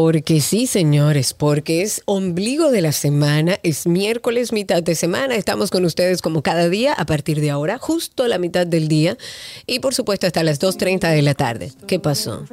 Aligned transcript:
Porque 0.00 0.40
sí, 0.40 0.66
señores, 0.66 1.34
porque 1.34 1.82
es 1.82 2.00
ombligo 2.06 2.70
de 2.70 2.80
la 2.80 2.92
semana, 2.92 3.58
es 3.62 3.86
miércoles, 3.86 4.50
mitad 4.50 4.82
de 4.82 4.94
semana, 4.94 5.34
estamos 5.34 5.70
con 5.70 5.84
ustedes 5.84 6.22
como 6.22 6.40
cada 6.40 6.70
día 6.70 6.94
a 6.94 7.04
partir 7.04 7.38
de 7.38 7.50
ahora, 7.50 7.76
justo 7.76 8.26
la 8.26 8.38
mitad 8.38 8.66
del 8.66 8.88
día 8.88 9.18
y 9.66 9.80
por 9.80 9.92
supuesto 9.92 10.26
hasta 10.26 10.42
las 10.42 10.58
2.30 10.58 11.12
de 11.12 11.20
la 11.20 11.34
tarde. 11.34 11.70
¿Qué 11.86 12.00
pasó? 12.00 12.46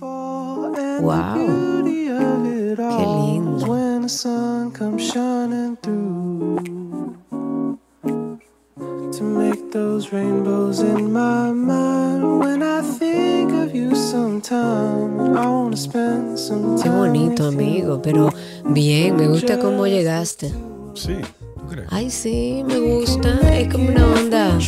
Wow. 0.00 1.84
Qué 1.84 3.04
lindo. 3.06 3.58
To 9.16 9.22
make 9.24 9.70
those 9.72 10.12
rainbows 10.12 10.80
in 10.80 11.12
my 11.12 11.50
mind. 11.52 12.40
When 12.40 12.62
I 12.62 12.82
think 12.98 13.52
of 13.52 13.74
you 13.74 13.94
sometime, 13.94 15.36
I 15.36 15.46
wanna 15.46 15.76
spend 15.76 16.38
some 16.38 16.76
Qué 16.76 16.84
time. 16.84 16.96
bonito, 16.98 17.44
with 17.48 17.52
you. 17.54 17.58
amigo, 17.60 18.02
pero 18.02 18.30
bien, 18.64 19.16
me 19.16 19.28
gusta 19.28 19.58
cómo 19.58 19.86
llegaste. 19.86 20.52
Sí, 20.94 21.16
¿tú 21.54 21.66
crees? 21.68 21.88
Ay, 21.90 22.10
sí, 22.10 22.62
me 22.66 22.78
gusta, 22.78 23.38
es 23.58 23.72
como 23.72 23.88
una 23.88 24.06
onda. 24.06 24.58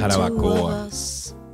Jarabacoa. 0.00 0.88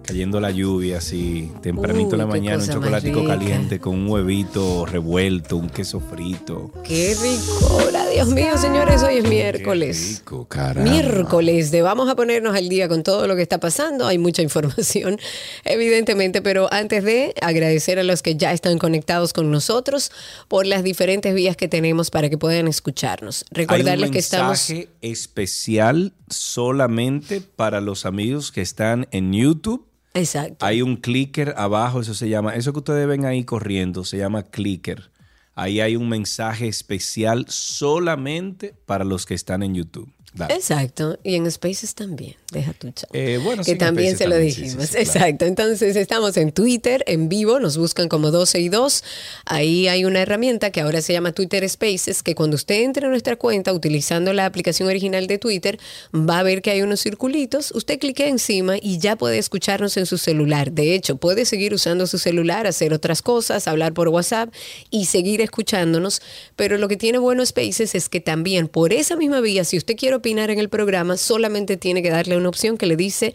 Cayendo 0.04 0.40
la 0.40 0.50
lluvia 0.50 0.98
así, 0.98 1.50
tempranito 1.62 2.16
en 2.16 2.18
la 2.18 2.24
qué 2.26 2.30
mañana, 2.32 2.62
un 2.62 2.68
chocolatico 2.68 3.24
caliente 3.24 3.78
con 3.78 3.94
un 3.94 4.10
huevito 4.10 4.84
revuelto, 4.84 5.56
un 5.56 5.70
queso 5.70 6.00
frito. 6.00 6.70
Qué 6.82 7.14
ricura, 7.22 8.01
Dios 8.12 8.28
mío, 8.28 8.58
señores, 8.58 9.02
hoy 9.02 9.18
es 9.18 9.28
miércoles. 9.28 10.18
rico. 10.18 10.46
Miércoles 10.76 11.70
de 11.70 11.80
vamos 11.80 12.10
a 12.10 12.14
ponernos 12.14 12.54
al 12.54 12.68
día 12.68 12.86
con 12.86 13.02
todo 13.02 13.26
lo 13.26 13.34
que 13.36 13.42
está 13.42 13.58
pasando. 13.58 14.06
Hay 14.06 14.18
mucha 14.18 14.42
información, 14.42 15.18
evidentemente, 15.64 16.42
pero 16.42 16.70
antes 16.72 17.04
de 17.04 17.34
agradecer 17.40 17.98
a 17.98 18.02
los 18.02 18.20
que 18.22 18.36
ya 18.36 18.52
están 18.52 18.78
conectados 18.78 19.32
con 19.32 19.50
nosotros 19.50 20.12
por 20.48 20.66
las 20.66 20.84
diferentes 20.84 21.34
vías 21.34 21.56
que 21.56 21.68
tenemos 21.68 22.10
para 22.10 22.28
que 22.28 22.36
puedan 22.36 22.68
escucharnos. 22.68 23.44
Hay 23.44 23.48
un 23.50 23.56
Recordarles 23.56 24.10
que 24.10 24.18
estamos. 24.18 24.68
mensaje 24.68 24.88
especial 25.00 26.12
solamente 26.28 27.40
para 27.40 27.80
los 27.80 28.04
amigos 28.04 28.52
que 28.52 28.60
están 28.60 29.08
en 29.10 29.32
YouTube. 29.32 29.86
Exacto. 30.12 30.66
Hay 30.66 30.82
un 30.82 30.96
clicker 30.96 31.54
abajo, 31.56 32.02
eso 32.02 32.12
se 32.12 32.28
llama, 32.28 32.54
eso 32.56 32.74
que 32.74 32.80
ustedes 32.80 33.06
ven 33.08 33.24
ahí 33.24 33.44
corriendo, 33.44 34.04
se 34.04 34.18
llama 34.18 34.42
clicker. 34.42 35.11
Ahí 35.54 35.80
hay 35.80 35.96
un 35.96 36.08
mensaje 36.08 36.68
especial 36.68 37.46
solamente 37.48 38.74
para 38.86 39.04
los 39.04 39.26
que 39.26 39.34
están 39.34 39.62
en 39.62 39.74
YouTube. 39.74 40.10
Exacto, 40.48 41.18
y 41.22 41.34
en 41.34 41.50
Spaces 41.50 41.94
también, 41.94 42.36
deja 42.52 42.72
tu 42.74 42.90
chat. 42.90 43.08
Eh, 43.12 43.40
bueno, 43.42 43.64
que 43.64 43.72
sí, 43.72 43.78
también 43.78 44.16
se 44.16 44.24
lo 44.26 44.36
también, 44.36 44.54
dijimos. 44.54 44.86
sí, 44.86 44.86
sí, 44.86 44.92
claro. 44.92 45.02
Exacto, 45.02 45.44
entonces 45.46 45.96
estamos 45.96 46.36
en 46.36 46.52
Twitter, 46.52 47.02
en 47.06 47.28
vivo, 47.28 47.58
nos 47.58 47.76
buscan 47.76 48.08
como 48.08 48.30
12 48.30 48.60
y 48.60 48.68
2. 48.68 49.04
Ahí 49.46 49.88
hay 49.88 50.04
una 50.04 50.20
herramienta 50.22 50.70
que 50.70 50.80
ahora 50.80 51.02
se 51.02 51.12
llama 51.12 51.32
Twitter 51.32 51.68
Spaces, 51.68 52.22
que 52.22 52.34
cuando 52.34 52.56
usted 52.56 52.82
entre 52.82 53.06
a 53.06 53.08
nuestra 53.08 53.36
cuenta 53.36 53.72
utilizando 53.72 54.32
la 54.32 54.46
aplicación 54.46 54.88
original 54.88 55.26
de 55.26 55.38
Twitter, 55.38 55.78
va 56.14 56.38
a 56.38 56.42
ver 56.42 56.62
que 56.62 56.70
hay 56.70 56.82
unos 56.82 57.00
circulitos, 57.00 57.72
usted 57.72 57.98
clique 57.98 58.28
encima 58.28 58.76
y 58.80 58.98
ya 58.98 59.16
puede 59.16 59.38
escucharnos 59.38 59.96
en 59.96 60.06
su 60.06 60.18
celular. 60.18 60.72
De 60.72 60.94
hecho, 60.94 61.16
puede 61.16 61.44
seguir 61.44 61.74
usando 61.74 62.06
su 62.06 62.18
celular, 62.18 62.66
hacer 62.66 62.92
otras 62.92 63.22
cosas, 63.22 63.66
hablar 63.68 63.92
por 63.94 64.08
WhatsApp 64.08 64.52
y 64.90 65.06
seguir 65.06 65.40
escuchándonos. 65.40 66.20
Pero 66.56 66.78
lo 66.78 66.88
que 66.88 66.96
tiene 66.96 67.18
bueno 67.18 67.44
Spaces 67.44 67.94
es 67.94 68.08
que 68.08 68.20
también 68.20 68.68
por 68.68 68.92
esa 68.92 69.16
misma 69.16 69.40
vía, 69.40 69.64
si 69.64 69.76
usted 69.76 69.96
quiere 69.96 70.16
opinar 70.16 70.50
en 70.50 70.58
el 70.58 70.68
programa, 70.68 71.16
solamente 71.16 71.76
tiene 71.76 72.02
que 72.02 72.10
darle 72.10 72.36
una 72.42 72.50
opción 72.50 72.76
que 72.76 72.86
le 72.86 72.96
dice 72.96 73.34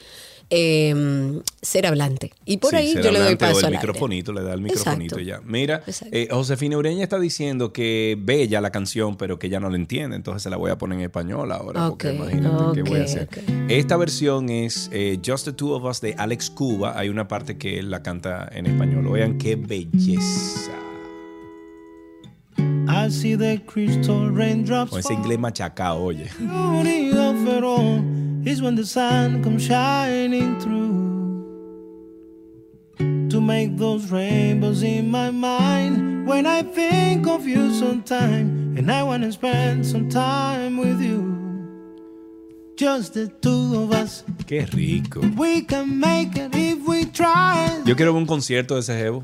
eh, 0.49 1.41
ser 1.61 1.85
hablante. 1.87 2.31
Y 2.45 2.55
por 2.57 2.69
Sí, 2.69 2.75
ahí 2.77 2.93
yo 2.95 3.11
le 3.11 3.19
doy 3.19 3.33
o 3.33 3.37
paso 3.37 3.59
el 3.59 3.65
al 3.65 3.73
aire. 3.73 3.77
microfonito, 3.79 4.31
le 4.31 4.43
da 4.43 4.53
el 4.53 4.61
microfonito 4.61 5.19
Exacto. 5.19 5.19
y 5.19 5.25
ya. 5.25 5.41
Mira, 5.43 5.83
eh, 6.11 6.29
Josefina 6.31 6.77
Ureña 6.77 7.03
está 7.03 7.19
diciendo 7.19 7.73
que 7.73 8.17
bella 8.17 8.61
la 8.61 8.69
canción, 8.71 9.17
pero 9.17 9.39
que 9.39 9.47
ella 9.47 9.59
no 9.59 9.69
la 9.69 9.75
entiende, 9.75 10.15
entonces 10.15 10.43
se 10.43 10.49
la 10.49 10.55
voy 10.55 10.71
a 10.71 10.77
poner 10.77 10.99
en 10.99 11.03
español 11.05 11.51
ahora, 11.51 11.89
porque 11.89 12.09
Ok, 12.11 12.15
imagínate 12.15 12.81
qué 12.81 12.89
voy 12.89 12.99
a 13.01 13.03
hacer. 13.03 13.23
ok. 13.29 13.37
Esta 13.67 13.97
versión 13.97 14.49
es 14.49 14.89
eh, 14.93 15.19
Just 15.25 15.43
the 15.45 15.51
Two 15.51 15.71
of 15.75 15.83
Us 15.83 15.99
de 15.99 16.13
Alex 16.17 16.49
Cuba. 16.49 16.97
Hay 16.97 17.09
una 17.09 17.27
parte 17.27 17.57
que 17.57 17.77
él 17.79 17.91
la 17.91 18.01
canta 18.01 18.47
en 18.53 18.67
español. 18.67 19.05
Oigan 19.07 19.37
qué 19.37 19.57
belleza. 19.57 20.71
I 22.89 23.11
see 23.11 23.35
the 23.35 23.61
crystal 23.65 24.33
raindrops 24.33 24.91
Con 24.91 24.99
ese 25.01 25.13
inglés 25.13 25.37
machacado, 25.39 26.01
oye. 26.01 26.29
Is 28.45 28.61
when 28.61 28.75
the 28.75 28.85
sun 28.85 29.43
comes 29.43 29.63
shining 29.65 30.59
through 30.59 30.95
to 33.29 33.41
make 33.41 33.77
those 33.77 34.09
rainbows 34.11 34.83
in 34.83 35.09
my 35.11 35.29
mind 35.31 36.25
when 36.27 36.45
I 36.45 36.63
think 36.63 37.27
of 37.27 37.45
you 37.47 37.73
sometime 37.73 38.75
and 38.77 38.91
I 38.91 39.03
want 39.03 39.23
to 39.23 39.31
spend 39.31 39.85
some 39.85 40.09
time 40.09 40.77
with 40.77 41.01
you. 41.01 41.35
Just 42.77 43.15
the 43.15 43.27
two 43.27 43.75
of 43.75 43.91
us, 43.91 44.23
Qué 44.45 44.65
rico. 44.71 45.21
we 45.35 45.63
can 45.63 45.99
make 45.99 46.35
it 46.37 46.53
if 46.53 46.87
we 46.87 47.05
try. 47.05 47.69
Yo 47.85 47.95
quiero 47.95 48.13
ver 48.13 48.21
un 48.21 48.27
concierto 48.27 48.75
de 48.75 48.81
ese 48.81 48.93
jevo. 48.97 49.23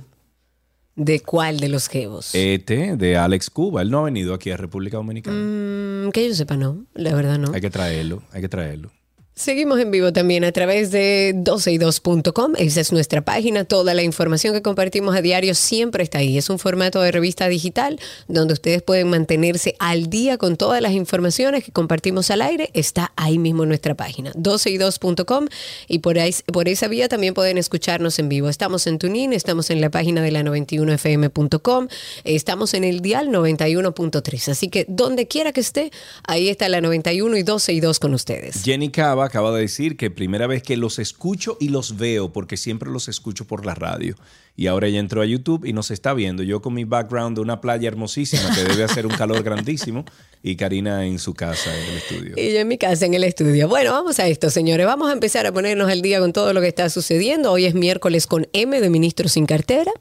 ¿De 0.96 1.19
cuál 1.22 1.59
de 1.59 1.69
los 1.69 1.88
jevos? 1.88 2.34
Este, 2.35 2.97
de 2.97 3.18
Alex 3.18 3.50
Cuba. 3.50 3.81
Él 3.84 3.90
no 3.91 4.00
ha 4.00 4.03
venido 4.03 4.34
aquí 4.34 4.50
a 4.52 4.57
República 4.57 4.97
Dominicana. 4.97 5.38
Mm, 5.38 6.12
que 6.12 6.28
yo 6.28 6.34
sepa, 6.35 6.56
no. 6.57 6.85
La 6.94 7.13
verdad, 7.16 7.38
no. 7.40 7.52
Hay 7.53 7.62
que 7.62 7.69
traerlo, 7.69 8.22
hay 8.31 8.41
que 8.41 8.50
traerlo. 8.50 8.91
Seguimos 9.35 9.79
en 9.79 9.89
vivo 9.89 10.13
también 10.13 10.44
a 10.44 10.51
través 10.51 10.91
de 10.91 11.33
12y2.com. 11.35 12.53
Esa 12.59 12.81
es 12.81 12.91
nuestra 12.91 13.21
página. 13.21 13.66
Toda 13.66 13.95
la 13.95 14.03
información 14.03 14.53
que 14.53 14.61
compartimos 14.61 15.16
a 15.16 15.23
diario 15.23 15.55
siempre 15.55 16.03
está 16.03 16.19
ahí. 16.19 16.38
Es 16.38 16.51
un 16.51 16.59
formato 16.59 17.01
de 17.01 17.11
revista 17.11 17.47
digital 17.47 17.99
donde 18.27 18.53
ustedes 18.53 18.83
pueden 18.83 19.09
mantenerse 19.09 19.75
al 19.79 20.07
día 20.11 20.38
con 20.38 20.55
todas 20.55 20.83
las 20.83 20.91
informaciones 20.91 21.63
que 21.63 21.72
compartimos 21.72 22.29
al 22.29 22.43
aire. 22.43 22.69
Está 22.75 23.11
ahí 23.16 23.39
mismo 23.39 23.63
en 23.63 23.69
nuestra 23.69 23.95
página, 23.95 24.31
12y2.com. 24.33 25.47
Y 25.88 25.99
por, 25.99 26.19
ahí, 26.19 26.35
por 26.53 26.69
esa 26.69 26.88
vía 26.88 27.09
también 27.09 27.33
pueden 27.33 27.57
escucharnos 27.57 28.19
en 28.19 28.29
vivo. 28.29 28.49
Estamos 28.49 28.85
en 28.85 28.99
Tunin, 28.99 29.33
estamos 29.33 29.72
en 29.72 29.81
la 29.81 29.89
página 29.89 30.22
de 30.22 30.29
la 30.29 30.43
91fm.com, 30.43 31.88
estamos 32.23 32.75
en 32.75 32.84
el 32.84 33.02
dial 33.02 33.29
91.3. 33.29 34.49
Así 34.49 34.69
que 34.69 34.85
donde 34.87 35.28
quiera 35.28 35.53
que 35.53 35.61
esté, 35.61 35.91
ahí 36.28 36.49
está 36.49 36.69
la 36.69 36.81
91 36.81 37.35
y 37.35 37.41
12 37.41 37.73
y 37.73 37.79
2 37.79 37.99
con 37.99 38.13
ustedes. 38.13 38.61
Jenny 38.63 38.90
Cava 38.90 39.22
acaba 39.23 39.53
de 39.53 39.61
decir 39.61 39.97
que 39.97 40.11
primera 40.11 40.47
vez 40.47 40.64
que 40.64 40.78
los 40.78 40.99
escucho 40.99 41.58
y 41.59 41.70
los 41.70 41.97
veo, 41.97 42.31
porque 42.31 42.58
siempre 42.58 42.90
los 42.90 43.08
escucho 43.08 43.46
por 43.46 43.66
la 43.66 43.75
radio. 43.75 44.16
Y 44.55 44.67
ahora 44.67 44.87
ella 44.87 44.99
entró 44.99 45.22
a 45.22 45.25
YouTube 45.25 45.66
y 45.66 45.73
nos 45.73 45.90
está 45.90 46.14
viendo. 46.14 46.43
Yo 46.43 46.61
con 46.61 46.73
mi 46.75 46.84
background 46.84 47.37
de 47.37 47.41
una 47.41 47.59
playa 47.59 47.87
hermosísima 47.87 48.53
que 48.53 48.64
debe 48.64 48.84
hacer 48.84 49.08
un 49.08 49.14
calor 49.14 49.41
grandísimo 49.41 50.05
y 50.43 50.55
Karina 50.55 51.05
en 51.05 51.17
su 51.17 51.34
casa 51.34 51.75
en 51.75 51.85
el 51.85 51.97
estudio. 51.97 52.34
Y 52.37 52.53
yo 52.53 52.59
en 52.59 52.67
mi 52.67 52.78
casa, 52.78 53.05
en 53.05 53.16
el 53.16 53.23
estudio. 53.23 53.67
Bueno, 53.67 53.91
vamos 53.91 54.20
a 54.20 54.28
esto, 54.28 54.52
señores. 54.52 54.85
Vamos 54.85 55.09
a 55.09 55.14
empezar 55.14 55.47
a 55.47 55.52
ponernos 55.52 55.90
al 55.90 56.02
día 56.02 56.20
con 56.20 56.34
todo 56.34 56.53
lo 56.53 56.61
que 56.61 56.67
está 56.67 56.90
sucediendo. 56.90 57.52
Hoy 57.52 57.66
es 57.66 57.73
miércoles 57.73 58.28
con 58.28 58.47
M 58.53 58.79
de 58.79 58.90
ministro 58.91 59.28
sin 59.28 59.47
cartera, 59.47 59.91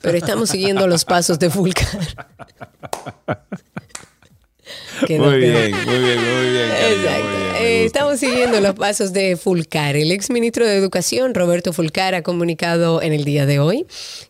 pero 0.00 0.16
estamos 0.16 0.48
siguiendo 0.50 0.86
los 0.86 1.04
pasos 1.04 1.38
de 1.38 1.50
Fulcar. 1.50 2.16
quedó. 5.06 5.24
Muy 5.24 5.38
bien, 5.38 5.52
muy 5.52 5.98
bien, 5.98 6.18
muy 6.18 6.50
bien. 6.50 6.70
Exacto. 6.70 7.28
muy 7.28 7.32
bien, 7.32 7.38
me 7.38 7.48
Eh, 7.60 7.84
estamos 7.84 8.20
siguiendo 8.20 8.60
los 8.60 8.76
pasos 8.76 9.12
de 9.12 9.36
Fulcar. 9.36 9.96
El 9.96 10.12
exministro 10.12 10.64
de 10.64 10.76
Educación, 10.76 11.34
Roberto 11.34 11.72
Fulcar, 11.72 12.14
ha 12.14 12.22
comunicado 12.22 13.02
en 13.02 13.12
el 13.12 13.24
día 13.24 13.46
de 13.46 13.58
hoy 13.58 13.84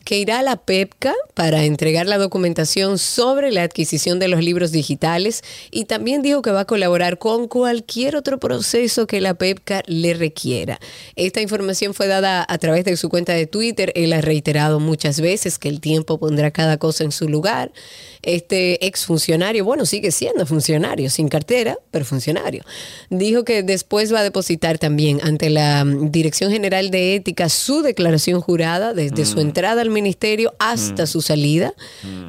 que 0.04 0.18
irá 0.18 0.38
a 0.38 0.42
la 0.42 0.56
PEPCA 0.56 1.14
para 1.34 1.64
entregar 1.64 2.06
la 2.06 2.16
documentación 2.16 2.96
sobre 2.96 3.52
la 3.52 3.64
adquisición 3.64 4.18
de 4.18 4.28
los 4.28 4.42
libros 4.42 4.72
digitales 4.72 5.44
y 5.70 5.84
también 5.84 6.22
dijo 6.22 6.40
que 6.40 6.52
va 6.52 6.60
a 6.60 6.64
colaborar 6.64 7.18
con 7.18 7.48
cualquier 7.48 8.16
otro 8.16 8.38
proceso 8.38 9.06
que 9.06 9.20
la 9.20 9.34
PEPCA 9.34 9.82
le 9.86 10.14
requiera. 10.14 10.80
Esta 11.14 11.42
información 11.42 11.92
fue 11.92 12.06
dada 12.06 12.46
a 12.48 12.56
través 12.56 12.86
de 12.86 12.96
su 12.96 13.10
cuenta 13.10 13.34
de 13.34 13.46
Twitter. 13.46 13.92
Él 13.94 14.14
ha 14.14 14.22
reiterado 14.22 14.80
muchas 14.80 15.20
veces 15.20 15.58
que 15.58 15.68
el 15.68 15.80
tiempo 15.80 16.18
pondrá 16.18 16.50
cada 16.50 16.78
cosa 16.78 17.04
en 17.04 17.12
su 17.12 17.28
lugar. 17.28 17.72
Este 18.22 18.86
exfuncionario, 18.86 19.64
bueno, 19.64 19.84
sigue 19.84 20.12
siendo 20.12 20.46
funcionario, 20.46 20.57
sin 20.60 21.28
cartera, 21.28 21.78
pero 21.90 22.04
funcionario, 22.04 22.64
dijo 23.10 23.44
que 23.44 23.62
después 23.62 24.12
va 24.12 24.20
a 24.20 24.22
depositar 24.22 24.78
también 24.78 25.20
ante 25.22 25.50
la 25.50 25.84
mm, 25.84 26.10
Dirección 26.10 26.50
General 26.50 26.90
de 26.90 27.14
Ética 27.14 27.48
su 27.48 27.82
declaración 27.82 28.40
jurada 28.40 28.94
desde 28.94 29.24
su 29.24 29.40
entrada 29.40 29.82
al 29.82 29.90
ministerio 29.90 30.54
hasta 30.58 31.06
su 31.06 31.20
salida. 31.20 31.74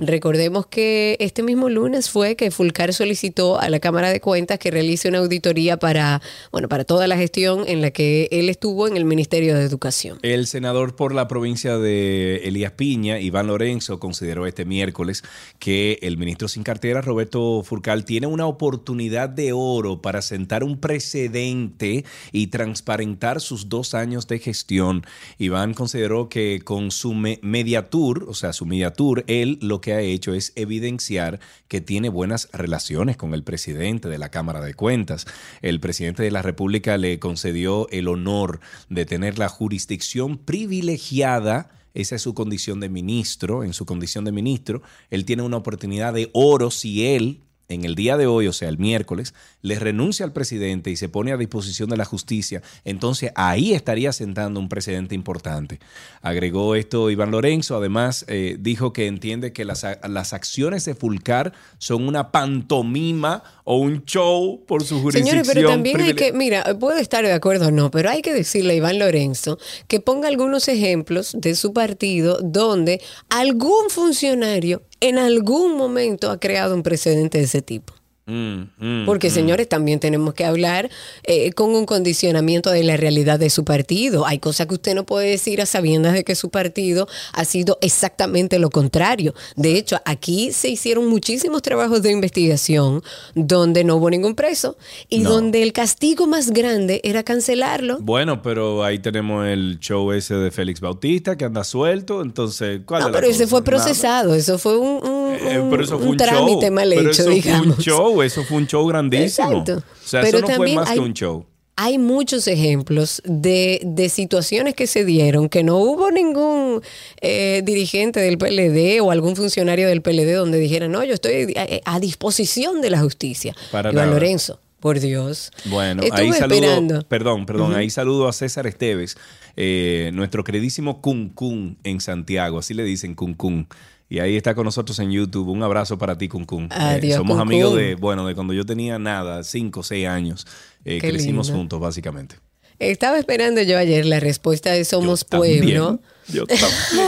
Recordemos 0.01 0.67
que 0.67 1.17
este 1.19 1.43
mismo 1.43 1.69
lunes 1.69 2.09
fue 2.09 2.35
que 2.35 2.51
Fulcar 2.51 2.93
solicitó 2.93 3.59
a 3.59 3.69
la 3.69 3.79
Cámara 3.79 4.09
de 4.09 4.19
Cuentas 4.19 4.59
que 4.59 4.71
realice 4.71 5.09
una 5.09 5.19
auditoría 5.19 5.77
para, 5.77 6.21
bueno, 6.51 6.69
para 6.69 6.83
toda 6.83 7.07
la 7.07 7.17
gestión 7.17 7.63
en 7.67 7.81
la 7.81 7.91
que 7.91 8.27
él 8.31 8.49
estuvo 8.49 8.87
en 8.87 8.97
el 8.97 9.05
Ministerio 9.05 9.55
de 9.55 9.63
Educación. 9.63 10.19
El 10.21 10.47
senador 10.47 10.95
por 10.95 11.13
la 11.13 11.27
provincia 11.27 11.77
de 11.77 12.41
Elías 12.43 12.71
Piña, 12.73 13.19
Iván 13.19 13.47
Lorenzo, 13.47 13.99
consideró 13.99 14.45
este 14.45 14.65
miércoles 14.65 15.23
que 15.59 15.99
el 16.01 16.17
ministro 16.17 16.47
sin 16.47 16.63
cartera, 16.63 17.01
Roberto 17.01 17.63
Furcal, 17.63 18.05
tiene 18.05 18.18
una 18.27 18.45
oportunidad 18.47 19.29
de 19.29 19.53
oro 19.53 20.01
para 20.01 20.21
sentar 20.21 20.63
un 20.63 20.79
precedente 20.79 22.05
y 22.31 22.47
transparentar 22.47 23.41
sus 23.41 23.69
dos 23.69 23.93
años 23.93 24.27
de 24.27 24.39
gestión. 24.39 25.05
Iván 25.37 25.73
consideró 25.73 26.29
que 26.29 26.61
con 26.63 26.91
su 26.91 27.13
me- 27.13 27.39
mediatur, 27.41 28.25
o 28.27 28.33
sea, 28.33 28.53
su 28.53 28.65
mediatur, 28.65 29.23
él 29.27 29.59
lo 29.61 29.81
que 29.81 29.93
ha 29.93 30.01
hecho 30.01 30.33
es 30.33 30.53
evidenciar 30.55 31.39
que 31.67 31.81
tiene 31.81 32.09
buenas 32.09 32.49
relaciones 32.51 33.17
con 33.17 33.33
el 33.33 33.43
presidente 33.43 34.09
de 34.09 34.17
la 34.17 34.29
Cámara 34.29 34.61
de 34.61 34.73
Cuentas. 34.73 35.25
El 35.61 35.79
presidente 35.79 36.23
de 36.23 36.31
la 36.31 36.41
República 36.41 36.97
le 36.97 37.19
concedió 37.19 37.87
el 37.89 38.07
honor 38.07 38.59
de 38.89 39.05
tener 39.05 39.37
la 39.37 39.49
jurisdicción 39.49 40.37
privilegiada. 40.37 41.69
Esa 41.93 42.15
es 42.15 42.21
su 42.21 42.33
condición 42.33 42.79
de 42.79 42.89
ministro. 42.89 43.63
En 43.63 43.73
su 43.73 43.85
condición 43.85 44.23
de 44.25 44.31
ministro, 44.31 44.81
él 45.09 45.25
tiene 45.25 45.43
una 45.43 45.57
oportunidad 45.57 46.13
de 46.13 46.29
oro 46.33 46.71
si 46.71 47.05
él, 47.05 47.41
en 47.69 47.85
el 47.85 47.95
día 47.95 48.17
de 48.17 48.27
hoy, 48.27 48.47
o 48.47 48.53
sea, 48.53 48.67
el 48.67 48.79
miércoles, 48.79 49.33
le 49.61 49.77
renuncia 49.77 50.25
al 50.25 50.33
presidente 50.33 50.89
y 50.89 50.95
se 50.95 51.07
pone 51.07 51.31
a 51.31 51.37
disposición 51.37 51.89
de 51.89 51.97
la 51.97 52.05
justicia. 52.05 52.61
Entonces 52.83 53.31
ahí 53.35 53.73
estaría 53.73 54.11
sentando 54.11 54.59
un 54.59 54.69
precedente 54.69 55.15
importante. 55.15 55.79
Agregó 56.21 56.75
esto 56.75 57.09
Iván 57.09 57.31
Lorenzo. 57.31 57.77
Además, 57.77 58.25
eh, 58.27 58.57
dijo 58.59 58.91
que 58.91 59.07
entiende 59.07 59.53
que 59.53 59.65
las 59.65 60.33
acciones 60.33 60.83
de 60.85 60.95
Fulcar 60.95 61.53
son 61.77 62.07
una 62.07 62.31
pantomima 62.31 63.43
o 63.71 63.77
un 63.77 64.03
show 64.03 64.65
por 64.65 64.83
su 64.83 64.99
jurisdicción. 64.99 65.45
Señores, 65.45 65.51
pero 65.53 65.69
también 65.69 66.01
hay 66.01 66.15
que, 66.15 66.33
mira, 66.33 66.63
puede 66.79 67.01
estar 67.01 67.23
de 67.23 67.31
acuerdo 67.31 67.67
o 67.67 67.71
no, 67.71 67.91
pero 67.91 68.09
hay 68.09 68.23
que 68.23 68.33
decirle 68.33 68.73
a 68.73 68.77
Iván 68.77 68.97
Lorenzo 68.97 69.59
que 69.87 69.99
ponga 69.99 70.27
algunos 70.27 70.67
ejemplos 70.67 71.37
de 71.37 71.53
su 71.53 71.71
partido 71.71 72.39
donde 72.41 72.99
algún 73.29 73.91
funcionario 73.91 74.81
en 75.01 75.19
algún 75.19 75.77
momento 75.77 76.31
ha 76.31 76.39
creado 76.39 76.73
un 76.73 76.81
precedente 76.81 77.37
de 77.37 77.43
ese 77.43 77.61
tipo. 77.61 77.93
Mm, 78.29 78.69
mm, 78.77 79.05
Porque, 79.07 79.29
mm. 79.29 79.33
señores, 79.33 79.67
también 79.67 79.99
tenemos 79.99 80.35
que 80.35 80.45
hablar 80.45 80.89
eh, 81.23 81.51
con 81.53 81.71
un 81.73 81.85
condicionamiento 81.87 82.69
de 82.69 82.83
la 82.83 82.95
realidad 82.95 83.39
de 83.39 83.49
su 83.49 83.65
partido. 83.65 84.25
Hay 84.27 84.37
cosas 84.39 84.67
que 84.67 84.75
usted 84.75 84.93
no 84.93 85.05
puede 85.05 85.29
decir 85.31 85.61
a 85.61 85.65
sabiendas 85.65 86.13
de 86.13 86.23
que 86.23 86.35
su 86.35 86.49
partido 86.49 87.07
ha 87.33 87.43
sido 87.45 87.77
exactamente 87.81 88.59
lo 88.59 88.69
contrario. 88.69 89.33
De 89.55 89.77
hecho, 89.77 89.97
aquí 90.05 90.51
se 90.51 90.69
hicieron 90.69 91.07
muchísimos 91.07 91.61
trabajos 91.63 92.01
de 92.03 92.11
investigación 92.11 93.01
donde 93.33 93.83
no 93.83 93.95
hubo 93.95 94.09
ningún 94.09 94.35
preso 94.35 94.77
y 95.09 95.19
No. 95.19 95.31
donde 95.31 95.63
el 95.63 95.73
castigo 95.73 96.27
más 96.27 96.51
grande 96.51 97.01
era 97.03 97.23
cancelarlo. 97.23 97.97
Bueno, 97.99 98.41
pero 98.43 98.83
ahí 98.83 98.99
tenemos 98.99 99.47
el 99.47 99.79
show 99.79 100.11
ese 100.11 100.35
de 100.35 100.51
Félix 100.51 100.79
Bautista 100.81 101.35
que 101.37 101.45
anda 101.45 101.63
suelto. 101.63 102.21
Entonces, 102.21 102.81
¿cuál 102.85 103.01
No, 103.01 103.07
es 103.07 103.13
la 103.13 103.19
pero 103.19 103.31
ese 103.31 103.47
fue 103.47 103.61
Nada. 103.61 103.65
procesado, 103.71 104.35
eso 104.35 104.57
fue 104.59 104.77
un, 104.77 105.07
un- 105.07 105.18
Eh, 105.39 105.59
un- 105.59 105.69
pero 105.69 105.83
eso 105.83 105.97
fue 105.97 106.05
un 106.07 106.11
un, 106.11 106.17
trámite 106.17 106.65
show. 106.67 106.71
mal 106.73 106.89
pero 106.89 107.01
hecho, 107.11 107.21
eso 107.21 107.29
digamos. 107.29 107.65
fue 107.67 107.75
un 107.75 107.81
show, 107.83 108.21
eso 108.21 108.43
fue 108.43 108.57
un 108.57 108.67
show 108.67 108.85
grandísimo. 108.87 109.49
Exacto. 109.59 109.77
O 109.77 110.07
sea, 110.07 110.21
Pero 110.21 110.37
eso 110.37 110.41
no 110.41 110.47
fue 110.47 110.55
también 110.55 110.75
más 110.77 110.89
hay- 110.89 110.95
que 110.95 110.99
un 111.03 111.13
show. 111.13 111.45
Hay 111.81 111.97
muchos 111.97 112.45
ejemplos 112.49 113.21
de, 113.23 113.79
de 113.85 114.09
situaciones 114.09 114.73
que 114.73 114.85
se 114.85 115.05
dieron 115.05 115.47
que 115.47 115.63
no 115.63 115.77
hubo 115.77 116.11
ningún 116.11 116.81
eh, 117.21 117.61
dirigente 117.63 118.19
del 118.19 118.37
PLD 118.37 118.99
o 119.01 119.11
algún 119.11 119.37
funcionario 119.37 119.87
del 119.87 120.01
PLD 120.01 120.33
donde 120.33 120.59
dijera, 120.59 120.89
no, 120.89 121.01
yo 121.05 121.13
estoy 121.13 121.53
a, 121.55 121.95
a 121.95 121.99
disposición 122.01 122.81
de 122.81 122.89
la 122.89 122.99
justicia. 122.99 123.55
Para 123.71 123.93
Iván 123.93 124.07
nada. 124.07 124.13
Lorenzo, 124.19 124.59
por 124.81 124.99
Dios. 124.99 125.53
Bueno, 125.65 126.03
Estuve 126.03 126.19
ahí 126.21 126.33
saludo, 126.33 126.55
esperando. 126.57 127.01
perdón, 127.07 127.45
perdón, 127.45 127.73
ahí 127.73 127.89
saludo 127.89 128.27
a 128.27 128.33
César 128.33 128.67
Esteves, 128.67 129.15
eh, 129.55 130.11
nuestro 130.13 130.43
queridísimo 130.43 130.99
Kun 130.99 131.77
en 131.85 132.01
Santiago, 132.01 132.59
así 132.59 132.73
le 132.73 132.83
dicen 132.83 133.15
Kun. 133.15 133.69
Y 134.09 134.19
ahí 134.19 134.35
está 134.35 134.55
con 134.55 134.65
nosotros 134.65 134.97
en 134.99 135.11
YouTube. 135.11 135.49
Un 135.49 135.61
abrazo 135.61 135.97
para 135.97 136.17
ti, 136.17 136.27
Kun 136.27 136.45
Kun. 136.45 136.63
Eh, 136.65 136.69
Adiós, 136.71 137.17
somos 137.17 137.35
Kun 137.35 137.41
amigos 137.41 137.71
Kun. 137.71 137.79
de, 137.79 137.95
bueno, 137.95 138.25
de 138.25 138.33
cuando 138.35 138.53
yo 138.53 138.65
tenía 138.65 138.97
nada, 138.97 139.43
cinco 139.43 139.81
o 139.81 139.83
seis 139.83 140.07
años. 140.07 140.47
Eh, 140.83 140.97
crecimos 140.99 141.47
lindo. 141.47 141.59
juntos, 141.59 141.79
básicamente. 141.79 142.35
Estaba 142.79 143.19
esperando 143.19 143.61
yo 143.61 143.77
ayer 143.77 144.05
la 144.05 144.19
respuesta 144.19 144.71
de 144.71 144.83
Somos 144.85 145.25
Yo 145.29 145.37
Pueblo. 145.37 145.99
Yo 146.27 146.45
también. 146.47 146.69
yo 146.95 147.05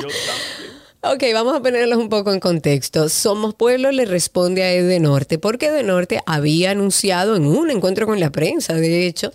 también. 0.00 0.74
Ok, 1.06 1.22
vamos 1.34 1.54
a 1.54 1.60
ponerlos 1.60 1.98
un 1.98 2.08
poco 2.08 2.32
en 2.32 2.40
contexto. 2.40 3.10
Somos 3.10 3.54
Pueblo 3.54 3.92
le 3.92 4.06
responde 4.06 4.62
a 4.62 4.72
Edenorte, 4.72 5.38
porque 5.38 5.66
Edenorte 5.66 6.20
había 6.24 6.70
anunciado 6.70 7.36
en 7.36 7.44
un 7.44 7.70
encuentro 7.70 8.06
con 8.06 8.20
la 8.20 8.30
prensa, 8.30 8.72
de 8.72 9.06
hecho, 9.06 9.30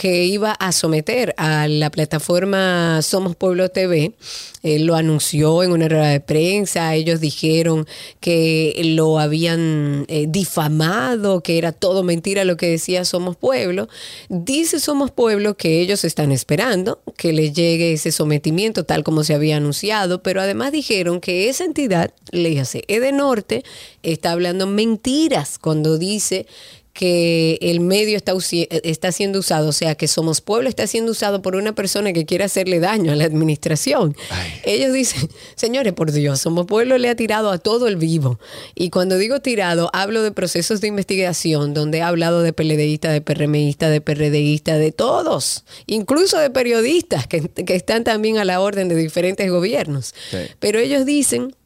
que 0.00 0.24
iba 0.24 0.52
a 0.52 0.72
someter 0.72 1.34
a 1.36 1.68
la 1.68 1.90
plataforma 1.90 3.02
Somos 3.02 3.36
Pueblo 3.36 3.68
TV. 3.68 4.14
Él 4.62 4.86
lo 4.86 4.96
anunció 4.96 5.62
en 5.62 5.72
una 5.72 5.90
rueda 5.90 6.08
de 6.08 6.20
prensa, 6.20 6.94
ellos 6.94 7.20
dijeron 7.20 7.86
que 8.18 8.80
lo 8.96 9.18
habían 9.18 10.06
eh, 10.08 10.24
difamado, 10.26 11.42
que 11.42 11.58
era 11.58 11.72
todo 11.72 12.02
mentira 12.02 12.46
lo 12.46 12.56
que 12.56 12.70
decía 12.70 13.04
Somos 13.04 13.36
Pueblo. 13.36 13.90
Dice 14.30 14.80
Somos 14.80 15.10
Pueblo 15.10 15.58
que 15.58 15.82
ellos 15.82 16.02
están 16.04 16.32
esperando 16.32 17.02
que 17.18 17.34
le 17.34 17.52
llegue 17.52 17.92
ese 17.92 18.10
sometimiento 18.10 18.84
tal 18.84 19.04
como 19.04 19.22
se 19.22 19.34
había 19.34 19.58
anunciado, 19.58 20.22
pero 20.22 20.40
además 20.40 20.72
dijeron 20.72 21.20
que 21.20 21.50
esa 21.50 21.64
entidad, 21.64 22.10
le 22.30 22.58
hace 22.58 22.84
Edenorte, 22.88 23.64
está 24.02 24.32
hablando 24.32 24.66
mentiras 24.66 25.58
cuando 25.58 25.98
dice 25.98 26.46
que 27.00 27.56
el 27.62 27.80
medio 27.80 28.14
está, 28.14 28.34
está 28.82 29.10
siendo 29.10 29.38
usado, 29.38 29.68
o 29.68 29.72
sea, 29.72 29.94
que 29.94 30.06
Somos 30.06 30.42
Pueblo 30.42 30.68
está 30.68 30.86
siendo 30.86 31.12
usado 31.12 31.40
por 31.40 31.56
una 31.56 31.74
persona 31.74 32.12
que 32.12 32.26
quiere 32.26 32.44
hacerle 32.44 32.78
daño 32.78 33.10
a 33.10 33.16
la 33.16 33.24
administración. 33.24 34.14
Ellos 34.64 34.92
dicen, 34.92 35.30
señores, 35.56 35.94
por 35.94 36.12
Dios, 36.12 36.42
Somos 36.42 36.66
Pueblo 36.66 36.98
le 36.98 37.08
ha 37.08 37.14
tirado 37.16 37.52
a 37.52 37.56
todo 37.56 37.88
el 37.88 37.96
vivo. 37.96 38.38
Y 38.74 38.90
cuando 38.90 39.16
digo 39.16 39.40
tirado, 39.40 39.88
hablo 39.94 40.20
de 40.20 40.30
procesos 40.30 40.82
de 40.82 40.88
investigación 40.88 41.72
donde 41.72 41.98
he 41.98 42.02
hablado 42.02 42.42
de 42.42 42.52
PLDistas, 42.52 43.14
de 43.14 43.22
PRMistas, 43.22 43.90
de 43.90 44.02
PRDistas, 44.02 44.78
de 44.78 44.92
todos, 44.92 45.64
incluso 45.86 46.36
de 46.36 46.50
periodistas 46.50 47.26
que, 47.26 47.48
que 47.48 47.76
están 47.76 48.04
también 48.04 48.36
a 48.36 48.44
la 48.44 48.60
orden 48.60 48.90
de 48.90 48.96
diferentes 48.96 49.50
gobiernos. 49.50 50.14
Sí. 50.30 50.36
Pero 50.58 50.78
ellos 50.78 51.06
dicen 51.06 51.56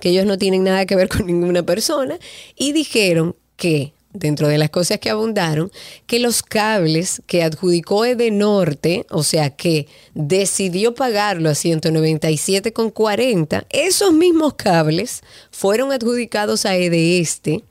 que 0.00 0.08
ellos 0.08 0.26
no 0.26 0.38
tienen 0.38 0.64
nada 0.64 0.86
que 0.86 0.96
ver 0.96 1.06
con 1.06 1.24
ninguna 1.24 1.62
persona 1.62 2.18
y 2.56 2.72
dijeron 2.72 3.36
que 3.56 3.92
dentro 4.12 4.48
de 4.48 4.58
las 4.58 4.70
cosas 4.70 4.98
que 4.98 5.10
abundaron, 5.10 5.70
que 6.06 6.18
los 6.18 6.42
cables 6.42 7.22
que 7.26 7.42
adjudicó 7.42 8.04
Edenorte, 8.04 9.06
o 9.10 9.22
sea, 9.22 9.50
que 9.50 9.86
decidió 10.14 10.94
pagarlo 10.94 11.48
a 11.48 11.52
197,40, 11.52 13.66
esos 13.70 14.12
mismos 14.12 14.54
cables 14.54 15.22
fueron 15.50 15.92
adjudicados 15.92 16.66
a 16.66 16.76
Edeeste 16.76 17.64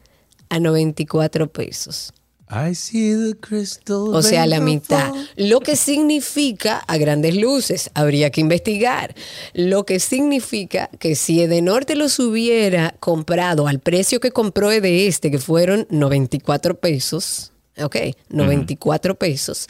a 0.49 0.59
94 0.59 1.51
pesos. 1.51 2.13
I 2.51 2.75
see 2.75 3.13
the 3.13 3.37
crystal 3.39 4.13
O 4.13 4.21
sea, 4.21 4.45
la 4.45 4.59
mitad. 4.59 5.13
Lo 5.37 5.61
que 5.61 5.77
significa, 5.77 6.79
a 6.79 6.97
grandes 6.97 7.37
luces, 7.37 7.89
habría 7.93 8.29
que 8.29 8.41
investigar. 8.41 9.15
Lo 9.53 9.85
que 9.85 10.01
significa 10.01 10.89
que 10.99 11.15
si 11.15 11.41
Edenorte 11.41 11.95
los 11.95 12.19
hubiera 12.19 12.93
comprado 12.99 13.67
al 13.67 13.79
precio 13.79 14.19
que 14.19 14.31
compró 14.31 14.69
Edeeste, 14.71 15.31
que 15.31 15.39
fueron 15.39 15.87
94 15.89 16.77
pesos, 16.79 17.53
ok, 17.81 17.95
94 18.29 19.15
pesos, 19.15 19.67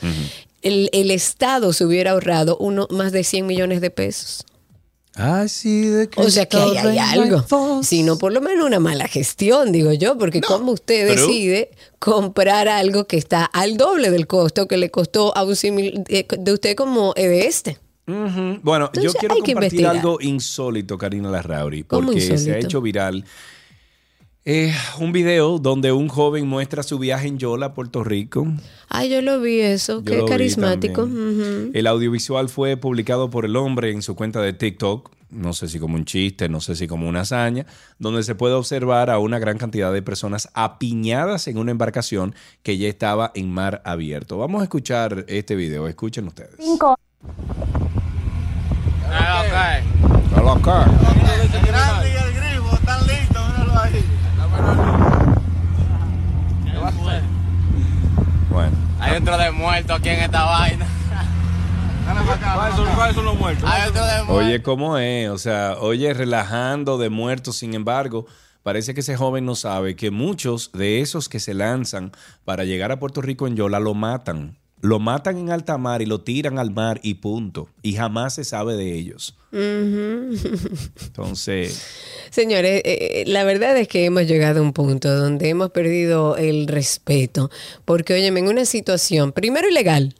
el, 0.63 0.89
el 0.91 1.11
Estado 1.11 1.73
se 1.73 1.85
hubiera 1.85 2.11
ahorrado 2.11 2.57
uno, 2.57 2.87
más 2.89 3.11
de 3.11 3.23
100 3.23 3.45
millones 3.45 3.81
de 3.81 3.91
pesos. 3.91 4.43
De 5.13 6.09
O 6.15 6.29
sea 6.29 6.45
que 6.45 6.57
ahí 6.57 6.77
hay 6.77 6.97
algo. 6.97 7.83
Sino 7.83 8.17
por 8.17 8.31
lo 8.31 8.39
menos 8.41 8.65
una 8.65 8.79
mala 8.79 9.07
gestión, 9.07 9.71
digo 9.71 9.91
yo, 9.91 10.17
porque 10.17 10.39
como 10.41 10.71
usted 10.71 11.07
pero- 11.07 11.27
decide 11.27 11.71
comprar 12.01 12.67
algo 12.67 13.05
que 13.05 13.15
está 13.15 13.45
al 13.45 13.77
doble 13.77 14.09
del 14.09 14.25
costo 14.25 14.67
que 14.67 14.75
le 14.75 14.89
costó 14.89 15.37
a 15.37 15.43
un 15.43 15.55
simil 15.55 16.03
eh, 16.09 16.25
de 16.27 16.51
usted 16.51 16.75
como 16.75 17.13
de 17.13 17.45
este. 17.45 17.77
Bueno, 18.63 18.89
yo 18.99 19.13
quiero 19.13 19.35
compartir 19.37 19.85
algo 19.85 20.17
insólito, 20.19 20.97
Karina 20.97 21.29
Larrauri, 21.29 21.83
¿Cómo 21.83 22.07
porque 22.07 22.37
se 22.39 22.53
ha 22.53 22.57
hecho 22.57 22.81
viral. 22.81 23.23
Eh, 24.43 24.73
un 24.99 25.11
video 25.11 25.59
donde 25.59 25.91
un 25.91 26.07
joven 26.07 26.47
muestra 26.47 26.81
su 26.81 26.97
viaje 26.97 27.27
en 27.27 27.37
Yola, 27.37 27.75
Puerto 27.75 28.03
Rico. 28.03 28.47
Ay, 28.89 29.11
yo 29.11 29.21
lo 29.21 29.39
vi 29.39 29.59
eso, 29.59 30.01
Yo 30.03 30.25
qué 30.25 30.25
carismático. 30.25 31.07
El 31.71 31.85
audiovisual 31.85 32.49
fue 32.49 32.77
publicado 32.77 33.29
por 33.29 33.45
el 33.45 33.55
hombre 33.55 33.91
en 33.91 34.01
su 34.01 34.15
cuenta 34.15 34.41
de 34.41 34.53
TikTok, 34.53 35.11
no 35.31 35.53
sé 35.53 35.67
si 35.67 35.79
como 35.79 35.95
un 35.95 36.05
chiste, 36.05 36.49
no 36.49 36.59
sé 36.59 36.75
si 36.75 36.87
como 36.87 37.07
una 37.07 37.21
hazaña, 37.21 37.65
donde 37.99 38.23
se 38.23 38.35
puede 38.35 38.53
observar 38.53 39.09
a 39.09 39.17
una 39.17 39.39
gran 39.39 39.57
cantidad 39.57 39.91
de 39.91 40.01
personas 40.01 40.49
apiñadas 40.53 41.47
en 41.47 41.57
una 41.57 41.71
embarcación 41.71 42.35
que 42.63 42.77
ya 42.77 42.87
estaba 42.87 43.31
en 43.33 43.51
mar 43.51 43.81
abierto. 43.85 44.37
Vamos 44.37 44.61
a 44.61 44.63
escuchar 44.63 45.25
este 45.27 45.55
video, 45.55 45.87
escuchen 45.87 46.27
ustedes. 46.27 46.55
Hola, 50.35 50.53
acá. 50.53 50.85
El 50.85 51.65
grande 51.65 52.09
y 52.09 52.13
el 52.15 52.33
grifo 52.33 52.75
están 52.75 53.07
listos, 53.07 53.49
míralo 53.49 53.79
ahí. 53.79 54.05
Bueno. 58.49 58.77
Hay 58.99 59.17
otro 59.17 59.37
de 59.37 59.51
muerto 59.51 59.93
aquí 59.93 60.09
en 60.09 60.19
esta 60.21 60.43
vaina. 60.43 60.85
Oye, 64.29 64.61
¿cómo 64.61 64.97
es? 64.97 65.29
O 65.29 65.37
sea, 65.37 65.77
oye, 65.79 66.13
relajando 66.13 66.97
de 66.97 67.09
muertos, 67.09 67.57
sin 67.57 67.73
embargo, 67.73 68.25
parece 68.63 68.93
que 68.93 69.01
ese 69.01 69.15
joven 69.15 69.45
no 69.45 69.55
sabe 69.55 69.95
que 69.95 70.11
muchos 70.11 70.71
de 70.73 71.01
esos 71.01 71.29
que 71.29 71.39
se 71.39 71.53
lanzan 71.53 72.11
para 72.45 72.63
llegar 72.63 72.91
a 72.91 72.99
Puerto 72.99 73.21
Rico 73.21 73.47
en 73.47 73.55
Yola 73.55 73.79
lo 73.79 73.93
matan. 73.93 74.57
Lo 74.83 74.99
matan 74.99 75.37
en 75.37 75.51
alta 75.51 75.77
mar 75.77 76.01
y 76.01 76.07
lo 76.07 76.21
tiran 76.21 76.57
al 76.57 76.71
mar 76.71 76.99
y 77.03 77.15
punto. 77.15 77.69
Y 77.83 77.93
jamás 77.93 78.33
se 78.33 78.43
sabe 78.43 78.75
de 78.75 78.95
ellos. 78.95 79.37
Entonces, 81.05 81.85
Señores, 82.31 82.81
eh, 82.85 83.21
eh, 83.21 83.23
la 83.27 83.43
verdad 83.43 83.77
es 83.77 83.89
que 83.89 84.05
hemos 84.05 84.25
llegado 84.25 84.61
a 84.61 84.63
un 84.63 84.71
punto 84.71 85.13
donde 85.13 85.49
hemos 85.49 85.69
perdido 85.71 86.37
el 86.37 86.65
respeto, 86.67 87.51
porque 87.83 88.13
óyeme, 88.13 88.39
en 88.39 88.47
una 88.47 88.63
situación, 88.63 89.33
primero 89.33 89.67
ilegal, 89.67 90.15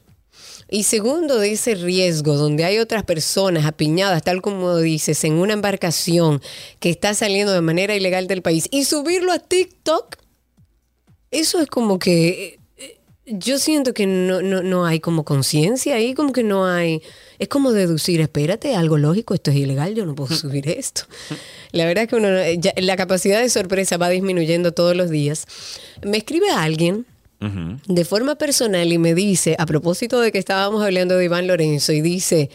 y 0.72 0.84
segundo 0.84 1.38
de 1.38 1.52
ese 1.52 1.76
riesgo 1.76 2.36
donde 2.36 2.64
hay 2.64 2.80
otras 2.80 3.04
personas 3.04 3.66
apiñadas, 3.66 4.24
tal 4.24 4.42
como 4.42 4.76
dices, 4.78 5.24
en 5.26 5.34
una 5.34 5.54
embarcación 5.54 6.42
que 6.80 6.90
está 6.90 7.14
saliendo 7.14 7.52
de 7.54 7.62
manera 7.62 7.94
ilegal 7.94 8.26
del 8.26 8.42
país, 8.42 8.68
y 8.72 8.86
subirlo 8.86 9.32
a 9.34 9.38
TikTok, 9.40 10.16
eso 11.30 11.60
es 11.60 11.68
como 11.68 12.00
que... 12.00 12.60
eh, 12.78 12.98
Yo 13.26 13.60
siento 13.60 13.94
que 13.94 14.08
no, 14.08 14.42
no, 14.42 14.64
no 14.64 14.86
hay 14.86 15.00
como 15.00 15.24
conciencia 15.24 15.96
ahí, 15.96 16.14
como 16.14 16.32
que 16.34 16.44
no 16.44 16.66
hay... 16.66 17.02
Es 17.38 17.48
como 17.48 17.72
deducir, 17.72 18.22
espérate, 18.22 18.76
algo 18.76 18.98
lógico, 18.98 19.34
esto 19.34 19.52
es 19.52 19.58
ilegal, 19.58 19.94
yo 19.96 20.06
no 20.06 20.16
puedo 20.16 20.36
subir 20.36 20.70
esto. 20.70 21.04
La 21.72 21.86
verdad 21.86 22.04
es 22.04 22.10
que 22.10 22.16
uno, 22.16 22.30
ya- 22.60 22.74
la 22.78 22.96
capacidad 22.96 23.42
de 23.42 23.50
sorpresa 23.50 23.98
va 23.98 24.10
disminuyendo 24.10 24.74
todos 24.74 24.96
los 24.96 25.10
días. 25.10 25.46
Me 26.04 26.18
escribe 26.18 26.50
alguien 26.52 27.06
de 27.88 28.06
forma 28.06 28.36
personal 28.36 28.92
y 28.94 28.98
me 29.00 29.16
dice, 29.16 29.56
a 29.58 29.66
propósito 29.66 30.20
de 30.20 30.32
que 30.32 30.38
estábamos 30.38 30.84
hablando 30.84 31.18
de 31.18 31.26
Iván 31.26 31.48
Lorenzo, 31.48 31.92
y 31.92 32.02
dice, 32.02 32.52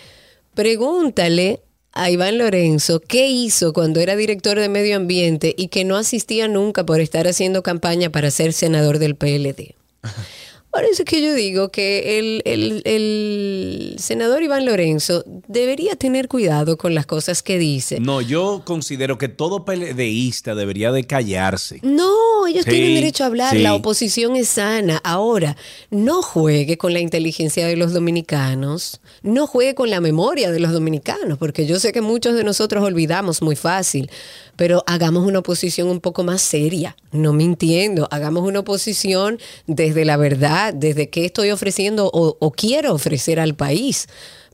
pregúntale 0.54 1.60
a 1.92 2.10
Iván 2.10 2.38
Lorenzo 2.38 3.00
qué 3.00 3.28
hizo 3.28 3.72
cuando 3.72 4.00
era 4.00 4.14
director 4.16 4.58
de 4.60 4.68
medio 4.68 4.96
ambiente 4.96 5.54
y 5.56 5.68
que 5.68 5.84
no 5.84 5.96
asistía 5.96 6.46
nunca 6.46 6.84
por 6.84 7.00
estar 7.00 7.26
haciendo 7.26 7.62
campaña 7.62 8.10
para 8.10 8.30
ser 8.30 8.52
senador 8.52 8.98
del 8.98 9.16
PLD. 9.16 9.74
Por 10.76 10.84
eso 10.84 11.02
es 11.04 11.08
que 11.08 11.22
yo 11.22 11.32
digo 11.34 11.70
que 11.70 12.18
el, 12.18 12.42
el- 12.44 12.82
el 12.84 13.96
senador 13.98 14.42
Iván 14.42 14.66
Lorenzo 14.66 15.24
debería 15.48 15.96
tener 15.96 16.28
cuidado 16.28 16.76
con 16.76 16.94
las 16.94 17.06
cosas 17.06 17.42
que 17.42 17.58
dice. 17.58 17.98
no, 17.98 18.20
yo 18.20 18.62
considero 18.64 19.16
que 19.16 19.28
todo 19.28 19.64
PLDista 19.64 20.54
debería 20.54 20.92
de 20.92 21.04
callarse. 21.04 21.80
No, 21.82 22.46
ellos 22.46 22.64
Sí, 22.64 22.70
tienen 22.72 22.94
derecho 22.94 23.24
a 23.24 23.28
hablar, 23.28 23.52
sí. 23.56 23.62
la 23.62 23.74
oposición 23.74 24.36
es 24.36 24.48
sana. 24.48 25.00
Ahora, 25.02 25.56
no 25.90 26.20
juegue 26.20 26.76
con 26.76 26.92
la 26.92 27.00
inteligencia 27.00 27.66
de 27.66 27.76
los 27.76 27.94
dominicanos, 27.94 29.00
no 29.22 29.46
juegue 29.46 29.74
con 29.74 29.88
la 29.88 30.00
memoria 30.02 30.50
de 30.50 30.60
los 30.60 30.72
dominicanos, 30.72 31.38
porque 31.38 31.64
yo 31.66 31.78
sé 31.80 31.92
que 31.92 32.02
muchos 32.02 32.34
de 32.34 32.44
nosotros 32.44 32.84
olvidamos 32.84 33.40
muy 33.40 33.56
fácil, 33.56 34.10
pero 34.56 34.84
hagamos 34.86 35.24
una 35.26 35.38
oposición 35.40 35.88
un 35.88 36.00
poco 36.00 36.22
más 36.22 36.42
seria, 36.42 36.96
no 37.12 37.32
mintiendo, 37.32 38.08
hagamos 38.10 38.42
una 38.46 38.60
oposición 38.60 39.38
desde 39.66 40.04
la 40.04 40.16
verdad, 40.16 40.65
desde 40.72 41.10
qué 41.10 41.24
estoy 41.24 41.50
ofreciendo 41.50 42.10
o, 42.12 42.36
o 42.38 42.52
quiero 42.52 42.94
ofrecer 42.94 43.40
al 43.40 43.54
país 43.54 44.06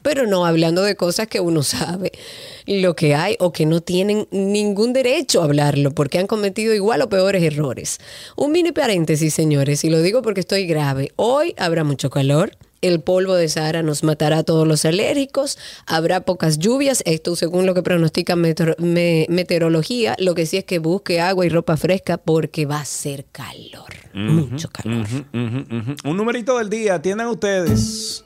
pero 0.03 0.27
no 0.27 0.45
hablando 0.45 0.83
de 0.83 0.97
cosas 0.97 1.29
que 1.29 1.41
uno 1.41 1.63
sabe 1.63 2.13
lo 2.67 2.95
que 2.95 3.15
hay 3.15 3.37
o 3.39 3.53
que 3.53 3.67
no 3.67 3.81
tienen 3.81 4.29
ningún 4.31 4.93
derecho 4.93 5.41
a 5.41 5.45
hablarlo 5.45 5.93
porque 5.93 6.19
han 6.19 6.27
cometido 6.27 6.75
igual 6.75 7.03
o 7.03 7.09
peores 7.09 7.43
errores. 7.43 7.99
Un 8.37 8.53
mini 8.53 8.73
paréntesis, 8.73 9.33
señores, 9.33 9.85
y 9.85 9.91
lo 9.91 10.03
digo 10.03 10.23
porque 10.23 10.41
estoy 10.41 10.67
grave. 10.67 11.13
Hoy 11.17 11.55
habrá 11.57 11.85
mucho 11.85 12.11
calor. 12.11 12.53
El 12.83 13.01
polvo 13.01 13.35
de 13.37 13.49
Sahara 13.49 13.83
nos 13.85 14.03
matará 14.03 14.39
a 14.39 14.43
todos 14.43 14.67
los 14.67 14.85
alérgicos. 14.85 15.57
Habrá 15.87 16.23
pocas 16.25 16.59
lluvias. 16.59 17.03
Esto 17.07 17.37
según 17.37 17.65
lo 17.65 17.75
que 17.75 17.83
pronostica 17.85 18.35
meteor- 18.35 18.75
me- 18.79 19.25
meteorología. 19.29 20.17
Lo 20.19 20.35
que 20.35 20.47
sí 20.47 20.57
es 20.57 20.65
que 20.65 20.81
busque 20.81 21.21
agua 21.21 21.47
y 21.47 21.49
ropa 21.49 21.77
fresca 21.77 22.19
porque 22.19 22.67
va 22.67 22.81
a 22.81 22.85
ser 22.85 23.25
calor. 23.31 23.95
Mucho 24.15 24.69
calor. 24.69 25.07
Un 25.33 26.17
numerito 26.17 26.59
del 26.59 26.69
día, 26.71 26.97
atiendan 26.97 27.29
ustedes. 27.29 28.25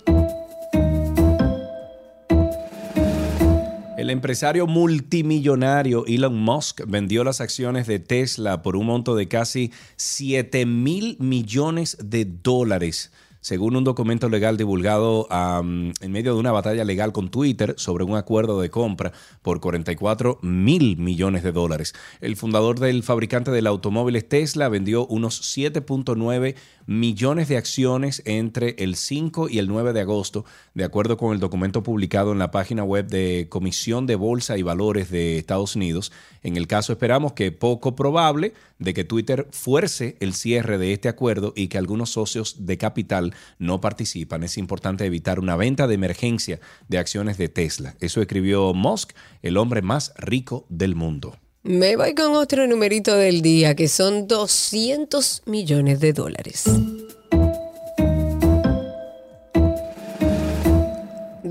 El 3.99 4.11
empresario 4.11 4.67
multimillonario 4.67 6.05
Elon 6.07 6.35
Musk 6.39 6.83
vendió 6.87 7.25
las 7.25 7.41
acciones 7.43 7.87
de 7.87 7.99
Tesla 7.99 8.63
por 8.63 8.77
un 8.77 8.87
monto 8.87 9.17
de 9.17 9.29
casi 9.29 9.73
7 9.97 10.65
mil 10.65 11.17
millones 11.19 11.97
de 12.03 12.25
dólares, 12.25 13.11
según 13.47 13.77
un 13.77 13.85
documento 13.85 14.29
legal 14.29 14.57
divulgado 14.57 15.29
en 15.31 16.11
medio 16.11 16.35
de 16.35 16.41
una 16.41 16.51
batalla 16.51 16.83
legal 16.83 17.13
con 17.13 17.29
Twitter 17.29 17.75
sobre 17.77 18.03
un 18.03 18.17
acuerdo 18.17 18.61
de 18.61 18.71
compra 18.71 19.13
por 19.41 19.61
44 19.61 20.41
mil 20.43 20.97
millones 20.97 21.45
de 21.45 21.53
dólares. 21.53 21.95
El 22.21 22.35
fundador 22.35 22.81
del 22.81 23.05
fabricante 23.05 23.53
del 23.53 23.69
automóviles 23.69 24.29
Tesla 24.29 24.69
vendió 24.69 25.07
unos 25.07 25.57
7.9 25.57 26.57
millones 26.87 27.47
de 27.47 27.57
acciones 27.57 28.21
entre 28.25 28.75
el 28.79 28.97
5 28.97 29.49
y 29.49 29.61
el 29.61 29.69
9 29.69 29.93
de 29.93 30.01
agosto, 30.01 30.45
de 30.77 30.85
acuerdo 30.85 31.17
con 31.17 31.33
el 31.33 31.41
documento 31.41 31.83
publicado 31.83 32.33
en 32.33 32.39
la 32.39 32.51
página 32.51 32.85
web 32.85 33.07
de 33.07 33.47
Comisión 33.49 34.07
de 34.07 34.15
Bolsa 34.15 34.59
y 34.59 34.63
Valores 34.63 35.11
de 35.11 35.39
Estados 35.39 35.75
Unidos. 35.75 36.13
En 36.43 36.59
el 36.59 36.67
caso 36.67 36.93
esperamos 36.93 37.33
que 37.33 37.51
poco 37.51 37.97
probable 37.97 38.53
de 38.79 38.93
que 38.93 39.03
Twitter 39.03 39.49
fuerce 39.53 40.19
el 40.21 40.35
cierre 40.35 40.77
de 40.77 40.93
este 40.93 41.09
acuerdo 41.09 41.55
y 41.57 41.69
que 41.69 41.79
algunos 41.79 42.11
socios 42.11 42.67
de 42.67 42.77
capital 42.77 43.35
no 43.59 43.81
participan. 43.81 44.43
Es 44.43 44.59
importante 44.59 45.07
evitar 45.07 45.41
una 45.41 45.57
venta 45.57 45.87
de 45.87 45.95
emergencia 45.95 46.61
de 46.89 46.99
acciones 46.99 47.39
de 47.39 47.49
Tesla. 47.49 47.95
Eso 48.01 48.21
escribió 48.21 48.75
Musk, 48.75 49.13
el 49.41 49.57
hombre 49.57 49.81
más 49.81 50.13
rico 50.19 50.67
del 50.69 50.95
mundo. 50.95 51.39
Me 51.63 51.97
voy 51.97 52.15
con 52.15 52.35
otro 52.35 52.67
numerito 52.67 53.17
del 53.17 53.41
día, 53.41 53.75
que 53.75 53.89
son 53.89 54.29
200 54.29 55.45
millones 55.47 56.01
de 56.01 56.13
dólares. 56.13 56.65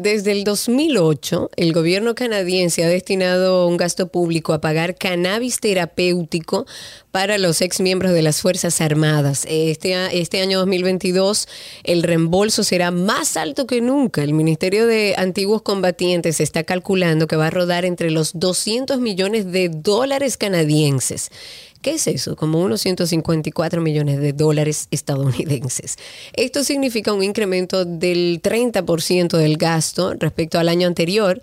Desde 0.05 0.33
el 0.33 0.43
2008, 0.43 1.49
el 1.55 1.73
gobierno 1.73 2.13
canadiense 2.13 2.83
ha 2.83 2.87
destinado 2.87 3.67
un 3.67 3.75
gasto 3.75 4.09
público 4.09 4.53
a 4.53 4.61
pagar 4.61 4.95
cannabis 4.95 5.59
terapéutico 5.59 6.67
para 7.09 7.39
los 7.39 7.59
ex 7.61 7.79
miembros 7.79 8.11
de 8.11 8.21
las 8.21 8.39
Fuerzas 8.39 8.81
Armadas. 8.81 9.47
Este, 9.49 9.95
este 10.21 10.43
año 10.43 10.59
2022, 10.59 11.47
el 11.83 12.03
reembolso 12.03 12.63
será 12.63 12.91
más 12.91 13.35
alto 13.35 13.65
que 13.65 13.81
nunca. 13.81 14.21
El 14.21 14.33
Ministerio 14.33 14.85
de 14.85 15.15
Antiguos 15.17 15.63
Combatientes 15.63 16.39
está 16.39 16.63
calculando 16.63 17.25
que 17.25 17.35
va 17.35 17.47
a 17.47 17.49
rodar 17.49 17.83
entre 17.83 18.11
los 18.11 18.37
200 18.37 18.99
millones 18.99 19.51
de 19.51 19.69
dólares 19.69 20.37
canadienses. 20.37 21.31
¿Qué 21.85 21.91
es 21.91 22.07
eso? 22.07 22.35
Como 22.35 22.61
unos 22.61 22.81
154 22.81 23.79
millones 23.79 24.19
de 24.19 24.33
dólares 24.33 24.87
estadounidenses. 24.89 25.97
Esto 26.33 26.63
significa 26.63 27.13
un 27.13 27.21
incremento 27.21 27.85
del 27.85 28.41
30% 28.41 29.37
del 29.37 29.57
gasto 29.57 30.15
respecto 30.15 30.57
al 30.57 30.67
año 30.67 30.87
anterior. 30.87 31.39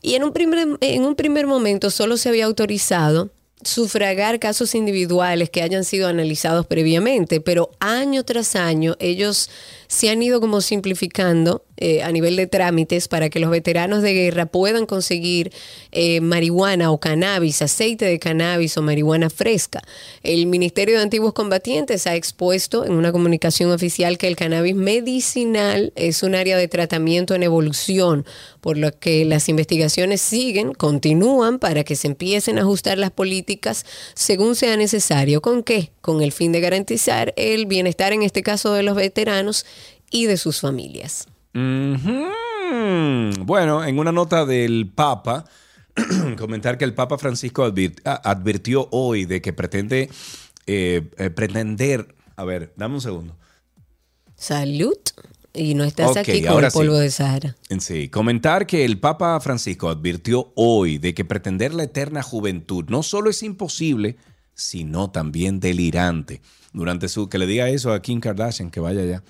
Y 0.00 0.14
en 0.14 0.22
un 0.22 0.32
primer, 0.32 0.78
en 0.80 1.02
un 1.02 1.16
primer 1.16 1.48
momento 1.48 1.90
solo 1.90 2.16
se 2.18 2.28
había 2.28 2.44
autorizado 2.44 3.32
sufragar 3.64 4.38
casos 4.38 4.76
individuales 4.76 5.50
que 5.50 5.62
hayan 5.62 5.82
sido 5.82 6.06
analizados 6.06 6.66
previamente, 6.68 7.40
pero 7.40 7.70
año 7.80 8.22
tras 8.22 8.54
año 8.54 8.94
ellos 9.00 9.50
se 9.88 10.08
han 10.08 10.22
ido 10.22 10.40
como 10.40 10.60
simplificando 10.60 11.63
eh, 11.76 12.02
a 12.02 12.12
nivel 12.12 12.36
de 12.36 12.46
trámites 12.46 13.08
para 13.08 13.30
que 13.30 13.40
los 13.40 13.50
veteranos 13.50 14.02
de 14.02 14.14
guerra 14.14 14.46
puedan 14.46 14.86
conseguir 14.86 15.52
eh, 15.90 16.20
marihuana 16.20 16.92
o 16.92 16.98
cannabis, 16.98 17.62
aceite 17.62 18.04
de 18.04 18.18
cannabis 18.18 18.76
o 18.76 18.82
marihuana 18.82 19.28
fresca. 19.28 19.82
El 20.22 20.46
Ministerio 20.46 20.96
de 20.96 21.02
Antiguos 21.02 21.32
Combatientes 21.32 22.06
ha 22.06 22.14
expuesto 22.14 22.84
en 22.84 22.92
una 22.92 23.10
comunicación 23.10 23.72
oficial 23.72 24.18
que 24.18 24.28
el 24.28 24.36
cannabis 24.36 24.76
medicinal 24.76 25.92
es 25.96 26.22
un 26.22 26.34
área 26.34 26.56
de 26.56 26.68
tratamiento 26.68 27.34
en 27.34 27.42
evolución, 27.42 28.24
por 28.60 28.78
lo 28.78 28.96
que 28.96 29.24
las 29.24 29.48
investigaciones 29.48 30.20
siguen, 30.20 30.74
continúan 30.74 31.58
para 31.58 31.84
que 31.84 31.96
se 31.96 32.06
empiecen 32.06 32.58
a 32.58 32.62
ajustar 32.62 32.98
las 32.98 33.10
políticas 33.10 33.84
según 34.14 34.54
sea 34.54 34.76
necesario. 34.76 35.42
¿Con 35.42 35.62
qué? 35.62 35.90
Con 36.00 36.22
el 36.22 36.32
fin 36.32 36.52
de 36.52 36.60
garantizar 36.60 37.34
el 37.36 37.66
bienestar, 37.66 38.12
en 38.12 38.22
este 38.22 38.42
caso, 38.42 38.72
de 38.74 38.82
los 38.82 38.96
veteranos 38.96 39.66
y 40.10 40.26
de 40.26 40.36
sus 40.36 40.60
familias. 40.60 41.26
Bueno, 43.44 43.84
en 43.84 43.98
una 43.98 44.12
nota 44.12 44.44
del 44.44 44.90
Papa, 44.94 45.44
comentar 46.38 46.76
que 46.78 46.84
el 46.84 46.94
Papa 46.94 47.18
Francisco 47.18 47.66
advir- 47.66 48.00
a- 48.04 48.30
advirtió 48.30 48.88
hoy 48.90 49.24
de 49.24 49.40
que 49.40 49.52
pretende 49.52 50.10
eh, 50.66 51.10
eh, 51.16 51.30
pretender. 51.30 52.14
A 52.36 52.44
ver, 52.44 52.72
dame 52.76 52.96
un 52.96 53.00
segundo. 53.00 53.36
Salud. 54.36 54.96
Y 55.56 55.74
no 55.74 55.84
estás 55.84 56.16
aquí 56.16 56.42
con 56.42 56.64
el 56.64 56.72
polvo 56.72 56.96
sí. 56.96 57.02
de 57.02 57.10
Sahara. 57.12 57.56
Sí, 57.78 58.08
comentar 58.08 58.66
que 58.66 58.84
el 58.84 58.98
Papa 58.98 59.38
Francisco 59.38 59.88
advirtió 59.88 60.52
hoy 60.56 60.98
de 60.98 61.14
que 61.14 61.24
pretender 61.24 61.72
la 61.72 61.84
eterna 61.84 62.24
juventud 62.24 62.86
no 62.88 63.04
solo 63.04 63.30
es 63.30 63.40
imposible, 63.44 64.16
sino 64.54 65.12
también 65.12 65.60
delirante. 65.60 66.40
Durante 66.74 67.08
su, 67.08 67.28
que 67.28 67.38
le 67.38 67.46
diga 67.46 67.68
eso 67.70 67.92
a 67.92 68.02
Kim 68.02 68.18
Kardashian, 68.20 68.70
que 68.70 68.80
vaya 68.80 69.00
allá. 69.00 69.22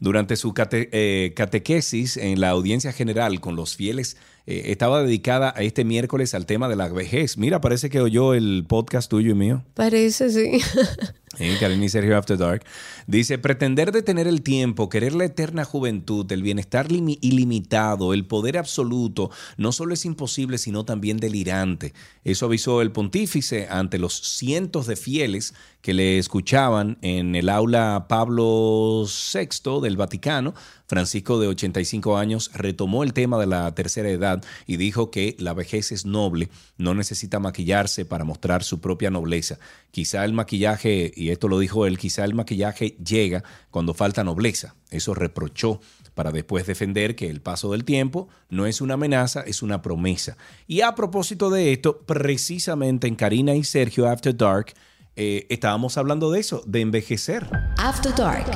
Durante 0.00 0.34
su 0.34 0.54
cate- 0.54 0.88
eh, 0.92 1.34
catequesis 1.36 2.16
en 2.16 2.40
la 2.40 2.48
audiencia 2.48 2.90
general 2.92 3.38
con 3.38 3.54
los 3.54 3.76
fieles, 3.76 4.16
eh, 4.46 4.64
estaba 4.66 5.02
dedicada 5.02 5.52
a 5.56 5.62
este 5.62 5.84
miércoles 5.84 6.34
al 6.34 6.46
tema 6.46 6.68
de 6.68 6.76
la 6.76 6.88
vejez. 6.88 7.36
Mira, 7.38 7.60
parece 7.60 7.90
que 7.90 8.00
oyó 8.00 8.34
el 8.34 8.64
podcast 8.68 9.10
tuyo 9.10 9.32
y 9.32 9.34
mío. 9.34 9.64
Parece, 9.74 10.30
sí. 10.30 10.60
Y 11.38 11.88
Sergio 11.88 12.16
After 12.16 12.38
Dark. 12.38 12.64
Dice, 13.06 13.36
pretender 13.38 13.92
detener 13.92 14.26
el 14.26 14.42
tiempo, 14.42 14.88
querer 14.88 15.14
la 15.14 15.24
eterna 15.26 15.64
juventud, 15.64 16.30
el 16.32 16.42
bienestar 16.42 16.88
limi- 16.88 17.18
ilimitado, 17.20 18.14
el 18.14 18.24
poder 18.26 18.56
absoluto, 18.56 19.30
no 19.56 19.72
solo 19.72 19.92
es 19.94 20.04
imposible, 20.04 20.56
sino 20.58 20.84
también 20.84 21.18
delirante. 21.18 21.92
Eso 22.24 22.46
avisó 22.46 22.80
el 22.80 22.90
pontífice 22.90 23.68
ante 23.70 23.98
los 23.98 24.14
cientos 24.14 24.86
de 24.86 24.96
fieles 24.96 25.54
que 25.82 25.94
le 25.94 26.18
escuchaban 26.18 26.98
en 27.02 27.34
el 27.36 27.48
aula 27.48 28.06
Pablo 28.08 29.04
VI 29.04 29.80
del 29.82 29.96
Vaticano. 29.96 30.54
Francisco, 30.86 31.40
de 31.40 31.48
85 31.48 32.16
años, 32.16 32.50
retomó 32.54 33.02
el 33.02 33.12
tema 33.12 33.38
de 33.38 33.46
la 33.46 33.74
tercera 33.74 34.08
edad 34.08 34.44
y 34.66 34.76
dijo 34.76 35.10
que 35.10 35.36
la 35.38 35.52
vejez 35.52 35.92
es 35.92 36.06
noble, 36.06 36.48
no 36.78 36.94
necesita 36.94 37.40
maquillarse 37.40 38.04
para 38.04 38.24
mostrar 38.24 38.62
su 38.62 38.80
propia 38.80 39.10
nobleza. 39.10 39.58
Quizá 39.90 40.24
el 40.24 40.32
maquillaje, 40.32 41.12
y 41.14 41.30
esto 41.30 41.48
lo 41.48 41.58
dijo 41.58 41.86
él, 41.86 41.98
quizá 41.98 42.24
el 42.24 42.34
maquillaje 42.34 42.96
llega 43.04 43.42
cuando 43.70 43.94
falta 43.94 44.24
nobleza. 44.24 44.74
Eso 44.90 45.14
reprochó 45.14 45.80
para 46.14 46.32
después 46.32 46.66
defender 46.66 47.14
que 47.14 47.28
el 47.28 47.42
paso 47.42 47.72
del 47.72 47.84
tiempo 47.84 48.28
no 48.48 48.66
es 48.66 48.80
una 48.80 48.94
amenaza, 48.94 49.42
es 49.42 49.62
una 49.62 49.82
promesa. 49.82 50.36
Y 50.66 50.80
a 50.80 50.94
propósito 50.94 51.50
de 51.50 51.72
esto, 51.72 51.98
precisamente 51.98 53.06
en 53.06 53.16
Karina 53.16 53.54
y 53.54 53.64
Sergio 53.64 54.08
After 54.08 54.34
Dark, 54.34 54.72
eh, 55.14 55.46
estábamos 55.50 55.98
hablando 55.98 56.30
de 56.30 56.40
eso, 56.40 56.62
de 56.66 56.80
envejecer. 56.80 57.46
After 57.76 58.14
Dark. 58.14 58.50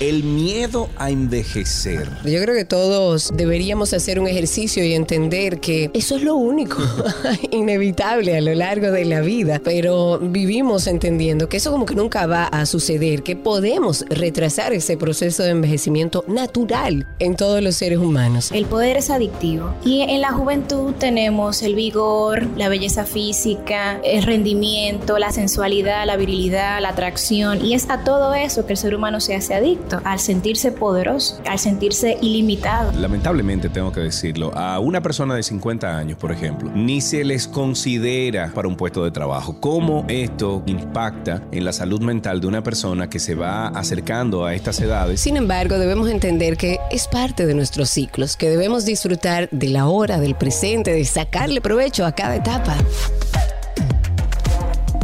El 0.00 0.24
miedo 0.24 0.88
a 0.96 1.10
envejecer. 1.10 2.08
Yo 2.24 2.42
creo 2.42 2.54
que 2.54 2.64
todos 2.64 3.30
deberíamos 3.34 3.94
hacer 3.94 4.18
un 4.18 4.26
ejercicio 4.26 4.84
y 4.84 4.92
entender 4.92 5.60
que 5.60 5.90
eso 5.94 6.16
es 6.16 6.22
lo 6.22 6.34
único 6.34 6.78
inevitable 7.52 8.36
a 8.36 8.40
lo 8.40 8.54
largo 8.54 8.90
de 8.90 9.04
la 9.04 9.20
vida, 9.20 9.60
pero 9.62 10.18
vivimos 10.18 10.88
entendiendo 10.88 11.48
que 11.48 11.58
eso 11.58 11.70
como 11.70 11.86
que 11.86 11.94
nunca 11.94 12.26
va 12.26 12.44
a 12.44 12.66
suceder, 12.66 13.22
que 13.22 13.36
podemos 13.36 14.04
retrasar 14.08 14.72
ese 14.72 14.96
proceso 14.96 15.44
de 15.44 15.50
envejecimiento 15.50 16.24
natural 16.26 17.06
en 17.20 17.36
todos 17.36 17.62
los 17.62 17.76
seres 17.76 17.98
humanos. 17.98 18.50
El 18.52 18.66
poder 18.66 18.96
es 18.96 19.10
adictivo 19.10 19.74
y 19.84 20.02
en 20.02 20.20
la 20.20 20.32
juventud 20.32 20.92
tenemos 20.94 21.62
el 21.62 21.76
vigor, 21.76 22.48
la 22.56 22.68
belleza 22.68 23.04
física, 23.04 24.00
el 24.02 24.24
rendimiento, 24.24 25.18
la 25.18 25.30
sensualidad, 25.30 26.04
la 26.04 26.16
virilidad, 26.16 26.80
la 26.82 26.90
atracción 26.90 27.64
y 27.64 27.74
es 27.74 27.88
a 27.90 28.02
todo 28.02 28.34
eso 28.34 28.66
que 28.66 28.72
el 28.72 28.78
ser 28.78 28.94
humano 28.96 29.20
se 29.20 29.36
hace 29.36 29.54
adicto, 29.54 29.83
al 30.04 30.18
sentirse 30.18 30.72
poderoso, 30.72 31.40
al 31.46 31.58
sentirse 31.58 32.16
ilimitado. 32.20 32.92
Lamentablemente 32.92 33.68
tengo 33.68 33.92
que 33.92 34.00
decirlo, 34.00 34.52
a 34.56 34.78
una 34.78 35.00
persona 35.00 35.34
de 35.34 35.42
50 35.42 35.96
años, 35.96 36.18
por 36.18 36.32
ejemplo, 36.32 36.70
ni 36.74 37.00
se 37.00 37.24
les 37.24 37.46
considera 37.46 38.50
para 38.54 38.68
un 38.68 38.76
puesto 38.76 39.04
de 39.04 39.10
trabajo. 39.10 39.60
¿Cómo 39.60 40.04
esto 40.08 40.62
impacta 40.66 41.42
en 41.52 41.64
la 41.64 41.72
salud 41.72 42.00
mental 42.00 42.40
de 42.40 42.46
una 42.46 42.62
persona 42.62 43.08
que 43.08 43.18
se 43.18 43.34
va 43.34 43.68
acercando 43.68 44.44
a 44.44 44.54
estas 44.54 44.80
edades? 44.80 45.20
Sin 45.20 45.36
embargo, 45.36 45.78
debemos 45.78 46.08
entender 46.08 46.56
que 46.56 46.78
es 46.90 47.08
parte 47.08 47.46
de 47.46 47.54
nuestros 47.54 47.90
ciclos, 47.90 48.36
que 48.36 48.48
debemos 48.48 48.84
disfrutar 48.84 49.48
de 49.50 49.68
la 49.68 49.86
hora, 49.86 50.18
del 50.18 50.34
presente, 50.34 50.92
de 50.92 51.04
sacarle 51.04 51.60
provecho 51.60 52.06
a 52.06 52.12
cada 52.12 52.36
etapa. 52.36 52.76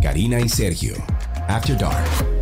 Karina 0.02 0.40
y 0.40 0.48
Sergio. 0.48 0.94
After 1.48 1.76
Dark. 1.76 2.39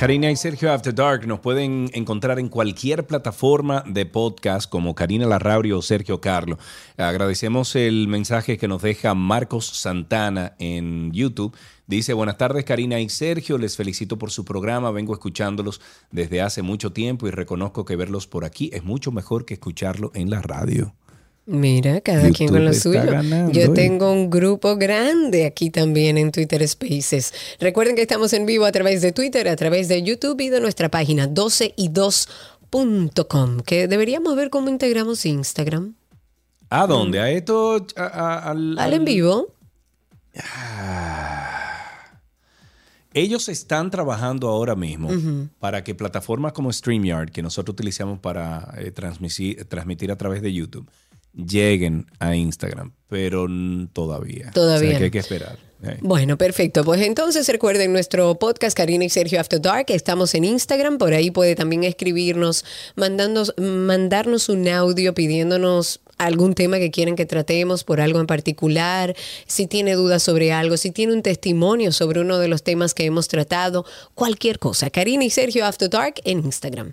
Karina 0.00 0.30
y 0.30 0.36
Sergio 0.36 0.72
After 0.72 0.94
Dark 0.94 1.26
nos 1.26 1.40
pueden 1.40 1.90
encontrar 1.92 2.38
en 2.38 2.48
cualquier 2.48 3.06
plataforma 3.06 3.84
de 3.86 4.06
podcast 4.06 4.66
como 4.66 4.94
Karina 4.94 5.26
Larrauri 5.26 5.72
o 5.72 5.82
Sergio 5.82 6.22
Carlo. 6.22 6.56
Agradecemos 6.96 7.76
el 7.76 8.08
mensaje 8.08 8.56
que 8.56 8.66
nos 8.66 8.80
deja 8.80 9.14
Marcos 9.14 9.66
Santana 9.66 10.54
en 10.58 11.12
YouTube. 11.12 11.54
Dice, 11.86 12.14
buenas 12.14 12.38
tardes 12.38 12.64
Karina 12.64 12.98
y 12.98 13.10
Sergio, 13.10 13.58
les 13.58 13.76
felicito 13.76 14.16
por 14.16 14.30
su 14.30 14.46
programa, 14.46 14.90
vengo 14.90 15.12
escuchándolos 15.12 15.82
desde 16.10 16.40
hace 16.40 16.62
mucho 16.62 16.94
tiempo 16.94 17.28
y 17.28 17.30
reconozco 17.30 17.84
que 17.84 17.96
verlos 17.96 18.26
por 18.26 18.46
aquí 18.46 18.70
es 18.72 18.82
mucho 18.82 19.12
mejor 19.12 19.44
que 19.44 19.52
escucharlo 19.52 20.12
en 20.14 20.30
la 20.30 20.40
radio. 20.40 20.94
Mira, 21.52 22.00
cada 22.00 22.20
YouTube 22.22 22.36
quien 22.36 22.48
con 22.50 22.64
lo 22.64 22.72
suyo. 22.72 23.02
ganando, 23.06 23.50
Yo 23.52 23.72
tengo 23.72 24.12
un 24.12 24.30
grupo 24.30 24.76
grande 24.76 25.46
aquí 25.46 25.68
también 25.70 26.16
en 26.16 26.30
Twitter 26.30 26.66
Spaces. 26.68 27.34
Recuerden 27.58 27.96
que 27.96 28.02
estamos 28.02 28.32
en 28.32 28.46
vivo 28.46 28.66
a 28.66 28.72
través 28.72 29.02
de 29.02 29.10
Twitter, 29.10 29.48
a 29.48 29.56
través 29.56 29.88
de 29.88 30.00
YouTube 30.02 30.40
y 30.40 30.48
de 30.48 30.60
nuestra 30.60 30.88
página 30.90 31.26
12y2.com, 31.28 33.60
que 33.60 33.88
deberíamos 33.88 34.36
ver 34.36 34.48
cómo 34.50 34.68
integramos 34.68 35.26
Instagram. 35.26 35.94
¿A 36.68 36.86
dónde? 36.86 37.18
¿A 37.18 37.28
esto? 37.30 37.84
a- 37.96 38.02
a- 38.04 38.50
al, 38.52 38.78
Al 38.78 38.92
en 38.92 39.04
vivo. 39.04 39.52
Ellos 43.12 43.48
están 43.48 43.90
trabajando 43.90 44.48
ahora 44.48 44.76
mismo 44.76 45.10
para 45.58 45.82
que 45.82 45.96
plataformas 45.96 46.52
como 46.52 46.72
StreamYard, 46.72 47.32
que 47.32 47.42
nosotros 47.42 47.72
utilizamos 47.74 48.20
para 48.20 48.72
eh, 48.78 48.92
transmitir, 48.92 49.64
transmitir 49.64 50.12
a 50.12 50.16
través 50.16 50.42
de 50.42 50.52
YouTube, 50.52 50.88
lleguen 51.34 52.06
a 52.18 52.34
Instagram, 52.34 52.92
pero 53.08 53.46
todavía. 53.92 54.50
Todavía 54.52 54.88
O 54.88 54.90
sea, 54.90 54.98
que 54.98 55.04
hay 55.04 55.10
que 55.10 55.18
esperar. 55.18 55.58
Bueno, 56.02 56.36
perfecto. 56.36 56.84
Pues 56.84 57.00
entonces 57.00 57.48
recuerden 57.48 57.92
nuestro 57.92 58.34
podcast 58.38 58.76
Karina 58.76 59.04
y 59.04 59.08
Sergio 59.08 59.40
After 59.40 59.60
Dark. 59.60 59.86
Estamos 59.88 60.34
en 60.34 60.44
Instagram. 60.44 60.98
Por 60.98 61.14
ahí 61.14 61.30
puede 61.30 61.54
también 61.54 61.84
escribirnos, 61.84 62.64
mandándonos, 62.96 63.54
mandarnos 63.58 64.48
un 64.50 64.68
audio 64.68 65.14
pidiéndonos 65.14 66.00
algún 66.18 66.54
tema 66.54 66.78
que 66.78 66.90
quieren 66.90 67.16
que 67.16 67.24
tratemos 67.24 67.82
por 67.82 68.00
algo 68.02 68.20
en 68.20 68.26
particular, 68.26 69.16
si 69.46 69.66
tiene 69.66 69.94
dudas 69.94 70.22
sobre 70.22 70.52
algo, 70.52 70.76
si 70.76 70.90
tiene 70.90 71.14
un 71.14 71.22
testimonio 71.22 71.92
sobre 71.92 72.20
uno 72.20 72.38
de 72.38 72.48
los 72.48 72.62
temas 72.62 72.92
que 72.92 73.06
hemos 73.06 73.26
tratado, 73.26 73.86
cualquier 74.14 74.58
cosa. 74.58 74.90
Karina 74.90 75.24
y 75.24 75.30
Sergio 75.30 75.64
After 75.64 75.88
Dark 75.88 76.16
en 76.24 76.40
Instagram. 76.40 76.92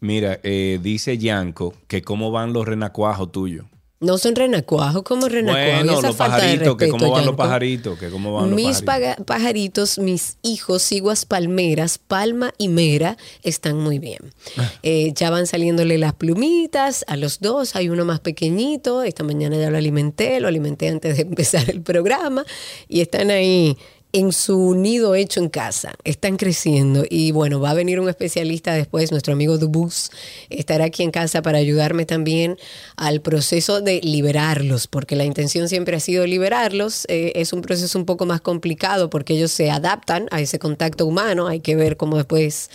Mira, 0.00 0.40
eh, 0.42 0.80
dice 0.82 1.16
Yanko 1.18 1.72
que 1.86 2.02
cómo 2.02 2.32
van 2.32 2.52
los 2.52 2.66
renacuajos 2.66 3.30
tuyos. 3.30 3.66
No 4.04 4.18
son 4.18 4.34
renacuajos, 4.34 5.02
como 5.02 5.28
renacuajos. 5.28 5.84
Bueno, 5.84 5.98
Esa 5.98 6.06
los 6.08 6.16
falta 6.16 6.36
de 6.36 6.42
pajaritos, 6.42 6.76
que 6.76 6.84
respeto, 6.84 6.98
cómo 7.04 7.12
van 7.12 7.26
los 7.26 7.36
pajaritos, 7.36 7.98
que 7.98 8.08
cómo 8.10 8.34
van 8.34 8.50
los 8.50 8.56
Mis 8.56 8.82
pajaritos. 9.26 9.98
mis 9.98 10.36
hijos, 10.42 10.82
ciguas 10.82 11.26
palmeras, 11.26 11.98
palma 11.98 12.52
y 12.58 12.68
mera, 12.68 13.16
están 13.42 13.78
muy 13.78 13.98
bien. 13.98 14.20
Ah. 14.56 14.70
Eh, 14.82 15.12
ya 15.14 15.30
van 15.30 15.46
saliéndole 15.46 15.98
las 15.98 16.14
plumitas 16.14 17.04
a 17.08 17.16
los 17.16 17.40
dos. 17.40 17.76
Hay 17.76 17.88
uno 17.88 18.04
más 18.04 18.20
pequeñito. 18.20 19.02
Esta 19.02 19.24
mañana 19.24 19.56
ya 19.56 19.70
lo 19.70 19.78
alimenté, 19.78 20.40
lo 20.40 20.48
alimenté 20.48 20.88
antes 20.88 21.16
de 21.16 21.22
empezar 21.28 21.70
el 21.70 21.82
programa. 21.82 22.44
Y 22.88 23.00
están 23.00 23.30
ahí 23.30 23.76
en 24.14 24.32
su 24.32 24.76
nido 24.76 25.16
hecho 25.16 25.40
en 25.40 25.48
casa. 25.48 25.92
Están 26.04 26.36
creciendo. 26.36 27.04
Y 27.10 27.32
bueno, 27.32 27.60
va 27.60 27.70
a 27.70 27.74
venir 27.74 27.98
un 27.98 28.08
especialista 28.08 28.72
después, 28.72 29.10
nuestro 29.10 29.32
amigo 29.32 29.58
Dubus, 29.58 30.10
estará 30.50 30.84
aquí 30.84 31.02
en 31.02 31.10
casa 31.10 31.42
para 31.42 31.58
ayudarme 31.58 32.06
también 32.06 32.56
al 32.96 33.20
proceso 33.20 33.80
de 33.80 34.00
liberarlos, 34.02 34.86
porque 34.86 35.16
la 35.16 35.24
intención 35.24 35.68
siempre 35.68 35.96
ha 35.96 36.00
sido 36.00 36.26
liberarlos. 36.26 37.06
Eh, 37.08 37.32
es 37.34 37.52
un 37.52 37.60
proceso 37.60 37.98
un 37.98 38.04
poco 38.06 38.24
más 38.24 38.40
complicado 38.40 39.10
porque 39.10 39.34
ellos 39.34 39.50
se 39.50 39.68
adaptan 39.72 40.28
a 40.30 40.40
ese 40.40 40.60
contacto 40.60 41.06
humano. 41.06 41.48
Hay 41.48 41.58
que 41.58 41.74
ver 41.74 41.96
cómo 41.96 42.16
después 42.16 42.70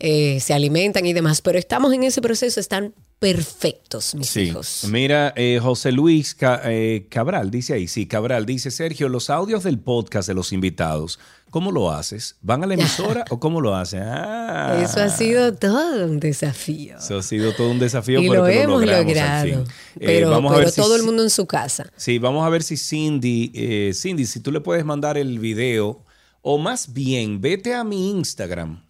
eh, 0.00 0.40
se 0.40 0.54
alimentan 0.54 1.04
y 1.04 1.12
demás, 1.12 1.42
pero 1.42 1.58
estamos 1.58 1.92
en 1.92 2.04
ese 2.04 2.22
proceso, 2.22 2.60
están 2.60 2.94
perfectos, 3.18 4.14
mis 4.14 4.28
Sí. 4.30 4.40
hijos. 4.42 4.84
Mira, 4.88 5.32
eh, 5.36 5.58
José 5.62 5.92
Luis 5.92 6.34
Ca- 6.34 6.62
eh, 6.64 7.06
Cabral 7.10 7.50
dice 7.50 7.74
ahí, 7.74 7.88
sí, 7.88 8.06
Cabral 8.06 8.46
dice, 8.46 8.70
Sergio, 8.70 9.08
los 9.08 9.28
audios 9.30 9.64
del 9.64 9.78
podcast 9.78 10.28
de 10.28 10.34
los 10.34 10.52
invitados, 10.52 11.18
¿cómo 11.50 11.72
lo 11.72 11.90
haces? 11.90 12.36
¿Van 12.42 12.62
a 12.62 12.66
la 12.66 12.74
emisora 12.74 13.24
o 13.30 13.40
cómo 13.40 13.60
lo 13.60 13.74
hacen? 13.74 14.02
Ah, 14.04 14.78
Eso 14.82 15.00
ha 15.02 15.08
sido 15.08 15.52
todo 15.54 16.06
un 16.06 16.20
desafío. 16.20 16.98
Eso 16.98 17.18
ha 17.18 17.22
sido 17.22 17.52
todo 17.54 17.70
un 17.70 17.78
desafío, 17.78 18.20
y 18.20 18.28
pero 18.28 18.42
lo 18.42 18.46
que 18.48 18.62
hemos 18.62 18.82
al 18.82 18.88
logrado. 19.04 19.48
Eh, 19.48 19.64
Pero, 19.98 20.34
a 20.34 20.56
ver 20.56 20.70
si- 20.70 20.80
todo 20.80 20.94
el 20.96 21.02
mundo 21.02 21.22
en 21.24 21.30
su 21.30 21.46
casa. 21.46 21.90
Sí, 21.96 22.18
vamos 22.18 22.46
a 22.46 22.48
ver 22.50 22.62
si 22.62 22.76
Cindy, 22.76 23.50
eh, 23.54 23.92
Cindy, 23.94 24.26
si 24.26 24.40
tú 24.40 24.52
le 24.52 24.60
puedes 24.60 24.84
mandar 24.84 25.18
el 25.18 25.38
video, 25.40 26.04
o 26.40 26.56
más 26.56 26.92
bien, 26.92 27.40
vete 27.40 27.74
a 27.74 27.82
mi 27.82 28.10
Instagram. 28.10 28.84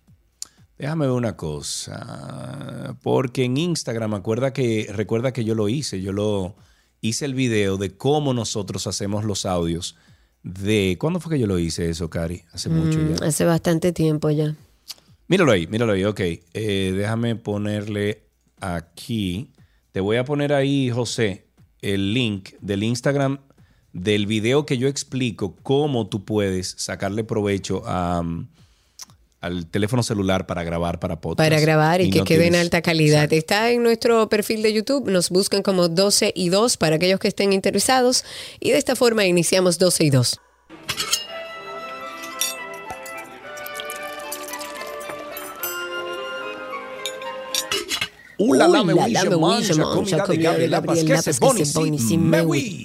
Déjame 0.79 1.07
ver 1.07 1.15
una 1.15 1.37
cosa, 1.37 2.97
porque 3.03 3.45
en 3.45 3.57
Instagram, 3.57 4.15
acuerda 4.15 4.53
que, 4.53 4.89
recuerda 4.95 5.33
que 5.33 5.45
yo 5.45 5.55
lo 5.57 5.69
hice, 5.69 6.01
yo 6.01 6.13
lo 6.13 6.55
hice 7.01 7.25
el 7.25 7.35
video 7.35 7.77
de 7.79 7.97
cómo 7.97 8.33
nosotros 8.33 8.87
hacemos 8.87 9.25
los 9.25 9.45
audios 9.45 9.97
de, 10.45 10.97
¿cuándo 11.01 11.19
fue 11.21 11.33
que 11.35 11.41
yo 11.41 11.47
lo 11.49 11.59
hice 11.59 11.91
eso, 11.91 12.09
Cari? 12.09 12.45
Hace 12.53 12.69
mucho 12.69 12.99
Mm, 12.99 13.17
ya. 13.17 13.27
hace 13.27 13.45
bastante 13.45 13.93
tiempo 13.93 14.31
ya. 14.31 14.55
Míralo 15.27 15.53
ahí, 15.53 15.67
míralo 15.67 15.93
ahí, 15.93 16.05
ok. 16.05 16.21
Eh, 16.21 16.95
déjame 16.97 17.35
ponerle 17.37 18.23
aquí. 18.61 19.51
Te 19.93 20.01
voy 20.01 20.17
a 20.17 20.25
poner 20.25 20.53
ahí, 20.53 20.91
José, 20.91 21.49
el 21.83 22.15
link 22.15 22.51
del 22.61 22.83
Instagram 22.85 23.39
del 23.93 24.27
video 24.27 24.65
que 24.65 24.79
yo 24.79 24.87
explico 24.89 25.57
cómo 25.63 26.09
tú 26.09 26.25
puedes 26.25 26.75
sacarle 26.79 27.25
provecho 27.25 27.83
a, 27.87 28.21
um, 28.21 28.47
al 29.41 29.67
teléfono 29.67 30.03
celular 30.03 30.47
para 30.47 30.65
grabar 30.65 30.99
para 30.99 31.21
podcast. 31.21 31.49
Para 31.49 31.61
grabar 31.61 32.01
y, 32.01 32.11
que 32.11 32.19
no 32.19 32.25
quede 32.25 32.47
en 32.47 32.57
alta 32.57 32.83
calidad. 32.83 33.33
Está 33.33 33.71
en 33.71 33.83
nuestro 33.83 34.29
perfil 34.29 34.63
de 34.63 34.73
YouTube. 34.73 35.09
Nos 35.11 35.31
buscan 35.31 35.63
como 35.63 35.89
12 35.89 36.33
y 36.35 36.49
2 36.49 36.77
para 36.77 36.97
aquellos 36.97 37.21
que 37.21 37.29
estén 37.29 37.53
interesados. 37.53 38.25
Y 38.61 38.71
de 38.71 38.79
esta 38.79 38.97
forma 38.97 39.25
iniciamos 39.25 39.79
12 39.79 40.05
y 40.05 40.11
2. 40.11 40.41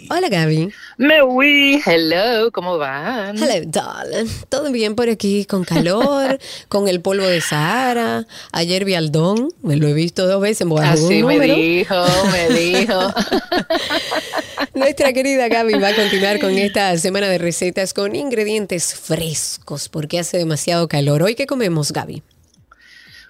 Hola 0.09 0.27
Gaby. 0.29 0.69
Me 0.97 1.21
oui, 1.21 1.79
hello, 1.85 2.51
¿cómo 2.51 2.79
van? 2.79 3.37
Hello, 3.37 3.63
darling. 3.67 4.27
Todo 4.49 4.71
bien 4.71 4.95
por 4.95 5.09
aquí, 5.09 5.45
con 5.45 5.63
calor, 5.63 6.39
con 6.69 6.87
el 6.87 7.01
polvo 7.01 7.27
de 7.27 7.39
Sahara. 7.39 8.25
Ayer 8.51 8.83
vi 8.83 8.95
al 8.95 9.11
Don, 9.11 9.49
me 9.61 9.75
lo 9.75 9.87
he 9.87 9.93
visto 9.93 10.25
dos 10.25 10.41
veces. 10.41 10.65
A 10.65 10.69
jugar 10.69 10.93
Así 10.93 11.03
me 11.07 11.21
número. 11.21 11.53
dijo, 11.53 11.95
me 12.31 12.49
dijo. 12.59 12.99
Nuestra 14.73 15.13
querida 15.13 15.49
Gaby 15.49 15.75
va 15.75 15.89
a 15.89 15.95
continuar 15.95 16.39
con 16.39 16.57
esta 16.57 16.97
semana 16.97 17.27
de 17.27 17.37
recetas 17.37 17.93
con 17.93 18.15
ingredientes 18.15 18.95
frescos 18.95 19.87
porque 19.87 20.17
hace 20.17 20.39
demasiado 20.39 20.87
calor. 20.87 21.21
¿Hoy 21.21 21.35
qué 21.35 21.45
comemos, 21.45 21.91
Gaby? 21.93 22.23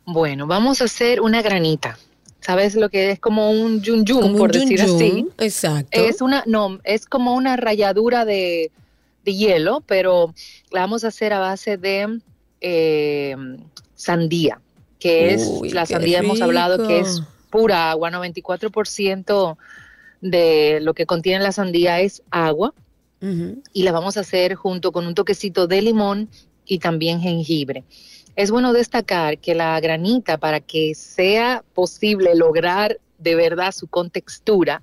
Bueno, 0.06 0.48
vamos 0.48 0.82
a 0.82 0.86
hacer 0.86 1.20
una 1.20 1.42
granita. 1.42 1.98
¿Sabes 2.44 2.76
lo 2.76 2.90
que 2.90 3.12
es 3.12 3.20
como 3.20 3.52
un 3.52 3.82
yun 3.82 4.06
yun, 4.06 4.22
Como 4.22 4.34
un 4.34 4.40
por 4.40 4.52
decir 4.52 4.80
yun 4.80 4.96
así? 4.96 5.28
Exacto. 5.38 5.90
Es 6.00 6.22
una, 6.22 6.44
no, 6.46 6.80
es 6.84 7.06
como 7.06 7.36
una 7.36 7.56
ralladura 7.56 8.26
de, 8.26 8.72
de 9.24 9.34
hielo, 9.34 9.82
pero 9.88 10.34
la 10.72 10.82
vamos 10.82 11.04
a 11.04 11.08
hacer 11.08 11.32
a 11.32 11.40
base 11.40 11.78
de 11.78 12.20
eh, 12.60 13.36
sandía, 13.96 14.60
que 15.00 15.34
es, 15.34 15.48
Uy, 15.48 15.70
la 15.70 15.86
sandía 15.86 16.20
hemos 16.20 16.42
hablado 16.42 16.88
que 16.88 17.00
es 17.00 17.22
pura 17.50 17.92
agua, 17.92 18.12
94% 18.12 19.58
de 20.22 20.80
lo 20.82 20.94
que 20.94 21.06
contiene 21.06 21.44
la 21.44 21.52
sandía 21.52 22.02
es 22.02 22.24
agua. 22.32 22.74
Y 23.72 23.84
la 23.84 23.94
vamos 23.94 24.18
a 24.18 24.20
hacer 24.20 24.56
junto 24.56 24.92
con 24.92 25.08
un 25.08 25.16
toquecito 25.16 25.66
de 25.66 25.82
limón 25.82 26.28
y 26.66 26.80
también 26.80 27.22
jengibre. 27.22 27.86
Es 28.36 28.52
bueno 28.52 28.74
destacar 28.74 29.38
que 29.38 29.56
la 29.56 29.80
granita, 29.80 30.38
para 30.38 30.60
que 30.60 30.96
sea 30.96 31.64
posible 31.74 32.36
lograr 32.36 33.00
de 33.18 33.36
verdad 33.36 33.72
su 33.72 33.88
contextura, 33.88 34.82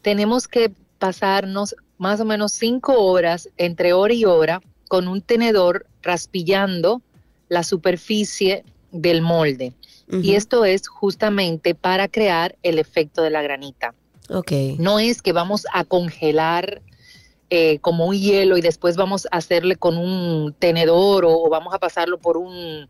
tenemos 0.00 0.48
que 0.48 0.72
pasarnos 0.98 1.74
más 1.98 2.20
o 2.20 2.24
menos 2.24 2.52
cinco 2.52 2.94
horas, 3.04 3.50
entre 3.58 3.92
hora 3.92 4.14
y 4.14 4.24
hora, 4.24 4.62
con 4.88 5.06
un 5.06 5.20
tenedor 5.20 5.86
raspillando 6.02 7.02
la 7.48 7.62
superficie 7.62 8.64
del 8.90 9.20
molde. 9.20 9.74
Y 10.10 10.34
esto 10.34 10.64
es 10.64 10.88
justamente 10.88 11.74
para 11.74 12.08
crear 12.08 12.56
el 12.62 12.78
efecto 12.78 13.22
de 13.22 13.30
la 13.30 13.42
granita. 13.42 13.94
Ok. 14.28 14.52
No 14.78 14.98
es 14.98 15.22
que 15.22 15.32
vamos 15.32 15.66
a 15.72 15.84
congelar 15.84 16.82
eh, 17.50 17.78
como 17.80 18.06
un 18.06 18.16
hielo 18.16 18.56
y 18.56 18.60
después 18.60 18.96
vamos 18.96 19.26
a 19.30 19.36
hacerle 19.36 19.76
con 19.76 19.98
un 19.98 20.54
tenedor 20.58 21.24
o, 21.24 21.42
o 21.42 21.50
vamos 21.50 21.74
a 21.74 21.78
pasarlo 21.78 22.18
por 22.18 22.36
un 22.36 22.88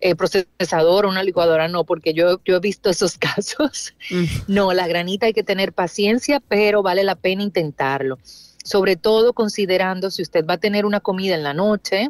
eh, 0.00 0.14
procesador 0.16 1.06
o 1.06 1.08
una 1.08 1.22
licuadora, 1.22 1.66
no, 1.66 1.84
porque 1.84 2.12
yo, 2.12 2.38
yo 2.44 2.56
he 2.56 2.60
visto 2.60 2.90
esos 2.90 3.16
casos. 3.18 3.94
Mm. 4.10 4.24
No, 4.48 4.72
la 4.74 4.86
granita 4.86 5.24
hay 5.24 5.32
que 5.32 5.42
tener 5.42 5.72
paciencia, 5.72 6.40
pero 6.40 6.82
vale 6.82 7.04
la 7.04 7.14
pena 7.14 7.42
intentarlo. 7.42 8.18
Sobre 8.62 8.96
todo 8.96 9.32
considerando 9.32 10.10
si 10.10 10.20
usted 10.20 10.44
va 10.44 10.54
a 10.54 10.58
tener 10.58 10.84
una 10.84 11.00
comida 11.00 11.34
en 11.34 11.42
la 11.42 11.54
noche 11.54 12.08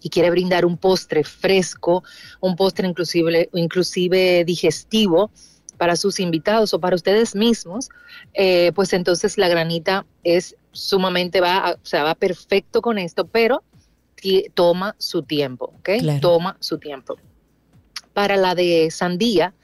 y 0.00 0.08
quiere 0.08 0.30
brindar 0.30 0.64
un 0.64 0.78
postre 0.78 1.22
fresco, 1.22 2.02
un 2.40 2.56
postre 2.56 2.88
inclusive, 2.88 3.50
inclusive 3.52 4.44
digestivo 4.44 5.30
para 5.82 5.96
sus 5.96 6.20
invitados 6.20 6.72
o 6.74 6.78
para 6.78 6.94
ustedes 6.94 7.34
mismos, 7.34 7.88
eh, 8.34 8.70
pues 8.76 8.92
entonces 8.92 9.36
la 9.36 9.48
granita 9.48 10.06
es 10.22 10.54
sumamente, 10.70 11.40
va, 11.40 11.72
o 11.72 11.84
sea, 11.84 12.04
va 12.04 12.14
perfecto 12.14 12.80
con 12.80 12.98
esto, 12.98 13.26
pero 13.26 13.64
toma 14.54 14.94
su 14.98 15.24
tiempo, 15.24 15.72
¿ok? 15.80 15.90
Claro. 15.98 16.20
Toma 16.20 16.56
su 16.60 16.78
tiempo. 16.78 17.16
Para 18.12 18.36
la 18.36 18.54
de 18.54 18.92
sandía, 18.92 19.54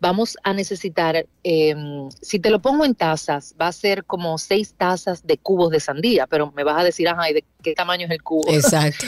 vamos 0.00 0.38
a 0.42 0.54
necesitar, 0.54 1.26
eh, 1.44 1.76
si 2.22 2.38
te 2.38 2.48
lo 2.48 2.62
pongo 2.62 2.86
en 2.86 2.94
tazas, 2.94 3.54
va 3.60 3.66
a 3.66 3.72
ser 3.72 4.06
como 4.06 4.38
seis 4.38 4.72
tazas 4.74 5.26
de 5.26 5.36
cubos 5.36 5.68
de 5.70 5.80
sandía, 5.80 6.26
pero 6.26 6.50
me 6.56 6.64
vas 6.64 6.80
a 6.80 6.84
decir, 6.84 7.10
ajá, 7.10 7.28
¿y 7.28 7.34
de 7.34 7.44
qué 7.62 7.74
tamaño 7.74 8.06
es 8.06 8.10
el 8.12 8.22
cubo? 8.22 8.48
Exacto. 8.48 9.04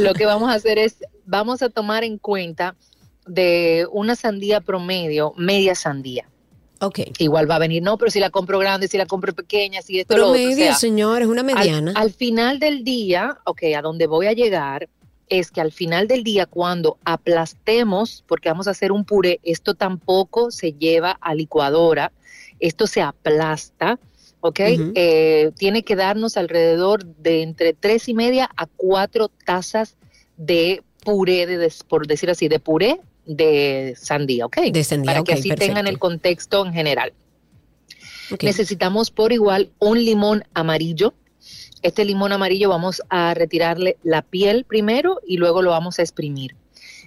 Lo 0.00 0.12
que 0.14 0.26
vamos 0.26 0.50
a 0.50 0.54
hacer 0.54 0.76
es, 0.76 0.96
vamos 1.24 1.62
a 1.62 1.68
tomar 1.68 2.02
en 2.02 2.18
cuenta 2.18 2.74
de 3.26 3.86
una 3.92 4.16
sandía 4.16 4.60
promedio, 4.60 5.32
media 5.36 5.74
sandía. 5.74 6.28
ok. 6.80 7.00
Igual 7.18 7.48
va 7.50 7.56
a 7.56 7.58
venir, 7.58 7.82
no, 7.82 7.98
pero 7.98 8.10
si 8.10 8.18
la 8.20 8.30
compro 8.30 8.58
grande, 8.58 8.88
si 8.88 8.96
la 8.98 9.06
compro 9.06 9.34
pequeña, 9.34 9.82
si 9.82 10.00
esto 10.00 10.16
lo 10.16 10.28
otro, 10.28 10.32
o 10.32 10.34
Promedio, 10.42 10.56
sea, 10.66 10.74
señor, 10.74 11.22
es 11.22 11.28
una 11.28 11.42
mediana. 11.42 11.92
Al, 11.94 12.10
final 12.10 12.58
del 12.58 12.84
día, 12.84 13.38
ok, 13.44 13.62
a 13.76 13.82
donde 13.82 14.06
voy 14.06 14.26
a 14.26 14.32
llegar 14.32 14.88
es 15.28 15.50
que 15.52 15.60
al 15.60 15.70
final 15.70 16.08
del 16.08 16.24
día, 16.24 16.46
cuando 16.46 16.98
aplastemos, 17.04 18.24
porque 18.26 18.48
vamos 18.48 18.66
a 18.66 18.72
hacer 18.72 18.90
un 18.92 19.04
puré, 19.04 19.38
esto 19.42 19.74
tampoco 19.74 20.50
se 20.50 20.72
lleva 20.72 21.12
a 21.20 21.34
licuadora, 21.34 22.10
esto 22.58 22.86
se 22.86 23.00
aplasta, 23.02 23.98
ok. 24.40 24.60
Eh, 24.94 25.52
tiene 25.56 25.82
que 25.84 25.94
darnos 25.96 26.36
alrededor 26.36 27.04
de 27.04 27.42
entre 27.42 27.74
tres 27.74 28.08
y 28.08 28.14
media 28.14 28.50
a 28.56 28.66
cuatro 28.66 29.30
tazas 29.44 29.96
de 30.36 30.82
puré, 31.04 31.46
de, 31.46 31.58
des- 31.58 31.84
por 31.84 32.06
decir 32.06 32.28
así, 32.30 32.48
de 32.48 32.58
puré 32.58 33.00
de 33.30 33.94
sandía, 33.96 34.46
ok, 34.46 34.56
De 34.72 34.84
sandía, 34.84 35.12
para 35.12 35.24
que 35.24 35.34
así 35.34 35.48
perfecto. 35.48 35.66
tengan 35.66 35.86
el 35.86 35.98
contexto 35.98 36.66
en 36.66 36.72
general. 36.72 37.12
Necesitamos 38.42 39.10
por 39.10 39.32
igual 39.32 39.70
un 39.78 40.04
limón 40.04 40.44
amarillo. 40.54 41.14
Este 41.82 42.04
limón 42.04 42.32
amarillo 42.32 42.68
vamos 42.68 43.02
a 43.08 43.34
retirarle 43.34 43.96
la 44.02 44.22
piel 44.22 44.64
primero 44.64 45.20
y 45.26 45.36
luego 45.36 45.62
lo 45.62 45.70
vamos 45.70 45.98
a 45.98 46.02
exprimir. 46.02 46.54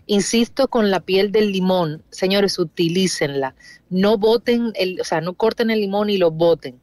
Insisto 0.05 0.67
con 0.67 0.91
la 0.91 0.99
piel 0.99 1.31
del 1.31 1.51
limón, 1.51 2.03
señores, 2.09 2.57
utilícenla. 2.59 3.55
No 3.89 4.17
boten, 4.17 4.73
el, 4.75 4.99
o 4.99 5.03
sea, 5.03 5.21
no 5.21 5.33
corten 5.33 5.71
el 5.71 5.79
limón 5.79 6.09
y 6.09 6.17
lo 6.17 6.31
boten. 6.31 6.79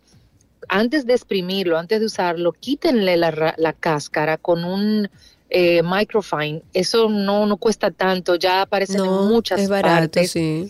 Antes 0.69 1.07
de 1.07 1.15
exprimirlo, 1.15 1.79
antes 1.79 2.01
de 2.01 2.07
usarlo, 2.07 2.53
quítenle 2.53 3.17
la, 3.17 3.55
la 3.57 3.73
cáscara 3.73 4.37
con 4.37 4.65
un 4.65 5.11
eh, 5.51 5.83
microfine. 5.83 6.63
Eso 6.73 7.09
no, 7.09 7.45
no 7.47 7.57
cuesta 7.57 7.91
tanto, 7.91 8.37
ya 8.37 8.63
aparecen 8.63 9.05
en 9.05 9.11
muchas 9.29 9.61
es 9.61 9.69
barato, 9.69 9.99
partes 10.01 10.31
sí. 10.31 10.69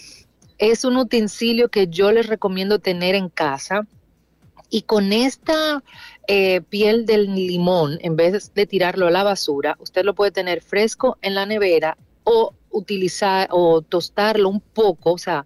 es 0.58 0.84
un 0.84 0.96
utensilio 0.96 1.68
que 1.68 1.86
yo 1.88 2.10
les 2.12 2.26
recomiendo 2.26 2.78
tener 2.78 3.14
en 3.14 3.28
casa. 3.28 3.86
Y 4.72 4.82
con 4.82 5.12
esta 5.12 5.82
eh, 6.28 6.60
piel 6.60 7.04
del 7.04 7.34
limón, 7.34 7.98
en 8.02 8.14
vez 8.14 8.54
de 8.54 8.66
tirarlo 8.66 9.08
a 9.08 9.10
la 9.10 9.24
basura, 9.24 9.76
usted 9.80 10.04
lo 10.04 10.14
puede 10.14 10.30
tener 10.30 10.62
fresco 10.62 11.18
en 11.22 11.34
la 11.34 11.44
nevera 11.44 11.98
o 12.22 12.54
utilizar 12.70 13.48
o 13.50 13.82
tostarlo 13.82 14.48
un 14.48 14.60
poco, 14.60 15.12
o 15.12 15.18
sea, 15.18 15.44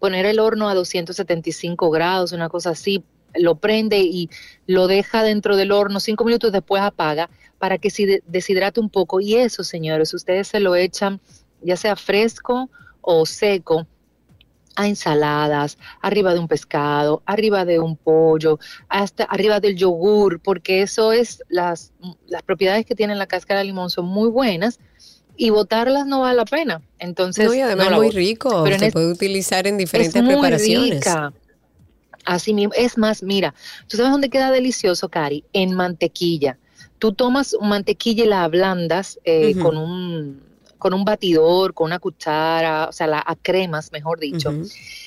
poner 0.00 0.26
el 0.26 0.40
horno 0.40 0.68
a 0.68 0.74
275 0.74 1.90
grados, 1.90 2.32
una 2.32 2.48
cosa 2.48 2.70
así, 2.70 3.04
lo 3.34 3.54
prende 3.54 4.00
y 4.00 4.28
lo 4.66 4.88
deja 4.88 5.22
dentro 5.22 5.56
del 5.56 5.70
horno, 5.70 6.00
cinco 6.00 6.24
minutos 6.24 6.50
después 6.50 6.82
apaga 6.82 7.30
para 7.60 7.78
que 7.78 7.90
se 7.90 8.06
de- 8.06 8.22
deshidrate 8.26 8.80
un 8.80 8.90
poco. 8.90 9.20
Y 9.20 9.36
eso, 9.36 9.62
señores, 9.62 10.12
ustedes 10.14 10.48
se 10.48 10.58
lo 10.58 10.74
echan 10.74 11.20
ya 11.62 11.76
sea 11.76 11.94
fresco 11.94 12.70
o 13.02 13.26
seco, 13.26 13.86
a 14.76 14.86
ensaladas, 14.88 15.76
arriba 16.00 16.32
de 16.32 16.38
un 16.40 16.48
pescado, 16.48 17.22
arriba 17.26 17.64
de 17.66 17.78
un 17.80 17.96
pollo, 17.96 18.58
hasta 18.88 19.24
arriba 19.24 19.60
del 19.60 19.76
yogur, 19.76 20.40
porque 20.40 20.80
eso 20.80 21.12
es 21.12 21.42
las, 21.50 21.92
las 22.28 22.42
propiedades 22.42 22.86
que 22.86 22.94
tiene 22.94 23.14
la 23.14 23.26
cáscara 23.26 23.60
de 23.60 23.66
limón 23.66 23.90
son 23.90 24.06
muy 24.06 24.30
buenas 24.30 24.78
y 25.36 25.50
botarlas 25.50 26.06
no 26.06 26.20
vale 26.20 26.36
la 26.36 26.44
pena. 26.46 26.80
Entonces, 26.98 27.44
No, 27.44 27.52
y 27.52 27.60
además 27.60 27.86
no 27.86 27.90
la 27.90 27.96
muy 27.98 28.10
rico. 28.10 28.62
Pero 28.64 28.78
Se 28.78 28.86
es- 28.86 28.92
puede 28.92 29.12
utilizar 29.12 29.66
en 29.66 29.74
es 29.74 29.78
diferentes 29.80 30.22
muy 30.22 30.32
preparaciones. 30.34 30.94
rica. 30.94 31.32
Así 32.24 32.54
mismo, 32.54 32.72
es 32.74 32.96
más, 32.96 33.22
mira, 33.22 33.54
¿tú 33.88 33.96
sabes 33.98 34.12
dónde 34.12 34.30
queda 34.30 34.50
delicioso, 34.50 35.08
Cari? 35.10 35.44
En 35.52 35.74
mantequilla. 35.74 36.58
Tú 37.00 37.12
tomas 37.12 37.56
mantequilla 37.60 38.24
y 38.24 38.28
la 38.28 38.44
ablandas 38.44 39.18
eh, 39.24 39.56
con 39.58 39.76
un 39.76 40.50
con 40.78 40.94
un 40.94 41.04
batidor, 41.04 41.74
con 41.74 41.86
una 41.86 41.98
cuchara, 41.98 42.86
o 42.88 42.92
sea, 42.92 43.06
la 43.06 43.22
a 43.24 43.36
cremas, 43.36 43.92
mejor 43.92 44.18
dicho, 44.18 44.50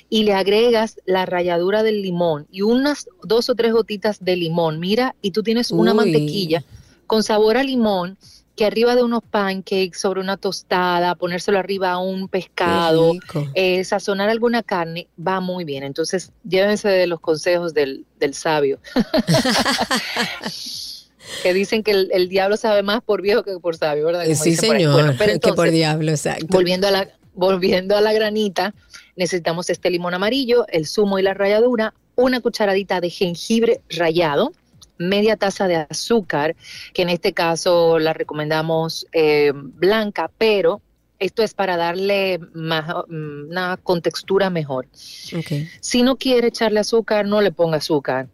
y 0.08 0.24
le 0.24 0.34
agregas 0.34 0.98
la 1.06 1.26
ralladura 1.26 1.82
del 1.82 2.02
limón 2.02 2.48
y 2.52 2.62
unas 2.62 3.08
dos 3.24 3.50
o 3.50 3.56
tres 3.56 3.74
gotitas 3.74 4.24
de 4.24 4.38
limón, 4.38 4.80
mira, 4.80 5.16
y 5.22 5.32
tú 5.32 5.42
tienes 5.42 5.72
una 5.72 5.92
Uy. 5.92 5.98
mantequilla 5.98 6.64
con 7.08 7.24
sabor 7.24 7.58
a 7.58 7.64
limón 7.64 8.18
que 8.56 8.66
arriba 8.66 8.96
de 8.96 9.04
unos 9.04 9.24
pancakes, 9.24 10.00
sobre 10.00 10.22
una 10.22 10.38
tostada, 10.38 11.16
ponérselo 11.16 11.58
arriba 11.58 11.92
a 11.92 11.98
un 11.98 12.28
pescado, 12.28 13.14
eh, 13.56 13.84
sazonar 13.84 14.30
alguna 14.30 14.62
carne 14.62 15.08
va 15.18 15.40
muy 15.40 15.64
bien. 15.64 15.84
Entonces, 15.84 16.32
llévense 16.48 16.88
de 16.88 17.08
los 17.08 17.20
consejos 17.20 17.74
del, 17.74 18.06
del 18.20 18.36
sabio. 18.36 18.80
que 21.42 21.54
dicen 21.54 21.84
que 21.84 21.92
el, 21.92 22.10
el 22.14 22.30
diablo 22.30 22.58
sabe 22.58 22.84
más 22.84 23.02
por 23.02 23.22
viejo 23.22 23.44
que 23.44 23.58
por 23.60 23.76
sabio, 23.76 24.06
¿verdad? 24.06 24.24
Como 24.24 24.36
sí, 24.36 24.56
por 24.56 24.66
señor. 24.66 24.94
Bueno, 24.94 25.16
pero 25.18 25.34
que 25.34 25.40
por 25.40 25.50
entonces, 25.50 25.74
diablo, 25.74 26.12
exacto. 26.12 26.46
volviendo 26.50 26.88
a 26.88 26.92
la 26.92 27.10
volviendo 27.36 27.96
a 27.98 28.02
la 28.02 28.14
granita, 28.14 28.74
necesitamos 29.16 29.70
este 29.70 29.90
limón 29.90 30.14
amarillo, 30.14 30.66
el 30.70 30.86
zumo 30.86 31.20
y 31.20 31.24
la 31.24 31.34
ralladura, 31.34 31.94
una 32.16 32.42
cucharadita 32.42 33.02
de 33.02 33.10
jengibre 33.10 33.82
rallado, 33.90 34.52
media 34.98 35.36
taza 35.36 35.68
de 35.68 35.88
azúcar, 35.90 36.56
que 36.94 37.02
en 37.02 37.10
este 37.10 37.34
caso 37.34 38.00
la 38.00 38.14
recomendamos 38.14 39.08
eh, 39.14 39.52
blanca, 39.56 40.30
pero 40.38 40.82
esto 41.20 41.42
es 41.42 41.54
para 41.54 41.78
darle 41.78 42.40
más, 42.54 42.94
una 43.08 43.78
contextura 43.78 44.50
mejor. 44.50 44.88
Ok. 45.36 45.68
Si 45.80 46.04
no 46.04 46.18
quiere 46.18 46.48
echarle 46.48 46.80
azúcar, 46.80 47.26
no 47.26 47.42
le 47.42 47.52
ponga 47.52 47.78
azúcar. 47.78 48.28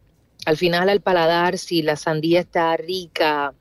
Al 0.45 0.57
final, 0.57 0.89
al 0.89 1.01
paladar, 1.01 1.57
si 1.57 1.81
la 1.81 1.95
sandía 1.95 2.39
está 2.39 2.75
rica, 2.77 3.53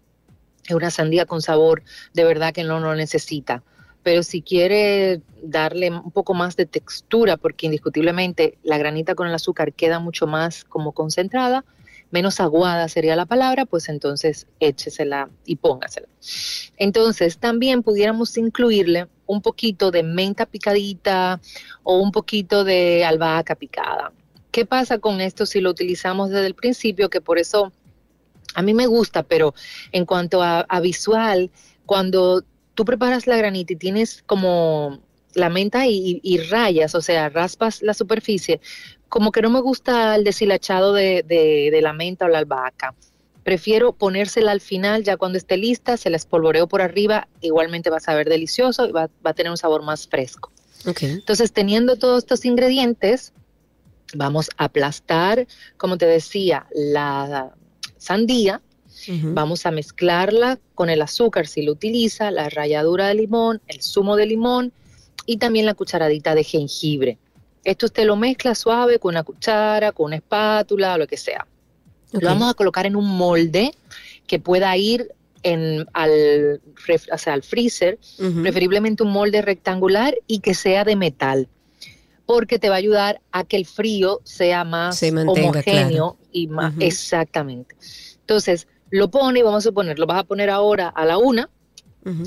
es 0.67 0.75
una 0.75 0.91
sandía 0.91 1.27
con 1.27 1.43
sabor, 1.43 1.83
de 2.15 2.25
verdad 2.25 2.53
que 2.53 2.65
no 2.65 2.79
lo 2.81 2.95
necesita. 2.95 3.63
Pero 4.03 4.23
si 4.23 4.43
quiere 4.43 5.21
darle 5.43 5.91
un 5.91 6.11
poco 6.13 6.35
más 6.35 6.57
de 6.57 6.67
textura, 6.67 7.37
porque 7.37 7.67
indiscutiblemente 7.67 8.59
la 8.63 8.79
granita 8.79 9.15
con 9.15 9.27
el 9.27 9.35
azúcar 9.35 9.73
queda 9.73 9.99
mucho 9.99 10.27
más 10.27 10.65
como 10.65 10.93
concentrada, 10.93 11.65
menos 12.11 12.41
aguada 12.41 12.89
sería 12.89 13.17
la 13.17 13.27
palabra, 13.27 13.67
pues 13.67 13.89
entonces 13.89 14.47
échesela 14.61 15.29
y 15.45 15.57
póngasela. 15.57 16.09
Entonces 16.77 17.39
también 17.39 17.83
pudiéramos 17.83 18.37
incluirle 18.37 19.09
un 19.27 19.43
poquito 19.43 19.91
de 19.91 20.03
menta 20.03 20.47
picadita 20.47 21.41
o 21.83 21.99
un 21.99 22.13
poquito 22.13 22.65
de 22.65 23.05
albahaca 23.05 23.55
picada. 23.57 24.13
¿Qué 24.51 24.65
pasa 24.67 24.99
con 24.99 25.21
esto 25.21 25.47
si 25.47 25.61
lo 25.61 25.71
utilizamos 25.71 26.31
desde 26.31 26.47
el 26.47 26.55
principio? 26.55 27.11
Que 27.11 27.21
por 27.21 27.39
eso 27.39 27.73
a 28.55 28.63
mí 28.63 28.75
me 28.75 28.87
gusta, 28.87 29.23
pero 29.23 29.55
en 29.93 30.05
cuanto 30.07 30.43
a, 30.43 30.61
a 30.61 30.81
visual, 30.81 31.51
cuando 31.87 32.43
tú 32.75 32.85
preparas 32.85 33.27
la 33.27 33.37
granita 33.37 33.73
y 33.73 33.77
tienes 33.77 34.23
como 34.27 35.01
la 35.35 35.51
menta 35.51 35.87
y, 35.87 36.21
y 36.23 36.39
rayas, 36.39 36.95
o 36.95 37.01
sea, 37.01 37.29
raspas 37.29 37.83
la 37.83 37.95
superficie, 37.95 38.61
como 39.09 39.33
que 39.33 39.43
no 39.43 39.51
me 39.51 39.61
gusta 39.61 40.17
el 40.17 40.25
deshilachado 40.25 40.93
de, 40.93 41.23
de, 41.27 41.71
de 41.71 41.83
la 41.83 41.93
menta 41.93 42.25
o 42.25 42.29
la 42.29 42.39
albahaca. 42.39 42.95
Prefiero 43.45 43.93
ponérsela 43.93 44.53
al 44.53 44.61
final, 44.61 45.05
ya 45.05 45.17
cuando 45.17 45.39
esté 45.39 45.57
lista, 45.57 45.97
se 45.97 46.11
la 46.11 46.17
espolvoreo 46.17 46.67
por 46.67 46.83
arriba, 46.83 47.29
igualmente 47.41 47.89
va 47.89 47.99
a 47.99 48.01
saber 48.01 48.29
delicioso 48.29 48.87
y 48.87 48.93
va, 48.93 49.09
va 49.25 49.31
a 49.31 49.35
tener 49.35 49.51
un 49.51 49.57
sabor 49.57 49.83
más 49.83 50.07
fresco. 50.07 50.53
Ok. 50.87 51.03
Entonces, 51.03 51.53
teniendo 51.53 51.97
todos 51.97 52.19
estos 52.19 52.45
ingredientes, 52.45 53.33
vamos 54.15 54.51
a 54.57 54.65
aplastar, 54.65 55.47
como 55.77 55.99
te 55.99 56.07
decía, 56.07 56.67
la 56.75 57.53
sandía, 57.97 58.61
vamos 59.35 59.65
a 59.65 59.71
mezclarla 59.71 60.59
con 60.75 60.91
el 60.91 61.03
azúcar 61.03 61.47
si 61.47 61.63
lo 61.63 61.73
utiliza, 61.73 62.31
la 62.31 62.49
ralladura 62.49 63.09
de 63.09 63.15
limón, 63.15 63.61
el 63.69 63.81
zumo 63.83 64.17
de 64.17 64.27
limón 64.27 64.73
y 65.25 65.37
también 65.37 65.67
la 65.67 65.75
cucharadita 65.75 66.35
de 66.35 66.43
jengibre. 66.45 67.19
Esto 67.65 67.87
usted 67.87 68.07
lo 68.07 68.17
mezcla 68.17 68.55
suave 68.55 68.99
con 68.99 69.11
una 69.15 69.23
cuchara, 69.25 69.93
con 69.93 70.07
una 70.07 70.17
espátula, 70.17 70.97
lo 70.99 71.07
que 71.07 71.17
sea. 71.17 71.47
Lo 72.13 72.21
vamos 72.29 72.51
a 72.51 72.55
colocar 72.55 72.87
en 72.87 72.97
un 72.97 73.07
molde 73.07 73.73
que 74.27 74.39
pueda 74.39 74.75
ir 74.77 75.13
en, 75.43 75.87
al, 75.93 76.61
ref- 76.87 77.09
o 77.13 77.19
sea, 77.19 77.35
al 77.35 77.43
freezer, 77.43 77.99
preferiblemente 78.43 79.03
un 79.03 79.13
molde 79.13 79.43
rectangular 79.43 80.17
y 80.27 80.41
que 80.41 80.55
sea 80.55 80.85
de 80.85 80.97
metal, 80.97 81.49
porque 82.29 82.59
te 82.59 82.69
va 82.69 82.75
a 82.75 82.79
ayudar 82.79 83.23
a 83.33 83.43
que 83.45 83.57
el 83.57 83.65
frío 83.65 84.21
sea 84.23 84.63
más 84.63 84.99
Se 84.99 85.11
mantenga, 85.11 85.49
homogéneo 85.49 86.19
y 86.31 86.47
más 86.47 86.75
exactamente. 86.79 87.75
Entonces, 88.21 88.69
lo 88.91 89.11
pone 89.11 89.43
vamos 89.43 89.65
a 89.65 89.69
suponer, 89.71 89.99
lo 89.99 90.05
vas 90.05 90.19
a 90.19 90.25
poner 90.25 90.51
ahora 90.51 90.89
a 90.89 91.07
la 91.07 91.17
una, 91.17 91.49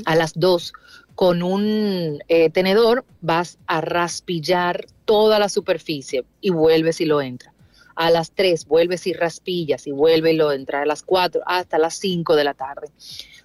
a 0.06 0.16
las 0.16 0.34
dos, 0.34 0.74
con 1.14 1.44
un 1.44 2.18
eh, 2.30 2.50
tenedor 2.50 3.06
vas 3.22 3.60
a 3.68 3.80
raspillar 3.82 4.88
toda 5.06 5.38
la 5.38 5.50
superficie 5.50 6.26
y 6.42 6.50
vuelves 6.50 7.00
y 7.00 7.06
lo 7.06 7.22
entra. 7.22 7.54
A 7.96 8.10
las 8.10 8.32
3 8.32 8.66
vuelves 8.66 9.06
y 9.06 9.14
raspillas 9.14 9.86
y 9.86 9.92
vuelve 9.92 10.34
y 10.34 10.36
lo 10.36 10.52
entra. 10.52 10.82
A 10.82 10.86
las 10.88 11.04
4 11.04 11.42
hasta 11.46 11.78
las 11.78 11.94
5 11.96 12.36
de 12.36 12.44
la 12.44 12.56
tarde. 12.56 12.88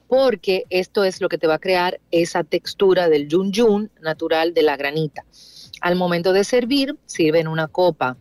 Porque 0.08 0.64
esto 0.70 1.04
es 1.04 1.20
lo 1.20 1.28
que 1.28 1.36
te 1.36 1.48
va 1.48 1.56
a 1.56 1.58
crear 1.58 2.00
esa 2.10 2.44
textura 2.44 3.10
del 3.10 3.28
yun 3.28 3.52
yun 3.52 3.90
natural 4.00 4.54
de 4.54 4.62
la 4.62 4.78
granita. 4.78 5.26
Al 5.86 5.94
momento 5.94 6.32
de 6.32 6.42
servir, 6.42 6.96
sirve 7.06 7.38
en 7.38 7.46
una 7.46 7.68
copa, 7.68 8.16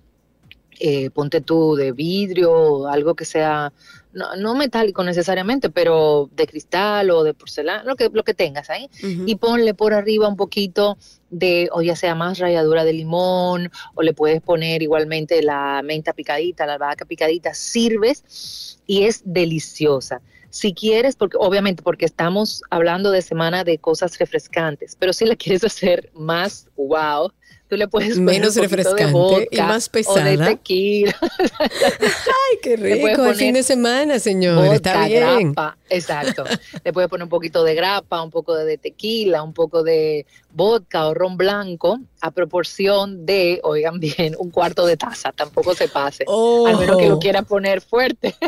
eh, 0.80 1.10
ponte 1.10 1.42
tú 1.42 1.76
de 1.76 1.94
vidrio, 1.94 2.88
algo 2.88 3.16
que 3.16 3.26
sea, 3.26 3.74
no, 4.14 4.36
no 4.36 4.54
metálico 4.54 5.04
necesariamente, 5.04 5.72
pero 5.72 6.30
de 6.36 6.46
cristal 6.46 7.10
o 7.10 7.24
de 7.24 7.34
porcelana, 7.34 7.84
lo 7.84 7.96
que, 7.96 8.12
lo 8.14 8.24
que 8.24 8.36
tengas 8.36 8.70
ahí 8.70 8.88
y 9.02 9.36
ponle 9.38 9.74
por 9.74 9.96
arriba 9.96 10.28
un 10.28 10.36
poquito 10.36 11.00
de, 11.32 11.68
o 11.72 11.82
ya 11.82 11.96
sea 11.96 12.14
más 12.14 12.38
ralladura 12.38 12.84
de 12.84 12.94
limón, 12.94 13.72
o 13.96 14.04
le 14.04 14.14
puedes 14.14 14.44
poner 14.44 14.84
igualmente 14.84 15.42
la 15.42 15.82
menta 15.84 16.14
picadita, 16.14 16.68
la 16.68 16.74
albahaca 16.74 17.06
picadita, 17.06 17.56
sirves 17.56 18.78
y 18.86 19.06
es 19.06 19.24
deliciosa. 19.26 20.22
Si 20.52 20.74
quieres, 20.74 21.16
porque 21.16 21.36
obviamente 21.38 21.82
porque 21.82 22.06
estamos 22.06 22.62
hablando 22.70 23.10
de 23.10 23.24
semana 23.24 23.64
de 23.64 23.80
cosas 23.80 24.20
refrescantes, 24.20 24.96
pero 24.98 25.14
si 25.14 25.26
la 25.26 25.36
quieres 25.36 25.64
hacer 25.64 26.12
más 26.14 26.68
wow, 26.78 27.32
tú 27.70 27.78
le 27.78 27.88
puedes 27.88 28.10
poner 28.16 28.24
Menos 28.36 28.50
un 28.50 28.56
de 28.56 28.62
refrescante 28.62 29.12
vodka 29.12 29.46
y 29.52 29.58
más 29.62 29.86
o 29.88 29.90
de 29.90 29.92
pesada. 29.92 30.46
tequila, 30.48 31.16
Ay, 31.60 32.58
qué 32.62 32.76
rico 32.78 33.26
el 33.26 33.36
fin 33.36 33.54
de 33.54 33.64
semana, 33.64 34.20
señor. 34.20 34.58
vodka, 34.58 34.76
Está 34.76 35.08
bien. 35.08 35.54
grapa, 35.54 35.78
exacto. 35.90 36.44
Le 36.84 36.94
puedes 36.94 37.10
poner 37.10 37.24
un 37.24 37.30
poquito 37.30 37.64
de 37.64 37.74
grapa, 37.76 38.22
un 38.22 38.32
poco 38.32 38.56
de 38.56 38.78
tequila, 38.78 39.44
un 39.44 39.54
poco 39.54 39.84
de 39.84 40.26
vodka 40.52 41.08
o 41.08 41.14
ron 41.14 41.36
blanco 41.38 42.00
a 42.22 42.32
proporción 42.32 43.26
de, 43.26 43.60
oigan 43.64 44.00
bien, 44.00 44.36
un 44.40 44.50
cuarto 44.52 44.86
de 44.86 44.98
taza, 44.98 45.32
tampoco 45.32 45.76
se 45.76 45.88
pase. 45.88 46.26
Al 46.28 46.78
menos 46.78 46.98
que 46.98 47.06
lo 47.08 47.14
Ojo. 47.14 47.20
quiera 47.20 47.42
poner 47.44 47.82
fuerte. 47.82 48.36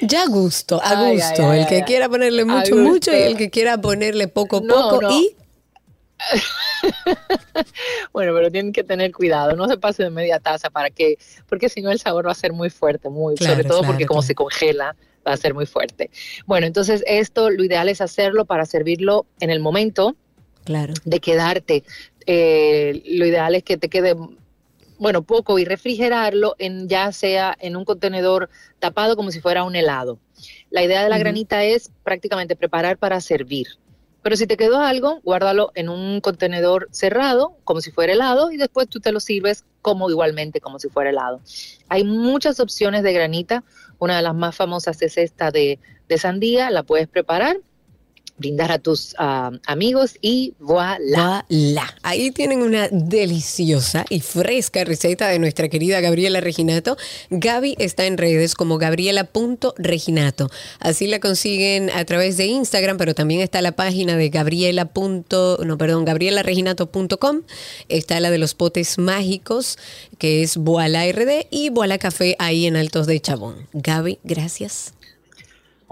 Ya 0.00 0.22
a 0.24 0.26
gusto, 0.26 0.80
a 0.82 1.08
gusto. 1.10 1.42
ay, 1.42 1.50
ay, 1.50 1.60
el 1.60 1.66
que 1.66 1.84
quiera 1.84 2.08
ponerle 2.08 2.44
mucho, 2.44 2.74
mucho 2.74 3.12
y 3.12 3.20
el 3.20 3.36
que 3.36 3.50
quiera 3.50 3.78
ponerle 3.80 4.26
poco, 4.26 4.60
No, 4.60 4.74
poco. 4.90 5.02
no. 5.02 5.12
Y 5.12 5.36
Bueno, 8.12 8.32
pero 8.34 8.50
tienen 8.50 8.72
que 8.72 8.84
tener 8.84 9.12
cuidado, 9.12 9.56
no 9.56 9.68
se 9.68 9.76
pase 9.76 10.02
de 10.02 10.10
media 10.10 10.38
taza 10.38 10.70
para 10.70 10.90
que, 10.90 11.18
porque 11.48 11.68
si 11.68 11.80
no 11.80 11.90
el 11.90 11.98
sabor 11.98 12.26
va 12.26 12.32
a 12.32 12.34
ser 12.34 12.52
muy 12.52 12.70
fuerte, 12.70 13.08
muy, 13.08 13.36
Claro, 13.36 13.54
sobre 13.54 13.68
todo 13.68 13.78
claro, 13.78 13.92
porque 13.92 14.06
como 14.06 14.22
se 14.22 14.34
congela, 14.34 14.96
va 15.26 15.32
a 15.32 15.36
ser 15.36 15.54
muy 15.54 15.66
fuerte. 15.66 16.10
Bueno, 16.46 16.66
entonces 16.66 17.02
esto 17.06 17.50
lo 17.50 17.64
ideal 17.64 17.88
es 17.88 18.00
hacerlo 18.00 18.44
para 18.44 18.66
servirlo 18.66 19.26
en 19.40 19.50
el 19.50 19.60
momento 19.60 20.16
claro. 20.64 20.94
de 21.04 21.20
quedarte. 21.20 21.84
Eh, 22.26 23.02
lo 23.06 23.26
ideal 23.26 23.54
es 23.54 23.62
que 23.62 23.76
te 23.76 23.88
quede, 23.88 24.14
bueno, 24.98 25.22
poco 25.22 25.58
y 25.58 25.64
refrigerarlo 25.64 26.54
en 26.58 26.88
ya 26.88 27.12
sea 27.12 27.56
en 27.60 27.76
un 27.76 27.84
contenedor 27.84 28.50
tapado 28.78 29.16
como 29.16 29.30
si 29.30 29.40
fuera 29.40 29.64
un 29.64 29.76
helado. 29.76 30.18
La 30.70 30.82
idea 30.82 31.02
de 31.02 31.08
la 31.08 31.18
granita 31.18 31.64
es 31.64 31.90
prácticamente 32.02 32.56
preparar 32.56 32.98
para 32.98 33.20
servir. 33.20 33.68
Pero 34.22 34.36
si 34.36 34.46
te 34.46 34.56
quedó 34.56 34.80
algo, 34.80 35.20
guárdalo 35.22 35.72
en 35.74 35.88
un 35.88 36.20
contenedor 36.20 36.88
cerrado, 36.92 37.56
como 37.64 37.80
si 37.80 37.90
fuera 37.90 38.12
helado, 38.12 38.52
y 38.52 38.56
después 38.56 38.88
tú 38.88 39.00
te 39.00 39.12
lo 39.12 39.20
sirves 39.20 39.64
como 39.82 40.10
igualmente 40.10 40.60
como 40.60 40.78
si 40.78 40.88
fuera 40.88 41.10
helado. 41.10 41.40
Hay 41.88 42.04
muchas 42.04 42.60
opciones 42.60 43.02
de 43.02 43.12
granita. 43.12 43.64
Una 43.98 44.16
de 44.16 44.22
las 44.22 44.34
más 44.34 44.54
famosas 44.54 45.02
es 45.02 45.18
esta 45.18 45.50
de, 45.50 45.78
de 46.08 46.18
sandía, 46.18 46.70
la 46.70 46.82
puedes 46.82 47.08
preparar 47.08 47.58
brindar 48.36 48.72
a 48.72 48.78
tus 48.78 49.14
ah, 49.18 49.52
amigos 49.66 50.16
y 50.20 50.54
voilà. 50.58 51.44
Voilà. 51.48 51.96
Ahí 52.02 52.30
tienen 52.30 52.62
una 52.62 52.88
deliciosa 52.88 54.04
y 54.08 54.20
fresca 54.20 54.84
receta 54.84 55.28
de 55.28 55.38
nuestra 55.38 55.68
querida 55.68 56.00
Gabriela 56.00 56.40
Reginato. 56.40 56.96
Gaby 57.30 57.76
está 57.78 58.06
en 58.06 58.18
redes 58.18 58.54
como 58.54 58.78
gabriela.reginato. 58.78 60.50
Así 60.80 61.06
la 61.06 61.20
consiguen 61.20 61.90
a 61.90 62.04
través 62.04 62.36
de 62.36 62.46
Instagram, 62.46 62.96
pero 62.98 63.14
también 63.14 63.40
está 63.40 63.62
la 63.62 63.72
página 63.72 64.16
de 64.16 64.28
gabriela. 64.28 64.90
no, 64.94 65.78
perdón, 65.78 66.04
gabrielareginato.com. 66.04 67.42
Está 67.88 68.20
la 68.20 68.30
de 68.30 68.38
los 68.38 68.54
potes 68.54 68.98
mágicos, 68.98 69.78
que 70.18 70.42
es 70.42 70.56
Voila 70.56 71.10
RD 71.10 71.46
y 71.50 71.70
Voila 71.70 71.98
Café 71.98 72.36
ahí 72.38 72.66
en 72.66 72.76
Altos 72.76 73.06
de 73.06 73.20
Chabón. 73.20 73.68
Gaby, 73.72 74.18
gracias. 74.24 74.94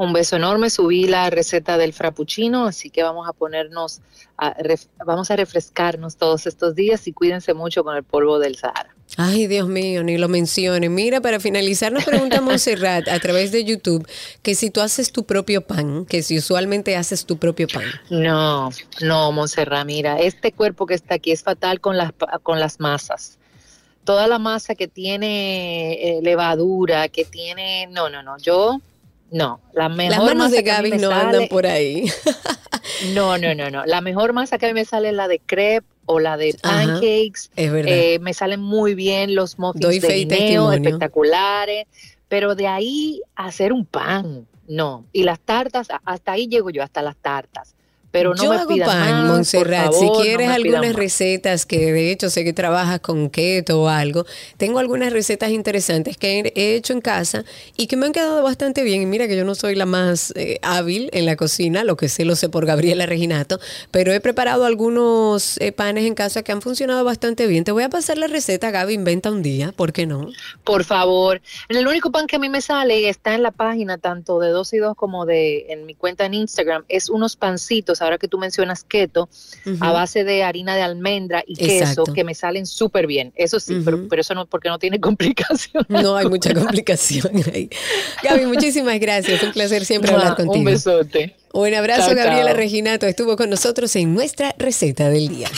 Un 0.03 0.15
beso 0.15 0.37
enorme. 0.37 0.71
Subí 0.71 1.07
la 1.07 1.29
receta 1.29 1.77
del 1.77 1.93
frappuccino, 1.93 2.67
así 2.67 2.89
que 2.89 3.03
vamos 3.03 3.29
a 3.29 3.35
ponernos, 3.35 4.01
a 4.39 4.55
ref- 4.57 4.87
vamos 5.05 5.31
a 5.31 5.37
refrescarnos 5.37 6.17
todos 6.17 6.47
estos 6.47 6.75
días 6.75 7.07
y 7.07 7.13
cuídense 7.13 7.53
mucho 7.53 7.85
con 7.85 7.95
el 7.95 8.03
polvo 8.03 8.39
del 8.39 8.57
Sahara. 8.57 8.95
Ay, 9.19 9.47
Dios 9.47 9.69
mío, 9.69 10.03
ni 10.03 10.17
lo 10.17 10.29
mencione. 10.29 10.89
Mira, 10.89 11.21
para 11.21 11.39
finalizar, 11.39 11.93
nos 11.93 12.05
pregunta 12.05 12.41
Montserrat 12.41 13.09
a 13.09 13.19
través 13.21 13.53
de 13.53 13.63
YouTube 13.65 14.09
que 14.43 14.55
si 14.55 14.71
tú 14.71 14.81
haces 14.81 15.13
tu 15.13 15.25
propio 15.27 15.61
pan, 15.67 16.07
que 16.07 16.23
si 16.23 16.39
usualmente 16.39 16.97
haces 16.97 17.27
tu 17.27 17.37
propio 17.37 17.67
pan. 17.69 17.85
No, 18.09 18.71
no, 19.03 19.33
Monserrat, 19.33 19.85
mira, 19.85 20.19
este 20.19 20.53
cuerpo 20.53 20.87
que 20.87 20.95
está 20.95 21.17
aquí 21.17 21.31
es 21.31 21.43
fatal 21.43 21.79
con 21.81 21.99
las, 21.99 22.13
con 22.43 22.59
las 22.59 22.81
masas. 22.81 23.37
Toda 24.05 24.27
la 24.29 24.39
masa 24.39 24.75
que 24.75 24.89
tiene 24.89 25.93
eh, 25.93 26.21
levadura, 26.23 27.09
que 27.09 27.27
tiene, 27.27 27.87
no, 27.89 28.09
no, 28.09 28.23
no, 28.23 28.39
yo, 28.39 28.81
no, 29.31 29.61
la 29.73 29.89
mejor 29.89 30.11
Las 30.17 30.25
manos 30.25 30.37
masa 30.45 30.57
de 30.57 30.63
Gaby 30.63 30.91
no 30.93 31.09
sale- 31.11 31.15
andan 31.15 31.49
por 31.49 31.67
ahí. 31.67 32.05
No, 33.15 33.39
no, 33.39 33.55
no, 33.55 33.71
no, 33.71 33.85
la 33.87 34.01
mejor 34.03 34.33
masa 34.35 34.59
que 34.59 34.67
a 34.67 34.69
mí 34.69 34.75
me 34.75 34.85
sale 34.85 35.09
es 35.09 35.15
la 35.15 35.27
de 35.27 35.39
crepe 35.39 35.87
o 36.07 36.19
la 36.21 36.37
de 36.37 36.55
Ajá, 36.63 36.87
pancakes. 36.87 37.51
es 37.57 37.73
verdad. 37.73 37.93
Eh, 37.93 38.19
me 38.21 38.35
salen 38.35 38.61
muy 38.61 38.95
bien 38.95 39.35
los 39.35 39.59
muffins 39.59 39.81
Doy 39.83 39.99
de 40.01 40.09
guineo, 40.09 40.71
espectaculares, 40.73 41.87
pero 42.29 42.55
de 42.55 42.67
ahí 42.67 43.23
a 43.37 43.47
hacer 43.47 43.73
un 43.73 43.87
pan, 43.87 44.47
no. 44.69 45.07
Y 45.13 45.23
las 45.23 45.41
tartas, 45.41 45.89
hasta 46.05 46.33
ahí 46.33 46.47
llego 46.47 46.71
yo, 46.71 46.83
hasta 46.83 47.01
las 47.03 47.17
tartas. 47.17 47.75
Pero 48.13 48.35
no 48.35 48.43
Yo 48.43 48.51
me 48.51 48.57
hago 48.57 48.69
pidan 48.75 48.87
pan, 48.89 49.11
más, 49.23 49.31
Montserrat. 49.31 49.93
favor, 49.93 50.17
si 50.17 50.23
quieres 50.23 50.49
algunas 50.49 50.95
recetas, 50.97 51.65
que 51.67 51.93
de 51.93 52.11
hecho 52.11 52.29
sé 52.29 52.43
que 52.45 52.53
trabajas 52.53 53.01
con 53.01 53.31
keto 53.31 53.83
o 53.83 53.89
algo, 53.89 54.27
tengo 54.57 54.79
algunas 54.81 55.13
recetas 55.13 55.51
interesantes 55.51 56.17
que 56.17 56.41
he- 56.41 56.53
he 56.57 56.75
hecho 56.77 56.93
en 56.93 57.01
casa 57.01 57.45
y 57.77 57.87
que 57.87 57.97
me 57.97 58.07
han 58.07 58.13
quedado 58.13 58.43
bastante 58.43 58.83
bien. 58.83 59.03
Y 59.03 59.07
mira 59.07 59.29
que 59.29 59.37
yo 59.37 59.45
no 59.45 59.55
soy 59.55 59.75
la 59.77 59.87
más 59.87 60.33
eh, 60.37 60.59
hábil 60.63 61.09
en 61.13 61.25
la 61.27 61.37
cocina, 61.37 61.85
lo 61.85 61.97
que 61.97 62.09
sé 62.09 62.25
lo 62.25 62.35
sé 62.37 62.49
por 62.49 62.67
Gabriela 62.67 63.07
Reginato, 63.07 63.61
pero 63.93 64.13
he 64.13 64.21
preparado 64.21 64.65
algunos 64.65 65.57
eh, 65.59 65.73
panes 65.73 66.05
en 66.05 66.15
casa 66.15 66.43
que 66.43 66.53
han 66.53 66.63
funcionado 66.63 67.05
bastante 67.05 67.47
bien. 67.47 67.65
Te 67.65 67.73
voy 67.73 67.85
a 67.85 67.89
pasar 67.91 68.19
la 68.19 68.27
receta, 68.27 68.71
Gaby, 68.71 68.95
inventa 68.95 69.31
un 69.31 69.43
día, 69.43 69.73
¿por 69.73 69.93
qué 69.93 70.07
no? 70.07 70.29
Por 70.65 70.85
favor. 70.85 71.41
El 71.69 71.87
único 71.87 72.11
pan 72.11 72.27
que 72.27 72.37
a 72.37 72.39
mí 72.39 72.49
me 72.49 72.61
sale 72.61 73.01
y 73.01 73.05
está 73.07 73.35
en 73.35 73.43
la 73.43 73.51
página 73.53 73.99
tanto 73.99 74.41
de 74.41 74.49
dos 74.51 74.73
y 74.73 74.79
dos 74.79 74.97
como 74.97 75.27
de 75.27 75.67
en 75.69 75.87
mi 75.87 75.95
cuenta 75.95 76.25
en 76.27 76.35
Instagram 76.35 76.85
es 76.89 77.09
unos 77.09 77.37
pancitos, 77.37 78.00
ahora 78.03 78.19
que 78.19 78.29
tú 78.29 78.39
mencionas 78.39 78.85
keto, 78.85 79.29
a 79.81 79.93
base 79.93 80.25
de 80.25 80.43
harina 80.43 80.77
de 80.77 80.83
almendra 80.83 81.43
y 81.47 81.53
Exacto. 81.65 82.05
queso 82.05 82.15
que 82.15 82.25
me 82.25 82.35
salen 82.35 82.67
súper 82.67 83.07
bien. 83.07 83.33
Eso 83.37 83.61
sí, 83.61 83.81
pero, 83.85 84.09
pero 84.09 84.21
eso 84.21 84.35
no 84.35 84.47
porque 84.47 84.69
no 84.69 84.79
tiene 84.79 85.01
complicación. 85.01 85.85
No 85.89 86.17
hay 86.17 86.27
mucha 86.27 86.55
complicación 86.55 87.31
ahí. 87.53 87.71
Gaby, 88.23 88.47
muchísimas 88.47 88.99
gracias. 89.01 89.43
Un 89.43 89.53
placer 89.53 89.85
siempre 89.85 90.13
hablar 90.13 90.37
contigo. 90.37 90.55
Un 90.55 90.65
besote. 90.65 91.37
Un 91.53 91.75
abrazo, 91.75 92.09
Chao, 92.09 92.15
Gabriela 92.17 92.51
chao. 92.51 92.57
Reginato. 92.57 93.07
Estuvo 93.07 93.37
con 93.37 93.51
nosotros 93.51 93.95
en 93.97 94.15
nuestra 94.15 94.55
receta 94.59 95.09
del 95.11 95.29
día. 95.29 95.49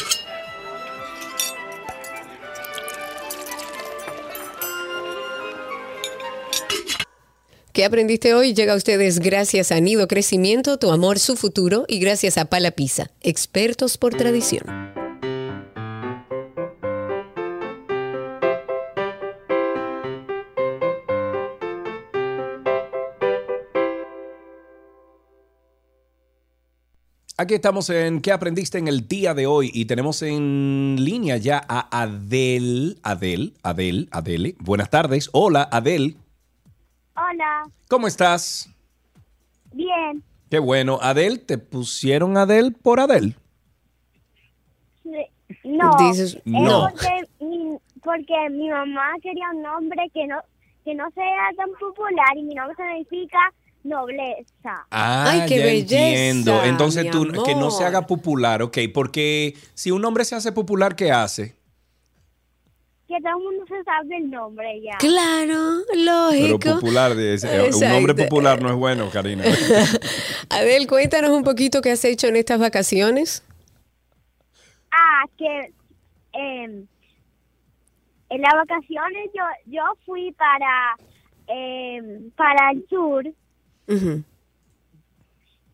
¿Qué 7.73 7.87
aprendiste 7.87 8.35
hoy? 8.35 8.53
Llega 8.53 8.75
a 8.75 8.77
ustedes 8.77 9.19
gracias 9.19 9.73
a 9.73 9.81
Nido 9.81 10.07
Crecimiento, 10.07 10.77
Tu 10.77 10.91
Amor, 10.91 11.19
Su 11.19 11.37
Futuro 11.37 11.87
y 11.89 12.01
gracias 12.01 12.37
a 12.37 12.45
Pala 12.45 12.73
Pizza, 12.73 13.11
expertos 13.23 13.97
por 13.97 14.15
tradición. 14.15 14.93
Aquí 27.39 27.55
estamos 27.55 27.89
en 27.89 28.21
¿Qué 28.21 28.33
aprendiste 28.33 28.77
en 28.77 28.87
el 28.87 29.09
día 29.09 29.33
de 29.33 29.47
hoy? 29.47 29.71
Y 29.73 29.87
tenemos 29.87 30.21
en 30.21 30.97
línea 30.99 31.39
ya 31.39 31.65
a 31.67 32.03
Adel, 32.03 32.99
Adel, 33.03 33.55
Adel, 33.63 34.09
Adele. 34.11 34.57
Buenas 34.61 34.91
tardes. 34.91 35.31
Hola, 35.33 35.67
Adel. 35.73 36.19
Hola, 37.15 37.65
¿Cómo 37.89 38.07
estás? 38.07 38.69
bien. 39.73 40.23
Qué 40.51 40.59
bueno. 40.59 40.99
Adel, 41.01 41.45
¿te 41.45 41.57
pusieron 41.59 42.37
Adel 42.37 42.73
por 42.75 43.01
Adel? 43.01 43.37
No, 45.65 45.91
Dices- 45.99 46.37
es 46.37 46.43
No. 46.47 46.89
porque, 46.91 47.29
mi, 47.41 47.79
porque 48.03 48.51
mi 48.51 48.69
mamá 48.71 49.13
quería 49.23 49.51
un 49.55 49.63
nombre 49.63 50.11
que 50.13 50.27
no 50.27 50.37
que 50.85 50.95
no 50.95 51.09
sea 51.13 51.49
tan 51.57 51.71
popular 51.79 52.37
y 52.37 52.43
mi 52.43 52.55
nombre 52.55 52.75
significa 52.77 53.39
nobleza. 53.85 54.85
Ah, 54.91 55.27
Ay, 55.31 55.49
qué 55.49 55.59
ya 55.59 55.65
belleza, 55.65 55.95
entiendo. 55.95 56.65
Entonces 56.65 57.05
mi 57.05 57.11
tú 57.11 57.43
que 57.45 57.55
no 57.55 57.71
se 57.71 57.85
haga 57.85 58.07
popular, 58.07 58.63
ok, 58.63 58.79
porque 58.93 59.55
si 59.75 59.91
un 59.93 60.05
hombre 60.05 60.25
se 60.25 60.35
hace 60.35 60.51
popular, 60.51 60.97
¿qué 60.97 61.13
hace? 61.13 61.55
Que 63.15 63.21
todo 63.21 63.37
el 63.37 63.45
mundo 63.45 63.65
se 63.69 63.85
sabe 63.85 64.17
el 64.17 64.31
nombre 64.31 64.81
ya. 64.81 64.97
Claro, 64.97 65.83
Pero 65.91 66.03
lógico. 66.03 66.75
popular, 66.77 67.13
es- 67.19 67.45
eh, 67.45 67.61
un 67.61 67.67
Exacto. 67.67 68.17
popular 68.17 68.63
no 68.63 68.71
es 68.71 68.75
bueno, 68.77 69.11
Karina. 69.11 69.45
Adel, 70.49 70.87
cuéntanos 70.87 71.31
un 71.31 71.45
poquito 71.45 71.83
qué 71.83 71.91
has 71.91 72.03
hecho 72.07 72.29
en 72.29 72.37
estas 72.37 72.59
vacaciones. 72.59 73.45
Ah, 74.91 75.25
que 75.37 75.73
em, 76.33 76.87
en 78.31 78.41
las 78.41 78.55
vacaciones 78.55 79.31
yo 79.35 79.43
yo 79.67 79.83
fui 80.07 80.33
para 80.33 80.97
em, 81.49 82.31
para 82.31 82.71
el 82.73 82.87
sur. 82.89 83.25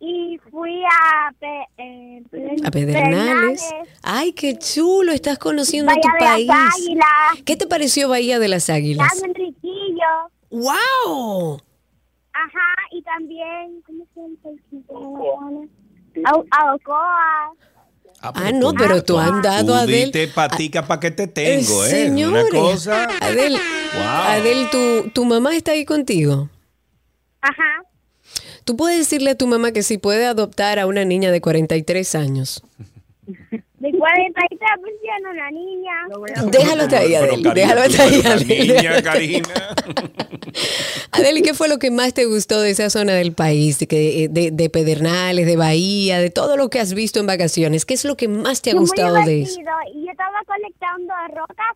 Y 0.01 0.39
fui 0.51 0.83
a 0.85 1.33
Pe- 1.39 1.69
eh, 1.79 2.23
A 2.65 2.71
Pedernales. 2.71 3.63
Ay, 4.03 4.33
qué 4.33 4.57
chulo, 4.59 5.13
estás 5.13 5.39
conociendo 5.39 5.93
tu 5.93 6.09
Bahía 6.09 6.13
de 6.19 6.27
país. 6.27 6.47
las 6.47 6.75
Águilas, 6.77 7.43
¿Qué 7.45 7.57
te 7.57 7.67
pareció 7.67 8.09
Bahía 8.09 8.39
de 8.39 8.49
las 8.49 8.71
Águilas? 8.71 9.09
San 9.19 9.31
Enriquillo. 9.31 10.31
¡Wow! 10.51 11.61
Ajá, 12.33 12.75
y 12.93 13.03
también, 13.03 13.83
¿cómo 13.85 14.05
se 14.15 14.21
llama? 14.95 15.67
Au- 16.31 16.47
Aucoa. 16.51 17.53
Ah, 18.21 18.51
no, 18.53 18.73
pero 18.73 19.03
tú 19.05 19.17
has 19.19 19.43
dado 19.43 19.75
a 19.75 19.81
Adel. 19.83 20.07
Dite 20.07 20.27
patica 20.29 20.87
pa' 20.87 20.99
que 20.99 21.11
te 21.13 21.29
tengo, 21.29 21.85
¿eh? 21.85 21.89
Señores, 21.89 22.47
Una 22.51 22.61
cosa. 22.61 23.05
Adel, 23.21 23.53
Wow. 23.53 24.03
Adel, 24.05 24.71
tu, 24.71 25.11
tu 25.11 25.25
mamá 25.25 25.55
está 25.55 25.73
ahí 25.73 25.85
contigo. 25.85 26.49
Ajá. 27.41 27.83
Tú 28.69 28.77
puedes 28.77 28.99
decirle 28.99 29.31
a 29.31 29.35
tu 29.35 29.47
mamá 29.47 29.73
que 29.73 29.83
si 29.83 29.97
puede 29.97 30.27
adoptar 30.27 30.79
a 30.79 30.87
una 30.87 31.03
niña 31.07 31.31
de 31.31 31.41
43 31.41 32.15
años. 32.17 32.63
De 33.27 33.91
43 33.93 34.61
pusieron 34.83 35.33
una 35.33 35.51
niña. 35.51 36.51
Déjalo 36.51 36.83
hasta 36.83 36.99
ahí, 36.99 37.13
Pero, 37.13 37.19
Adel. 37.33 37.43
Karina, 37.43 37.55
Déjalo 37.55 37.81
hasta 37.81 38.03
ahí, 38.03 38.09
eres 38.13 38.25
una 38.27 38.35
Adel. 38.35 38.49
niña, 38.69 39.03
Karina. 39.03 39.55
Adel, 41.13 41.39
¿y 41.39 41.43
qué 41.43 41.55
fue 41.55 41.69
lo 41.69 41.79
que 41.79 41.91
más 41.91 42.13
te 42.13 42.27
gustó 42.27 42.61
de 42.61 42.69
esa 42.73 42.91
zona 42.91 43.15
del 43.15 43.33
país? 43.33 43.79
De, 43.79 43.87
que- 43.87 44.25
eh, 44.25 44.29
de, 44.29 44.51
de 44.51 44.69
Pedernales, 44.69 45.47
de 45.47 45.57
Bahía, 45.57 46.19
de 46.19 46.29
todo 46.29 46.59
lo 46.59 46.69
que 46.69 46.79
has 46.79 46.93
visto 46.93 47.21
en 47.21 47.27
vacaciones. 47.27 47.87
¿Qué 47.87 47.95
es 47.95 48.05
lo 48.05 48.19
que 48.19 48.29
más 48.29 48.61
te 48.61 48.73
ha 48.73 48.75
gustado 48.75 49.17
muy 49.21 49.25
de 49.27 49.43
eso? 49.45 49.57
divertido. 49.61 49.77
Y 49.95 50.05
yo 50.05 50.11
estaba 50.11 50.41
colectando 50.47 51.15
rocas 51.35 51.75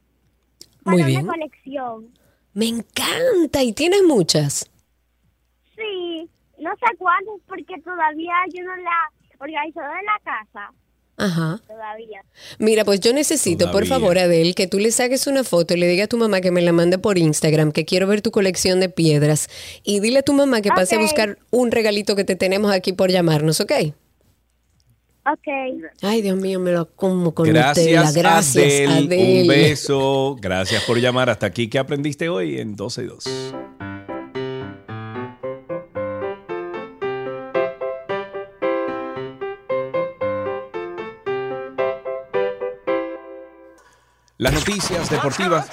para 0.84 0.96
Muy 0.98 1.16
una 1.16 1.32
colección. 1.32 2.08
Me 2.52 2.68
encanta. 2.68 3.62
¿Y 3.62 3.72
tienes 3.72 4.02
muchas? 4.02 4.68
Sí, 5.74 6.28
no 6.62 6.70
sé 6.76 6.96
cuántas 6.98 7.34
porque 7.46 7.80
todavía 7.82 8.34
yo 8.52 8.62
no 8.64 8.76
la 8.76 9.12
organizo 9.38 9.80
en 9.80 10.06
la 10.06 10.20
casa. 10.24 10.72
Ajá. 11.18 11.60
Todavía. 11.68 12.24
Mira, 12.58 12.84
pues 12.84 13.00
yo 13.00 13.12
necesito, 13.12 13.70
por 13.70 13.86
favor, 13.86 14.18
Adel, 14.18 14.54
que 14.54 14.66
tú 14.66 14.78
le 14.78 14.90
saques 14.90 15.26
una 15.26 15.44
foto 15.44 15.74
y 15.74 15.76
le 15.76 15.86
diga 15.86 16.04
a 16.04 16.06
tu 16.08 16.16
mamá 16.16 16.40
que 16.40 16.50
me 16.50 16.62
la 16.62 16.72
mande 16.72 16.98
por 16.98 17.18
Instagram, 17.18 17.70
que 17.70 17.84
quiero 17.84 18.06
ver 18.06 18.22
tu 18.22 18.30
colección 18.30 18.80
de 18.80 18.88
piedras. 18.88 19.48
Y 19.84 20.00
dile 20.00 20.20
a 20.20 20.22
tu 20.22 20.32
mamá 20.32 20.62
que 20.62 20.70
pase 20.70 20.96
a 20.96 20.98
buscar 20.98 21.38
un 21.50 21.70
regalito 21.70 22.16
que 22.16 22.24
te 22.24 22.34
tenemos 22.34 22.72
aquí 22.72 22.92
por 22.92 23.10
llamarnos, 23.10 23.60
¿ok? 23.60 23.72
Ok. 25.24 25.46
Ay, 26.02 26.22
Dios 26.22 26.36
mío, 26.36 26.58
me 26.58 26.72
lo 26.72 26.90
como 26.96 27.32
con 27.32 27.46
Gracias, 27.46 27.86
Nutella. 27.86 28.12
Gracias, 28.12 28.90
Adel. 28.90 29.06
Adel. 29.06 29.42
Un 29.42 29.48
beso. 29.48 30.36
Gracias 30.40 30.82
por 30.84 30.98
llamar. 30.98 31.30
Hasta 31.30 31.46
aquí. 31.46 31.68
¿Qué 31.68 31.78
aprendiste 31.78 32.28
hoy 32.28 32.58
en 32.58 32.74
12 32.74 33.02
y 33.02 33.06
2? 33.06 33.24
Las 44.42 44.54
noticias 44.54 45.08
deportivas. 45.08 45.68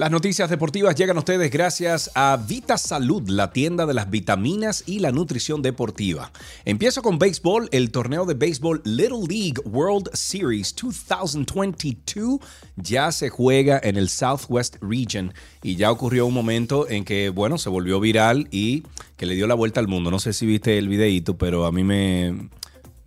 Las 0.00 0.10
noticias 0.10 0.48
deportivas 0.48 0.94
llegan 0.94 1.18
a 1.18 1.18
ustedes 1.18 1.50
gracias 1.50 2.10
a 2.14 2.38
Vita 2.48 2.78
Salud, 2.78 3.28
la 3.28 3.52
tienda 3.52 3.84
de 3.84 3.92
las 3.92 4.08
vitaminas 4.08 4.82
y 4.86 5.00
la 5.00 5.12
nutrición 5.12 5.60
deportiva. 5.60 6.32
Empiezo 6.64 7.02
con 7.02 7.18
béisbol. 7.18 7.68
El 7.70 7.90
torneo 7.90 8.24
de 8.24 8.32
béisbol 8.32 8.80
Little 8.86 9.26
League 9.28 9.60
World 9.66 10.08
Series 10.14 10.74
2022 10.74 12.40
ya 12.76 13.12
se 13.12 13.28
juega 13.28 13.78
en 13.82 13.98
el 13.98 14.08
Southwest 14.08 14.76
Region 14.80 15.34
y 15.62 15.76
ya 15.76 15.90
ocurrió 15.90 16.24
un 16.24 16.32
momento 16.32 16.88
en 16.88 17.04
que, 17.04 17.28
bueno, 17.28 17.58
se 17.58 17.68
volvió 17.68 18.00
viral 18.00 18.48
y 18.50 18.84
que 19.18 19.26
le 19.26 19.34
dio 19.34 19.46
la 19.46 19.54
vuelta 19.54 19.80
al 19.80 19.88
mundo. 19.88 20.10
No 20.10 20.18
sé 20.18 20.32
si 20.32 20.46
viste 20.46 20.78
el 20.78 20.88
videíto, 20.88 21.36
pero 21.36 21.66
a 21.66 21.72
mí 21.72 21.84
me, 21.84 22.48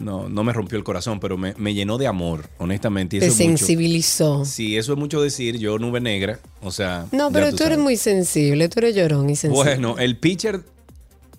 no, 0.04 0.30
no 0.30 0.44
me 0.44 0.54
rompió 0.54 0.78
el 0.78 0.84
corazón, 0.84 1.20
pero 1.20 1.38
me, 1.38 1.54
me 1.58 1.74
llenó 1.74 1.98
de 1.98 2.08
amor, 2.08 2.50
honestamente. 2.58 3.18
y 3.18 3.20
Te 3.20 3.28
es 3.28 3.34
mucho. 3.34 3.44
sensibilizó. 3.58 4.46
Sí, 4.46 4.78
eso 4.78 4.94
es 4.94 5.00
mucho 5.00 5.22
decir. 5.22 5.58
Yo, 5.58 5.80
nube 5.80 6.00
negra, 6.02 6.40
o 6.62 6.72
sea. 6.72 7.08
No, 7.12 7.32
pero 7.32 7.54
tú, 7.54 7.64
eres 7.64 7.78
muy 7.80 7.98
sensible, 7.98 8.70
tú 8.70 8.80
eres 8.80 8.96
llorón 8.96 9.30
y 9.30 9.36
sensible. 9.36 9.72
Bueno, 9.76 9.98
el 9.98 10.18
pitcher. 10.18 10.62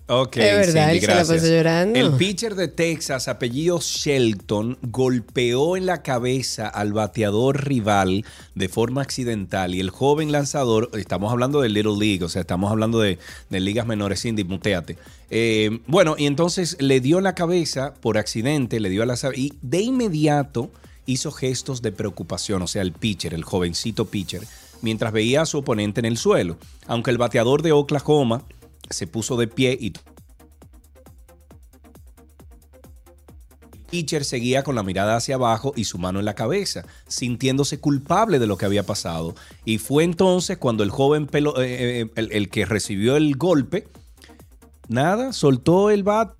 Ok, 0.07 0.37
Es 0.37 0.67
verdad, 0.67 0.91
Cindy, 0.91 0.97
él 0.97 1.01
se 1.01 1.07
la 1.07 1.25
pasó 1.25 1.47
llorando. 1.47 1.99
El 1.99 2.11
pitcher 2.11 2.53
de 2.53 2.67
Texas, 2.67 3.27
apellido 3.27 3.79
Shelton, 3.81 4.77
golpeó 4.83 5.75
en 5.77 5.87
la 5.87 6.03
cabeza 6.03 6.67
al 6.67 6.93
bateador 6.93 7.65
rival 7.65 8.23
de 8.53 8.69
forma 8.69 9.01
accidental. 9.01 9.73
Y 9.73 9.79
el 9.79 9.89
joven 9.89 10.31
lanzador, 10.31 10.91
estamos 10.93 11.31
hablando 11.31 11.59
de 11.59 11.69
Little 11.69 11.97
League, 11.97 12.23
o 12.23 12.29
sea, 12.29 12.41
estamos 12.41 12.69
hablando 12.69 12.99
de, 12.99 13.17
de 13.49 13.59
ligas 13.59 13.87
menores, 13.87 14.21
Cindy, 14.21 14.43
muteate. 14.43 14.95
Eh, 15.29 15.79
bueno, 15.87 16.15
y 16.17 16.25
entonces 16.25 16.77
le 16.79 16.99
dio 16.99 17.21
la 17.21 17.35
cabeza 17.35 17.93
por 17.95 18.17
accidente, 18.17 18.79
le 18.79 18.89
dio 18.89 19.03
a 19.03 19.05
la 19.05 19.15
y 19.35 19.53
de 19.61 19.81
inmediato 19.81 20.69
hizo 21.05 21.31
gestos 21.31 21.81
de 21.81 21.91
preocupación, 21.91 22.61
o 22.61 22.67
sea, 22.67 22.81
el 22.81 22.91
pitcher, 22.91 23.33
el 23.33 23.43
jovencito 23.43 24.05
pitcher, 24.05 24.41
mientras 24.81 25.13
veía 25.13 25.41
a 25.41 25.45
su 25.45 25.59
oponente 25.59 25.99
en 25.99 26.05
el 26.05 26.17
suelo. 26.17 26.57
Aunque 26.87 27.11
el 27.11 27.17
bateador 27.17 27.61
de 27.61 27.71
Oklahoma 27.71 28.43
se 28.89 29.07
puso 29.07 29.37
de 29.37 29.47
pie 29.47 29.77
y 29.79 29.93
pitcher 33.89 34.25
seguía 34.25 34.63
con 34.63 34.75
la 34.75 34.83
mirada 34.83 35.15
hacia 35.15 35.35
abajo 35.35 35.71
y 35.75 35.85
su 35.85 35.97
mano 35.97 36.19
en 36.19 36.25
la 36.25 36.35
cabeza, 36.35 36.85
sintiéndose 37.07 37.79
culpable 37.79 38.39
de 38.39 38.47
lo 38.47 38.57
que 38.57 38.65
había 38.65 38.83
pasado. 38.83 39.35
Y 39.63 39.77
fue 39.77 40.03
entonces 40.03 40.57
cuando 40.57 40.83
el 40.83 40.89
joven 40.89 41.27
pelo, 41.27 41.61
eh, 41.61 42.01
eh, 42.01 42.09
el 42.15 42.49
que 42.49 42.65
recibió 42.65 43.15
el 43.15 43.37
golpe, 43.37 43.87
nada, 44.87 45.33
soltó 45.33 45.89
el 45.89 46.03
bat. 46.03 46.33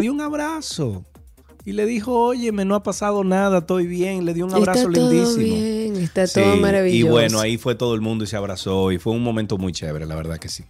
Dio 0.00 0.12
un 0.12 0.20
abrazo. 0.20 1.04
Y 1.66 1.72
le 1.72 1.86
dijo, 1.86 2.12
oye, 2.12 2.52
me 2.52 2.64
no 2.64 2.74
ha 2.74 2.82
pasado 2.82 3.24
nada, 3.24 3.58
estoy 3.58 3.86
bien. 3.86 4.24
Le 4.26 4.34
dio 4.34 4.44
un 4.44 4.54
abrazo 4.54 4.88
está 4.88 4.92
todo 4.92 5.10
lindísimo. 5.10 5.44
bien, 5.44 5.96
está 5.96 6.26
Sí, 6.26 6.40
todo 6.40 6.56
maravilloso. 6.56 7.08
Y 7.08 7.10
bueno, 7.10 7.40
ahí 7.40 7.56
fue 7.56 7.74
todo 7.74 7.94
el 7.94 8.02
mundo 8.02 8.24
y 8.24 8.26
se 8.26 8.36
abrazó 8.36 8.92
y 8.92 8.98
fue 8.98 9.14
un 9.14 9.22
momento 9.22 9.56
muy 9.56 9.72
chévere, 9.72 10.04
la 10.04 10.14
verdad 10.14 10.38
que 10.38 10.48
sí. 10.48 10.64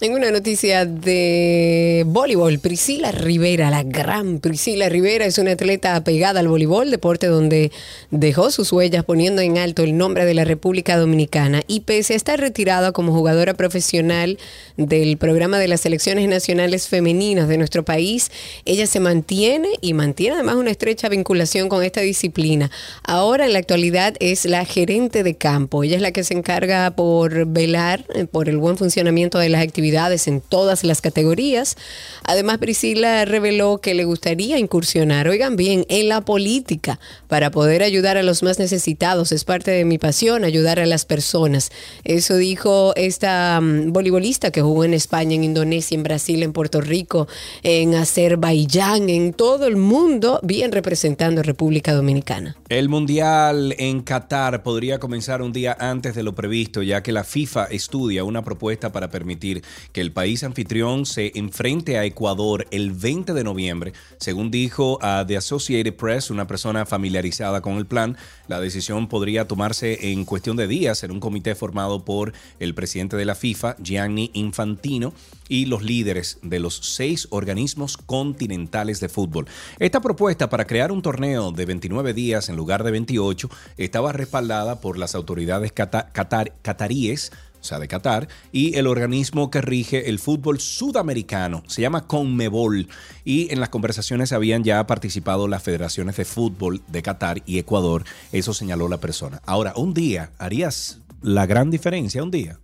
En 0.00 0.14
una 0.14 0.30
noticia 0.30 0.86
de 0.86 2.04
voleibol, 2.06 2.60
Priscila 2.60 3.10
Rivera, 3.10 3.68
la 3.68 3.82
gran 3.82 4.38
Priscila 4.38 4.88
Rivera, 4.88 5.26
es 5.26 5.38
una 5.38 5.52
atleta 5.52 5.96
apegada 5.96 6.38
al 6.38 6.46
voleibol, 6.46 6.92
deporte 6.92 7.26
donde 7.26 7.72
dejó 8.12 8.52
sus 8.52 8.72
huellas 8.72 9.02
poniendo 9.02 9.42
en 9.42 9.58
alto 9.58 9.82
el 9.82 9.96
nombre 9.96 10.24
de 10.24 10.34
la 10.34 10.44
República 10.44 10.96
Dominicana. 10.96 11.62
Y 11.66 11.80
pese 11.80 12.12
a 12.12 12.16
estar 12.16 12.38
retirada 12.38 12.92
como 12.92 13.12
jugadora 13.12 13.54
profesional 13.54 14.38
del 14.76 15.16
programa 15.16 15.58
de 15.58 15.66
las 15.66 15.80
selecciones 15.80 16.28
nacionales 16.28 16.86
femeninas 16.86 17.48
de 17.48 17.58
nuestro 17.58 17.84
país, 17.84 18.30
ella 18.66 18.86
se 18.86 19.00
mantiene 19.00 19.70
y 19.80 19.94
mantiene 19.94 20.36
además 20.36 20.54
una 20.54 20.70
estrecha 20.70 21.08
vinculación 21.08 21.68
con 21.68 21.82
esta 21.82 22.02
disciplina. 22.02 22.70
Ahora 23.02 23.46
en 23.46 23.52
la 23.52 23.58
actualidad 23.58 24.14
es 24.20 24.44
la 24.44 24.64
gerente 24.64 25.24
de 25.24 25.34
campo. 25.34 25.82
Ella 25.82 25.96
es 25.96 26.02
la 26.02 26.12
que 26.12 26.22
se 26.22 26.34
encarga 26.34 26.92
por 26.92 27.46
velar 27.46 28.04
eh, 28.14 28.26
por 28.26 28.48
el 28.48 28.58
buen 28.58 28.76
funcionamiento 28.76 29.40
de 29.40 29.48
las 29.48 29.60
actividades 29.60 29.87
en 29.88 30.40
todas 30.40 30.84
las 30.84 31.00
categorías. 31.00 31.76
Además, 32.24 32.58
Priscila 32.58 33.24
reveló 33.24 33.78
que 33.78 33.94
le 33.94 34.04
gustaría 34.04 34.58
incursionar, 34.58 35.28
oigan 35.28 35.56
bien, 35.56 35.86
en 35.88 36.08
la 36.08 36.20
política 36.20 37.00
para 37.26 37.50
poder 37.50 37.82
ayudar 37.82 38.16
a 38.18 38.22
los 38.22 38.42
más 38.42 38.58
necesitados. 38.58 39.32
Es 39.32 39.44
parte 39.44 39.70
de 39.70 39.84
mi 39.84 39.98
pasión, 39.98 40.44
ayudar 40.44 40.78
a 40.78 40.86
las 40.86 41.04
personas. 41.04 41.70
Eso 42.04 42.36
dijo 42.36 42.92
esta 42.96 43.60
mm, 43.60 43.92
voleibolista 43.92 44.50
que 44.50 44.60
jugó 44.60 44.84
en 44.84 44.92
España, 44.94 45.34
en 45.34 45.44
Indonesia, 45.44 45.94
en 45.94 46.02
Brasil, 46.02 46.42
en 46.42 46.52
Puerto 46.52 46.80
Rico, 46.80 47.26
en 47.62 47.94
Azerbaiyán, 47.94 49.08
en 49.08 49.32
todo 49.32 49.66
el 49.66 49.76
mundo, 49.76 50.38
bien 50.42 50.70
representando 50.70 51.40
a 51.40 51.44
República 51.44 51.94
Dominicana. 51.94 52.56
El 52.68 52.88
Mundial 52.88 53.74
en 53.78 54.02
Qatar 54.02 54.62
podría 54.62 54.98
comenzar 54.98 55.40
un 55.40 55.52
día 55.52 55.76
antes 55.80 56.14
de 56.14 56.22
lo 56.22 56.34
previsto, 56.34 56.82
ya 56.82 57.02
que 57.02 57.12
la 57.12 57.24
FIFA 57.24 57.64
estudia 57.66 58.24
una 58.24 58.44
propuesta 58.44 58.92
para 58.92 59.08
permitir 59.08 59.62
que 59.92 60.00
el 60.00 60.12
país 60.12 60.44
anfitrión 60.44 61.06
se 61.06 61.32
enfrente 61.34 61.98
a 61.98 62.04
Ecuador 62.04 62.66
el 62.70 62.92
20 62.92 63.32
de 63.34 63.44
noviembre. 63.44 63.92
Según 64.18 64.50
dijo 64.50 64.98
a 65.02 65.24
The 65.26 65.36
Associated 65.36 65.94
Press, 65.94 66.30
una 66.30 66.46
persona 66.46 66.86
familiarizada 66.86 67.60
con 67.60 67.74
el 67.78 67.86
plan, 67.86 68.16
la 68.48 68.60
decisión 68.60 69.08
podría 69.08 69.46
tomarse 69.46 70.12
en 70.12 70.24
cuestión 70.24 70.56
de 70.56 70.66
días 70.68 71.02
en 71.04 71.10
un 71.10 71.20
comité 71.20 71.54
formado 71.54 72.04
por 72.04 72.32
el 72.60 72.74
presidente 72.74 73.16
de 73.16 73.24
la 73.24 73.34
FIFA, 73.34 73.76
Gianni 73.82 74.30
Infantino, 74.34 75.12
y 75.50 75.64
los 75.64 75.82
líderes 75.82 76.38
de 76.42 76.60
los 76.60 76.76
seis 76.76 77.26
organismos 77.30 77.96
continentales 77.96 79.00
de 79.00 79.08
fútbol. 79.08 79.46
Esta 79.78 80.00
propuesta 80.00 80.50
para 80.50 80.66
crear 80.66 80.92
un 80.92 81.00
torneo 81.00 81.52
de 81.52 81.64
29 81.64 82.12
días 82.12 82.48
en 82.50 82.56
lugar 82.56 82.84
de 82.84 82.90
28 82.90 83.48
estaba 83.78 84.12
respaldada 84.12 84.80
por 84.80 84.98
las 84.98 85.14
autoridades 85.14 85.72
cata- 85.72 86.10
catar- 86.12 86.52
cataríes 86.60 87.32
sea, 87.68 87.78
de 87.78 87.88
Qatar, 87.88 88.28
y 88.52 88.76
el 88.76 88.86
organismo 88.86 89.50
que 89.50 89.60
rige 89.60 90.08
el 90.08 90.18
fútbol 90.18 90.60
sudamericano, 90.60 91.62
se 91.66 91.82
llama 91.82 92.06
Conmebol, 92.06 92.88
y 93.24 93.52
en 93.52 93.60
las 93.60 93.68
conversaciones 93.68 94.32
habían 94.32 94.64
ya 94.64 94.86
participado 94.86 95.48
las 95.48 95.62
federaciones 95.62 96.16
de 96.16 96.24
fútbol 96.24 96.82
de 96.88 97.02
Qatar 97.02 97.42
y 97.46 97.58
Ecuador, 97.58 98.04
eso 98.32 98.54
señaló 98.54 98.88
la 98.88 98.98
persona. 98.98 99.40
Ahora, 99.46 99.72
un 99.76 99.94
día, 99.94 100.32
¿harías 100.38 101.00
la 101.22 101.46
gran 101.46 101.70
diferencia 101.70 102.22
un 102.22 102.30
día? 102.30 102.58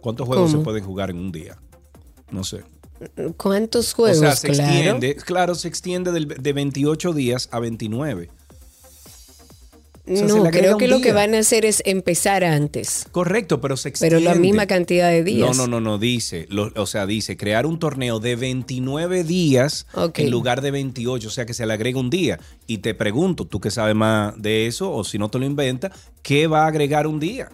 ¿Cuántos 0.00 0.26
juegos 0.26 0.50
¿Cómo? 0.50 0.62
se 0.62 0.64
pueden 0.64 0.84
jugar 0.84 1.10
en 1.10 1.18
un 1.18 1.32
día? 1.32 1.58
No 2.30 2.44
sé. 2.44 2.64
¿Cuántos 3.36 3.92
juegos? 3.94 4.18
o 4.18 4.20
sea, 4.20 4.36
se 4.36 4.48
claro. 4.48 4.72
extiende, 4.72 5.14
claro, 5.16 5.54
se 5.54 5.68
extiende 5.68 6.12
de 6.12 6.52
28 6.52 7.12
días 7.12 7.48
a 7.52 7.60
29. 7.60 8.28
O 10.10 10.16
sea, 10.16 10.28
se 10.28 10.34
no, 10.38 10.44
creo 10.50 10.78
que 10.78 10.88
lo 10.88 11.00
que 11.00 11.12
van 11.12 11.34
a 11.34 11.38
hacer 11.38 11.64
es 11.64 11.82
empezar 11.84 12.44
antes. 12.44 13.06
Correcto, 13.12 13.60
pero 13.60 13.76
se 13.76 13.88
extiende. 13.90 14.16
Pero 14.16 14.34
la 14.34 14.38
misma 14.40 14.66
cantidad 14.66 15.10
de 15.10 15.22
días. 15.24 15.56
No, 15.56 15.66
no, 15.66 15.66
no, 15.66 15.80
no, 15.80 15.98
dice, 15.98 16.46
lo- 16.48 16.72
o 16.76 16.86
sea, 16.86 17.06
dice 17.06 17.36
crear 17.36 17.66
un 17.66 17.78
torneo 17.78 18.18
de 18.20 18.36
29 18.36 19.24
días 19.24 19.86
Ok. 19.94 20.20
en 20.20 20.30
lugar 20.30 20.60
de 20.62 20.70
28, 20.70 21.28
o 21.28 21.30
sea 21.30 21.46
que 21.46 21.54
se 21.54 21.66
le 21.66 21.72
agrega 21.72 21.98
un 22.00 22.10
día. 22.10 22.38
Y 22.66 22.78
te 22.78 22.94
pregunto, 22.94 23.44
tú 23.46 23.60
que 23.60 23.70
sabes 23.70 23.94
más 23.94 24.34
de 24.40 24.66
eso, 24.66 24.92
o 24.92 25.04
si 25.04 25.18
no 25.18 25.28
te 25.30 25.38
lo 25.38 25.44
inventas, 25.46 25.92
¿qué 26.22 26.46
va 26.46 26.64
a 26.64 26.68
agregar 26.68 27.06
un 27.06 27.20
día? 27.20 27.50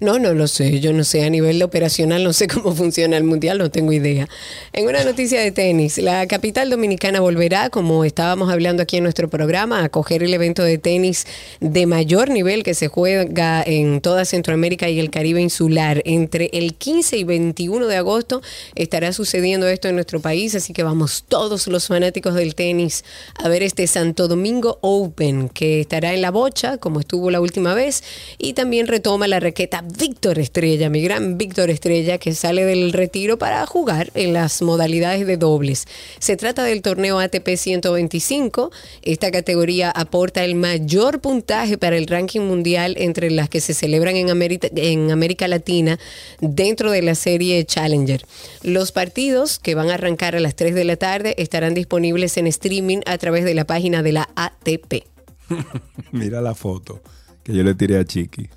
No, 0.00 0.18
no 0.18 0.34
lo 0.34 0.48
sé. 0.48 0.80
Yo 0.80 0.92
no 0.92 1.04
sé. 1.04 1.24
A 1.24 1.30
nivel 1.30 1.62
operacional 1.62 2.24
no 2.24 2.32
sé 2.32 2.46
cómo 2.48 2.74
funciona 2.74 3.16
el 3.16 3.24
mundial, 3.24 3.58
no 3.58 3.70
tengo 3.70 3.92
idea. 3.92 4.28
En 4.72 4.86
una 4.86 5.04
noticia 5.04 5.40
de 5.40 5.50
tenis, 5.50 5.98
la 5.98 6.26
capital 6.26 6.70
dominicana 6.70 7.20
volverá, 7.20 7.70
como 7.70 8.04
estábamos 8.04 8.50
hablando 8.50 8.82
aquí 8.82 8.96
en 8.96 9.02
nuestro 9.02 9.28
programa, 9.28 9.80
a 9.80 9.84
acoger 9.84 10.22
el 10.22 10.34
evento 10.34 10.62
de 10.62 10.78
tenis 10.78 11.26
de 11.60 11.86
mayor 11.86 12.30
nivel 12.30 12.62
que 12.62 12.74
se 12.74 12.88
juega 12.88 13.62
en 13.62 14.00
toda 14.00 14.24
Centroamérica 14.24 14.88
y 14.88 15.00
el 15.00 15.10
Caribe 15.10 15.40
insular. 15.40 16.02
Entre 16.04 16.50
el 16.52 16.74
15 16.74 17.16
y 17.16 17.24
21 17.24 17.86
de 17.86 17.96
agosto 17.96 18.42
estará 18.74 19.12
sucediendo 19.12 19.68
esto 19.68 19.88
en 19.88 19.94
nuestro 19.94 20.20
país, 20.20 20.54
así 20.54 20.72
que 20.72 20.82
vamos 20.82 21.24
todos 21.28 21.66
los 21.66 21.86
fanáticos 21.86 22.34
del 22.34 22.54
tenis 22.54 23.04
a 23.34 23.48
ver 23.48 23.62
este 23.62 23.86
Santo 23.86 24.28
Domingo 24.28 24.78
Open, 24.80 25.48
que 25.48 25.80
estará 25.80 26.14
en 26.14 26.22
la 26.22 26.30
bocha, 26.30 26.78
como 26.78 27.00
estuvo 27.00 27.30
la 27.30 27.40
última 27.40 27.74
vez, 27.74 28.02
y 28.38 28.52
también 28.52 28.86
retoma 28.86 29.28
la 29.28 29.40
raqueta 29.40 29.67
atleta 29.68 29.84
Víctor 29.98 30.38
Estrella, 30.38 30.88
mi 30.88 31.02
gran 31.02 31.36
Víctor 31.36 31.70
Estrella, 31.70 32.18
que 32.18 32.34
sale 32.34 32.64
del 32.64 32.92
retiro 32.92 33.38
para 33.38 33.66
jugar 33.66 34.10
en 34.14 34.32
las 34.32 34.62
modalidades 34.62 35.26
de 35.26 35.36
dobles. 35.36 35.86
Se 36.18 36.36
trata 36.36 36.64
del 36.64 36.82
torneo 36.82 37.18
ATP 37.18 37.56
125. 37.56 38.70
Esta 39.02 39.30
categoría 39.30 39.90
aporta 39.90 40.44
el 40.44 40.54
mayor 40.54 41.20
puntaje 41.20 41.76
para 41.76 41.96
el 41.96 42.06
ranking 42.06 42.40
mundial 42.40 42.94
entre 42.98 43.30
las 43.30 43.48
que 43.48 43.60
se 43.60 43.74
celebran 43.74 44.16
en 44.16 44.30
América, 44.30 44.68
en 44.74 45.10
América 45.10 45.48
Latina 45.48 45.98
dentro 46.40 46.90
de 46.90 47.02
la 47.02 47.14
serie 47.14 47.64
Challenger. 47.64 48.24
Los 48.62 48.92
partidos 48.92 49.58
que 49.58 49.74
van 49.74 49.90
a 49.90 49.94
arrancar 49.94 50.34
a 50.34 50.40
las 50.40 50.56
3 50.56 50.74
de 50.74 50.84
la 50.84 50.96
tarde 50.96 51.34
estarán 51.38 51.74
disponibles 51.74 52.36
en 52.36 52.46
streaming 52.46 53.00
a 53.06 53.18
través 53.18 53.44
de 53.44 53.54
la 53.54 53.66
página 53.66 54.02
de 54.02 54.12
la 54.12 54.28
ATP. 54.34 55.04
Mira 56.12 56.40
la 56.40 56.54
foto 56.54 57.00
que 57.42 57.54
yo 57.54 57.62
le 57.62 57.74
tiré 57.74 57.98
a 57.98 58.04
Chiqui. 58.04 58.48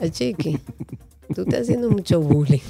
A 0.00 0.08
Chiqui, 0.08 0.58
tú 1.34 1.42
estás 1.42 1.62
haciendo 1.62 1.90
mucho 1.90 2.20
bullying. 2.20 2.60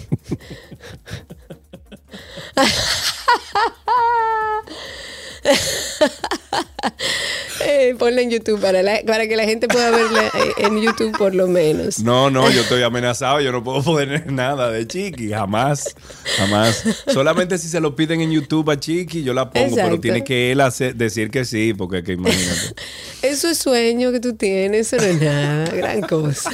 Eh, 7.62 7.94
ponla 7.98 8.22
en 8.22 8.30
YouTube 8.30 8.58
para, 8.60 8.82
la- 8.82 9.02
para 9.06 9.26
que 9.28 9.36
la 9.36 9.44
gente 9.44 9.68
pueda 9.68 9.90
verla 9.90 10.26
eh, 10.28 10.52
en 10.66 10.80
YouTube 10.80 11.16
por 11.18 11.34
lo 11.34 11.46
menos. 11.46 11.98
No, 12.00 12.30
no, 12.30 12.50
yo 12.50 12.62
estoy 12.62 12.82
amenazado, 12.82 13.40
yo 13.40 13.52
no 13.52 13.62
puedo 13.62 13.82
poner 13.84 14.32
nada 14.32 14.70
de 14.70 14.86
Chiqui, 14.86 15.28
jamás, 15.30 15.94
jamás. 16.38 16.82
Solamente 17.12 17.58
si 17.58 17.68
se 17.68 17.80
lo 17.80 17.94
piden 17.94 18.22
en 18.22 18.30
YouTube 18.32 18.70
a 18.70 18.80
Chiqui, 18.80 19.22
yo 19.22 19.34
la 19.34 19.50
pongo, 19.50 19.66
Exacto. 19.66 19.90
pero 19.90 20.00
tiene 20.00 20.24
que 20.24 20.52
él 20.52 20.60
hacer- 20.62 20.94
decir 20.94 21.30
que 21.30 21.44
sí, 21.44 21.74
porque 21.74 22.02
que 22.02 22.12
imagínate. 22.12 22.74
Eso 23.22 23.48
es 23.48 23.58
sueño 23.58 24.10
que 24.10 24.20
tú 24.20 24.34
tienes, 24.34 24.92
eso 24.92 24.96
no 25.04 25.10
es 25.12 25.20
nada, 25.20 25.66
gran 25.70 26.00
cosa. 26.00 26.50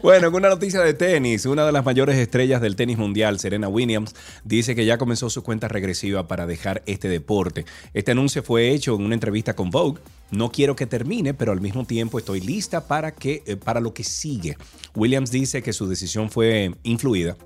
Bueno, 0.00 0.28
en 0.28 0.34
una 0.34 0.48
noticia 0.48 0.80
de 0.80 0.94
tenis, 0.94 1.44
una 1.44 1.66
de 1.66 1.72
las 1.72 1.84
mayores 1.84 2.16
estrellas 2.16 2.60
del 2.60 2.76
tenis 2.76 2.96
mundial, 2.96 3.38
Serena 3.38 3.68
Williams, 3.68 4.14
dice 4.44 4.74
que 4.74 4.86
ya 4.86 4.96
comenzó 4.96 5.28
su 5.28 5.42
cuenta 5.42 5.68
regresiva 5.68 6.26
para 6.26 6.46
dejar 6.46 6.82
este 6.86 7.08
deporte. 7.08 7.66
Este 7.92 8.12
anuncio 8.12 8.42
fue 8.42 8.70
hecho 8.70 8.94
en 8.94 9.02
una 9.02 9.14
entrevista 9.14 9.54
con 9.54 9.70
Vogue. 9.70 10.00
No 10.30 10.50
quiero 10.50 10.76
que 10.76 10.86
termine, 10.86 11.34
pero 11.34 11.52
al 11.52 11.60
mismo 11.60 11.84
tiempo 11.84 12.18
estoy 12.18 12.40
lista 12.40 12.86
para, 12.86 13.12
que, 13.12 13.42
eh, 13.46 13.56
para 13.56 13.80
lo 13.80 13.92
que 13.92 14.04
sigue. 14.04 14.56
Williams 14.94 15.30
dice 15.30 15.62
que 15.62 15.72
su 15.72 15.86
decisión 15.86 16.30
fue 16.30 16.74
influida 16.84 17.36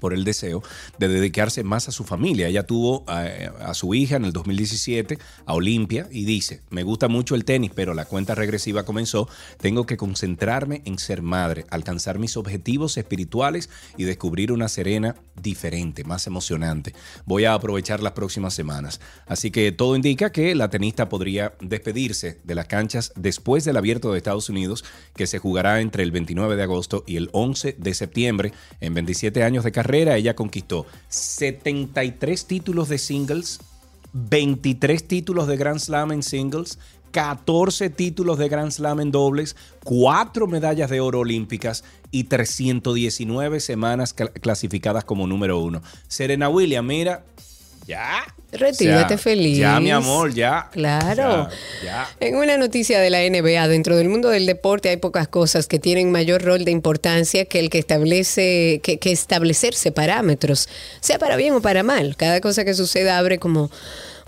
por 0.00 0.14
el 0.14 0.24
deseo 0.24 0.62
de 0.98 1.08
dedicarse 1.08 1.64
más 1.64 1.88
a 1.88 1.92
su 1.92 2.04
familia. 2.04 2.48
Ella 2.48 2.66
tuvo 2.66 3.04
eh, 3.08 3.50
a, 3.60 3.74
su 3.74 3.94
hija 3.94 4.16
en 4.16 4.24
el 4.24 4.32
2017, 4.32 5.18
a 5.46 5.54
Olimpia, 5.54 6.08
y 6.10 6.24
dice, 6.24 6.62
me 6.70 6.82
gusta 6.82 7.08
mucho 7.08 7.34
el 7.34 7.44
tenis, 7.44 7.70
pero 7.74 7.94
la 7.94 8.04
cuenta 8.04 8.34
regresiva 8.34 8.84
comenzó, 8.84 9.28
tengo 9.58 9.86
que 9.86 9.96
concentrarme 9.96 10.82
en 10.84 10.98
ser 10.98 11.22
madre, 11.22 11.66
alcanzar 11.70 12.18
mis 12.18 12.36
objetivos 12.36 12.96
espirituales 12.96 13.70
y 13.96 14.04
descubrir 14.04 14.52
una 14.52 14.68
Serena 14.68 15.16
diferente, 15.40 16.04
más 16.04 16.26
emocionante. 16.26 16.94
Voy 17.24 17.44
a 17.44 17.54
aprovechar 17.54 18.02
las 18.02 18.12
próximas 18.12 18.54
semanas. 18.54 19.00
Así 19.26 19.50
que 19.50 19.72
todo 19.72 19.96
indica 19.96 20.32
que 20.32 20.54
la 20.54 20.70
tenista 20.70 21.08
podría 21.08 21.54
despedirse 21.60 22.38
de 22.44 22.54
las 22.54 22.66
canchas 22.66 23.12
después 23.16 23.64
del 23.64 23.76
abierto 23.76 24.12
de 24.12 24.18
Estados 24.18 24.48
Unidos, 24.48 24.84
que 25.14 25.26
se 25.26 25.38
jugará 25.38 25.80
entre 25.80 26.02
el 26.02 26.10
29 26.10 26.56
de 26.56 26.62
agosto 26.62 27.04
y 27.06 27.16
el 27.16 27.30
11 27.32 27.76
de 27.78 27.94
septiembre. 27.94 28.52
En 28.80 28.94
27 28.94 29.42
años 29.42 29.64
de 29.64 29.72
carrera, 29.72 29.87
ella 29.96 30.34
conquistó 30.36 30.86
73 31.08 32.44
títulos 32.46 32.88
de 32.88 32.98
singles, 32.98 33.60
23 34.12 35.06
títulos 35.06 35.46
de 35.46 35.56
Grand 35.56 35.78
Slam 35.80 36.12
en 36.12 36.22
singles, 36.22 36.78
14 37.10 37.88
títulos 37.90 38.38
de 38.38 38.48
Grand 38.48 38.70
Slam 38.70 39.00
en 39.00 39.10
dobles, 39.10 39.56
4 39.84 40.46
medallas 40.46 40.90
de 40.90 41.00
oro 41.00 41.20
olímpicas 41.20 41.84
y 42.10 42.24
319 42.24 43.60
semanas 43.60 44.14
cl- 44.14 44.32
clasificadas 44.40 45.04
como 45.04 45.26
número 45.26 45.58
uno. 45.58 45.82
Serena 46.06 46.48
Williams, 46.48 46.86
mira, 46.86 47.24
ya. 47.88 48.22
Retírate 48.52 49.14
O 49.14 49.18
sea, 49.18 49.18
feliz. 49.18 49.58
Ya, 49.58 49.80
mi 49.80 49.90
amor, 49.90 50.32
ya. 50.32 50.68
Claro. 50.72 51.48
Ya. 51.84 52.08
En 52.20 52.36
una 52.36 52.56
noticia 52.56 53.00
de 53.00 53.10
la 53.10 53.18
NBA, 53.18 53.66
dentro 53.68 53.96
del 53.96 54.08
mundo 54.08 54.28
del 54.28 54.46
deporte 54.46 54.88
hay 54.88 54.98
pocas 54.98 55.28
cosas 55.28 55.66
que 55.66 55.78
tienen 55.78 56.12
mayor 56.12 56.42
rol 56.42 56.64
de 56.64 56.70
importancia 56.70 57.44
que 57.46 57.58
el 57.58 57.68
que 57.68 57.78
establece, 57.78 58.80
que, 58.82 58.98
que 58.98 59.10
establecerse 59.12 59.90
parámetros, 59.90 60.68
sea 61.00 61.18
para 61.18 61.36
bien 61.36 61.54
o 61.54 61.60
para 61.60 61.82
mal. 61.82 62.16
Cada 62.16 62.40
cosa 62.40 62.64
que 62.64 62.74
suceda 62.74 63.18
abre 63.18 63.38
como 63.38 63.70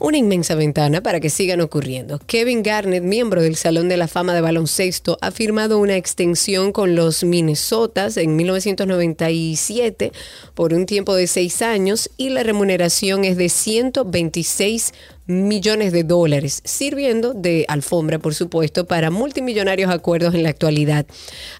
una 0.01 0.19
inmensa 0.19 0.55
ventana 0.55 1.03
para 1.03 1.21
que 1.21 1.31
sigan 1.31 1.61
ocurriendo. 1.61 2.19
Kevin 2.27 2.63
Garnett, 2.63 3.05
miembro 3.05 3.43
del 3.43 3.57
Salón 3.57 3.89
de 3.89 3.97
la 3.97 4.09
Fama 4.09 4.35
de 4.35 4.41
Baloncesto, 4.41 5.19
ha 5.21 5.31
firmado 5.31 5.79
una 5.79 5.97
extensión 5.97 6.73
con 6.73 6.97
los 6.97 7.23
Minnesotas 7.23 8.17
en 8.17 8.35
1997 8.35 10.13
por 10.55 10.73
un 10.73 10.87
tiempo 10.87 11.15
de 11.15 11.27
seis 11.27 11.63
años 11.63 12.11
y 12.17 12.31
la 12.31 12.43
remuneración 12.43 13.25
es 13.25 13.37
de 13.37 13.49
126 13.49 14.93
millones 15.27 15.93
de 15.93 16.05
dólares, 16.05 16.63
sirviendo 16.65 17.35
de 17.35 17.65
alfombra, 17.69 18.19
por 18.19 18.35
supuesto, 18.35 18.87
para 18.87 19.11
multimillonarios 19.11 19.91
acuerdos 19.91 20.35
en 20.35 20.43
la 20.43 20.49
actualidad. 20.49 21.07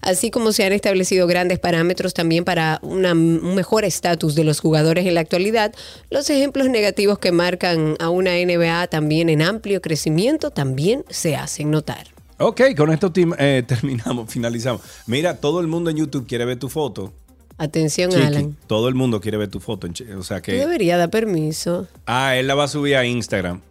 Así 0.01 0.31
como 0.31 0.51
se 0.51 0.65
han 0.65 0.73
establecido 0.73 1.27
grandes 1.27 1.59
parámetros 1.59 2.13
también 2.13 2.43
para 2.43 2.79
un 2.81 3.55
mejor 3.55 3.85
estatus 3.85 4.35
de 4.35 4.43
los 4.43 4.59
jugadores 4.59 5.05
en 5.05 5.15
la 5.15 5.21
actualidad, 5.21 5.73
los 6.09 6.29
ejemplos 6.29 6.69
negativos 6.69 7.19
que 7.19 7.31
marcan 7.31 7.95
a 7.99 8.09
una 8.09 8.31
NBA 8.33 8.87
también 8.87 9.29
en 9.29 9.41
amplio 9.41 9.81
crecimiento 9.81 10.51
también 10.51 11.05
se 11.09 11.35
hacen 11.35 11.71
notar. 11.71 12.07
Ok, 12.41 12.61
con 12.75 12.91
esto 12.91 13.13
eh, 13.37 13.63
terminamos, 13.67 14.31
finalizamos. 14.31 14.81
Mira, 15.05 15.37
todo 15.37 15.59
el 15.59 15.67
mundo 15.67 15.91
en 15.91 15.97
YouTube 15.97 16.27
quiere 16.27 16.45
ver 16.45 16.57
tu 16.57 16.69
foto. 16.69 17.13
Atención, 17.63 18.09
Chiqui, 18.09 18.23
Alan. 18.23 18.57
todo 18.65 18.87
el 18.87 18.95
mundo 18.95 19.21
quiere 19.21 19.37
ver 19.37 19.47
tu 19.49 19.59
foto. 19.59 19.87
O 20.17 20.23
sea 20.23 20.37
Tú 20.37 20.45
que. 20.45 20.53
deberías 20.53 20.97
dar 20.97 21.11
permiso. 21.11 21.87
Ah, 22.07 22.35
él 22.35 22.47
la 22.47 22.55
va 22.55 22.63
a 22.63 22.67
subir 22.67 22.95
a 22.95 23.05
Instagram. 23.05 23.61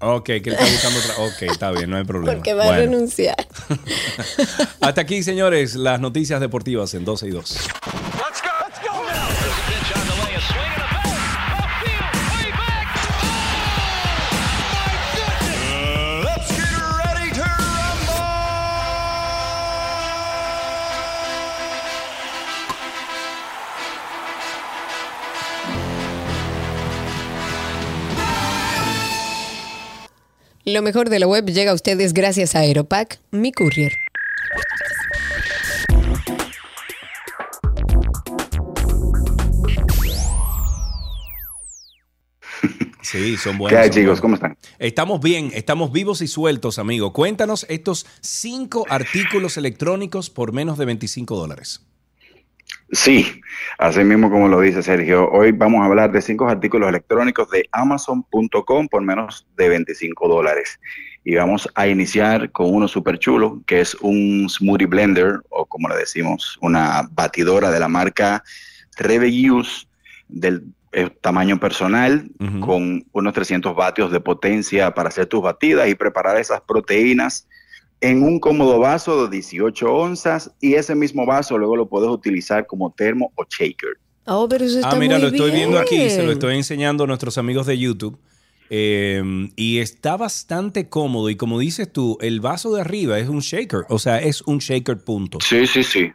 Ok, 0.00 0.26
que 0.26 0.36
él 0.44 0.52
está 0.52 0.64
buscando 0.64 0.98
otra. 1.00 1.24
Ok, 1.24 1.42
está 1.42 1.70
bien, 1.72 1.90
no 1.90 1.96
hay 1.96 2.04
problema. 2.04 2.34
Porque 2.34 2.54
va 2.54 2.68
a 2.68 2.76
renunciar. 2.76 3.34
hasta 4.80 5.00
aquí, 5.00 5.24
señores, 5.24 5.74
las 5.74 5.98
noticias 5.98 6.40
deportivas 6.40 6.94
en 6.94 7.04
12 7.04 7.26
y 7.26 7.30
2. 7.30 7.58
Lo 30.64 30.82
mejor 30.82 31.10
de 31.10 31.18
la 31.18 31.26
web 31.26 31.46
llega 31.50 31.72
a 31.72 31.74
ustedes 31.74 32.14
gracias 32.14 32.54
a 32.54 32.60
Aeropack, 32.60 33.20
mi 33.30 33.52
courier. 33.52 33.92
Sí, 43.02 43.36
son 43.36 43.52
¿Qué 43.52 43.58
buenos. 43.58 43.80
hay, 43.80 43.86
son 43.88 43.92
chicos? 43.94 44.04
buenos. 44.06 44.20
¿Cómo 44.20 44.34
están? 44.34 44.56
Estamos 44.78 45.20
bien, 45.20 45.50
estamos 45.54 45.92
vivos 45.92 46.20
y 46.22 46.26
sueltos, 46.26 46.78
amigo. 46.78 47.12
Cuéntanos 47.12 47.66
estos 47.68 48.06
cinco 48.20 48.86
artículos 48.88 49.56
electrónicos 49.56 50.30
por 50.30 50.52
menos 50.52 50.78
de 50.78 50.84
25 50.86 51.36
dólares. 51.36 51.82
Sí, 52.94 53.40
así 53.78 54.04
mismo 54.04 54.30
como 54.30 54.46
lo 54.46 54.60
dice 54.60 54.80
Sergio, 54.80 55.28
hoy 55.32 55.50
vamos 55.50 55.82
a 55.82 55.86
hablar 55.86 56.12
de 56.12 56.22
cinco 56.22 56.46
artículos 56.46 56.88
electrónicos 56.88 57.50
de 57.50 57.68
Amazon.com 57.72 58.86
por 58.86 59.02
menos 59.02 59.48
de 59.56 59.68
25 59.68 60.28
dólares. 60.28 60.78
Y 61.24 61.34
vamos 61.34 61.68
a 61.74 61.88
iniciar 61.88 62.52
con 62.52 62.72
uno 62.72 62.86
súper 62.86 63.18
chulo, 63.18 63.62
que 63.66 63.80
es 63.80 63.96
un 63.96 64.46
smoothie 64.48 64.86
blender, 64.86 65.40
o 65.48 65.66
como 65.66 65.88
le 65.88 65.96
decimos, 65.96 66.56
una 66.60 67.08
batidora 67.10 67.72
de 67.72 67.80
la 67.80 67.88
marca 67.88 68.44
Reveuse 68.96 69.88
del 70.28 70.62
eh, 70.92 71.10
tamaño 71.20 71.58
personal, 71.58 72.30
con 72.60 73.04
unos 73.10 73.32
300 73.32 73.74
vatios 73.74 74.12
de 74.12 74.20
potencia 74.20 74.94
para 74.94 75.08
hacer 75.08 75.26
tus 75.26 75.42
batidas 75.42 75.88
y 75.88 75.96
preparar 75.96 76.36
esas 76.36 76.60
proteínas 76.60 77.48
en 78.00 78.22
un 78.22 78.38
cómodo 78.38 78.78
vaso 78.78 79.26
de 79.26 79.36
18 79.36 79.92
onzas 79.92 80.50
y 80.60 80.74
ese 80.74 80.94
mismo 80.94 81.26
vaso 81.26 81.56
luego 81.58 81.76
lo 81.76 81.88
puedes 81.88 82.10
utilizar 82.10 82.66
como 82.66 82.92
termo 82.92 83.32
o 83.36 83.44
shaker. 83.44 83.90
Oh, 84.26 84.48
pero 84.48 84.64
eso 84.64 84.76
está 84.76 84.90
Ah, 84.90 84.96
mira, 84.96 85.18
muy 85.18 85.22
lo 85.22 85.28
estoy 85.28 85.50
viendo 85.50 85.78
aquí, 85.78 86.10
se 86.10 86.22
lo 86.22 86.32
estoy 86.32 86.56
enseñando 86.56 87.04
a 87.04 87.06
nuestros 87.06 87.38
amigos 87.38 87.66
de 87.66 87.78
YouTube. 87.78 88.18
Eh, 88.70 89.22
y 89.56 89.78
está 89.78 90.16
bastante 90.16 90.88
cómodo. 90.88 91.30
Y 91.30 91.36
como 91.36 91.58
dices 91.58 91.92
tú, 91.92 92.18
el 92.20 92.40
vaso 92.40 92.74
de 92.74 92.80
arriba 92.80 93.18
es 93.18 93.28
un 93.28 93.40
shaker. 93.40 93.82
O 93.88 93.98
sea, 93.98 94.18
es 94.18 94.42
un 94.42 94.58
shaker 94.58 94.98
punto. 95.04 95.38
Sí, 95.40 95.66
sí, 95.66 95.82
sí. 95.82 96.10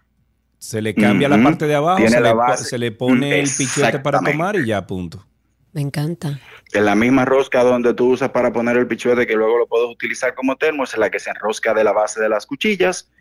Se 0.58 0.82
le 0.82 0.94
cambia 0.94 1.30
la 1.30 1.42
parte 1.42 1.68
de 1.68 1.76
abajo, 1.76 2.06
se 2.06 2.20
le, 2.20 2.34
se 2.58 2.78
le 2.78 2.92
pone 2.92 3.40
el 3.40 3.50
pichuete 3.50 4.00
para 4.00 4.20
tomar 4.20 4.58
y 4.58 4.66
ya, 4.68 4.86
punto. 4.86 5.26
Me 5.74 5.82
encanta. 5.82 6.40
En 6.74 6.86
la 6.86 6.96
misma 6.96 7.26
rosca 7.26 7.64
donde 7.64 7.94
tú 7.94 8.14
usas 8.14 8.30
para 8.30 8.52
poner 8.52 8.78
el 8.78 8.88
pichuete 8.88 9.28
que 9.28 9.36
luego 9.36 9.58
lo 9.58 9.68
puedes 9.68 9.90
utilizar 9.90 10.34
como 10.34 10.56
termo, 10.56 10.84
es 10.84 10.98
la 10.98 11.10
que 11.10 11.20
se 11.20 11.30
enrosca 11.30 11.74
de 11.74 11.84
la 11.84 11.92
base 11.92 12.20
de 12.20 12.30
las 12.30 12.46
cuchillas 12.46 13.12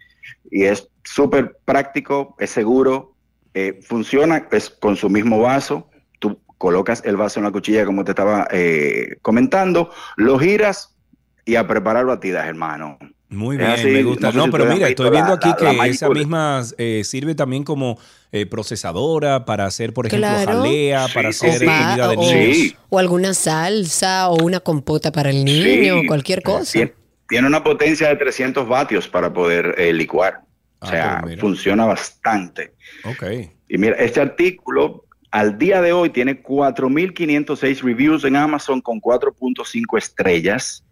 y 0.51 0.65
es 0.65 0.89
súper 1.05 1.59
práctico, 1.65 2.37
es 2.39 2.51
seguro, 2.51 3.15
eh, 3.55 3.81
funciona 3.83 4.47
es 4.51 4.71
con 4.71 4.97
su 4.97 5.11
mismo 5.11 5.41
vaso. 5.41 5.91
Tú 6.19 6.41
colocas 6.59 7.03
el 7.05 7.17
vaso 7.17 7.41
en 7.41 7.45
la 7.45 7.53
cuchilla 7.53 7.85
como 7.85 8.05
te 8.05 8.13
estaba 8.13 8.49
eh, 8.51 9.17
comentando, 9.23 9.93
lo 10.17 10.39
giras 10.39 10.97
y 11.45 11.57
a 11.57 11.67
preparar 11.67 12.07
batidas, 12.07 12.47
hermano. 12.47 12.99
Muy 13.31 13.59
bien, 13.59 13.71
así, 13.71 13.87
me 13.89 14.03
gusta. 14.03 14.29
no 14.29 14.33
sé 14.33 14.39
No, 14.39 14.45
si 14.47 14.51
pero 14.51 14.65
mira, 14.67 14.89
estoy 14.89 15.11
viendo 15.11 15.29
la- 15.29 15.35
aquí 15.37 15.49
la- 15.51 15.57
que 15.57 15.77
la 15.77 15.87
esa 15.87 16.09
misma 16.09 16.63
eh, 16.79 17.03
sirve 17.05 17.35
también 17.35 17.63
como 17.65 17.99
eh, 18.33 18.47
procesadora 18.47 19.45
para 19.45 19.65
hacer, 19.67 19.93
por 19.95 20.07
ejemplo, 20.07 20.29
Claro. 20.29 20.59
jalea, 20.63 21.07
para 21.15 21.33
Sí, 21.33 21.47
hacer 21.47 21.61
sí. 21.61 21.65
comida 21.67 22.09
de 22.09 22.17
o, 22.17 22.21
niños. 22.21 22.75
O 22.91 22.99
alguna 22.99 23.35
salsa 23.35 24.29
o 24.29 24.43
una 24.45 24.61
compota 24.61 25.11
para 25.13 25.31
el 25.31 25.45
niño, 25.45 26.01
Sí. 26.01 26.07
cualquier 26.07 26.43
cosa. 26.43 26.79
Tien- 26.79 26.93
Tiene 27.29 27.47
una 27.47 27.63
potencia 27.63 28.09
de 28.09 28.17
300 28.17 28.67
vatios 28.67 29.07
para 29.09 29.31
poder 29.33 29.75
eh, 29.79 29.93
licuar. 29.93 30.41
O 30.81 30.87
Ah, 30.87 30.91
sea, 30.91 31.15
pero 31.17 31.27
mira. 31.29 31.41
funciona 31.43 31.85
bastante. 31.85 32.73
Ok. 33.05 33.23
Y 33.69 33.77
mira, 33.77 33.97
este 33.97 34.21
artículo 34.21 35.05
al 35.31 35.59
día 35.59 35.83
de 35.83 35.93
hoy 35.93 36.09
tiene 36.11 36.41
4.506 36.43 37.83
reviews 37.83 38.25
en 38.25 38.37
Amazon 38.37 38.81
con 38.81 38.99
4.5 39.01 39.99
estrellas 39.99 40.85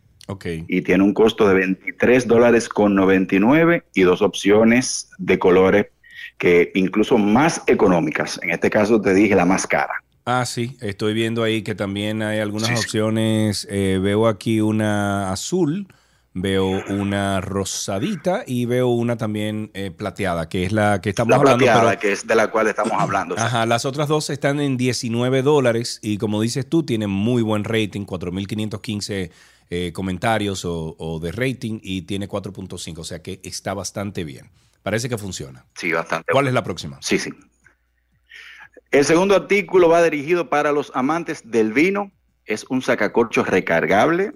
Y 0.68 0.82
tiene 0.82 1.04
un 1.04 1.14
costo 1.14 1.46
de 1.48 1.54
23 1.54 2.26
dólares 2.26 2.68
con 2.68 2.94
99 2.94 3.84
y 3.94 4.02
dos 4.02 4.22
opciones 4.22 5.08
de 5.18 5.38
colores 5.38 5.86
que 6.38 6.72
incluso 6.74 7.16
más 7.16 7.62
económicas. 7.66 8.38
En 8.42 8.50
este 8.50 8.68
caso 8.68 9.00
te 9.00 9.14
dije 9.14 9.34
la 9.36 9.44
más 9.46 9.66
cara. 9.66 9.94
Ah, 10.24 10.44
sí, 10.44 10.76
estoy 10.80 11.14
viendo 11.14 11.44
ahí 11.44 11.62
que 11.62 11.74
también 11.76 12.22
hay 12.22 12.40
algunas 12.40 12.68
Sí, 12.68 12.74
sí. 12.76 12.80
opciones. 12.82 13.68
Eh, 13.70 14.00
veo 14.02 14.26
aquí 14.26 14.60
una 14.60 15.30
azul, 15.30 15.86
veo 16.34 16.66
una 16.88 17.40
rosadita 17.40 18.42
y 18.44 18.66
veo 18.66 18.88
una 18.88 19.16
también 19.16 19.70
eh, 19.72 19.92
plateada, 19.92 20.48
que 20.48 20.64
es 20.64 20.72
la 20.72 21.00
que 21.00 21.10
estamos 21.10 21.30
La 21.30 21.36
hablando. 21.36 21.58
plateada, 21.64 21.90
pero- 21.90 22.00
que 22.00 22.12
es 22.12 22.26
de 22.26 22.34
la 22.34 22.50
cual 22.50 22.66
estamos 22.66 22.92
hablando. 22.98 23.36
Ajá, 23.38 23.64
las 23.64 23.84
otras 23.84 24.08
dos 24.08 24.28
están 24.28 24.58
en 24.60 24.76
19 24.76 25.42
dólares 25.42 26.00
y 26.02 26.18
como 26.18 26.42
dices 26.42 26.68
tú, 26.68 26.82
tienen 26.82 27.08
muy 27.08 27.42
buen 27.42 27.62
rating, 27.62 28.04
4.515 28.04 29.30
eh, 29.70 29.92
comentarios 29.92 30.64
o, 30.64 30.94
o 30.98 31.18
de 31.20 31.32
rating 31.32 31.80
y 31.82 32.02
tiene 32.02 32.28
4.5, 32.28 32.98
o 32.98 33.04
sea 33.04 33.22
que 33.22 33.40
está 33.42 33.74
bastante 33.74 34.24
bien. 34.24 34.50
Parece 34.82 35.08
que 35.08 35.18
funciona. 35.18 35.64
Sí, 35.74 35.92
bastante. 35.92 36.32
¿Cuál 36.32 36.46
es 36.46 36.54
la 36.54 36.62
próxima? 36.62 36.98
Sí, 37.02 37.18
sí. 37.18 37.32
El 38.92 39.04
segundo 39.04 39.34
artículo 39.34 39.88
va 39.88 40.02
dirigido 40.02 40.48
para 40.48 40.70
los 40.70 40.92
amantes 40.94 41.42
del 41.44 41.72
vino. 41.72 42.12
Es 42.44 42.64
un 42.68 42.82
sacacorchos 42.82 43.48
recargable 43.48 44.32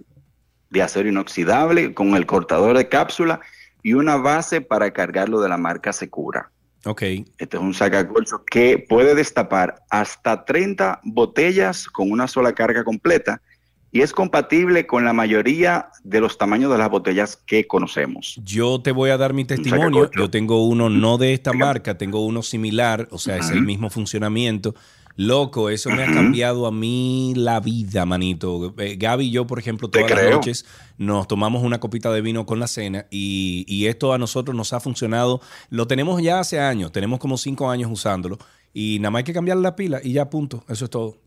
de 0.70 0.82
acero 0.82 1.08
inoxidable 1.08 1.94
con 1.94 2.16
el 2.16 2.26
cortador 2.26 2.76
de 2.76 2.88
cápsula 2.88 3.40
y 3.82 3.92
una 3.92 4.16
base 4.16 4.60
para 4.60 4.92
cargarlo 4.92 5.40
de 5.40 5.48
la 5.48 5.56
marca 5.56 5.92
Secura. 5.92 6.50
Ok, 6.84 7.02
Este 7.38 7.56
es 7.56 7.62
un 7.62 7.74
sacacorchos 7.74 8.40
que 8.50 8.84
puede 8.88 9.14
destapar 9.14 9.82
hasta 9.90 10.44
30 10.44 11.00
botellas 11.04 11.86
con 11.86 12.10
una 12.10 12.26
sola 12.26 12.54
carga 12.54 12.84
completa 12.84 13.40
y 13.92 14.02
es 14.02 14.12
compatible 14.12 14.86
con 14.86 15.04
la 15.04 15.12
mayoría 15.12 15.88
de 16.04 16.20
los 16.20 16.38
tamaños 16.38 16.70
de 16.70 16.78
las 16.78 16.90
botellas 16.90 17.36
que 17.36 17.66
conocemos. 17.66 18.40
yo 18.44 18.80
te 18.80 18.92
voy 18.92 19.10
a 19.10 19.16
dar 19.16 19.34
mi 19.34 19.44
testimonio. 19.44 20.10
Yo 20.16 20.30
tengo 20.30 20.64
uno 20.66 20.88
no 20.88 21.18
de 21.18 21.32
esta 21.32 21.52
marca, 21.52 21.98
tengo 21.98 22.24
uno 22.24 22.42
similar, 22.42 23.08
o 23.10 23.18
sea, 23.18 23.36
es 23.36 23.50
el 23.50 23.62
mismo 23.62 23.90
funcionamiento. 23.90 24.74
Loco, 25.16 25.68
eso 25.68 25.90
me 25.90 26.04
ha 26.04 26.06
cambiado 26.14 26.66
a 26.66 26.72
mí 26.72 27.34
la 27.36 27.60
vida, 27.60 28.06
manito. 28.06 28.74
Eh, 28.78 28.96
Gaby 28.96 29.26
y 29.26 29.30
yo, 29.30 29.46
por 29.46 29.58
ejemplo, 29.58 29.90
todas 29.90 30.10
las 30.10 30.30
noches 30.30 30.64
nos 30.96 31.28
tomamos 31.28 31.62
una 31.62 31.78
copita 31.78 32.10
de 32.12 32.22
vino 32.22 32.46
con 32.46 32.58
la 32.58 32.66
cena 32.66 33.06
y, 33.10 33.66
y 33.68 33.86
esto 33.86 34.14
a 34.14 34.18
nosotros 34.18 34.56
nos 34.56 34.72
ha 34.72 34.80
funcionado. 34.80 35.40
Lo 35.68 35.86
tenemos 35.86 36.22
ya 36.22 36.40
hace 36.40 36.58
años, 36.60 36.92
tenemos 36.92 37.18
como 37.18 37.36
cinco 37.36 37.68
años 37.68 37.90
usándolo 37.92 38.38
y 38.72 38.98
nada 39.00 39.10
más 39.10 39.20
hay 39.20 39.24
que 39.24 39.34
cambiarle 39.34 39.62
la 39.62 39.76
pila 39.76 40.00
y 40.02 40.12
ya 40.12 40.30
punto. 40.30 40.64
Eso 40.68 40.84
es 40.84 40.90
todo. 40.90 41.18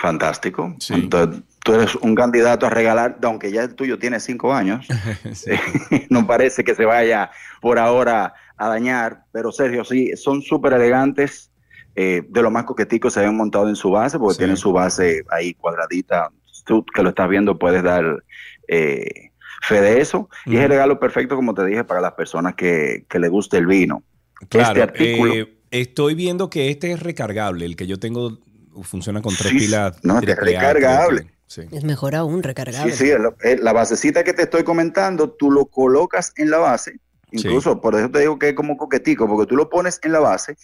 Fantástico. 0.00 0.74
Sí. 0.78 0.94
Entonces, 0.94 1.42
tú 1.62 1.74
eres 1.74 1.94
un 1.96 2.14
candidato 2.14 2.66
a 2.66 2.70
regalar, 2.70 3.18
aunque 3.22 3.52
ya 3.52 3.62
el 3.64 3.74
tuyo 3.74 3.98
tiene 3.98 4.18
cinco 4.18 4.52
años. 4.54 4.86
Sí. 5.34 5.50
no 6.10 6.26
parece 6.26 6.64
que 6.64 6.74
se 6.74 6.84
vaya 6.84 7.30
por 7.60 7.78
ahora 7.78 8.32
a 8.56 8.68
dañar, 8.68 9.24
pero 9.32 9.52
Sergio, 9.52 9.84
sí, 9.84 10.16
son 10.16 10.42
súper 10.42 10.72
elegantes. 10.72 11.48
eh, 11.96 12.22
de 12.28 12.42
lo 12.42 12.50
más 12.52 12.64
coqueticos 12.64 13.12
se 13.12 13.20
habían 13.20 13.36
montado 13.36 13.68
en 13.68 13.74
su 13.76 13.90
base, 13.90 14.18
porque 14.18 14.34
Sí. 14.34 14.38
tienen 14.38 14.56
su 14.56 14.72
base 14.72 15.22
ahí 15.30 15.54
cuadradita. 15.54 16.30
Tú 16.64 16.84
que 16.84 17.02
lo 17.02 17.08
estás 17.10 17.28
viendo 17.28 17.58
puedes 17.58 17.82
dar 17.82 18.22
eh, 18.68 19.30
fe 19.62 19.80
de 19.80 20.00
eso. 20.00 20.28
Y 20.46 20.56
es 20.56 20.62
el 20.62 20.68
regalo 20.70 20.98
perfecto, 21.00 21.34
como 21.36 21.52
te 21.52 21.66
dije, 21.66 21.82
para 21.84 22.00
las 22.00 22.12
personas 22.12 22.54
que, 22.54 23.04
que 23.08 23.18
le 23.18 23.28
guste 23.28 23.58
el 23.58 23.66
vino. 23.66 24.02
Claro, 24.48 24.68
este 24.68 24.82
artículo. 24.82 25.34
eh, 25.34 25.58
estoy 25.72 26.14
viendo 26.14 26.48
que 26.48 26.70
este 26.70 26.92
es 26.92 27.00
recargable. 27.02 27.66
El 27.66 27.74
que 27.76 27.86
yo 27.88 27.98
tengo 27.98 28.38
funciona 28.82 29.20
con 29.22 29.34
tres 29.34 29.50
Sí, 29.52 29.58
pilas. 29.58 29.96
no, 30.02 30.18
es 30.18 30.24
recargable. 30.36 31.30
Sí. 31.46 31.62
Es 31.72 31.82
mejor 31.84 32.14
aún, 32.14 32.42
recargable. 32.44 32.92
Sí, 32.92 33.06
sí, 33.06 33.10
el- 33.10 33.28
el- 33.42 33.64
la 33.64 33.72
basecita 33.72 34.22
que 34.22 34.32
te 34.32 34.42
estoy 34.42 34.62
comentando, 34.62 35.30
tú 35.30 35.50
lo 35.50 35.66
colocas 35.66 36.32
en 36.36 36.50
la 36.50 36.58
base, 36.58 37.00
incluso 37.32 37.80
por 37.80 37.96
eso 37.96 38.08
te 38.10 38.20
digo 38.20 38.38
que 38.38 38.50
es 38.50 38.54
como 38.54 38.76
coquetico, 38.76 39.26
porque 39.26 39.48
tú 39.48 39.56
lo 39.56 39.68
pones 39.68 39.98
en 40.04 40.12
la 40.12 40.20
base 40.20 40.56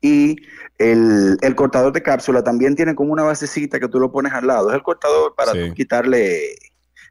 y 0.00 0.36
el, 0.78 1.36
el 1.40 1.54
cortador 1.56 1.92
de 1.92 2.02
cápsula 2.04 2.44
también 2.44 2.76
tiene 2.76 2.94
como 2.94 3.12
una 3.12 3.24
basecita 3.24 3.80
que 3.80 3.88
tú 3.88 3.98
lo 3.98 4.12
pones 4.12 4.32
al 4.32 4.46
lado. 4.46 4.68
Es 4.70 4.76
el 4.76 4.82
cortador 4.84 5.34
para 5.36 5.50
Sí. 5.52 5.68
tú 5.70 5.74
quitarle 5.74 6.54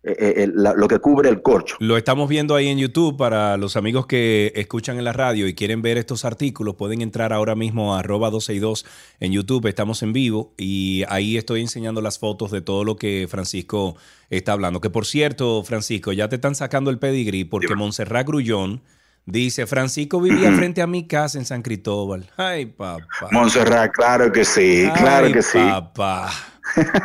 eh, 0.07 0.15
eh, 0.19 0.33
el- 0.43 0.53
la- 0.55 0.73
lo 0.73 0.87
que 0.87 0.99
cubre 0.99 1.29
el 1.29 1.41
corcho. 1.41 1.75
Lo 1.79 1.97
estamos 1.97 2.29
viendo 2.29 2.55
ahí 2.55 2.67
en 2.67 2.77
YouTube 2.77 3.17
para 3.17 3.57
los 3.57 3.75
amigos 3.75 4.05
que 4.07 4.51
escuchan 4.55 4.97
en 4.97 5.03
la 5.03 5.13
radio 5.13 5.47
y 5.47 5.53
quieren 5.53 5.81
ver 5.81 5.97
estos 5.97 6.23
artículos. 6.25 6.75
Pueden 6.75 7.01
entrar 7.01 7.33
ahora 7.33 7.55
mismo 7.55 7.95
a 7.95 7.99
arroba 7.99 8.29
262 8.29 8.85
en 9.19 9.31
YouTube. 9.33 9.65
Estamos 9.67 10.01
en 10.03 10.13
vivo 10.13 10.53
y 10.57 11.03
ahí 11.09 11.37
estoy 11.37 11.61
enseñando 11.61 12.01
las 12.01 12.19
fotos 12.19 12.51
de 12.51 12.61
todo 12.61 12.83
lo 12.83 12.95
que 12.95 13.27
Francisco 13.29 13.97
está 14.29 14.53
hablando. 14.53 14.81
Que 14.81 14.89
por 14.89 15.05
cierto, 15.05 15.63
Francisco, 15.63 16.11
ya 16.13 16.29
te 16.29 16.35
están 16.35 16.55
sacando 16.55 16.89
el 16.89 16.99
pedigrí 16.99 17.43
porque 17.43 17.67
Dime. 17.67 17.79
Montserrat 17.79 18.25
Grullón 18.27 18.81
dice: 19.25 19.67
Francisco 19.67 20.21
vivía 20.21 20.51
frente 20.53 20.81
a 20.81 20.87
mi 20.87 21.05
casa 21.07 21.37
en 21.37 21.45
San 21.45 21.61
Cristóbal. 21.61 22.29
Ay, 22.37 22.65
papá. 22.67 23.05
Montserrat, 23.31 23.91
claro 23.91 24.31
que 24.31 24.45
sí, 24.45 24.87
claro 24.97 25.31
que 25.31 25.41
sí. 25.41 25.57
Papá. 25.57 26.29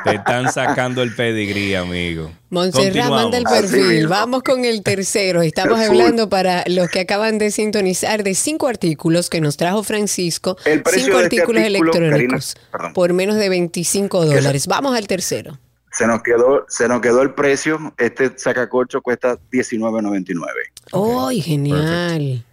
Te 0.04 0.14
están 0.16 0.52
sacando 0.52 1.02
el 1.02 1.14
pedigrí, 1.14 1.74
amigo. 1.74 2.30
Montserrat 2.50 3.08
manda 3.08 3.38
el 3.38 3.44
perfil. 3.44 4.06
Vamos 4.08 4.42
con 4.42 4.64
el 4.64 4.82
tercero. 4.82 5.42
Estamos 5.42 5.80
El 5.80 5.88
hablando 5.88 6.28
para 6.28 6.64
los 6.66 6.88
que 6.90 7.00
acaban 7.00 7.38
de 7.38 7.50
sintonizar 7.50 8.22
de 8.24 8.34
cinco 8.34 8.68
artículos 8.68 9.30
que 9.30 9.40
nos 9.40 9.56
trajo 9.56 9.82
Francisco. 9.82 10.56
El 10.64 10.82
precio 10.82 11.04
cinco 11.04 11.18
de 11.18 11.24
este 11.24 11.36
artículos 11.40 11.62
artículo, 11.62 11.90
electrónicos 12.06 12.56
Karina, 12.70 12.92
por 12.92 13.12
menos 13.12 13.36
de 13.36 13.48
25 13.48 14.22
se- 14.22 14.34
dólares. 14.34 14.66
Vamos 14.66 14.96
al 14.96 15.06
tercero. 15.06 15.58
Se 15.92 16.06
nos 16.06 16.22
quedó, 16.22 16.64
se 16.68 16.88
nos 16.88 17.00
quedó 17.02 17.20
el 17.22 17.34
precio. 17.34 17.78
Este 17.98 18.32
sacacorcho 18.38 19.02
cuesta 19.02 19.38
$19.99. 19.52 21.26
¡Ay, 21.28 21.40
genial! 21.40 22.44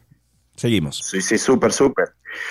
Seguimos. 0.56 0.98
Sí, 1.10 1.22
sí, 1.22 1.38
súper, 1.38 1.72
súper. 1.72 2.10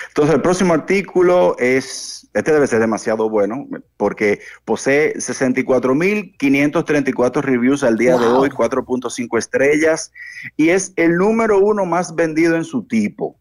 Entonces, 0.09 0.35
el 0.35 0.41
próximo 0.41 0.73
artículo 0.73 1.57
es, 1.59 2.27
este 2.39 2.53
debe 2.53 2.67
ser 2.67 2.81
demasiado 2.81 3.29
bueno, 3.29 3.69
porque 3.97 4.41
posee 4.65 5.15
64.534 5.15 7.43
reviews 7.43 7.85
al 7.85 7.99
día 7.99 8.17
de 8.17 8.27
hoy, 8.27 8.49
4.5 8.51 9.39
estrellas, 9.39 10.13
y 10.57 10.71
es 10.71 10.95
el 10.97 11.17
número 11.17 11.59
uno 11.59 11.85
más 11.85 12.15
vendido 12.15 12.57
en 12.57 12.65
su 12.65 12.85
tipo. 12.85 13.37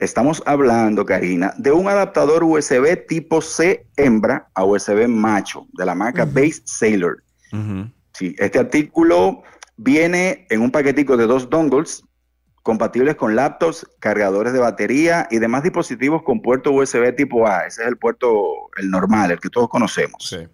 Estamos 0.00 0.42
hablando, 0.46 1.06
Karina, 1.06 1.54
de 1.58 1.70
un 1.70 1.86
adaptador 1.86 2.42
USB 2.42 3.06
tipo 3.06 3.40
C 3.40 3.86
hembra 3.96 4.48
a 4.54 4.64
USB 4.64 5.06
macho, 5.06 5.68
de 5.74 5.86
la 5.86 5.94
marca 5.94 6.24
Base 6.24 6.62
Sailor. 6.64 7.22
Sí, 8.12 8.34
este 8.38 8.58
artículo 8.58 9.42
viene 9.76 10.46
en 10.50 10.60
un 10.60 10.70
paquetico 10.70 11.16
de 11.16 11.26
dos 11.26 11.48
dongles 11.48 12.04
compatibles 12.62 13.16
con 13.16 13.34
laptops, 13.34 13.86
cargadores 13.98 14.52
de 14.52 14.60
batería 14.60 15.26
y 15.30 15.38
demás 15.38 15.62
dispositivos 15.62 16.22
con 16.22 16.40
puerto 16.40 16.72
USB 16.72 17.14
tipo 17.16 17.46
A. 17.46 17.66
Ese 17.66 17.82
es 17.82 17.88
el 17.88 17.96
puerto, 17.96 18.70
el 18.76 18.90
normal, 18.90 19.32
el 19.32 19.40
que 19.40 19.50
todos 19.50 19.68
conocemos. 19.68 20.28
Sí. 20.28 20.48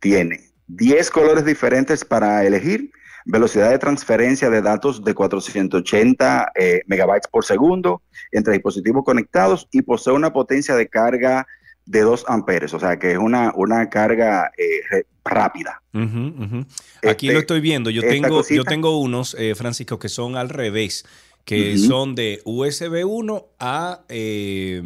Tiene 0.00 0.40
10 0.68 1.10
colores 1.10 1.44
diferentes 1.44 2.04
para 2.04 2.44
elegir, 2.44 2.90
velocidad 3.26 3.70
de 3.70 3.78
transferencia 3.78 4.48
de 4.48 4.62
datos 4.62 5.04
de 5.04 5.14
480 5.14 6.52
eh, 6.54 6.82
megabytes 6.86 7.28
por 7.28 7.44
segundo 7.44 8.02
entre 8.32 8.54
dispositivos 8.54 9.04
conectados 9.04 9.68
y 9.70 9.82
posee 9.82 10.14
una 10.14 10.32
potencia 10.32 10.74
de 10.74 10.88
carga 10.88 11.46
de 11.90 12.02
2 12.02 12.26
amperes, 12.28 12.72
o 12.72 12.78
sea 12.78 13.00
que 13.00 13.12
es 13.12 13.18
una, 13.18 13.52
una 13.56 13.90
carga 13.90 14.52
eh, 14.56 15.04
rápida. 15.24 15.82
Aquí 15.92 17.26
Este, 17.26 17.32
lo 17.32 17.40
estoy 17.40 17.60
viendo. 17.60 17.90
Yo 17.90 18.02
tengo, 18.02 18.44
yo 18.48 18.62
tengo 18.62 19.00
unos, 19.00 19.34
eh, 19.36 19.56
Francisco, 19.56 19.98
que 19.98 20.08
son 20.08 20.36
al 20.36 20.50
revés, 20.50 21.04
que 21.44 21.76
son 21.78 22.14
de 22.14 22.42
USB 22.44 23.04
1 23.04 23.46
a 23.58 24.02
eh, 24.08 24.80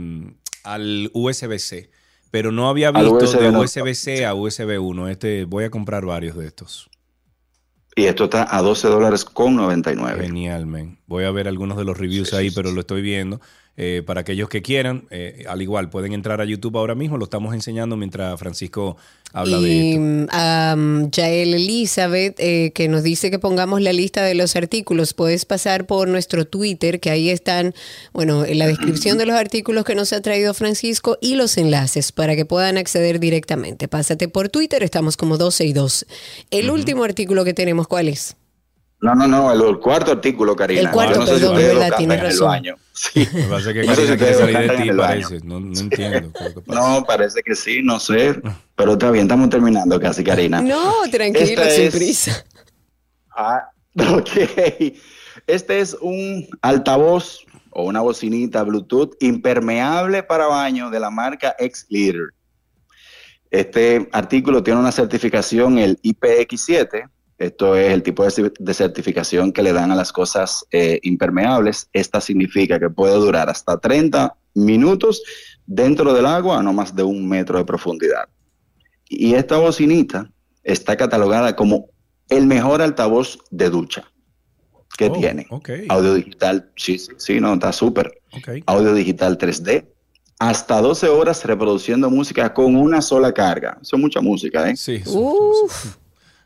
al 0.62 1.11
USB-C. 1.12 1.90
Pero 2.30 2.50
no 2.50 2.70
había 2.70 2.90
visto 2.90 3.16
USB 3.16 3.38
de. 3.38 3.50
USB-C 3.50 4.24
a 4.24 4.34
USB 4.34 4.80
1. 4.80 5.09
Este, 5.09 5.44
voy 5.44 5.64
a 5.64 5.70
comprar 5.70 6.07
varios 6.07 6.36
de 6.36 6.46
estos. 6.46 6.88
Y 7.94 8.07
esto 8.07 8.24
está 8.24 8.57
a 8.57 8.62
12 8.62 8.88
dólares 8.88 9.24
con 9.26 9.55
99. 9.57 10.24
Genial, 10.24 10.66
man. 10.66 10.98
Voy 11.07 11.24
a 11.24 11.30
ver 11.30 11.48
algunos 11.48 11.76
de 11.76 11.84
los 11.84 11.98
reviews 11.98 12.32
ahí, 12.32 12.50
pero 12.50 12.72
lo 12.72 12.80
estoy 12.80 13.02
viendo. 13.02 13.40
Eh, 13.77 14.03
para 14.07 14.20
aquellos 14.20 14.49
que 14.49 14.62
quieran, 14.62 15.09
eh, 15.11 15.45
al 15.49 15.61
igual, 15.61 15.91
pueden 15.91 16.12
entrar 16.12 16.41
a 16.41 16.45
YouTube 16.45 16.77
ahora 16.77 16.95
mismo. 16.95 17.18
Lo 17.18 17.25
estamos 17.25 17.55
enseñando 17.55 17.97
mientras 17.97 18.39
Francisco 18.39 18.97
habla 19.33 19.59
de 19.59 19.91
esto. 19.91 20.27
a 20.31 20.77
Yael 21.11 21.55
Elizabeth, 21.55 22.37
eh, 22.39 22.70
que 22.72 22.87
nos 22.87 23.03
dice 23.03 23.33
que 23.33 23.41
pongamos 23.41 23.81
la 23.81 23.93
lista 23.93 24.22
de 24.22 24.35
los 24.35 24.55
artículos, 24.55 25.12
puedes 25.12 25.45
pasar 25.45 25.87
por 25.87 26.07
nuestro 26.07 26.45
Twitter, 26.45 27.01
que 27.01 27.11
ahí 27.11 27.31
están, 27.31 27.75
bueno, 28.12 28.45
en 28.45 28.61
la 28.61 28.68
descripción 28.68 29.18
de 29.18 29.27
los 29.27 29.35
artículos 29.35 29.85
que 29.85 29.97
nos 29.97 30.12
ha 30.12 30.20
traído 30.20 30.55
Francisco 30.55 31.18
y 31.20 31.35
los 31.35 31.59
enlaces 31.59 32.12
para 32.12 32.37
que 32.37 32.45
puedan 32.45 32.79
acceder 32.79 33.18
directamente. 33.18 33.89
Pásate 33.89 34.29
por 34.29 34.51
Twitter, 34.51 34.85
estamos 34.85 35.16
como 35.16 35.37
12 35.37 35.64
y 35.64 35.72
2. 35.72 36.07
El 36.53 36.70
último 36.70 37.03
artículo 37.03 37.45
que 37.45 37.55
tenemos, 37.55 37.89
¿cuál 37.89 38.07
es? 38.07 38.37
No, 39.05 39.14
no, 39.14 39.28
no, 39.28 39.52
el, 39.52 39.61
el 39.61 39.78
cuarto 39.78 40.12
artículo, 40.12 40.57
Karina. 40.57 40.80
El 40.80 40.90
cuarto, 40.90 41.14
Yo 41.14 41.20
no 41.20 41.26
sé 41.26 41.38
si 41.38 41.55
verdad, 41.55 41.96
tienes 41.98 42.18
en 42.18 42.24
el 42.24 42.30
razón. 42.32 42.48
baño. 42.48 42.74
Sí. 42.94 43.28
Me 43.34 43.42
parece 43.42 43.74
que 43.74 43.82
No 43.84 43.94
sé 43.94 44.07
si 44.07 44.16
quiere 44.16 44.34
salir 44.34 44.59
de 44.70 44.76
ti, 44.78 44.90
parece. 44.96 45.40
No, 45.44 45.61
no 45.61 45.78
entiendo. 45.78 46.32
qué 46.32 46.61
pasa. 46.62 46.80
No, 46.80 47.05
parece 47.05 47.42
que 47.42 47.55
sí, 47.55 47.80
no 47.82 48.00
sé. 48.00 48.40
Pero 48.74 48.92
está 48.92 49.11
bien, 49.11 49.26
estamos 49.26 49.50
terminando 49.50 50.00
casi, 50.00 50.24
Karina. 50.24 50.62
No, 50.62 50.94
tranquilo, 51.12 51.44
Esta 51.62 51.70
sin 51.70 51.84
es- 51.84 51.94
prisa. 51.94 52.44
Ah, 53.36 53.68
ok. 54.16 54.30
Este 55.46 55.80
es 55.80 55.94
un 56.00 56.48
altavoz 56.62 57.40
o 57.72 57.84
una 57.84 58.00
bocinita 58.00 58.62
Bluetooth 58.62 59.16
impermeable 59.20 60.22
para 60.22 60.46
baño 60.46 60.88
de 60.88 61.00
la 61.00 61.11
marca 61.11 61.55
X-Leader. 61.59 62.28
Este 63.50 64.09
artículo 64.12 64.62
tiene 64.62 64.80
una 64.80 64.92
certificación, 64.92 65.78
el 65.78 66.00
IPX7. 66.02 67.11
Esto 67.39 67.76
es 67.76 67.93
el 67.93 68.03
tipo 68.03 68.22
de, 68.22 68.30
cer- 68.30 68.55
de 68.59 68.74
certificación 68.74 69.53
que 69.53 69.62
le 69.62 69.72
dan 69.72 69.91
a 69.91 69.97
las 69.97 70.12
cosas 70.12 70.64
eh, 70.70 71.01
impermeables. 71.03 71.89
Esta 71.93 72.20
significa 72.20 72.78
que 72.78 72.91
puede 72.91 73.14
durar 73.16 73.49
hasta 73.51 73.78
30 73.78 74.37
minutos 74.55 75.22
dentro 75.66 76.14
del 76.14 76.26
agua 76.26 76.59
a 76.61 76.62
no 76.62 76.72
más 76.72 76.95
de 76.95 77.03
un 77.03 77.28
metro 77.28 77.59
de 77.59 77.64
profundidad. 77.64 78.28
Y 79.09 79.35
esta 79.35 79.57
bocinita 79.59 80.30
está 80.62 80.97
catalogada 80.97 81.57
como 81.57 81.87
el 82.28 82.47
mejor 82.47 82.80
altavoz 82.82 83.39
de 83.51 83.68
ducha 83.70 84.05
que 84.97 85.07
Oh, 85.07 85.12
tiene. 85.12 85.47
Audio 85.89 86.14
digital, 86.14 86.70
sí, 86.76 86.99
sí, 86.99 87.11
sí, 87.16 87.41
no, 87.41 87.53
está 87.55 87.72
súper. 87.72 88.20
Audio 88.66 88.95
digital 88.95 89.37
3D. 89.39 89.87
Hasta 90.39 90.80
12 90.80 91.09
horas 91.09 91.45
reproduciendo 91.45 92.11
música 92.11 92.55
con 92.55 92.76
una 92.76 93.03
sola 93.03 93.32
carga. 93.32 93.78
Eso 93.82 93.97
es 93.97 94.03
mucha 94.03 94.20
música, 94.20 94.70
¿eh? 94.70 94.76
Sí, 94.76 94.97
eso, 94.97 95.18
Uf. 95.18 95.97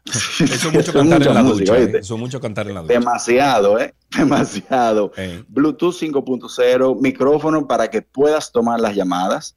Eso 0.09 0.69
es 0.69 0.73
mucho 0.73 0.93
cantar 0.93 1.23
en 1.27 1.35
la 1.35 1.43
música, 1.43 1.73
ducha. 1.73 1.77
¿eh? 1.79 1.83
¿oíste? 1.85 1.99
Eso 1.99 2.15
es 2.15 2.21
mucho 2.21 2.41
cantar 2.41 2.69
en 2.69 2.75
la 2.75 2.81
ducha. 2.83 2.93
Demasiado, 2.95 3.79
¿eh? 3.79 3.95
Demasiado. 4.17 5.13
Eh, 5.17 5.45
Bluetooth 5.49 5.95
5.0, 5.95 7.01
micrófono 7.01 7.67
para 7.67 7.89
que 7.89 8.03
puedas 8.03 8.51
tomar 8.53 8.81
las 8.81 8.95
llamadas. 8.95 9.57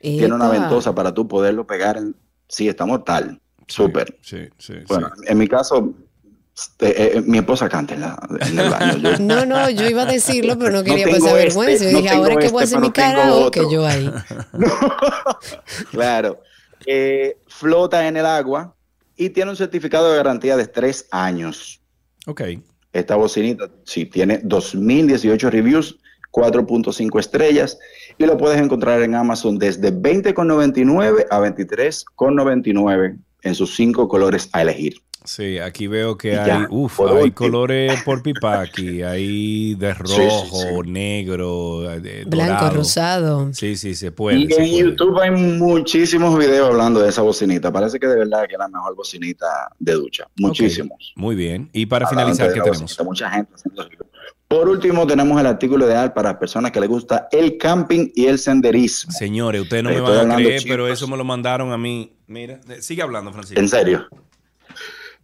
Tiene 0.00 0.32
una 0.34 0.48
ventosa 0.48 0.94
para 0.94 1.12
tú 1.12 1.26
poderlo 1.26 1.66
pegar 1.66 1.96
en... 1.96 2.14
Sí, 2.48 2.68
está 2.68 2.86
mortal. 2.86 3.40
Súper. 3.66 4.16
Sí, 4.22 4.48
sí, 4.58 4.74
Bueno, 4.88 5.10
sí. 5.16 5.24
en 5.26 5.36
mi 5.38 5.48
caso, 5.48 5.92
este, 6.56 7.18
eh, 7.18 7.20
mi 7.22 7.38
esposa 7.38 7.68
canta 7.68 7.94
en, 7.94 8.00
la- 8.02 8.18
en 8.40 8.58
el 8.58 8.70
baño. 8.70 8.96
Yo- 8.98 9.18
No, 9.20 9.44
no, 9.44 9.68
yo 9.68 9.86
iba 9.88 10.02
a 10.02 10.06
decirlo, 10.06 10.56
pero 10.58 10.70
no 10.70 10.84
quería 10.84 11.04
pasar 11.06 11.36
este, 11.36 11.44
vergüenza. 11.44 11.84
Yo 11.84 11.90
no 11.92 11.98
dije, 11.98 12.10
ahora 12.14 12.36
que 12.36 12.48
voy 12.48 12.60
a 12.60 12.64
este, 12.64 12.76
hacer 12.76 12.80
mi 12.88 12.90
tengo 12.92 13.08
karaoke 13.16 13.60
otro. 13.60 13.70
yo 13.72 13.86
ahí. 13.86 14.10
claro. 15.90 16.40
Eh, 16.86 17.36
flota 17.48 18.06
en 18.06 18.16
el 18.16 18.26
agua 18.26 18.74
y 19.18 19.30
tiene 19.30 19.50
un 19.50 19.56
certificado 19.56 20.10
de 20.10 20.16
garantía 20.16 20.56
de 20.56 20.66
tres 20.66 21.06
años. 21.10 21.82
Ok. 22.26 22.42
Esta 22.92 23.16
bocinita, 23.16 23.68
sí, 23.84 24.06
tiene 24.06 24.40
2018 24.44 25.50
reviews, 25.50 25.98
4.5 26.32 27.20
estrellas 27.20 27.78
y 28.16 28.24
lo 28.24 28.38
puedes 28.38 28.60
encontrar 28.60 29.02
en 29.02 29.14
Amazon 29.14 29.58
desde 29.58 29.92
20,99 29.92 31.26
a 31.30 31.40
23,99 31.40 33.18
en 33.42 33.54
sus 33.54 33.74
cinco 33.76 34.08
colores 34.08 34.48
a 34.52 34.62
elegir. 34.62 35.02
Sí, 35.24 35.58
aquí 35.58 35.86
veo 35.88 36.16
que 36.16 36.38
hay, 36.38 36.46
ya, 36.46 36.66
uf, 36.70 37.00
hay 37.00 37.32
colores 37.32 38.02
por 38.02 38.22
pipaki, 38.22 39.02
hay 39.02 39.74
de 39.74 39.94
Sí, 40.04 40.14
sí, 40.14 40.16
rojo, 40.16 40.84
negro, 40.84 41.80
de 42.00 42.24
Blanco, 42.24 42.52
dorado. 42.54 42.76
rosado. 42.76 43.52
Sí, 43.52 43.76
sí, 43.76 43.94
se 43.94 44.10
puede. 44.12 44.38
y 44.38 44.46
se 44.48 44.54
en 44.54 44.56
puede. 44.70 44.78
YouTube 44.78 45.20
hay 45.20 45.30
muchísimos 45.30 46.38
videos 46.38 46.70
hablando 46.70 47.00
de 47.00 47.10
esa 47.10 47.22
bocinita. 47.22 47.70
Parece 47.72 47.98
que 47.98 48.06
de 48.06 48.16
verdad 48.16 48.46
que 48.48 48.54
es 48.54 48.58
la 48.58 48.68
mejor 48.68 48.94
bocinita 48.96 49.46
de 49.78 49.92
ducha. 49.92 50.26
Muchísimos. 50.36 51.12
Muy 51.16 51.36
bien. 51.36 51.68
Y 51.72 51.86
para 51.86 52.06
Hablando 52.06 52.34
finalizar, 52.34 52.54
¿qué 52.54 52.60
tenemos? 52.60 52.80
bocinita, 52.82 53.04
Mucha 53.04 53.30
gente. 53.30 53.52
Por 54.46 54.66
último, 54.66 55.06
tenemos 55.06 55.38
el 55.38 55.46
artículo 55.46 55.86
ideal 55.86 56.14
para 56.14 56.38
personas 56.38 56.72
que 56.72 56.80
les 56.80 56.88
gusta 56.88 57.28
el 57.32 57.58
camping 57.58 58.08
y 58.14 58.26
el 58.26 58.38
senderismo. 58.38 59.12
Señores, 59.12 59.60
ustedes 59.60 59.82
no 59.84 59.90
me 59.90 60.00
van 60.00 60.30
a 60.30 60.36
creer, 60.36 60.60
chicos. 60.60 60.70
pero 60.72 60.88
eso 60.88 61.06
me 61.06 61.18
lo 61.18 61.24
mandaron 61.24 61.70
a 61.70 61.76
mí. 61.76 62.14
Mira, 62.28 62.58
eh, 62.70 62.80
sigue 62.80 63.02
hablando, 63.02 63.30
Francisco. 63.30 63.60
En 63.60 63.68
serio. 63.68 64.06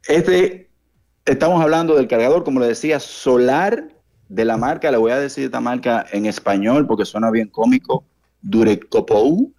Este, 0.09 0.71
estamos 1.25 1.63
hablando 1.63 1.97
del 1.97 2.09
cargador, 2.09 2.45
como 2.45 2.61
le 2.61 2.67
decía, 2.67 3.01
solar 3.01 3.89
de 4.29 4.45
la 4.45 4.57
marca. 4.57 4.91
Le 4.91 4.97
voy 4.97 5.13
a 5.13 5.19
decir 5.19 5.45
esta 5.45 5.61
marca 5.61 6.05
en 6.13 6.27
español 6.27 6.87
porque 6.87 7.05
suena 7.05 7.31
bien 7.31 7.49
cómico. 7.49 8.05
Durecopou. 8.43 9.53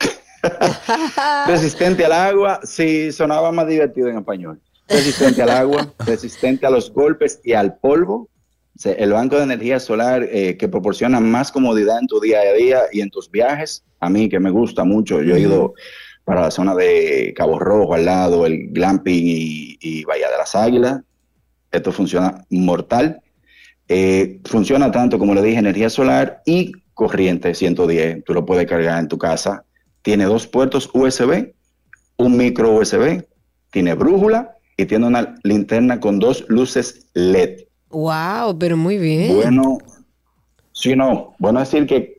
resistente 1.47 2.05
al 2.05 2.11
agua. 2.11 2.59
Sí, 2.63 3.11
sonaba 3.11 3.51
más 3.51 3.67
divertido 3.67 4.09
en 4.09 4.17
español. 4.17 4.61
Resistente 4.87 5.41
al 5.41 5.49
agua, 5.49 5.91
resistente 6.05 6.65
a 6.67 6.69
los 6.69 6.91
golpes 6.93 7.41
y 7.43 7.53
al 7.53 7.77
polvo. 7.77 8.29
El 8.83 9.13
banco 9.13 9.37
de 9.37 9.43
energía 9.43 9.79
solar 9.79 10.23
eh, 10.23 10.57
que 10.57 10.67
proporciona 10.67 11.19
más 11.19 11.51
comodidad 11.51 11.97
en 11.99 12.07
tu 12.07 12.19
día 12.19 12.41
a 12.41 12.53
día 12.53 12.81
y 12.91 13.01
en 13.01 13.09
tus 13.09 13.31
viajes. 13.31 13.83
A 13.99 14.09
mí 14.09 14.29
que 14.29 14.39
me 14.39 14.51
gusta 14.51 14.83
mucho. 14.83 15.23
Yo 15.23 15.35
he 15.35 15.39
ido 15.39 15.73
para 16.25 16.41
la 16.41 16.51
zona 16.51 16.75
de 16.75 17.33
Cabo 17.37 17.59
Rojo 17.59 17.93
al 17.93 18.05
lado, 18.05 18.45
el 18.45 18.67
glamping 18.71 19.25
y, 19.25 19.77
y 19.79 20.03
Bahía 20.03 20.29
de 20.29 20.37
las 20.37 20.55
Águilas. 20.55 21.01
Esto 21.71 21.91
funciona 21.91 22.43
mortal. 22.49 23.21
Eh, 23.87 24.39
funciona 24.45 24.91
tanto, 24.91 25.19
como 25.19 25.35
le 25.35 25.43
dije, 25.43 25.59
energía 25.59 25.89
solar 25.89 26.41
y 26.45 26.71
corriente 26.93 27.53
110. 27.53 28.23
Tú 28.23 28.33
lo 28.33 28.45
puedes 28.45 28.65
cargar 28.67 28.99
en 28.99 29.07
tu 29.07 29.17
casa. 29.17 29.63
Tiene 30.01 30.25
dos 30.25 30.47
puertos 30.47 30.89
USB, 30.93 31.53
un 32.17 32.37
micro 32.37 32.75
USB, 32.75 33.23
tiene 33.71 33.93
brújula 33.93 34.55
y 34.77 34.85
tiene 34.85 35.05
una 35.05 35.35
linterna 35.43 35.99
con 35.99 36.19
dos 36.19 36.45
luces 36.47 37.07
LED. 37.13 37.65
Wow, 37.89 38.57
pero 38.57 38.77
muy 38.77 38.97
bien. 38.97 39.35
Bueno, 39.35 39.77
sí, 40.71 40.95
no. 40.95 41.35
Bueno 41.37 41.59
decir 41.59 41.85
que 41.85 42.14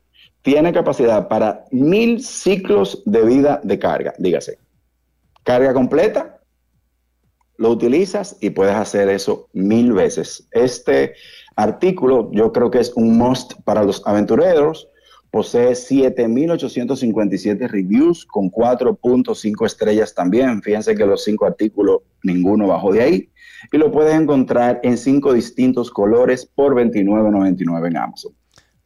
tiene 0.46 0.72
capacidad 0.72 1.26
para 1.26 1.64
mil 1.72 2.22
ciclos 2.22 3.02
de 3.04 3.24
vida 3.24 3.60
de 3.64 3.80
carga, 3.80 4.14
dígase. 4.16 4.60
Carga 5.42 5.74
completa, 5.74 6.40
lo 7.56 7.70
utilizas 7.70 8.36
y 8.40 8.50
puedes 8.50 8.76
hacer 8.76 9.08
eso 9.08 9.48
mil 9.54 9.92
veces. 9.92 10.46
Este 10.52 11.14
artículo 11.56 12.30
yo 12.30 12.52
creo 12.52 12.70
que 12.70 12.78
es 12.78 12.92
un 12.94 13.18
must 13.18 13.54
para 13.64 13.82
los 13.82 14.06
aventureros. 14.06 14.88
Posee 15.32 15.72
7.857 15.72 17.68
reviews 17.68 18.24
con 18.24 18.48
4.5 18.48 19.66
estrellas 19.66 20.14
también. 20.14 20.62
Fíjense 20.62 20.94
que 20.94 21.06
los 21.06 21.24
cinco 21.24 21.46
artículos, 21.46 22.02
ninguno 22.22 22.68
bajó 22.68 22.92
de 22.92 23.02
ahí. 23.02 23.30
Y 23.72 23.78
lo 23.78 23.90
puedes 23.90 24.14
encontrar 24.14 24.78
en 24.84 24.96
cinco 24.96 25.32
distintos 25.32 25.90
colores 25.90 26.46
por 26.46 26.76
$29.99 26.76 27.88
en 27.88 27.96
Amazon. 27.96 28.32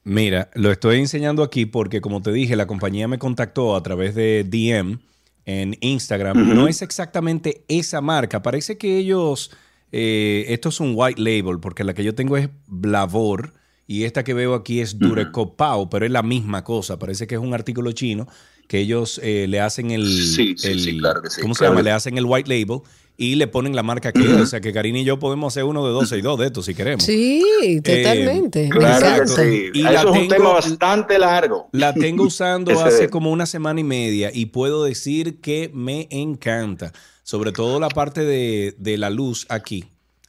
Mira, 0.04 0.50
lo 0.54 0.70
estoy 0.72 0.98
enseñando 0.98 1.42
aquí 1.42 1.66
porque, 1.66 2.00
como 2.00 2.22
te 2.22 2.32
dije, 2.32 2.56
la 2.56 2.66
compañía 2.66 3.06
me 3.06 3.18
contactó 3.18 3.76
a 3.76 3.82
través 3.82 4.14
de 4.14 4.44
DM 4.44 4.98
en 5.44 5.76
Instagram. 5.80 6.54
No 6.54 6.68
es 6.68 6.80
exactamente 6.82 7.64
esa 7.68 8.00
marca. 8.00 8.42
Parece 8.42 8.78
que 8.78 8.96
ellos, 8.96 9.50
eh, 9.92 10.46
esto 10.48 10.70
es 10.70 10.80
un 10.80 10.92
white 10.96 11.20
label, 11.20 11.60
porque 11.60 11.84
la 11.84 11.92
que 11.94 12.02
yo 12.04 12.14
tengo 12.14 12.36
es 12.38 12.48
Blavor 12.66 13.52
y 13.86 14.04
esta 14.04 14.24
que 14.24 14.32
veo 14.34 14.54
aquí 14.54 14.80
es 14.80 14.98
Durecopao, 14.98 15.90
pero 15.90 16.06
es 16.06 16.12
la 16.12 16.22
misma 16.22 16.64
cosa. 16.64 16.98
Parece 16.98 17.26
que 17.26 17.34
es 17.34 17.40
un 17.40 17.52
artículo 17.52 17.92
chino 17.92 18.26
que 18.68 18.78
ellos 18.78 19.20
eh, 19.22 19.46
le 19.48 19.60
hacen 19.60 19.90
el, 19.90 20.06
Sí, 20.06 20.54
sí, 20.56 20.68
el- 20.68 20.80
sí, 20.80 20.98
claro 20.98 21.20
que 21.22 21.28
sí, 21.30 21.40
¿cómo 21.42 21.54
se 21.54 21.64
llama? 21.64 21.82
Le 21.82 21.90
hacen 21.90 22.16
el 22.16 22.24
white 22.24 22.48
label 22.48 22.80
y 23.22 23.34
le 23.34 23.46
ponen 23.48 23.76
la 23.76 23.82
marca 23.82 24.12
que. 24.12 24.26
O 24.26 24.46
sea 24.46 24.62
que 24.62 24.72
Karina 24.72 24.98
y 25.00 25.04
yo 25.04 25.18
podemos 25.18 25.52
hacer 25.52 25.64
uno 25.64 25.86
de 25.86 25.92
12 25.92 26.16
y 26.16 26.22
2 26.22 26.38
de 26.40 26.46
estos 26.46 26.64
si 26.64 26.74
queremos. 26.74 27.04
Sí, 27.04 27.44
totalmente. 27.84 28.64
Eh, 28.64 28.68
Claro 28.70 28.98
que 28.98 29.12
encanta. 29.14 29.42
sí. 29.42 29.64
Y 29.74 29.82
la 29.82 29.92
es 29.92 30.04
un 30.06 30.12
tengo- 30.14 30.34
tema 30.34 30.52
bastante 30.54 31.18
largo. 31.18 31.68
La 31.72 31.92
tengo 31.92 32.24
usando 32.24 32.70
hace 32.80 33.10
como 33.10 33.30
una 33.30 33.44
semana 33.44 33.78
y 33.80 33.84
media 33.84 34.30
y 34.32 34.46
puedo 34.46 34.84
decir 34.84 35.40
que 35.42 35.70
me 35.74 36.08
encanta. 36.10 36.92
Sobre 37.22 37.52
todo 37.52 37.78
la 37.78 37.90
parte 37.90 38.24
de, 38.24 38.74
de 38.78 38.96
la 38.96 39.10
luz 39.10 39.44
aquí 39.50 39.84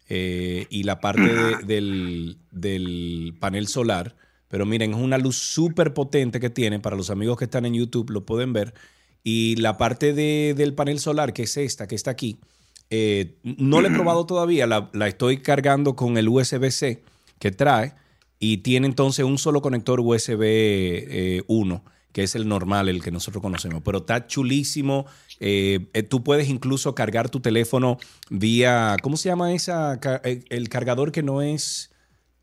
eh, 0.09 0.67
y 0.69 0.83
la 0.83 0.99
parte 0.99 1.21
de- 1.21 1.55
del, 1.65 2.39
del 2.51 3.33
panel 3.39 3.67
solar. 3.67 4.15
Pero 4.49 4.65
miren, 4.65 4.91
es 4.91 4.97
una 4.99 5.17
luz 5.17 5.37
súper 5.37 5.93
potente 5.93 6.41
que 6.41 6.49
tiene. 6.49 6.81
Para 6.81 6.97
los 6.97 7.09
amigos 7.09 7.37
que 7.37 7.45
están 7.45 7.65
en 7.65 7.73
YouTube 7.73 8.09
lo 8.09 8.25
pueden 8.25 8.51
ver. 8.51 8.73
Y 9.23 9.55
la 9.55 9.77
parte 9.77 10.11
de- 10.13 10.53
del 10.57 10.73
panel 10.73 10.99
solar, 10.99 11.31
que 11.31 11.43
es 11.43 11.55
esta, 11.55 11.87
que 11.87 11.95
está 11.95 12.11
aquí, 12.11 12.37
eh, 12.91 13.37
no 13.43 13.81
la 13.81 13.87
he 13.87 13.91
probado 13.91 14.25
todavía, 14.25 14.67
la, 14.67 14.89
la 14.93 15.07
estoy 15.07 15.37
cargando 15.37 15.95
con 15.95 16.17
el 16.17 16.29
USB-C 16.29 17.01
que 17.39 17.51
trae 17.51 17.93
y 18.37 18.57
tiene 18.57 18.87
entonces 18.87 19.23
un 19.23 19.37
solo 19.37 19.61
conector 19.61 19.99
USB 19.99 20.41
eh, 20.43 21.43
1, 21.47 21.83
que 22.11 22.23
es 22.23 22.35
el 22.35 22.47
normal, 22.47 22.89
el 22.89 23.01
que 23.01 23.11
nosotros 23.11 23.41
conocemos. 23.41 23.81
Pero 23.85 23.99
está 23.99 24.27
chulísimo. 24.27 25.05
Eh, 25.39 25.87
eh, 25.93 26.03
tú 26.03 26.23
puedes 26.23 26.49
incluso 26.49 26.93
cargar 26.95 27.29
tu 27.29 27.39
teléfono 27.39 27.97
vía, 28.29 28.97
¿cómo 29.01 29.15
se 29.15 29.29
llama 29.29 29.53
esa? 29.53 29.99
Eh, 30.23 30.43
El 30.49 30.69
cargador 30.69 31.11
que 31.11 31.23
no 31.23 31.41
es... 31.41 31.91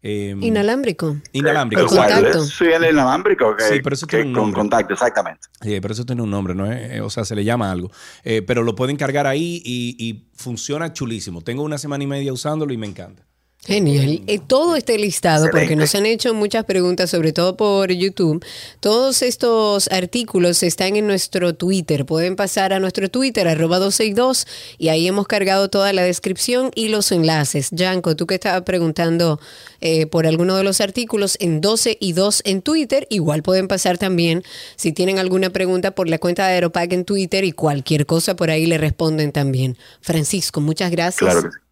eh, 0.03 0.35
Inalámbrico. 0.41 1.17
Inalámbrico. 1.33 1.83
El 1.83 1.89
Contacto. 1.89 2.45
sí, 2.45 2.65
el 2.65 2.85
inalámbrico 2.85 3.57
que, 3.57 3.65
Sí, 3.65 3.81
pero 3.83 3.95
eso 3.95 4.07
que 4.07 4.19
tiene 4.19 4.31
un 4.31 4.35
con 4.35 4.53
contacto, 4.53 4.95
exactamente. 4.95 5.49
Sí, 5.61 5.79
pero 5.81 5.93
eso 5.93 6.05
tiene 6.07 6.23
un 6.23 6.31
nombre, 6.31 6.55
¿no? 6.55 6.71
es? 6.71 6.93
Eh, 6.93 7.01
o 7.01 7.11
sea, 7.11 7.25
se 7.25 7.35
le 7.35 7.45
llama 7.45 7.71
algo. 7.71 7.91
Eh, 8.25 8.43
pero 8.43 8.63
lo 8.63 8.75
pueden 8.75 8.97
cargar 8.97 9.27
ahí 9.27 9.61
y, 9.65 9.97
y 9.99 10.29
funciona 10.35 10.93
chulísimo. 10.93 11.43
Tengo 11.43 11.63
una 11.63 11.79
semana 11.79 12.05
y 12.05 12.07
media 12.07 12.33
usándolo 12.33 12.73
y 12.73 12.77
me 12.77 12.87
encanta. 12.87 13.28
Genial. 13.69 14.23
Eh, 14.27 14.39
todo 14.39 14.77
está 14.77 14.95
listado 14.95 15.51
porque 15.51 15.77
nos 15.77 15.95
han 15.95 16.07
hecho 16.07 16.33
muchas 16.33 16.65
preguntas, 16.65 17.11
sobre 17.11 17.35
todo 17.35 17.55
por 17.55 17.93
YouTube. 17.93 18.43
Todos 18.81 19.21
estos 19.21 19.89
artículos 19.89 20.63
están 20.63 20.97
en 20.97 21.07
nuestro 21.07 21.55
Twitter. 21.55 22.07
Pueden 22.07 22.35
pasar 22.35 22.73
a 22.73 22.81
nuestro 22.81 23.11
Twitter, 23.11 23.47
arroba 23.47 23.79
262, 23.79 24.47
y 24.79 24.89
ahí 24.89 25.07
hemos 25.07 25.27
cargado 25.27 25.69
toda 25.69 25.93
la 25.93 26.03
descripción 26.03 26.71
y 26.75 26.89
los 26.89 27.13
enlaces. 27.13 27.69
Yanko, 27.71 28.17
tú 28.17 28.27
que 28.27 28.37
estabas 28.37 28.63
preguntando 28.63 29.39
eh, 29.83 30.07
por 30.07 30.27
alguno 30.27 30.57
de 30.57 30.65
los 30.65 30.81
artículos 30.81 31.37
en 31.39 31.61
12 31.61 31.99
y 32.01 32.15
2 32.15 32.45
en 32.47 32.63
Twitter, 32.63 33.07
igual 33.11 33.43
pueden 33.43 33.69
pasar 33.69 33.99
también 33.99 34.45
si 34.77 34.93
tienen 34.93 35.19
alguna 35.19 35.51
pregunta 35.51 35.91
por 35.91 36.09
la 36.09 36.17
cuenta 36.17 36.47
de 36.47 36.55
Aeropack 36.55 36.91
en 36.95 37.05
Twitter 37.05 37.45
y 37.45 37.53
cualquier 37.53 38.07
cosa 38.07 38.35
por 38.35 38.51
ahí 38.51 38.65
le 38.65 38.79
responden 38.79 39.31
también. 39.31 39.77
Francisco, 40.01 40.63
muchas 40.63 40.91
gracias. 40.91 41.31
Claro 41.31 41.43
que 41.43 41.51
sí. 41.51 41.68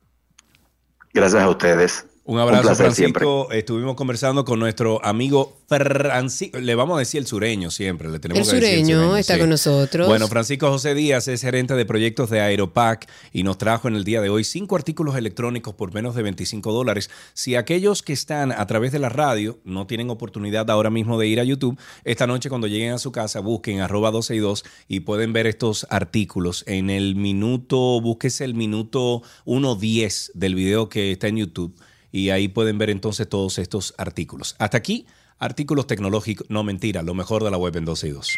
Gracias 1.16 1.42
a 1.42 1.48
ustedes. 1.48 2.05
Un 2.28 2.40
abrazo, 2.40 2.62
placer 2.62 2.92
siempre. 2.92 3.24
Francisco. 3.24 3.52
Estuvimos 3.52 3.94
conversando 3.94 4.44
con 4.44 4.58
nuestro 4.58 5.04
amigo 5.04 5.58
Francisco. 5.68 6.58
Le 6.58 6.74
vamos 6.74 6.96
a 6.96 6.98
decir 6.98 7.20
el 7.20 7.26
sureño 7.28 7.70
siempre. 7.70 8.08
Le 8.08 8.18
tenemos 8.18 8.48
El 8.48 8.58
que 8.58 8.66
decir 8.66 8.84
sureño 8.84 9.16
está 9.16 9.38
con 9.38 9.48
nosotros. 9.48 10.08
Bueno, 10.08 10.26
Francisco 10.26 10.68
José 10.68 10.96
Díaz 10.96 11.28
es 11.28 11.42
gerente 11.42 11.74
de 11.74 11.86
proyectos 11.86 12.28
de 12.28 12.40
Aeropac 12.40 13.08
y 13.32 13.44
nos 13.44 13.58
trajo 13.58 13.86
en 13.86 13.94
el 13.94 14.02
día 14.02 14.20
de 14.20 14.28
hoy 14.28 14.42
cinco 14.42 14.74
artículos 14.74 15.14
electrónicos 15.14 15.74
por 15.74 15.94
menos 15.94 16.16
de 16.16 16.24
25 16.24 16.72
dólares. 16.72 17.10
Si 17.32 17.54
aquellos 17.54 18.02
que 18.02 18.12
están 18.12 18.50
a 18.50 18.66
través 18.66 18.90
de 18.90 18.98
la 18.98 19.08
radio 19.08 19.60
no 19.62 19.86
tienen 19.86 20.10
oportunidad 20.10 20.68
ahora 20.68 20.90
mismo 20.90 21.20
de 21.20 21.28
ir 21.28 21.38
a 21.38 21.44
YouTube, 21.44 21.78
esta 22.02 22.26
noche 22.26 22.48
cuando 22.48 22.66
lleguen 22.66 22.92
a 22.92 22.98
su 22.98 23.12
casa 23.12 23.38
busquen 23.38 23.78
arroba 23.78 24.10
12 24.10 24.34
y 24.34 24.38
2 24.40 24.64
y 24.88 25.00
pueden 25.00 25.32
ver 25.32 25.46
estos 25.46 25.86
artículos. 25.90 26.64
En 26.66 26.90
el 26.90 27.14
minuto, 27.14 28.00
búsquese 28.00 28.44
el 28.44 28.54
minuto 28.54 29.22
1.10 29.44 30.32
del 30.34 30.56
video 30.56 30.88
que 30.88 31.12
está 31.12 31.28
en 31.28 31.36
YouTube 31.36 31.76
y 32.16 32.30
ahí 32.30 32.48
pueden 32.48 32.78
ver 32.78 32.88
entonces 32.88 33.28
todos 33.28 33.58
estos 33.58 33.94
artículos. 33.98 34.56
Hasta 34.58 34.78
aquí, 34.78 35.06
artículos 35.38 35.86
tecnológicos, 35.86 36.48
no 36.48 36.64
mentira, 36.64 37.02
lo 37.02 37.12
mejor 37.12 37.44
de 37.44 37.50
la 37.50 37.58
web 37.58 37.76
en 37.76 37.84
12 37.84 38.08
y 38.08 38.10
2. 38.10 38.28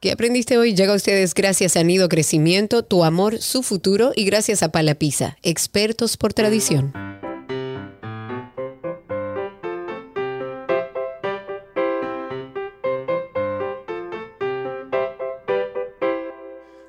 ¿Qué 0.00 0.10
aprendiste 0.10 0.58
hoy? 0.58 0.74
Llega 0.74 0.92
a 0.92 0.96
ustedes 0.96 1.34
gracias 1.34 1.76
a 1.76 1.84
Nido 1.84 2.08
Crecimiento, 2.08 2.82
Tu 2.82 3.04
Amor, 3.04 3.38
Su 3.38 3.62
Futuro 3.62 4.10
y 4.16 4.24
gracias 4.24 4.64
a 4.64 4.72
Palapisa, 4.72 5.38
expertos 5.44 6.16
por 6.16 6.32
tradición. 6.34 6.92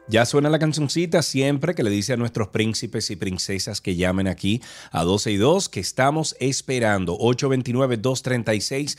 Ya 0.09 0.25
suena 0.25 0.49
la 0.49 0.57
cancioncita 0.57 1.21
siempre 1.21 1.75
que 1.75 1.83
le 1.83 1.91
dice 1.91 2.13
a 2.13 2.17
nuestros 2.17 2.47
príncipes 2.47 3.11
y 3.11 3.15
princesas 3.15 3.79
que 3.79 3.95
llamen 3.95 4.27
aquí 4.27 4.59
a 4.91 5.03
12 5.03 5.33
y 5.33 5.37
2 5.37 5.69
que 5.69 5.79
estamos 5.79 6.35
esperando. 6.39 7.15
829-236-9856, 7.19 8.97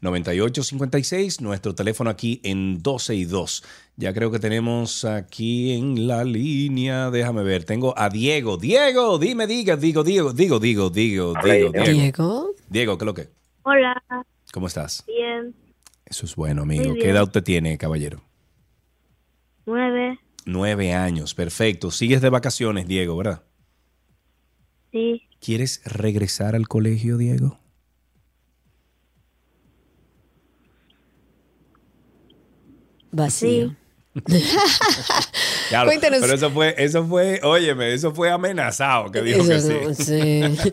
829-236-9856, 0.00 1.40
nuestro 1.40 1.74
teléfono 1.74 2.08
aquí 2.08 2.40
en 2.44 2.84
12 2.84 3.16
y 3.16 3.24
2. 3.24 3.64
Ya 3.96 4.14
creo 4.14 4.30
que 4.30 4.38
tenemos 4.38 5.04
aquí 5.04 5.72
en 5.72 6.06
la 6.06 6.22
línea, 6.22 7.10
déjame 7.10 7.42
ver, 7.42 7.64
tengo 7.64 7.98
a 7.98 8.10
Diego. 8.10 8.58
Diego, 8.58 9.18
dime, 9.18 9.48
diga, 9.48 9.76
digo, 9.76 10.04
Diego, 10.04 10.32
digo, 10.32 10.60
digo, 10.60 10.88
digo, 10.88 11.34
digo, 11.34 11.42
Diego. 11.42 11.72
Diego. 11.72 12.50
Diego, 12.68 12.96
¿qué 12.96 13.02
es 13.02 13.06
lo 13.06 13.14
que? 13.14 13.28
Hola, 13.64 14.00
¿Cómo 14.52 14.68
estás? 14.68 15.02
bien, 15.04 15.52
Eso 16.08 16.24
es 16.26 16.34
bueno, 16.36 16.62
amigo. 16.62 16.94
¿Qué 16.94 17.10
edad 17.10 17.24
usted 17.24 17.42
tiene, 17.42 17.76
caballero? 17.78 18.22
nueve, 19.66 20.18
Nueve 20.46 20.94
años, 20.94 21.34
perfecto. 21.34 21.90
Sigues 21.90 22.22
de 22.22 22.30
vacaciones, 22.30 22.88
Diego, 22.88 23.16
¿verdad? 23.16 23.42
sí, 24.90 25.22
¿Quieres 25.40 25.82
regresar 25.84 26.56
al 26.56 26.66
colegio, 26.66 27.18
Diego? 27.18 27.58
Vacío. 33.10 33.74
Claro, 35.68 35.86
Cuéntanos. 35.90 36.20
Pero 36.20 36.34
eso 36.34 36.50
fue, 36.50 36.74
eso 36.78 37.06
fue, 37.06 37.40
óyeme, 37.42 37.92
eso 37.92 38.12
fue 38.14 38.30
amenazado 38.30 39.10
que 39.10 39.22
dijo 39.22 39.46
que 39.46 39.54
Eso 39.56 39.68
sí. 39.94 40.40
no, 40.40 40.54
sí. 40.64 40.72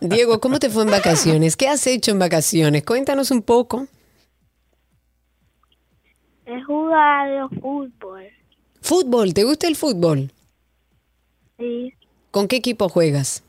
Diego, 0.00 0.40
¿cómo 0.40 0.58
te 0.58 0.70
fue 0.70 0.84
en 0.84 0.90
vacaciones? 0.90 1.56
¿Qué 1.56 1.68
has 1.68 1.86
hecho 1.86 2.10
en 2.12 2.18
vacaciones? 2.18 2.84
Cuéntanos 2.84 3.30
un 3.30 3.42
poco. 3.42 3.86
He 6.56 6.62
jugado 6.64 7.48
fútbol, 7.60 8.24
Fútbol, 8.80 9.34
¿te 9.34 9.44
gusta 9.44 9.66
el 9.66 9.76
fútbol? 9.76 10.30
sí, 11.58 11.92
¿Con 12.30 12.48
qué 12.48 12.56
equipo 12.56 12.88
juegas? 12.88 13.42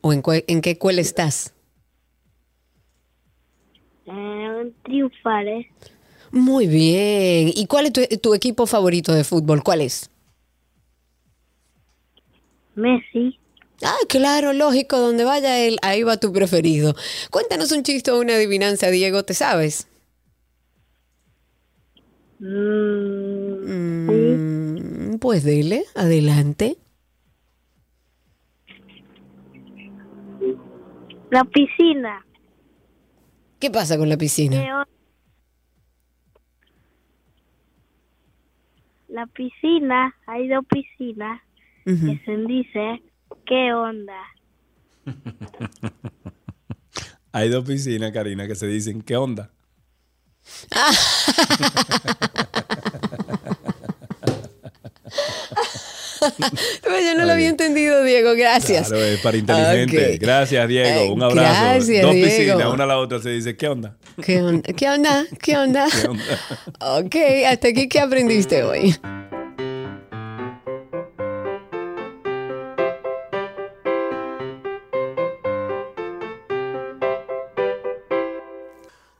¿O 0.00 0.12
en, 0.12 0.22
en 0.48 0.60
qué 0.60 0.70
escuela 0.72 1.00
estás? 1.00 1.54
eh, 4.06 4.72
triunfaré, 4.84 5.70
Muy 6.32 6.66
bien. 6.66 7.50
¿Y 7.54 7.66
cuál 7.66 7.86
es 7.86 7.92
tu, 7.92 8.02
tu 8.18 8.34
equipo 8.34 8.66
favorito 8.66 9.12
de 9.14 9.24
fútbol? 9.24 9.62
¿Cuál 9.62 9.80
es? 9.82 10.10
Messi, 12.76 13.38
Ah, 13.82 13.96
claro, 14.08 14.52
lógico, 14.52 14.98
donde 14.98 15.24
vaya 15.24 15.58
él, 15.60 15.78
ahí 15.82 16.02
va 16.02 16.16
tu 16.16 16.32
preferido. 16.32 16.94
Cuéntanos 17.30 17.70
un 17.72 17.82
chiste 17.84 18.10
o 18.10 18.20
una 18.20 18.34
adivinanza, 18.34 18.88
Diego, 18.90 19.22
¿te 19.24 19.34
sabes? 19.34 19.86
mm, 22.40 23.54
sí, 24.06 24.40
Mm, 24.80 25.18
pues 25.18 25.44
dele, 25.44 25.84
adelante. 25.94 26.76
la 31.30 31.44
piscina, 31.44 32.24
¿Qué 33.60 33.70
pasa 33.70 33.98
con 33.98 34.08
la 34.08 34.16
piscina? 34.16 34.62
¿qué 34.64 34.72
on- 34.72 34.84
la 39.08 39.26
piscina, 39.26 40.14
hay 40.26 40.48
dos 40.48 40.64
piscinas 40.68 41.40
que 41.84 42.20
se 42.24 42.36
dice, 42.46 43.02
¿qué 43.48 43.72
onda? 43.72 44.12
Hay 47.32 47.48
dos 47.48 47.64
piscinas, 47.64 48.12
Karina, 48.12 48.46
que 48.46 48.54
se 48.54 48.66
dicen, 48.66 49.02
¿qué 49.02 49.16
onda? 49.16 49.50
Pues 56.82 57.04
yo 57.04 57.14
no 57.16 57.24
lo 57.24 57.32
había 57.32 57.48
entendido, 57.48 58.02
Diego, 58.02 58.34
gracias. 58.34 58.88
Claro, 58.88 59.04
es 59.04 59.20
para 59.20 59.36
inteligente. 59.36 60.18
Gracias, 60.18 60.68
Diego. 60.68 61.12
Un 61.12 61.22
abrazo. 61.22 61.40
gracias, 61.40 62.02
dos 62.02 62.14
Diego. 62.14 62.28
piscinas, 62.28 62.66
una 62.72 62.84
a 62.84 62.86
la 62.86 62.98
otra 62.98 63.20
se 63.20 63.30
dice, 63.30 63.56
¿qué 63.56 63.68
onda? 63.68 63.96
¿Qué 64.22 64.42
onda? 64.42 64.72
¿Qué 64.74 64.88
onda? 64.88 65.24
¿Qué 65.40 65.56
onda? 65.56 65.86
¿Qué 66.02 66.08
onda? 66.08 66.98
Ok, 66.98 67.16
hasta 67.46 67.68
aquí, 67.68 67.88
¿qué 67.88 68.00
aprendiste 68.00 68.62
hoy? 68.62 68.96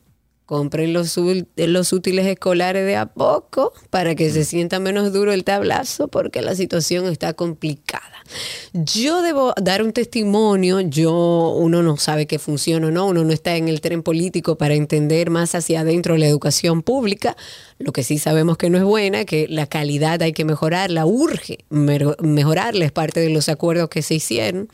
compren 0.48 0.94
los, 0.94 1.18
útiles 1.18 2.26
escolares 2.26 2.86
de 2.86 2.96
a 2.96 3.04
poco 3.04 3.74
para 3.90 4.14
que 4.14 4.30
se 4.30 4.44
sienta 4.44 4.80
menos 4.80 5.12
duro 5.12 5.34
el 5.34 5.44
tablazo 5.44 6.08
porque 6.08 6.40
la 6.40 6.54
situación 6.54 7.04
está 7.04 7.34
complicada. 7.34 8.24
Yo 8.72 9.20
debo 9.20 9.52
dar 9.60 9.82
un 9.82 9.92
testimonio, 9.92 10.80
yo 10.80 11.54
uno 11.54 11.82
no 11.82 11.98
sabe 11.98 12.26
qué 12.26 12.38
funciona 12.38 12.86
o 12.86 12.90
no, 12.90 13.08
uno 13.08 13.24
no 13.24 13.32
está 13.34 13.56
en 13.56 13.68
el 13.68 13.82
tren 13.82 14.02
político 14.02 14.56
para 14.56 14.72
entender 14.72 15.28
más 15.28 15.54
hacia 15.54 15.80
adentro 15.80 16.16
la 16.16 16.26
educación 16.26 16.82
pública, 16.82 17.36
lo 17.78 17.92
que 17.92 18.02
sí 18.02 18.18
sabemos 18.18 18.58
que 18.58 18.70
no 18.70 18.78
es 18.78 18.84
buena, 18.84 19.24
que 19.24 19.46
la 19.48 19.66
calidad 19.66 20.20
hay 20.22 20.32
que 20.32 20.44
mejorarla, 20.44 21.06
urge 21.06 21.58
mejorarla, 21.68 22.84
es 22.84 22.92
parte 22.92 23.20
de 23.20 23.30
los 23.30 23.48
acuerdos 23.48 23.88
que 23.88 24.02
se 24.02 24.14
hicieron. 24.14 24.68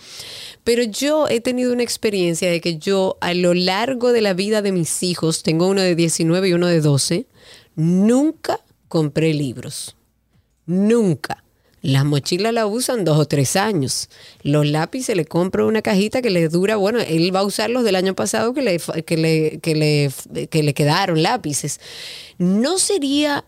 Pero 0.64 0.82
yo 0.82 1.28
he 1.28 1.40
tenido 1.40 1.72
una 1.72 1.82
experiencia 1.82 2.50
de 2.50 2.61
que 2.62 2.78
yo 2.78 3.18
a 3.20 3.34
lo 3.34 3.52
largo 3.52 4.12
de 4.12 4.22
la 4.22 4.32
vida 4.32 4.62
de 4.62 4.72
mis 4.72 5.02
hijos, 5.02 5.42
tengo 5.42 5.68
uno 5.68 5.82
de 5.82 5.94
19 5.94 6.48
y 6.48 6.52
uno 6.55 6.66
de 6.66 6.80
12, 6.80 7.26
nunca 7.76 8.61
compré 8.88 9.34
libros. 9.34 9.96
Nunca. 10.66 11.43
Las 11.85 12.07
mochilas 12.07 12.55
la 12.55 12.66
usan 12.66 13.05
dos 13.05 13.18
o 13.18 13.26
tres 13.26 13.57
años. 13.57 14.09
Los 14.43 14.66
lápices 14.66 15.14
le 15.14 15.26
compro 15.26 15.68
una 15.68 15.82
cajita 15.82 16.22
que 16.22 16.30
le 16.30 16.49
dura, 16.49 16.76
bueno, 16.76 16.99
él 16.99 17.30
va 17.37 17.41
a 17.41 17.45
usar 17.45 17.68
los 17.68 17.85
del 17.85 17.95
año 17.95 18.14
pasado 18.14 18.55
que 18.55 18.62
le, 18.62 18.80
que 19.05 19.18
le, 19.18 19.59
que 19.61 19.74
le, 19.74 20.47
que 20.47 20.62
le 20.62 20.72
quedaron 20.72 21.22
lápices. 21.22 21.80
¿No 22.39 22.78
sería 22.78 23.45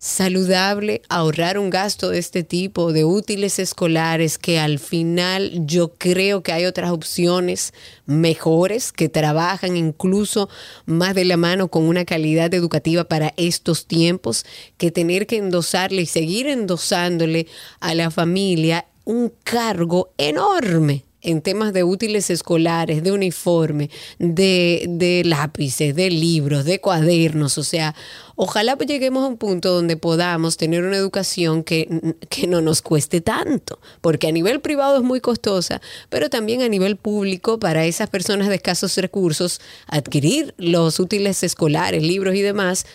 saludable 0.00 1.02
ahorrar 1.10 1.58
un 1.58 1.68
gasto 1.68 2.08
de 2.08 2.18
este 2.18 2.42
tipo 2.42 2.90
de 2.90 3.04
útiles 3.04 3.58
escolares 3.58 4.38
que 4.38 4.58
al 4.58 4.78
final 4.78 5.66
yo 5.66 5.92
creo 5.92 6.42
que 6.42 6.52
hay 6.52 6.64
otras 6.64 6.90
opciones 6.90 7.74
mejores 8.06 8.92
que 8.92 9.10
trabajan 9.10 9.76
incluso 9.76 10.48
más 10.86 11.14
de 11.14 11.26
la 11.26 11.36
mano 11.36 11.68
con 11.68 11.82
una 11.82 12.06
calidad 12.06 12.54
educativa 12.54 13.04
para 13.04 13.34
estos 13.36 13.86
tiempos 13.86 14.46
que 14.78 14.90
tener 14.90 15.26
que 15.26 15.36
endosarle 15.36 16.00
y 16.00 16.06
seguir 16.06 16.46
endosándole 16.46 17.46
a 17.80 17.94
la 17.94 18.10
familia 18.10 18.86
un 19.04 19.30
cargo 19.44 20.14
enorme 20.16 21.04
en 21.22 21.42
temas 21.42 21.72
de 21.72 21.84
útiles 21.84 22.30
escolares, 22.30 23.02
de 23.02 23.12
uniforme, 23.12 23.90
de, 24.18 24.86
de 24.88 25.22
lápices, 25.24 25.94
de 25.94 26.10
libros, 26.10 26.64
de 26.64 26.80
cuadernos. 26.80 27.58
O 27.58 27.64
sea, 27.64 27.94
ojalá 28.36 28.76
lleguemos 28.76 29.24
a 29.24 29.28
un 29.28 29.36
punto 29.36 29.72
donde 29.72 29.96
podamos 29.96 30.56
tener 30.56 30.84
una 30.84 30.96
educación 30.96 31.62
que, 31.62 32.14
que 32.28 32.46
no 32.46 32.60
nos 32.60 32.82
cueste 32.82 33.20
tanto, 33.20 33.78
porque 34.00 34.28
a 34.28 34.32
nivel 34.32 34.60
privado 34.60 34.96
es 34.96 35.02
muy 35.02 35.20
costosa, 35.20 35.80
pero 36.08 36.30
también 36.30 36.62
a 36.62 36.68
nivel 36.68 36.96
público 36.96 37.58
para 37.58 37.84
esas 37.84 38.08
personas 38.08 38.48
de 38.48 38.56
escasos 38.56 38.96
recursos, 38.96 39.60
adquirir 39.86 40.54
los 40.56 41.00
útiles 41.00 41.42
escolares, 41.42 42.02
libros 42.02 42.34
y 42.34 42.42
demás. 42.42 42.86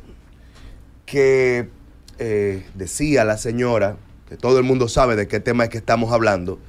que 1.05 1.69
eh, 2.17 2.65
decía 2.73 3.23
la 3.25 3.37
señora, 3.37 3.97
que 4.27 4.37
todo 4.37 4.57
el 4.57 4.63
mundo 4.63 4.87
sabe 4.87 5.15
de 5.15 5.27
qué 5.27 5.39
tema 5.39 5.65
es 5.65 5.69
que 5.69 5.77
estamos 5.77 6.11
hablando, 6.11 6.59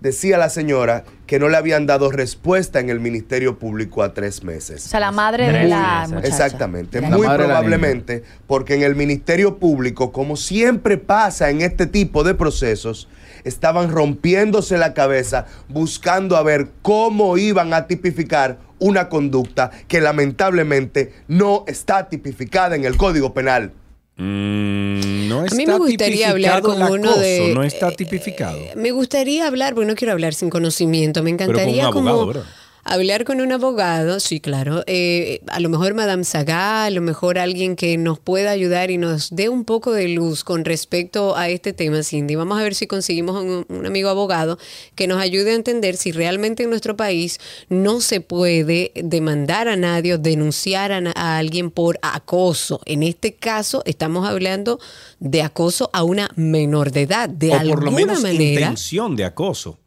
decía 0.00 0.38
la 0.38 0.48
señora 0.48 1.04
que 1.26 1.38
no 1.38 1.48
le 1.48 1.56
habían 1.56 1.86
dado 1.86 2.10
respuesta 2.10 2.80
en 2.80 2.90
el 2.90 3.00
Ministerio 3.00 3.58
Público 3.58 4.02
a 4.02 4.14
tres 4.14 4.44
meses. 4.44 4.86
O 4.86 4.88
sea, 4.88 5.00
la 5.00 5.12
madre 5.12 5.52
de 5.52 5.64
la 5.64 6.06
muchacha. 6.08 6.26
Exactamente, 6.26 7.00
La 7.00 7.10
muy 7.10 7.26
probablemente 7.26 8.22
porque 8.46 8.74
en 8.74 8.82
el 8.82 8.96
Ministerio 8.96 9.58
Público, 9.58 10.12
como 10.12 10.36
siempre 10.36 10.98
pasa 10.98 11.50
en 11.50 11.62
este 11.62 11.86
tipo 11.86 12.24
de 12.24 12.34
procesos, 12.34 13.08
estaban 13.44 13.90
rompiéndose 13.90 14.78
la 14.78 14.94
cabeza 14.94 15.46
buscando 15.68 16.36
a 16.36 16.42
ver 16.42 16.68
cómo 16.82 17.36
iban 17.36 17.72
a 17.74 17.86
tipificar 17.86 18.58
una 18.78 19.08
conducta 19.08 19.70
que 19.88 20.00
lamentablemente 20.00 21.12
no 21.26 21.64
está 21.66 22.08
tipificada 22.08 22.76
en 22.76 22.84
el 22.84 22.96
Código 22.96 23.34
Penal. 23.34 23.72
Mm, 24.18 25.28
no 25.28 25.40
A 25.42 25.44
está 25.44 25.56
mí 25.56 25.64
me 25.66 25.78
gustaría 25.78 26.30
hablar 26.30 26.60
con 26.60 26.82
uno 26.82 27.10
acoso, 27.10 27.20
de- 27.20 27.52
No 27.54 27.62
está 27.62 27.92
tipificado. 27.92 28.58
Me 28.74 28.90
gustaría 28.90 29.46
hablar, 29.46 29.74
porque 29.74 29.86
no 29.86 29.94
quiero 29.94 30.12
hablar 30.12 30.34
sin 30.34 30.50
conocimiento, 30.50 31.22
me 31.22 31.30
Pero 31.34 31.46
con 31.46 31.54
un 31.54 31.58
encantaría 31.60 31.84
abogado, 31.86 32.16
como 32.16 32.26
¿verdad? 32.26 32.42
Hablar 32.88 33.24
con 33.24 33.40
un 33.40 33.52
abogado, 33.52 34.18
sí, 34.18 34.40
claro, 34.40 34.82
eh, 34.86 35.40
a 35.48 35.60
lo 35.60 35.68
mejor 35.68 35.94
Madame 35.94 36.24
Saga, 36.24 36.84
a 36.84 36.90
lo 36.90 37.00
mejor 37.00 37.38
alguien 37.38 37.76
que 37.76 37.96
nos 37.98 38.18
pueda 38.18 38.50
ayudar 38.50 38.90
y 38.90 38.98
nos 38.98 39.30
dé 39.30 39.48
un 39.48 39.64
poco 39.64 39.92
de 39.92 40.08
luz 40.08 40.42
con 40.42 40.64
respecto 40.64 41.36
a 41.36 41.48
este 41.48 41.72
tema, 41.72 42.02
Cindy. 42.02 42.34
Vamos 42.34 42.58
a 42.58 42.62
ver 42.62 42.74
si 42.74 42.86
conseguimos 42.86 43.36
un, 43.42 43.66
un 43.68 43.86
amigo 43.86 44.08
abogado 44.08 44.58
que 44.94 45.06
nos 45.06 45.20
ayude 45.20 45.52
a 45.52 45.54
entender 45.54 45.96
si 45.96 46.12
realmente 46.12 46.62
en 46.62 46.70
nuestro 46.70 46.96
país 46.96 47.38
no 47.68 48.00
se 48.00 48.20
puede 48.20 48.92
demandar 48.94 49.68
a 49.68 49.76
nadie 49.76 50.14
o 50.14 50.18
denunciar 50.18 50.92
a 50.92 51.38
alguien 51.38 51.70
por 51.70 51.98
acoso. 52.02 52.80
En 52.86 53.02
este 53.02 53.34
caso 53.34 53.82
estamos 53.84 54.26
hablando 54.26 54.80
de 55.20 55.42
acoso 55.42 55.90
a 55.92 56.02
una 56.04 56.30
menor 56.36 56.90
de 56.90 57.02
edad, 57.02 57.28
de 57.28 57.50
o 57.50 57.54
alguna 57.54 57.74
por 57.74 57.84
lo 57.84 57.90
menos 57.90 58.22
manera. 58.22 58.60
intención 58.60 59.16
de 59.16 59.24
acoso. 59.24 59.78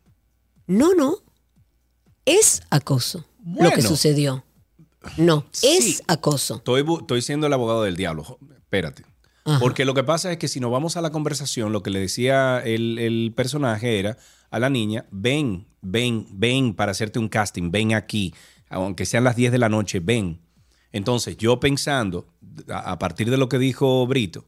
no, 0.68 0.94
no, 0.94 1.18
es 2.26 2.62
acoso 2.70 3.26
lo 3.46 3.72
que 3.72 3.82
sucedió. 3.82 4.44
No, 5.18 5.46
Sí. 5.52 5.68
es 5.68 6.04
acoso. 6.08 6.58
Estoy, 6.58 6.86
estoy 7.00 7.22
siendo 7.22 7.48
el 7.48 7.54
abogado 7.54 7.84
del 7.84 7.96
diablo. 7.98 8.38
Espérate. 8.56 9.04
Ajá. 9.46 9.60
Porque 9.60 9.86
lo 9.86 9.94
que 9.96 10.04
pasa 10.04 10.32
es 10.32 10.38
que 10.38 10.48
si 10.48 10.60
nos 10.60 10.72
vamos 10.72 10.96
a 10.98 11.02
la 11.02 11.10
conversación, 11.10 11.72
lo 11.74 11.82
que 11.82 11.90
le 11.90 12.00
decía 12.00 12.60
el, 12.64 13.00
el 13.00 13.34
personaje 13.36 13.98
era 13.98 14.18
a 14.52 14.60
la 14.60 14.70
niña, 14.70 15.06
ven, 15.10 15.66
ven, 15.82 16.28
ven 16.32 16.76
para 16.76 16.92
hacerte 16.92 17.18
un 17.18 17.30
casting, 17.30 17.72
ven 17.72 17.96
aquí, 17.96 18.36
aunque 18.70 19.06
sean 19.08 19.24
las 19.24 19.36
10 19.36 19.52
de 19.52 19.58
la 19.58 19.70
noche, 19.70 20.00
ven. 20.00 20.40
Entonces, 20.92 21.38
yo 21.38 21.60
pensando, 21.60 22.28
a, 22.70 22.92
a 22.92 23.00
partir 23.00 23.32
de 23.32 23.38
lo 23.38 23.50
que 23.50 23.58
dijo 23.58 24.06
Brito, 24.06 24.46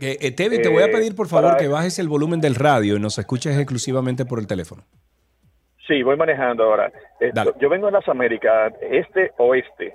Eh, 0.00 0.18
eh, 0.20 0.30
Tevi, 0.32 0.60
te 0.62 0.68
voy 0.68 0.82
a 0.82 0.86
Eh, 0.86 0.92
pedir 0.92 1.14
por 1.14 1.28
favor 1.28 1.50
para- 1.52 1.58
que 1.58 1.68
bajes 1.68 1.98
el 1.98 2.08
volumen 2.08 2.40
del 2.40 2.54
radio 2.54 2.96
y 2.96 3.00
nos 3.00 3.18
escuches 3.18 3.56
exclusivamente 3.56 4.24
por 4.24 4.38
el 4.38 4.46
teléfono. 4.46 4.82
Sí, 5.86 6.02
voy 6.02 6.16
manejando 6.16 6.64
ahora. 6.64 6.92
Esto, 7.18 7.34
Dale. 7.34 7.52
yo 7.60 7.68
vengo 7.68 7.86
de 7.86 7.92
las 7.92 8.08
Américas, 8.08 8.72
este 8.80 9.32
oeste, 9.38 9.94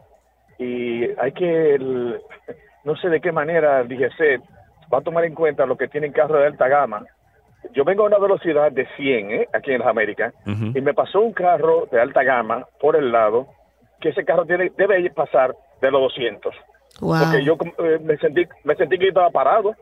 y 0.60 1.03
hay 1.18 1.32
que, 1.32 1.76
el- 1.76 2.20
no 2.84 2.95
sé 2.97 3.10
de 3.10 3.22
qué 3.22 3.32
manera 3.32 3.82
el 3.82 3.88
DGC 3.88 4.39
va 4.93 4.99
a 4.99 5.01
tomar 5.01 5.26
en 5.26 5.34
cuenta 5.34 5.66
lo 5.66 5.78
que 5.78 5.88
tienen 5.88 6.12
carros 6.12 6.39
de 6.39 6.47
alta 6.47 6.68
gama. 6.68 7.06
Yo 7.74 7.84
vengo 7.84 8.03
a 8.03 8.08
una 8.08 8.20
velocidad 8.20 8.72
de 8.72 8.86
100, 8.95 9.32
¿eh? 9.32 9.47
aquí 9.53 9.72
en 9.72 9.80
las 9.80 9.88
Américas, 9.88 10.34
y 10.45 10.82
me 10.82 10.93
pasó 10.93 11.22
un 11.22 11.34
carro 11.34 11.88
de 11.91 11.99
alta 11.99 12.24
gama 12.24 12.68
por 12.80 12.95
el 12.95 13.12
lado, 13.12 13.47
que 14.01 14.10
ese 14.10 14.24
carro 14.24 14.45
tiene, 14.45 14.72
debe 14.78 15.10
pasar 15.10 15.56
de 15.82 15.89
los 15.91 16.01
200. 16.01 16.53
Wow. 17.01 17.16
Porque 17.24 17.43
yo 17.43 17.58
eh, 17.80 17.99
me 18.03 18.18
sentí 18.18 18.45
me 18.64 18.76
sentí 18.76 18.97
que 18.99 19.08
estaba 19.08 19.30
parado. 19.32 19.76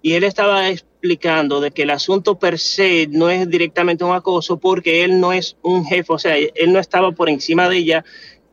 y 0.00 0.14
él 0.14 0.24
estaba 0.24 0.68
explicando 0.68 1.60
de 1.60 1.70
que 1.72 1.82
el 1.82 1.90
asunto 1.90 2.38
per 2.38 2.58
se 2.58 3.06
no 3.08 3.28
es 3.28 3.48
directamente 3.48 4.04
un 4.04 4.14
acoso 4.14 4.58
porque 4.58 5.04
él 5.04 5.20
no 5.20 5.32
es 5.32 5.56
un 5.62 5.84
jefe, 5.84 6.12
o 6.12 6.18
sea, 6.18 6.36
él 6.36 6.72
no 6.72 6.78
estaba 6.78 7.12
por 7.12 7.28
encima 7.28 7.68
de 7.68 7.78
ella, 7.78 8.04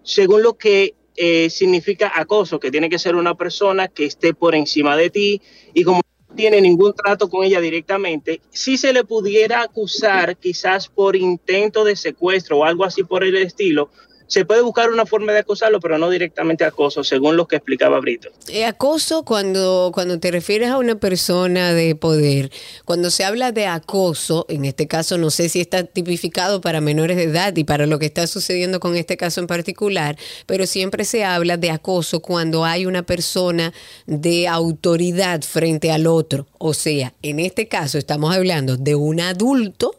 según 0.04 0.44
lo 0.44 0.58
que 0.58 0.96
eh, 1.16 1.50
significa 1.50 2.12
acoso, 2.14 2.60
que 2.60 2.72
tiene 2.72 2.90
que 2.90 3.00
ser 3.00 3.16
una 3.16 3.36
persona 3.36 3.88
que 3.88 4.06
esté 4.06 4.34
por 4.34 4.56
encima 4.56 4.96
de 4.96 5.10
ti 5.10 5.42
y 5.74 5.84
como 5.84 6.02
no 6.30 6.36
tiene 6.36 6.62
ningún 6.62 6.94
trato 6.94 7.30
con 7.30 7.44
ella 7.44 7.60
directamente, 7.60 8.42
si 8.50 8.78
se 8.78 8.94
le 8.94 9.04
pudiera 9.04 9.62
acusar 9.62 10.38
quizás 10.38 10.88
por 10.88 11.16
intento 11.16 11.84
de 11.84 11.96
secuestro 11.96 12.60
o 12.60 12.66
algo 12.66 12.84
así 12.84 13.04
por 13.04 13.24
el 13.24 13.36
estilo, 13.38 13.90
se 14.30 14.46
puede 14.46 14.62
buscar 14.62 14.92
una 14.92 15.08
forma 15.08 15.34
de 15.34 15.40
acosarlo, 15.40 15.80
pero 15.80 15.98
no 15.98 16.10
directamente 16.10 16.64
acoso, 16.64 17.04
según 17.04 17.36
lo 17.36 17.48
que 17.48 17.56
explicaba 17.56 18.00
Brito. 18.00 18.30
Eh, 18.48 18.64
acoso 18.64 19.26
cuando, 19.26 19.92
cuando 19.92 20.20
te 20.20 20.30
refieres 20.30 20.70
a 20.70 20.78
una 20.78 20.96
persona 20.96 21.74
de 21.74 21.96
poder. 21.96 22.52
Cuando 22.86 23.10
se 23.10 23.24
habla 23.24 23.52
de 23.52 23.66
acoso, 23.66 24.46
en 24.48 24.66
este 24.66 24.88
caso 24.88 25.18
no 25.18 25.32
sé 25.32 25.50
si 25.50 25.60
está 25.60 25.84
tipificado 25.84 26.62
para 26.62 26.80
menores 26.80 27.18
de 27.18 27.24
edad 27.24 27.56
y 27.56 27.64
para 27.64 27.88
lo 27.88 27.98
que 27.98 28.06
está 28.06 28.28
sucediendo 28.28 28.80
con 28.80 28.96
este 28.96 29.18
caso 29.18 29.42
en 29.42 29.48
particular, 29.48 30.16
pero 30.46 30.68
siempre 30.68 31.06
se 31.06 31.26
habla 31.26 31.58
de 31.58 31.72
acoso 31.72 32.20
cuando 32.20 32.66
hay 32.66 32.86
una 32.86 33.02
persona 33.02 33.74
de 34.06 34.48
autoridad 34.48 35.42
frente 35.42 35.92
al 35.92 36.06
otro. 36.06 36.46
O 36.60 36.76
sea, 36.76 37.16
en 37.24 37.40
este 37.40 37.68
caso 37.68 37.98
estamos 37.98 38.36
hablando 38.36 38.78
de 38.78 38.94
un 38.94 39.22
adulto 39.22 39.99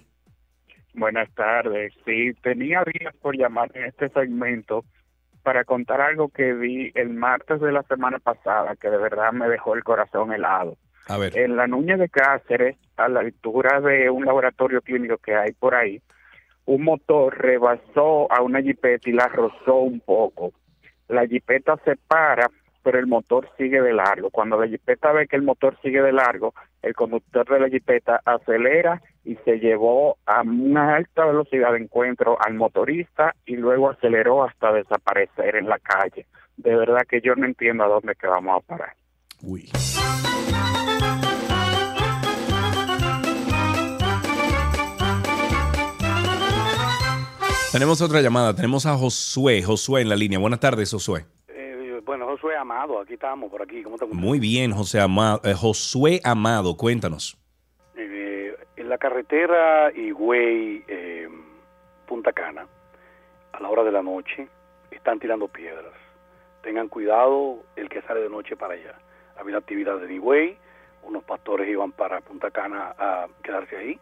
Buenas 0.96 1.30
tardes. 1.34 1.94
Sí, 2.06 2.34
tenía 2.42 2.84
días 2.84 3.16
por 3.22 3.38
llamar 3.38 3.70
en 3.74 3.86
este 3.86 4.10
segmento 4.10 4.86
para 5.44 5.64
contar 5.64 6.02
algo 6.02 6.30
que 6.30 6.54
vi 6.54 6.92
el 6.96 7.10
martes 7.10 7.60
de 7.62 7.72
la 7.72 7.84
semana 7.84 8.20
pasada 8.20 8.76
que 8.76 8.90
de 8.90 8.98
verdad 8.98 9.32
me 9.32 9.48
dejó 9.48 9.76
el 9.76 9.84
corazón 9.84 10.34
helado. 10.34 10.78
A 11.08 11.18
ver. 11.18 11.38
En 11.38 11.56
la 11.56 11.68
Nuña 11.68 11.98
de 11.98 12.10
Cáceres, 12.10 12.78
a 12.98 13.08
la 13.10 13.20
altura 13.20 13.80
de 13.82 14.10
un 14.10 14.26
laboratorio 14.26 14.82
clínico 14.82 15.18
que 15.18 15.36
hay 15.36 15.52
por 15.52 15.76
ahí, 15.76 16.02
un 16.66 16.84
motor 16.84 17.38
rebasó 17.38 18.32
a 18.32 18.42
una 18.42 18.62
jipeta 18.62 19.10
y 19.10 19.14
la 19.14 19.28
rozó 19.28 19.76
un 19.76 20.00
poco. 20.00 20.52
La 21.08 21.28
jipeta 21.28 21.78
se 21.86 21.96
para, 21.96 22.50
pero 22.86 23.00
el 23.00 23.08
motor 23.08 23.50
sigue 23.58 23.82
de 23.82 23.94
largo. 23.94 24.30
Cuando 24.30 24.62
la 24.62 24.68
jipeta 24.68 25.12
ve 25.12 25.28
que 25.28 25.36
el 25.36 25.42
motor 25.42 25.76
sigue 25.82 26.04
de 26.04 26.14
largo, 26.14 26.54
el 26.84 26.94
conductor 26.94 27.44
de 27.50 27.60
la 27.60 27.68
jipeta 27.68 28.22
acelera 28.24 29.02
y 29.24 29.36
se 29.38 29.58
llevó 29.58 30.18
a 30.28 30.44
una 30.44 30.98
alta 30.98 31.26
velocidad 31.26 31.72
de 31.72 31.80
encuentro 31.80 32.38
al 32.40 32.54
motorista 32.54 33.34
y 33.44 33.56
luego 33.56 33.90
aceleró 33.90 34.44
hasta 34.44 34.72
desaparecer 34.72 35.56
en 35.56 35.68
la 35.68 35.80
calle. 35.80 36.28
De 36.58 36.76
verdad 36.76 37.02
que 37.10 37.22
yo 37.22 37.36
no 37.36 37.48
entiendo 37.48 37.84
a 37.84 37.88
dónde 37.88 38.14
que 38.14 38.28
vamos 38.28 38.62
a 38.62 38.68
parar. 38.68 38.94
Uy. 39.42 39.68
Tenemos 47.72 48.00
otra 48.02 48.22
llamada, 48.22 48.56
tenemos 48.56 48.86
a 48.86 48.96
Josué, 48.96 49.64
Josué 49.64 50.02
en 50.02 50.10
la 50.10 50.16
línea. 50.16 50.38
Buenas 50.38 50.60
tardes, 50.60 50.92
Josué. 50.92 51.26
Bueno, 52.06 52.26
Josué 52.28 52.56
Amado, 52.56 53.00
aquí 53.00 53.14
estamos, 53.16 53.50
por 53.50 53.62
aquí. 53.64 53.82
¿Cómo 53.82 53.98
te? 53.98 54.06
Muy 54.06 54.40
bien, 54.40 54.72
José 54.72 55.02
Ama- 55.02 55.40
eh, 55.44 55.54
Josué 55.54 56.22
Amado. 56.24 56.78
Cuéntanos. 56.78 57.38
Eh, 57.96 58.56
en 58.76 58.90
la 58.90 58.98
carretera 58.98 59.92
Higüey, 59.92 60.84
eh, 60.88 61.28
Punta 62.08 62.32
Cana, 62.32 62.68
a 63.54 63.60
la 63.60 63.70
hora 63.70 63.84
de 63.84 63.92
la 63.92 64.04
noche, 64.04 64.48
están 64.92 65.20
tirando 65.20 65.48
piedras. 65.48 65.94
Tengan 66.62 66.88
cuidado 66.90 67.64
el 67.76 67.90
que 67.90 68.02
sale 68.04 68.22
de 68.22 68.30
noche 68.30 68.56
para 68.56 68.76
allá. 68.76 68.96
Había 69.38 69.58
actividad 69.58 70.04
en 70.04 70.12
Higüey, 70.12 70.58
unos 71.04 71.24
pastores 71.24 71.68
iban 71.68 71.92
para 71.92 72.22
Punta 72.22 72.52
Cana 72.52 72.94
a 72.98 73.28
quedarse 73.44 73.78
ahí 73.78 74.00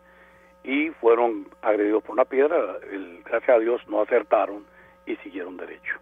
y 0.64 0.90
fueron 1.02 1.48
agredidos 1.62 2.04
por 2.04 2.12
una 2.14 2.26
piedra. 2.26 2.58
El- 2.92 3.22
gracias 3.24 3.56
a 3.56 3.60
Dios 3.60 3.82
no 3.88 4.02
acertaron 4.02 4.66
y 5.06 5.16
siguieron 5.18 5.56
derecho. 5.58 6.00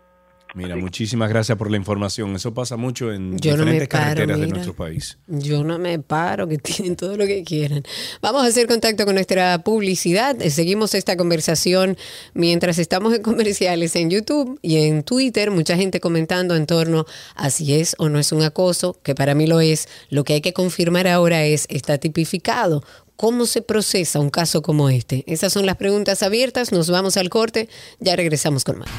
Mira, 0.54 0.76
muchísimas 0.76 1.30
gracias 1.30 1.58
por 1.58 1.72
la 1.72 1.78
información. 1.78 2.36
Eso 2.36 2.54
pasa 2.54 2.76
mucho 2.76 3.12
en 3.14 3.38
Yo 3.40 3.52
no 3.56 3.66
me 3.66 3.72
diferentes 3.72 3.88
paro, 3.88 4.04
carreteras 4.04 4.40
de 4.40 4.48
nuestro 4.48 4.76
país. 4.76 5.18
Yo 5.28 5.64
no 5.64 5.80
me 5.80 6.00
paro, 6.00 6.48
que 6.48 6.58
tienen 6.58 6.96
todo 6.96 7.16
lo 7.16 7.26
que 7.26 7.44
quieran. 7.44 7.84
Vamos 8.22 8.44
a 8.44 8.48
hacer 8.48 8.68
contacto 8.68 9.06
con 9.06 9.16
nuestra 9.16 9.64
publicidad. 9.64 10.38
Seguimos 10.50 10.94
esta 10.94 11.16
conversación 11.16 11.98
mientras 12.34 12.80
estamos 12.80 13.14
en 13.14 13.22
comerciales 13.22 13.96
en 13.96 14.10
YouTube 14.10 14.60
y 14.62 14.78
en 14.78 15.04
Twitter. 15.04 15.52
Mucha 15.52 15.78
gente 15.78 16.02
comentando 16.02 16.56
en 16.56 16.66
torno 16.66 17.06
a 17.36 17.50
si 17.50 17.74
es 17.74 17.96
o 17.98 18.10
no 18.10 18.20
es 18.20 18.32
un 18.32 18.42
acoso, 18.44 19.00
que 19.04 19.16
para 19.16 19.36
mí 19.36 19.48
lo 19.48 19.62
es. 19.62 19.88
Lo 20.10 20.26
que 20.26 20.34
hay 20.34 20.42
que 20.42 20.54
confirmar 20.54 21.08
ahora 21.08 21.46
es, 21.46 21.66
¿está 21.70 21.98
tipificado? 21.98 22.84
¿Cómo 23.16 23.46
se 23.46 23.62
procesa 23.62 24.20
un 24.20 24.30
caso 24.30 24.62
como 24.62 24.90
este? 24.90 25.24
Esas 25.28 25.54
son 25.54 25.66
las 25.66 25.78
preguntas 25.78 26.24
abiertas. 26.24 26.72
Nos 26.72 26.90
vamos 26.90 27.18
al 27.18 27.30
corte. 27.30 27.70
Ya 28.00 28.16
regresamos 28.16 28.64
con 28.64 28.80
más. 28.80 28.90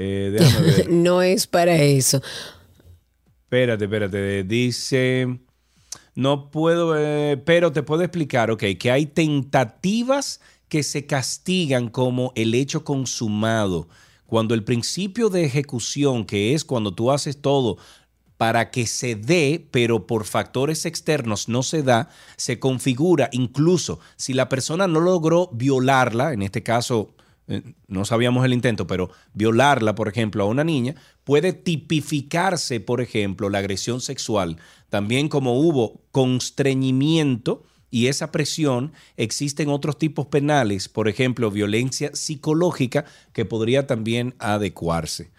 Eh, 0.00 0.30
déjame 0.32 0.66
ver. 0.70 0.88
no 0.90 1.22
es 1.22 1.48
para 1.48 1.74
eso. 1.76 2.22
Espérate, 3.42 3.84
espérate. 3.84 4.44
Dice, 4.44 5.40
no 6.14 6.52
puedo, 6.52 6.94
eh, 6.96 7.36
pero 7.44 7.72
te 7.72 7.82
puedo 7.82 8.02
explicar, 8.02 8.52
ok, 8.52 8.62
que 8.78 8.92
hay 8.92 9.06
tentativas 9.06 10.40
que 10.68 10.84
se 10.84 11.06
castigan 11.06 11.88
como 11.88 12.32
el 12.36 12.54
hecho 12.54 12.84
consumado. 12.84 13.88
Cuando 14.26 14.54
el 14.54 14.62
principio 14.62 15.30
de 15.30 15.44
ejecución, 15.44 16.24
que 16.24 16.54
es 16.54 16.64
cuando 16.64 16.94
tú 16.94 17.10
haces 17.10 17.40
todo 17.40 17.78
para 18.36 18.70
que 18.70 18.86
se 18.86 19.16
dé, 19.16 19.66
pero 19.72 20.06
por 20.06 20.26
factores 20.26 20.86
externos 20.86 21.48
no 21.48 21.64
se 21.64 21.82
da, 21.82 22.08
se 22.36 22.60
configura 22.60 23.30
incluso 23.32 23.98
si 24.16 24.32
la 24.32 24.48
persona 24.48 24.86
no 24.86 25.00
logró 25.00 25.50
violarla, 25.52 26.32
en 26.32 26.42
este 26.42 26.62
caso 26.62 27.14
no 27.86 28.04
sabíamos 28.04 28.44
el 28.44 28.52
intento, 28.52 28.86
pero 28.86 29.10
violarla, 29.34 29.94
por 29.94 30.08
ejemplo, 30.08 30.42
a 30.42 30.46
una 30.46 30.64
niña, 30.64 30.94
puede 31.24 31.52
tipificarse, 31.52 32.80
por 32.80 33.00
ejemplo, 33.00 33.48
la 33.48 33.58
agresión 33.58 34.00
sexual. 34.00 34.58
También 34.90 35.28
como 35.28 35.58
hubo 35.58 36.00
constreñimiento 36.12 37.64
y 37.90 38.08
esa 38.08 38.30
presión, 38.30 38.92
existen 39.16 39.70
otros 39.70 39.98
tipos 39.98 40.26
penales, 40.26 40.88
por 40.88 41.08
ejemplo, 41.08 41.50
violencia 41.50 42.10
psicológica, 42.14 43.06
que 43.32 43.46
podría 43.46 43.86
también 43.86 44.34
adecuarse. 44.38 45.30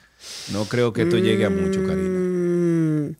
No 0.52 0.66
creo 0.66 0.92
que 0.92 1.04
esto 1.04 1.18
llegue 1.18 1.46
a 1.46 1.50
mucho, 1.50 1.86
Karina. 1.86 3.16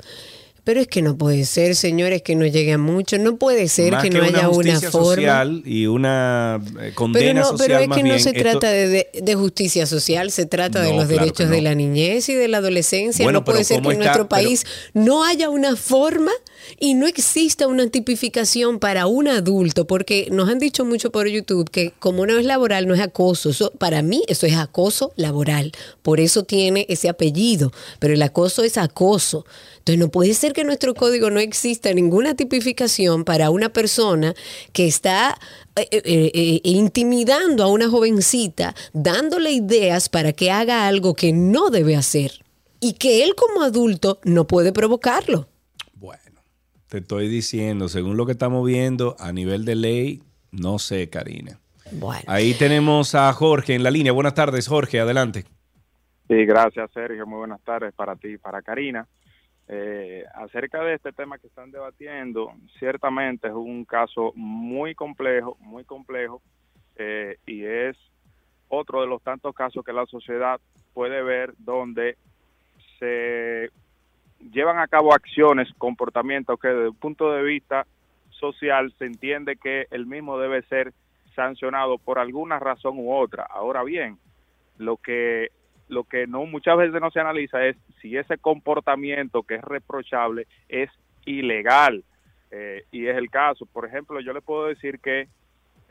Pero 0.64 0.82
es 0.82 0.88
que 0.88 1.02
no 1.02 1.18
puede 1.18 1.46
ser, 1.46 1.76
señores, 1.76 2.22
que 2.22 2.36
no 2.36 2.46
llegue 2.46 2.74
a 2.74 2.78
mucho. 2.78 3.18
No 3.18 3.38
puede 3.38 3.68
ser 3.68 3.94
Más 3.94 4.04
que 4.04 4.10
no 4.10 4.20
una 4.20 4.28
haya 4.28 4.50
una 4.50 4.56
justicia 4.56 4.92
forma. 4.92 5.16
social 5.16 5.64
y 5.66 5.86
una 5.88 6.60
eh, 6.64 6.72
Pero, 6.76 6.96
condena 6.96 7.42
no, 7.42 7.46
social 7.48 7.68
pero 7.68 7.80
es 7.80 7.88
más 7.88 7.98
que 7.98 8.04
no 8.04 8.20
se 8.20 8.30
esto- 8.30 8.40
trata 8.42 8.70
de, 8.70 9.10
de- 9.14 9.36
justicia 9.36 9.86
social, 9.86 10.32
se 10.32 10.46
trata 10.46 10.82
de 10.82 10.90
los 10.94 11.06
claro 11.08 11.20
derechos 11.22 11.50
de 11.50 11.62
la 11.62 11.76
niñez 11.76 12.30
y 12.30 12.34
de 12.36 12.48
la 12.48 12.58
adolescencia. 12.58 13.24
Bueno, 13.24 13.40
no 13.40 13.46
puede 13.46 13.60
pero 13.60 13.68
ser 13.68 13.78
que 13.78 13.82
¿cómo 13.84 13.92
en 13.92 14.02
está? 14.02 14.06
nuestro 14.18 14.30
Pero- 14.30 14.44
país 14.48 14.66
no 14.94 15.24
haya 15.24 15.50
una 15.50 15.76
forma 15.76 16.32
y 16.80 16.94
no 16.94 17.08
exista 17.08 17.68
una 17.68 17.88
tipificación 17.88 18.80
para 18.80 19.08
un 19.08 19.28
adulto, 19.28 19.88
porque 19.88 20.28
nos 20.32 20.50
han 20.50 20.60
dicho 20.60 20.84
mucho 20.86 21.12
por 21.12 21.28
YouTube 21.28 21.70
que 21.70 21.94
como 22.00 22.26
no 22.28 22.38
es 22.38 22.46
laboral, 22.46 22.86
no 22.88 22.94
es 22.94 23.00
acoso. 23.00 23.50
Eso, 23.50 23.72
para 23.78 24.02
mí 24.02 24.24
eso 24.28 24.46
es 24.46 24.56
acoso 24.56 25.14
laboral, 25.16 25.72
por 26.02 26.20
eso 26.20 26.44
tiene 26.44 26.86
ese 26.90 27.08
apellido, 27.10 27.72
pero 28.00 28.14
el 28.14 28.22
acoso 28.22 28.64
es 28.64 28.78
acoso. 28.78 29.46
Entonces 29.90 30.06
no 30.06 30.12
puede 30.12 30.36
ser 30.36 30.54
que 30.54 30.62
en 30.62 30.68
nuestro 30.68 30.94
código 30.94 31.32
no 31.32 31.40
exista 31.40 31.92
ninguna 31.92 32.36
tipificación 32.36 33.24
para 33.26 33.50
una 33.50 33.70
persona 33.70 34.36
que 34.72 34.86
está 34.86 35.36
eh, 35.76 35.88
eh, 35.92 36.32
eh, 36.32 36.62
intimidando 36.64 37.64
a 37.64 37.68
una 37.70 37.90
jovencita, 37.90 38.76
dándole 38.94 39.50
ideas 39.50 40.08
para 40.08 40.32
que 40.32 40.52
haga 40.52 40.88
algo 40.88 41.16
que 41.16 41.34
no 41.34 41.72
debe 41.72 41.96
hacer 41.96 42.34
y 42.80 42.94
que 42.94 43.24
él 43.24 43.34
como 43.34 43.64
adulto 43.64 44.20
no 44.24 44.46
puede 44.46 44.72
provocarlo. 44.72 45.48
Te 46.88 47.00
estoy 47.00 47.28
diciendo, 47.28 47.88
según 47.88 48.16
lo 48.18 48.26
que 48.28 48.32
estamos 48.34 48.66
viendo 48.66 49.16
a 49.20 49.32
nivel 49.32 49.64
de 49.66 49.76
ley, 49.76 50.24
no 50.52 50.78
sé, 50.78 51.08
Karina. 51.10 51.60
Bueno. 51.92 52.24
Ahí 52.28 52.54
tenemos 52.54 53.14
a 53.14 53.32
Jorge 53.34 53.74
en 53.76 53.84
la 53.84 53.92
línea. 53.92 54.12
Buenas 54.12 54.34
tardes, 54.36 54.68
Jorge, 54.68 55.00
adelante. 55.00 55.46
Sí, 56.28 56.46
gracias 56.46 56.92
Sergio. 56.94 57.26
Muy 57.26 57.40
buenas 57.40 57.62
tardes 57.62 57.92
para 57.96 58.16
ti 58.16 58.30
y 58.30 58.38
para 58.38 58.62
Karina. 58.62 59.08
Eh, 59.72 60.26
acerca 60.34 60.84
de 60.84 60.96
este 60.96 61.12
tema 61.12 61.38
que 61.38 61.46
están 61.46 61.70
debatiendo, 61.70 62.52
ciertamente 62.80 63.50
es 63.50 63.54
un 63.54 63.86
caso 63.86 64.34
muy 64.36 64.96
complejo, 64.96 65.58
muy 65.60 65.84
complejo, 65.84 66.42
eh, 66.96 67.38
y 67.46 67.64
es 67.64 67.96
otro 68.68 69.02
de 69.02 69.08
los 69.08 69.22
tantos 69.22 69.54
casos 69.54 69.86
que 69.86 69.94
la 69.94 70.08
sociedad 70.08 70.60
puede 70.96 71.22
ver 71.22 71.54
donde 71.60 72.18
se 72.98 73.70
llevan 74.52 74.80
a 74.80 74.88
cabo 74.88 75.14
acciones, 75.14 75.72
comportamientos 75.78 76.60
que 76.60 76.70
desde 76.70 76.88
el 76.88 76.96
punto 76.96 77.32
de 77.32 77.44
vista 77.44 77.86
social 78.32 78.92
se 78.98 79.06
entiende 79.06 79.56
que 79.56 79.86
el 79.92 80.08
mismo 80.08 80.40
debe 80.40 80.64
ser 80.64 80.94
sancionado 81.36 82.00
por 82.00 82.18
alguna 82.18 82.58
razón 82.58 82.98
u 82.98 83.14
otra. 83.14 83.44
Ahora 83.44 83.84
bien, 83.84 84.18
lo 84.80 84.98
que 84.98 85.50
lo 85.90 86.06
que 86.06 86.28
no 86.28 86.46
muchas 86.46 86.78
veces 86.78 87.02
no 87.02 87.12
se 87.12 87.20
analiza 87.20 87.66
es 87.66 87.76
si 88.02 88.16
ese 88.16 88.38
comportamiento 88.38 89.44
que 89.44 89.56
es 89.56 89.62
reprochable 89.62 90.48
es 90.70 90.90
ilegal 91.26 92.04
Eh, 92.52 92.84
y 92.92 93.06
es 93.06 93.16
el 93.16 93.30
caso. 93.30 93.68
Por 93.68 93.86
ejemplo, 93.86 94.20
yo 94.22 94.34
le 94.34 94.42
puedo 94.42 94.66
decir 94.66 95.00
que 95.00 95.28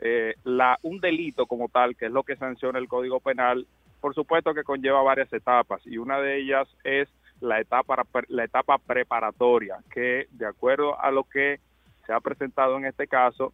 eh, 0.01 0.33
la 0.43 0.77
un 0.81 0.99
delito 0.99 1.45
como 1.45 1.69
tal, 1.69 1.95
que 1.95 2.07
es 2.07 2.11
lo 2.11 2.23
que 2.23 2.35
sanciona 2.35 2.79
el 2.79 2.89
Código 2.89 3.21
Penal, 3.21 3.65
por 4.01 4.13
supuesto 4.13 4.53
que 4.53 4.63
conlleva 4.63 5.01
varias 5.01 5.31
etapas 5.31 5.81
y 5.85 5.97
una 5.97 6.19
de 6.19 6.37
ellas 6.37 6.67
es 6.83 7.07
la 7.39 7.59
etapa 7.61 7.95
la 8.27 8.43
etapa 8.43 8.77
preparatoria, 8.77 9.77
que 9.93 10.27
de 10.31 10.45
acuerdo 10.45 10.99
a 10.99 11.11
lo 11.11 11.23
que 11.23 11.59
se 12.05 12.11
ha 12.11 12.19
presentado 12.19 12.77
en 12.77 12.85
este 12.85 13.07
caso 13.07 13.53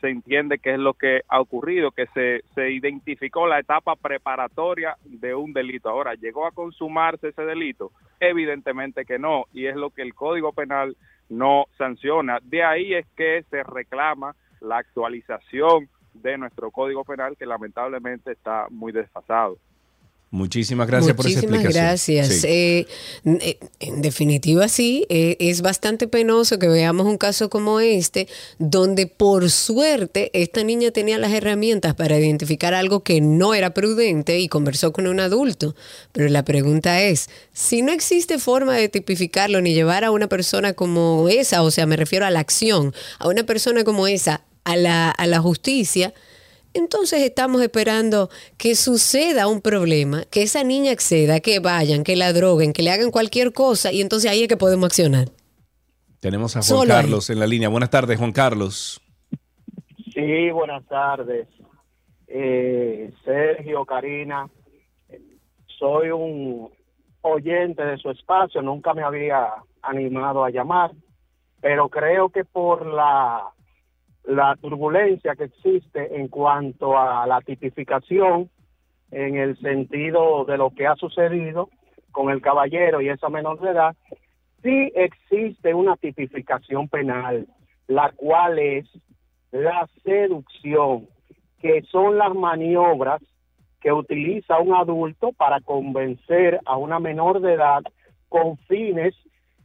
se 0.00 0.08
entiende 0.08 0.58
que 0.58 0.74
es 0.74 0.78
lo 0.78 0.94
que 0.94 1.22
ha 1.28 1.40
ocurrido, 1.40 1.90
que 1.90 2.06
se, 2.08 2.42
se 2.54 2.70
identificó 2.70 3.46
la 3.46 3.58
etapa 3.58 3.96
preparatoria 3.96 4.96
de 5.04 5.34
un 5.34 5.52
delito. 5.52 5.88
Ahora, 5.88 6.14
¿llegó 6.14 6.46
a 6.46 6.52
consumarse 6.52 7.28
ese 7.28 7.42
delito? 7.42 7.92
Evidentemente 8.20 9.04
que 9.04 9.18
no, 9.18 9.44
y 9.52 9.66
es 9.66 9.76
lo 9.76 9.90
que 9.90 10.02
el 10.02 10.14
Código 10.14 10.52
Penal 10.52 10.96
no 11.28 11.66
sanciona. 11.78 12.38
De 12.42 12.62
ahí 12.62 12.94
es 12.94 13.06
que 13.16 13.44
se 13.50 13.62
reclama 13.62 14.34
la 14.60 14.78
actualización 14.78 15.88
de 16.14 16.38
nuestro 16.38 16.70
Código 16.70 17.04
Penal, 17.04 17.36
que 17.36 17.46
lamentablemente 17.46 18.32
está 18.32 18.66
muy 18.70 18.92
desfasado. 18.92 19.58
Muchísimas 20.34 20.88
gracias 20.88 21.14
por 21.14 21.28
esa 21.28 21.36
Muchísimas 21.36 21.64
explicación. 21.64 22.16
gracias. 22.16 22.40
Sí. 22.40 22.48
Eh, 22.48 22.86
eh, 23.24 23.58
en 23.78 24.02
definitiva, 24.02 24.66
sí, 24.66 25.06
eh, 25.08 25.36
es 25.38 25.62
bastante 25.62 26.08
penoso 26.08 26.58
que 26.58 26.66
veamos 26.66 27.06
un 27.06 27.18
caso 27.18 27.48
como 27.48 27.78
este, 27.78 28.26
donde 28.58 29.06
por 29.06 29.48
suerte 29.48 30.32
esta 30.32 30.64
niña 30.64 30.90
tenía 30.90 31.18
las 31.18 31.32
herramientas 31.32 31.94
para 31.94 32.18
identificar 32.18 32.74
algo 32.74 33.04
que 33.04 33.20
no 33.20 33.54
era 33.54 33.74
prudente 33.74 34.40
y 34.40 34.48
conversó 34.48 34.92
con 34.92 35.06
un 35.06 35.20
adulto. 35.20 35.76
Pero 36.10 36.28
la 36.28 36.44
pregunta 36.44 37.00
es, 37.00 37.30
si 37.52 37.82
no 37.82 37.92
existe 37.92 38.40
forma 38.40 38.74
de 38.74 38.88
tipificarlo 38.88 39.60
ni 39.60 39.72
llevar 39.72 40.02
a 40.02 40.10
una 40.10 40.28
persona 40.28 40.72
como 40.72 41.28
esa, 41.28 41.62
o 41.62 41.70
sea, 41.70 41.86
me 41.86 41.94
refiero 41.94 42.26
a 42.26 42.30
la 42.30 42.40
acción, 42.40 42.92
a 43.20 43.28
una 43.28 43.44
persona 43.44 43.84
como 43.84 44.08
esa, 44.08 44.42
a 44.64 44.74
la, 44.74 45.10
a 45.10 45.28
la 45.28 45.38
justicia, 45.38 46.12
entonces 46.74 47.22
estamos 47.22 47.62
esperando 47.62 48.28
que 48.58 48.74
suceda 48.74 49.46
un 49.46 49.60
problema, 49.60 50.24
que 50.30 50.42
esa 50.42 50.64
niña 50.64 50.92
acceda, 50.92 51.40
que 51.40 51.60
vayan, 51.60 52.04
que 52.04 52.16
la 52.16 52.32
droguen, 52.32 52.72
que 52.72 52.82
le 52.82 52.90
hagan 52.90 53.10
cualquier 53.10 53.52
cosa 53.52 53.92
y 53.92 54.00
entonces 54.00 54.30
ahí 54.30 54.42
es 54.42 54.48
que 54.48 54.56
podemos 54.56 54.86
accionar. 54.86 55.28
Tenemos 56.20 56.56
a 56.56 56.60
Juan 56.60 56.62
Solo 56.64 56.94
ahí. 56.94 57.02
Carlos 57.02 57.30
en 57.30 57.38
la 57.38 57.46
línea. 57.46 57.68
Buenas 57.68 57.90
tardes, 57.90 58.18
Juan 58.18 58.32
Carlos. 58.32 59.00
Sí, 60.12 60.50
buenas 60.50 60.84
tardes. 60.86 61.48
Eh, 62.28 63.12
Sergio, 63.24 63.84
Karina, 63.84 64.48
soy 65.78 66.10
un 66.10 66.70
oyente 67.20 67.84
de 67.84 67.96
su 67.98 68.10
espacio, 68.10 68.60
nunca 68.62 68.94
me 68.94 69.02
había 69.02 69.48
animado 69.82 70.44
a 70.44 70.50
llamar, 70.50 70.92
pero 71.60 71.88
creo 71.88 72.28
que 72.28 72.44
por 72.44 72.86
la, 72.86 73.53
la 74.24 74.56
turbulencia 74.60 75.34
que 75.34 75.44
existe 75.44 76.16
en 76.18 76.28
cuanto 76.28 76.98
a 76.98 77.26
la 77.26 77.40
tipificación, 77.40 78.50
en 79.10 79.36
el 79.36 79.56
sentido 79.58 80.44
de 80.44 80.56
lo 80.56 80.70
que 80.70 80.86
ha 80.86 80.96
sucedido 80.96 81.68
con 82.10 82.30
el 82.30 82.40
caballero 82.40 83.00
y 83.00 83.08
esa 83.08 83.28
menor 83.28 83.60
de 83.60 83.70
edad, 83.70 83.96
sí 84.62 84.92
existe 84.94 85.74
una 85.74 85.96
tipificación 85.96 86.88
penal, 86.88 87.46
la 87.86 88.12
cual 88.16 88.58
es 88.58 88.86
la 89.52 89.88
seducción, 90.02 91.06
que 91.60 91.82
son 91.82 92.18
las 92.18 92.34
maniobras 92.34 93.22
que 93.80 93.92
utiliza 93.92 94.58
un 94.58 94.74
adulto 94.74 95.32
para 95.32 95.60
convencer 95.60 96.58
a 96.64 96.76
una 96.76 96.98
menor 96.98 97.40
de 97.40 97.52
edad 97.52 97.82
con 98.28 98.56
fines 98.66 99.14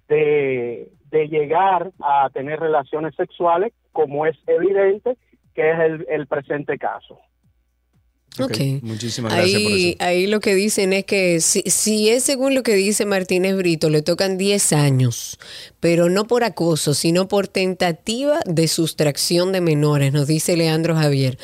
de, 0.10 0.91
de 1.11 1.27
llegar 1.27 1.91
a 2.02 2.30
tener 2.31 2.60
relaciones 2.60 3.15
sexuales, 3.15 3.73
como 3.91 4.26
es 4.26 4.38
evidente 4.48 5.18
que 5.56 5.72
es 5.72 5.80
el, 5.80 6.06
el 6.10 6.27
presente 6.27 6.77
caso. 6.77 7.19
Ok. 8.40 8.57
Muchísimas 8.84 9.34
gracias 9.34 9.61
por 9.61 9.72
Ahí, 9.72 9.90
eso. 9.90 9.98
ahí 10.06 10.27
lo 10.27 10.40
que 10.40 10.56
dicen 10.56 10.94
es 10.94 11.03
que 11.06 11.41
si, 11.41 11.61
si 11.61 12.10
es 12.10 12.23
según 12.23 12.53
lo 12.53 12.64
que 12.64 12.76
dice 12.76 13.06
Martínez 13.06 13.56
Brito, 13.57 13.90
le 13.90 14.02
tocan 14.02 14.38
10 14.38 14.73
años, 14.73 15.40
pero 15.80 16.10
no 16.10 16.26
por 16.26 16.44
acoso, 16.44 16.94
sino 16.94 17.27
por 17.27 17.48
tentativa 17.48 18.40
de 18.45 18.68
sustracción 18.68 19.52
de 19.52 19.61
menores, 19.61 20.14
nos 20.14 20.27
dice 20.27 20.56
Leandro 20.56 20.95
Javier. 20.95 21.38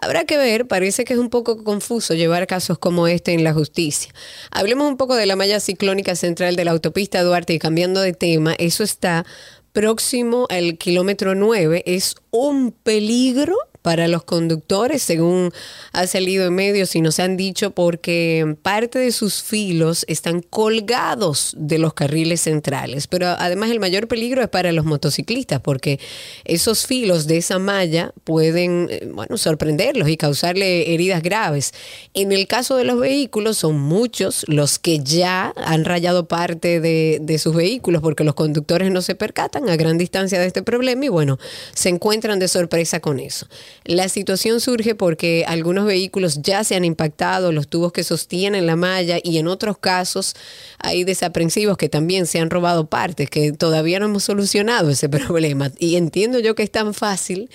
Habrá 0.00 0.24
que 0.24 0.36
ver, 0.36 0.66
parece 0.66 1.04
que 1.04 1.14
es 1.14 1.18
un 1.18 1.30
poco 1.30 1.64
confuso 1.64 2.14
llevar 2.14 2.46
casos 2.46 2.78
como 2.78 3.08
este 3.08 3.32
en 3.32 3.44
la 3.44 3.54
justicia. 3.54 4.12
Hablemos 4.50 4.88
un 4.88 4.96
poco 4.96 5.16
de 5.16 5.26
la 5.26 5.36
malla 5.36 5.58
ciclónica 5.58 6.16
central 6.16 6.54
de 6.54 6.64
la 6.64 6.72
autopista 6.72 7.22
Duarte 7.22 7.54
y 7.54 7.58
cambiando 7.58 8.00
de 8.00 8.12
tema, 8.12 8.54
eso 8.58 8.84
está 8.84 9.24
próximo 9.72 10.46
al 10.50 10.78
kilómetro 10.78 11.34
9, 11.34 11.82
es 11.86 12.16
un 12.30 12.72
peligro 12.72 13.56
para 13.86 14.08
los 14.08 14.24
conductores, 14.24 15.00
según 15.00 15.52
ha 15.92 16.08
salido 16.08 16.44
en 16.44 16.52
medios 16.56 16.96
y 16.96 17.00
nos 17.00 17.20
han 17.20 17.36
dicho, 17.36 17.70
porque 17.70 18.56
parte 18.62 18.98
de 18.98 19.12
sus 19.12 19.44
filos 19.44 20.04
están 20.08 20.40
colgados 20.40 21.54
de 21.56 21.78
los 21.78 21.94
carriles 21.94 22.40
centrales. 22.40 23.06
Pero 23.06 23.28
además 23.28 23.70
el 23.70 23.78
mayor 23.78 24.08
peligro 24.08 24.42
es 24.42 24.48
para 24.48 24.72
los 24.72 24.84
motociclistas, 24.84 25.60
porque 25.60 26.00
esos 26.44 26.84
filos 26.84 27.28
de 27.28 27.36
esa 27.36 27.60
malla 27.60 28.12
pueden, 28.24 28.88
eh, 28.90 29.08
bueno, 29.14 29.38
sorprenderlos 29.38 30.08
y 30.08 30.16
causarle 30.16 30.92
heridas 30.92 31.22
graves. 31.22 31.72
En 32.12 32.32
el 32.32 32.48
caso 32.48 32.74
de 32.74 32.82
los 32.82 32.98
vehículos, 32.98 33.56
son 33.58 33.78
muchos 33.78 34.44
los 34.48 34.80
que 34.80 34.98
ya 34.98 35.54
han 35.54 35.84
rayado 35.84 36.26
parte 36.26 36.80
de, 36.80 37.18
de 37.22 37.38
sus 37.38 37.54
vehículos, 37.54 38.02
porque 38.02 38.24
los 38.24 38.34
conductores 38.34 38.90
no 38.90 39.00
se 39.00 39.14
percatan 39.14 39.68
a 39.68 39.76
gran 39.76 39.96
distancia 39.96 40.40
de 40.40 40.48
este 40.48 40.64
problema 40.64 41.04
y 41.04 41.08
bueno, 41.08 41.38
se 41.72 41.88
encuentran 41.88 42.40
de 42.40 42.48
sorpresa 42.48 42.98
con 42.98 43.20
eso. 43.20 43.46
La 43.84 44.08
situación 44.08 44.60
surge 44.60 44.94
porque 44.94 45.44
algunos 45.46 45.86
vehículos 45.86 46.42
ya 46.42 46.64
se 46.64 46.74
han 46.74 46.84
impactado, 46.84 47.52
los 47.52 47.68
tubos 47.68 47.92
que 47.92 48.04
sostienen 48.04 48.66
la 48.66 48.76
malla 48.76 49.18
y 49.22 49.38
en 49.38 49.46
otros 49.46 49.78
casos 49.78 50.34
hay 50.78 51.04
desaprensivos 51.04 51.76
que 51.76 51.88
también 51.88 52.26
se 52.26 52.40
han 52.40 52.50
robado 52.50 52.86
partes, 52.86 53.30
que 53.30 53.52
todavía 53.52 54.00
no 54.00 54.06
hemos 54.06 54.24
solucionado 54.24 54.90
ese 54.90 55.08
problema. 55.10 55.70
Y 55.78 55.96
entiendo 55.96 56.38
yo 56.38 56.54
que 56.54 56.62
es 56.62 56.70
tan 56.70 56.94
fácil. 56.94 57.50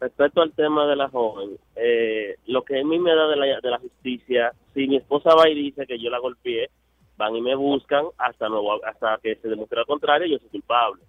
Respecto 0.00 0.42
al 0.42 0.52
tema 0.52 0.86
de 0.86 0.96
la 0.96 1.08
joven, 1.08 1.58
eh, 1.74 2.36
lo 2.46 2.62
que 2.62 2.80
a 2.80 2.84
mí 2.84 2.98
me 2.98 3.14
da 3.14 3.26
de 3.26 3.36
la, 3.36 3.60
de 3.60 3.70
la 3.70 3.78
justicia, 3.78 4.52
si 4.72 4.86
mi 4.86 4.96
esposa 4.96 5.34
va 5.34 5.48
y 5.48 5.54
dice 5.54 5.86
que 5.86 5.98
yo 5.98 6.08
la 6.08 6.18
golpeé, 6.18 6.70
van 7.16 7.34
y 7.34 7.40
me 7.40 7.56
buscan 7.56 8.06
hasta 8.16 8.48
nuevo, 8.48 8.84
hasta 8.84 9.18
que 9.20 9.34
se 9.36 9.48
demuestre 9.48 9.80
lo 9.80 9.86
contrario, 9.86 10.28
yo 10.28 10.38
soy 10.38 10.48
culpable. 10.50 11.02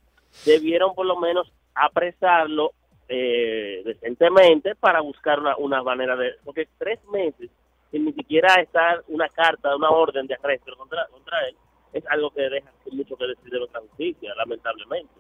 Debieron 0.43 0.95
por 0.95 1.05
lo 1.05 1.19
menos 1.19 1.51
apresarlo 1.75 2.71
eh, 3.07 3.83
decentemente 3.85 4.73
para 4.75 5.01
buscar 5.01 5.39
una, 5.39 5.55
una 5.57 5.83
manera 5.83 6.15
de... 6.15 6.33
Porque 6.43 6.67
tres 6.77 6.99
meses 7.11 7.49
sin 7.91 8.05
ni 8.05 8.13
siquiera 8.13 8.55
estar 8.55 9.03
una 9.07 9.29
carta, 9.29 9.75
una 9.75 9.89
orden 9.89 10.27
de 10.27 10.35
arresto 10.35 10.75
contra, 10.77 11.07
contra 11.07 11.47
él, 11.47 11.55
es 11.93 12.05
algo 12.07 12.29
que 12.31 12.41
deja 12.41 12.71
mucho 12.91 13.15
que 13.15 13.27
decir 13.27 13.51
de 13.51 13.59
nuestra 13.59 13.81
justicia, 13.81 14.33
lamentablemente. 14.35 15.13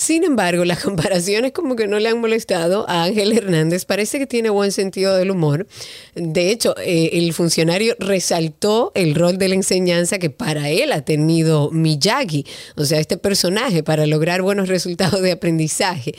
Sin 0.00 0.24
embargo, 0.24 0.64
las 0.64 0.80
comparaciones 0.82 1.52
como 1.52 1.76
que 1.76 1.86
no 1.86 1.98
le 1.98 2.08
han 2.08 2.22
molestado 2.22 2.88
a 2.88 3.02
Ángel 3.02 3.36
Hernández. 3.36 3.84
Parece 3.84 4.18
que 4.18 4.26
tiene 4.26 4.48
buen 4.48 4.72
sentido 4.72 5.14
del 5.14 5.30
humor. 5.30 5.66
De 6.14 6.50
hecho, 6.50 6.74
eh, 6.78 7.10
el 7.12 7.34
funcionario 7.34 7.94
resaltó 7.98 8.92
el 8.94 9.14
rol 9.14 9.36
de 9.36 9.48
la 9.48 9.56
enseñanza 9.56 10.18
que 10.18 10.30
para 10.30 10.70
él 10.70 10.92
ha 10.92 11.04
tenido 11.04 11.70
Miyagi, 11.70 12.46
o 12.76 12.86
sea, 12.86 12.98
este 12.98 13.18
personaje 13.18 13.82
para 13.82 14.06
lograr 14.06 14.40
buenos 14.40 14.70
resultados 14.70 15.20
de 15.20 15.32
aprendizaje. 15.32 16.14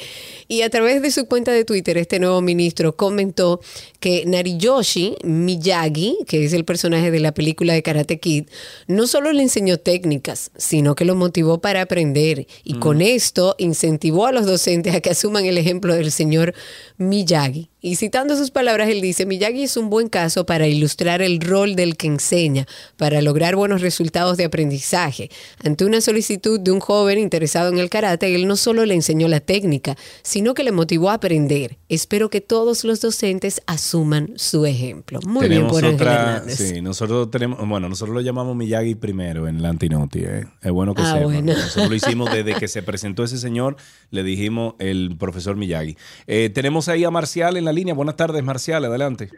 Y 0.47 0.61
a 0.61 0.69
través 0.69 1.01
de 1.01 1.09
su 1.09 1.25
cuenta 1.25 1.51
de 1.51 1.65
Twitter, 1.65 1.97
este 1.97 2.19
nuevo 2.19 2.39
ministro 2.41 2.95
comentó 2.95 3.61
que 3.99 4.25
Nariyoshi 4.27 5.15
Miyagi, 5.23 6.19
que 6.27 6.45
es 6.45 6.53
el 6.53 6.65
personaje 6.65 7.09
de 7.09 7.19
la 7.19 7.33
película 7.33 7.73
de 7.73 7.81
Karate 7.81 8.19
Kid, 8.19 8.45
no 8.85 9.07
solo 9.07 9.31
le 9.31 9.41
enseñó 9.41 9.77
técnicas, 9.77 10.51
sino 10.55 10.93
que 10.93 11.05
lo 11.05 11.15
motivó 11.15 11.61
para 11.61 11.81
aprender. 11.81 12.45
Y 12.63 12.75
con 12.75 13.01
esto 13.01 13.55
incentivó 13.72 14.27
a 14.27 14.31
los 14.31 14.45
docentes 14.45 14.93
a 14.93 15.02
que 15.02 15.10
asuman 15.10 15.45
el 15.45 15.57
ejemplo 15.57 15.95
del 15.95 16.11
señor 16.11 16.53
Miyagi. 16.98 17.70
Y 17.83 17.95
citando 17.95 18.37
sus 18.37 18.51
palabras, 18.51 18.89
él 18.89 19.01
dice, 19.01 19.25
Miyagi 19.25 19.63
es 19.63 19.75
un 19.75 19.89
buen 19.89 20.07
caso 20.07 20.45
para 20.45 20.67
ilustrar 20.67 21.21
el 21.23 21.41
rol 21.41 21.75
del 21.75 21.97
que 21.97 22.05
enseña, 22.05 22.67
para 22.95 23.21
lograr 23.23 23.55
buenos 23.55 23.81
resultados 23.81 24.37
de 24.37 24.45
aprendizaje. 24.45 25.31
Ante 25.63 25.83
una 25.85 25.99
solicitud 25.99 26.59
de 26.59 26.69
un 26.71 26.79
joven 26.79 27.17
interesado 27.17 27.69
en 27.69 27.79
el 27.79 27.89
karate, 27.89 28.35
él 28.35 28.47
no 28.47 28.55
solo 28.55 28.85
le 28.85 28.93
enseñó 28.93 29.27
la 29.27 29.39
técnica, 29.39 29.97
sino 30.21 30.53
que 30.53 30.63
le 30.63 30.71
motivó 30.71 31.09
a 31.09 31.15
aprender. 31.15 31.77
Espero 31.89 32.29
que 32.29 32.39
todos 32.39 32.83
los 32.83 33.01
docentes 33.01 33.61
asuman 33.65 34.31
su 34.35 34.65
ejemplo. 34.67 35.19
Muy 35.25 35.49
bien 35.49 35.67
por 35.67 35.83
otra, 35.83 36.43
sí, 36.47 36.81
nosotros 36.81 37.31
tenemos, 37.31 37.67
bueno, 37.67 37.89
nosotros 37.89 38.13
lo 38.13 38.21
llamamos 38.21 38.55
Miyagi 38.55 38.93
primero 38.93 39.47
en 39.47 39.61
la 39.63 39.69
Antinoti, 39.69 40.19
¿eh? 40.19 40.45
es 40.61 40.71
bueno 40.71 40.93
que 40.93 41.01
Ah, 41.01 41.13
sepan. 41.13 41.23
bueno. 41.23 41.53
Nosotros 41.53 41.89
lo 41.89 41.95
hicimos 41.95 42.31
desde 42.33 42.53
que 42.53 42.67
se 42.67 42.83
presentó 42.83 43.23
ese 43.23 43.39
señor, 43.39 43.75
le 44.11 44.21
dijimos 44.21 44.75
el 44.77 45.15
profesor 45.17 45.55
Miyagi. 45.55 45.97
Eh, 46.27 46.51
tenemos 46.53 46.87
ahí 46.87 47.03
a 47.05 47.09
Marcial 47.09 47.57
en 47.57 47.65
la 47.65 47.70
línea. 47.72 47.93
Buenas 47.93 48.15
tardes, 48.15 48.43
Marcial, 48.43 48.84
adelante. 48.85 49.30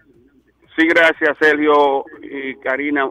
Sí, 0.76 0.88
gracias, 0.88 1.38
Sergio 1.40 2.06
y 2.22 2.56
Karina. 2.58 3.08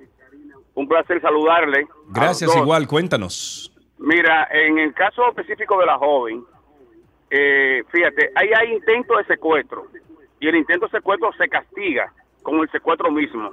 Un 0.74 0.88
placer 0.88 1.20
saludarle. 1.20 1.86
Gracias, 2.08 2.54
igual, 2.56 2.86
cuéntanos. 2.88 3.72
Mira, 3.98 4.48
en 4.50 4.78
el 4.78 4.92
caso 4.94 5.28
específico 5.28 5.78
de 5.78 5.86
la 5.86 5.96
joven, 5.98 6.42
eh, 7.30 7.82
fíjate, 7.90 8.30
ahí 8.34 8.48
hay 8.58 8.72
intento 8.74 9.16
de 9.16 9.24
secuestro 9.24 9.86
y 10.40 10.48
el 10.48 10.56
intento 10.56 10.86
de 10.86 10.92
secuestro 10.92 11.30
se 11.38 11.48
castiga 11.48 12.12
con 12.42 12.58
el 12.60 12.70
secuestro 12.70 13.10
mismo. 13.12 13.50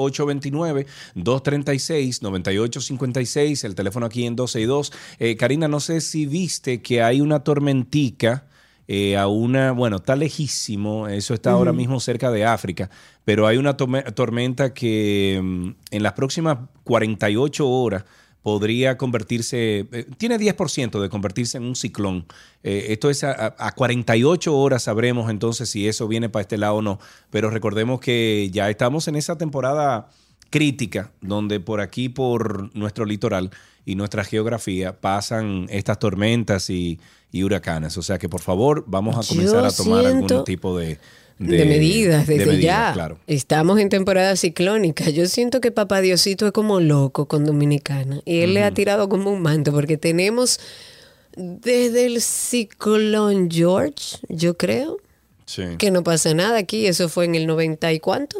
829-236-9856, 1.16 3.64
el 3.64 3.74
teléfono 3.74 4.06
aquí 4.06 4.26
en 4.26 4.36
12 4.36 4.60
y 4.60 4.64
2. 4.64 4.92
Eh, 5.18 5.36
Karina, 5.36 5.68
no 5.68 5.80
sé 5.80 6.00
si 6.00 6.26
viste 6.26 6.80
que 6.82 7.02
hay 7.02 7.20
una 7.20 7.40
tormentica 7.44 8.46
eh, 8.88 9.16
a 9.16 9.26
una, 9.28 9.70
bueno, 9.72 9.96
está 9.98 10.16
lejísimo, 10.16 11.06
eso 11.08 11.32
está 11.34 11.52
ahora 11.52 11.72
mismo 11.72 12.00
cerca 12.00 12.30
de 12.32 12.44
África, 12.44 12.90
pero 13.24 13.46
hay 13.46 13.56
una 13.56 13.76
tormenta 13.76 14.74
que 14.74 15.38
mm, 15.42 15.70
en 15.92 16.02
las 16.02 16.14
próximas 16.14 16.58
48 16.84 17.68
horas 17.68 18.04
podría 18.42 18.96
convertirse, 18.96 19.86
eh, 19.92 20.06
tiene 20.16 20.38
10% 20.38 21.00
de 21.00 21.08
convertirse 21.08 21.58
en 21.58 21.64
un 21.64 21.76
ciclón. 21.76 22.24
Eh, 22.62 22.86
esto 22.90 23.10
es 23.10 23.22
a, 23.24 23.32
a- 23.32 23.54
a 23.58 23.72
48 23.72 24.56
horas 24.56 24.84
sabremos 24.84 25.30
entonces 25.30 25.68
si 25.68 25.86
eso 25.88 26.08
viene 26.08 26.28
para 26.28 26.42
este 26.42 26.56
lado 26.58 26.76
o 26.76 26.82
no, 26.82 26.98
pero 27.30 27.50
recordemos 27.50 28.00
que 28.00 28.48
ya 28.52 28.70
estamos 28.70 29.08
en 29.08 29.16
esa 29.16 29.36
temporada 29.36 30.08
crítica 30.50 31.12
donde 31.20 31.60
por 31.60 31.80
aquí, 31.80 32.08
por 32.08 32.74
nuestro 32.76 33.04
litoral 33.04 33.50
y 33.86 33.94
nuestra 33.94 34.24
geografía 34.24 35.00
pasan 35.00 35.66
estas 35.70 35.98
tormentas 35.98 36.70
y, 36.70 36.98
y 37.32 37.42
huracanes. 37.44 37.96
O 37.98 38.02
sea 38.02 38.18
que 38.18 38.28
por 38.28 38.40
favor 38.40 38.84
vamos 38.86 39.16
a 39.16 39.28
comenzar 39.28 39.62
Yo 39.62 39.66
a 39.68 39.72
tomar 39.72 40.06
algún 40.06 40.44
tipo 40.44 40.76
de, 40.78 40.98
de, 41.40 41.64
medidas 41.64 42.26
de 42.26 42.34
desde 42.38 42.52
medidas, 42.52 42.88
ya. 42.88 42.92
Claro. 42.92 43.18
Estamos 43.26 43.78
en 43.80 43.88
temporada 43.88 44.36
ciclónica. 44.36 45.08
Yo 45.10 45.26
siento 45.26 45.60
que 45.60 45.70
Papá 45.70 46.00
Diosito 46.00 46.46
es 46.46 46.52
como 46.52 46.80
loco 46.80 47.26
con 47.26 47.44
Dominicana 47.44 48.20
y 48.24 48.40
él 48.40 48.54
le 48.54 48.62
ha 48.62 48.72
tirado 48.72 49.08
como 49.08 49.30
un 49.32 49.40
manto 49.42 49.72
porque 49.72 49.96
tenemos 49.96 50.60
desde 51.36 52.06
el 52.06 52.20
ciclón 52.20 53.50
George, 53.50 54.18
yo 54.28 54.56
creo, 54.56 54.98
Sí. 55.46 55.62
que 55.78 55.90
no 55.90 56.04
pasa 56.04 56.32
nada 56.34 56.58
aquí. 56.58 56.86
Eso 56.86 57.08
fue 57.08 57.24
en 57.24 57.34
el 57.34 57.46
90 57.46 57.92
y 57.92 57.98
cuánto. 58.00 58.38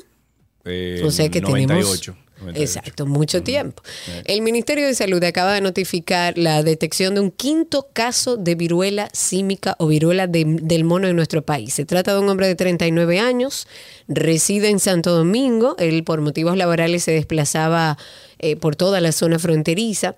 Eh, 0.64 1.02
O 1.04 1.10
sea 1.10 1.28
que 1.28 1.40
98. 1.40 2.12
tenemos... 2.12 2.29
Exacto, 2.54 3.06
mucho 3.06 3.42
tiempo. 3.42 3.82
El 4.24 4.42
Ministerio 4.42 4.86
de 4.86 4.94
Salud 4.94 5.22
acaba 5.24 5.54
de 5.54 5.60
notificar 5.60 6.36
la 6.38 6.62
detección 6.62 7.14
de 7.14 7.20
un 7.20 7.30
quinto 7.30 7.88
caso 7.92 8.36
de 8.36 8.54
viruela 8.54 9.08
símica 9.12 9.76
o 9.78 9.86
viruela 9.88 10.26
de- 10.26 10.44
del 10.46 10.84
mono 10.84 11.08
en 11.08 11.16
nuestro 11.16 11.42
país. 11.42 11.74
Se 11.74 11.84
trata 11.84 12.14
de 12.14 12.20
un 12.20 12.28
hombre 12.28 12.46
de 12.46 12.54
39 12.54 13.18
años, 13.20 13.66
reside 14.08 14.68
en 14.70 14.78
Santo 14.80 15.14
Domingo. 15.14 15.76
Él 15.78 16.02
por 16.04 16.20
motivos 16.20 16.56
laborales 16.56 17.04
se 17.04 17.12
desplazaba 17.12 17.98
eh, 18.38 18.56
por 18.56 18.74
toda 18.76 19.00
la 19.00 19.12
zona 19.12 19.38
fronteriza. 19.38 20.16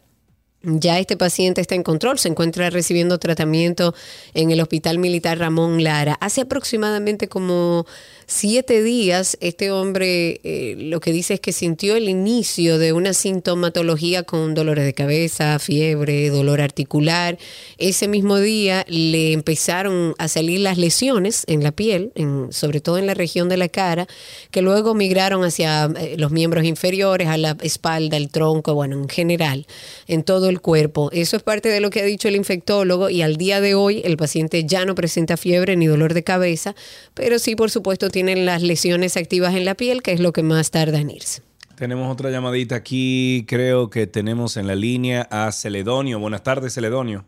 Ya 0.65 1.01
este 1.01 1.17
paciente 1.17 1.61
está 1.61 1.75
en 1.75 1.83
control, 1.83 2.21
se 2.21 2.29
encuentra 2.29 2.71
recibiendo 2.71 3.19
tratamiento 3.19 3.97
en 4.33 4.53
el 4.53 4.61
Hospital 4.61 4.99
Militar 5.01 5.37
Ramón 5.41 5.83
Lara. 5.83 6.17
Hace 6.21 6.43
aproximadamente 6.43 7.27
como 7.27 7.85
siete 8.27 8.83
días, 8.83 9.37
este 9.41 9.71
hombre 9.71 10.41
eh, 10.45 10.75
lo 10.79 11.01
que 11.01 11.13
dice 11.13 11.35
es 11.35 11.41
que 11.41 11.53
sintió 11.53 11.97
el 11.97 12.09
inicio 12.09 12.79
de 12.79 12.93
una 12.93 13.13
sintomatología 13.13 14.23
con 14.23 14.55
dolores 14.55 14.85
de 14.85 14.95
cabeza, 14.95 15.59
fiebre, 15.59 16.29
dolor 16.31 16.61
articular. 16.61 17.39
Ese 17.79 18.09
mismo 18.09 18.39
día 18.39 18.85
le 18.89 19.33
empezaron 19.33 20.15
a 20.19 20.29
salir 20.29 20.61
las 20.61 20.79
lesiones 20.79 21.45
en 21.47 21.63
la 21.63 21.73
piel, 21.73 22.13
en- 22.15 22.53
sobre 22.53 22.81
todo 22.81 22.99
en 22.99 23.07
la 23.07 23.15
región 23.15 23.49
de 23.49 23.57
la 23.57 23.69
cara, 23.69 24.07
que 24.51 24.63
luego 24.63 24.95
migraron 24.95 25.45
hacia 25.45 25.85
eh, 25.99 26.17
los 26.19 26.31
miembros 26.31 26.65
inferiores, 26.65 27.29
a 27.29 27.37
la 27.37 27.57
espalda, 27.63 28.17
el 28.17 28.29
tronco, 28.31 28.75
bueno, 28.75 28.97
en 28.97 29.09
general, 29.09 29.67
en 30.07 30.23
todo 30.23 30.49
el 30.49 30.61
cuerpo. 30.61 31.11
Eso 31.13 31.37
es 31.37 31.43
parte 31.43 31.69
de 31.69 31.81
lo 31.81 31.91
que 31.91 32.01
ha 32.01 32.05
dicho 32.05 32.29
el 32.29 32.37
infectólogo 32.37 33.11
y 33.11 33.23
al 33.23 33.37
día 33.37 33.61
de 33.61 33.75
hoy 33.75 34.01
el 34.05 34.17
paciente 34.17 34.65
ya 34.65 34.85
no 34.85 34.95
presenta 34.95 35.37
fiebre 35.37 35.77
ni 35.77 35.87
dolor 35.87 36.15
de 36.15 36.23
cabeza, 36.23 36.75
pero 37.15 37.39
sí, 37.39 37.57
por 37.57 37.71
supuesto, 37.71 38.09
tienen 38.13 38.47
las 38.47 38.63
lesiones 38.63 39.17
activas 39.17 39.55
en 39.57 39.65
la 39.65 39.75
piel, 39.75 40.03
que 40.03 40.13
es 40.13 40.21
lo 40.21 40.33
que 40.33 40.45
más 40.45 40.71
tarda 40.71 41.01
en 41.01 41.11
irse. 41.11 41.43
Tenemos 41.75 42.13
otra 42.13 42.31
llamadita 42.31 42.77
aquí, 42.77 43.45
creo 43.49 43.91
que 43.91 44.07
tenemos 44.07 44.57
en 44.57 44.69
la 44.69 44.77
línea 44.77 45.27
a 45.31 45.51
Celedonio. 45.51 46.21
Buenas 46.21 46.45
tardes, 46.45 46.75
Celedonio. 46.75 47.25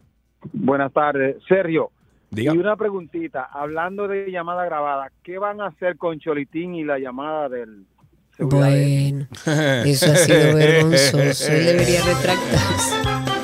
Buenas 0.52 0.92
tardes, 0.92 1.36
Sergio. 1.48 1.90
Diga. 2.30 2.54
Y 2.54 2.58
una 2.58 2.76
preguntita, 2.76 3.48
hablando 3.52 4.06
de 4.06 4.30
llamada 4.30 4.64
grabada, 4.64 5.10
¿qué 5.24 5.38
van 5.38 5.60
a 5.60 5.66
hacer 5.66 5.96
con 5.96 6.20
Cholitín 6.20 6.74
y 6.76 6.84
la 6.84 6.98
llamada 6.98 7.48
del? 7.48 7.84
Bueno, 8.38 9.26
eso 9.84 10.12
ha 10.12 10.16
sido 10.16 10.54
vergonzoso. 10.56 11.52
Él 11.52 11.66
debería 11.66 12.00
retractarse. 12.02 13.34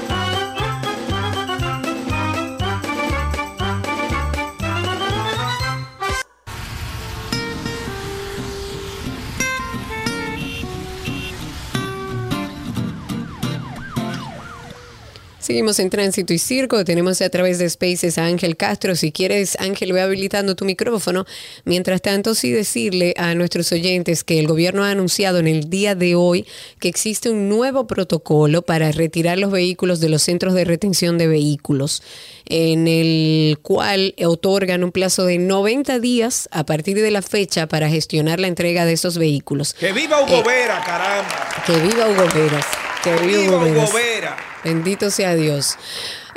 Seguimos 15.40 15.78
en 15.78 15.88
Tránsito 15.88 16.34
y 16.34 16.38
Circo. 16.38 16.84
Tenemos 16.84 17.22
a 17.22 17.30
través 17.30 17.58
de 17.58 17.68
Spaces 17.70 18.18
a 18.18 18.26
Ángel 18.26 18.58
Castro. 18.58 18.94
Si 18.94 19.10
quieres, 19.10 19.56
Ángel, 19.58 19.94
ve 19.94 20.02
habilitando 20.02 20.54
tu 20.54 20.66
micrófono. 20.66 21.24
Mientras 21.64 22.02
tanto, 22.02 22.34
sí 22.34 22.50
decirle 22.50 23.14
a 23.16 23.34
nuestros 23.34 23.72
oyentes 23.72 24.22
que 24.22 24.38
el 24.38 24.46
gobierno 24.46 24.84
ha 24.84 24.90
anunciado 24.90 25.38
en 25.38 25.48
el 25.48 25.70
día 25.70 25.94
de 25.94 26.14
hoy 26.14 26.46
que 26.78 26.88
existe 26.88 27.30
un 27.30 27.48
nuevo 27.48 27.86
protocolo 27.86 28.60
para 28.60 28.92
retirar 28.92 29.38
los 29.38 29.50
vehículos 29.50 30.00
de 30.00 30.10
los 30.10 30.20
centros 30.20 30.52
de 30.52 30.66
retención 30.66 31.16
de 31.16 31.26
vehículos, 31.26 32.02
en 32.44 32.86
el 32.86 33.58
cual 33.62 34.14
otorgan 34.22 34.84
un 34.84 34.92
plazo 34.92 35.24
de 35.24 35.38
90 35.38 36.00
días 36.00 36.50
a 36.52 36.66
partir 36.66 37.00
de 37.00 37.10
la 37.10 37.22
fecha 37.22 37.66
para 37.66 37.88
gestionar 37.88 38.40
la 38.40 38.48
entrega 38.48 38.84
de 38.84 38.92
esos 38.92 39.16
vehículos. 39.16 39.72
¡Que 39.72 39.92
viva 39.92 40.20
Hugo 40.22 40.42
Vera, 40.42 40.82
caramba! 40.84 41.48
Que 41.64 41.78
viva 41.78 42.10
Hugo 42.10 42.26
Veras. 42.34 42.89
Que 43.02 43.12
viva, 43.26 43.40
¡Viva 43.42 43.56
Hugo 43.56 43.64
Veras. 43.64 43.88
Hugo 43.90 43.98
Vera! 43.98 44.36
Bendito 44.64 45.10
sea 45.10 45.34
Dios. 45.34 45.76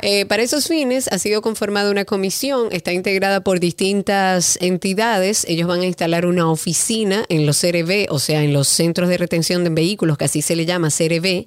Eh, 0.00 0.26
para 0.26 0.42
esos 0.42 0.66
fines 0.68 1.08
ha 1.08 1.18
sido 1.18 1.40
conformada 1.40 1.90
una 1.90 2.04
comisión, 2.04 2.68
está 2.72 2.92
integrada 2.92 3.42
por 3.42 3.58
distintas 3.58 4.58
entidades. 4.60 5.46
Ellos 5.48 5.66
van 5.66 5.80
a 5.80 5.86
instalar 5.86 6.26
una 6.26 6.50
oficina 6.50 7.24
en 7.30 7.46
los 7.46 7.60
CRB, 7.60 8.06
o 8.10 8.18
sea, 8.18 8.42
en 8.42 8.52
los 8.52 8.68
centros 8.68 9.08
de 9.08 9.16
retención 9.16 9.64
de 9.64 9.70
vehículos, 9.70 10.18
que 10.18 10.26
así 10.26 10.42
se 10.42 10.56
le 10.56 10.66
llama 10.66 10.88
CRB, 10.90 11.46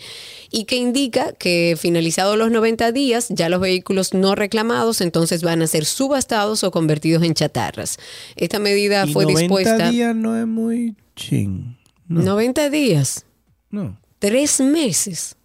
y 0.49 0.64
que 0.65 0.76
indica 0.76 1.34
que 1.34 1.76
finalizados 1.80 2.35
los 2.38 2.49
90 2.49 2.91
días, 2.91 3.27
ya 3.30 3.49
los 3.49 3.60
vehículos 3.60 4.14
no 4.15 4.34
reclamados 4.34 5.02
entonces 5.02 5.44
van 5.44 5.61
a 5.61 5.68
ser 5.68 5.85
subastados 5.85 6.64
o 6.64 6.72
convertidos 6.72 7.22
en 7.23 7.34
chatarras. 7.35 7.98
Esta 8.35 8.57
medida 8.57 9.06
Y 9.06 9.14
fue 9.14 9.23
90 9.26 9.39
dispuesta. 9.41 9.89
días 9.91 10.15
no 10.15 10.35
es 10.35 10.48
muy 10.48 10.95
ching. 11.15 11.77
90 12.07 12.69
días. 12.72 13.26
No. 13.69 13.99
Tres 14.19 14.60
meses. 14.61 15.35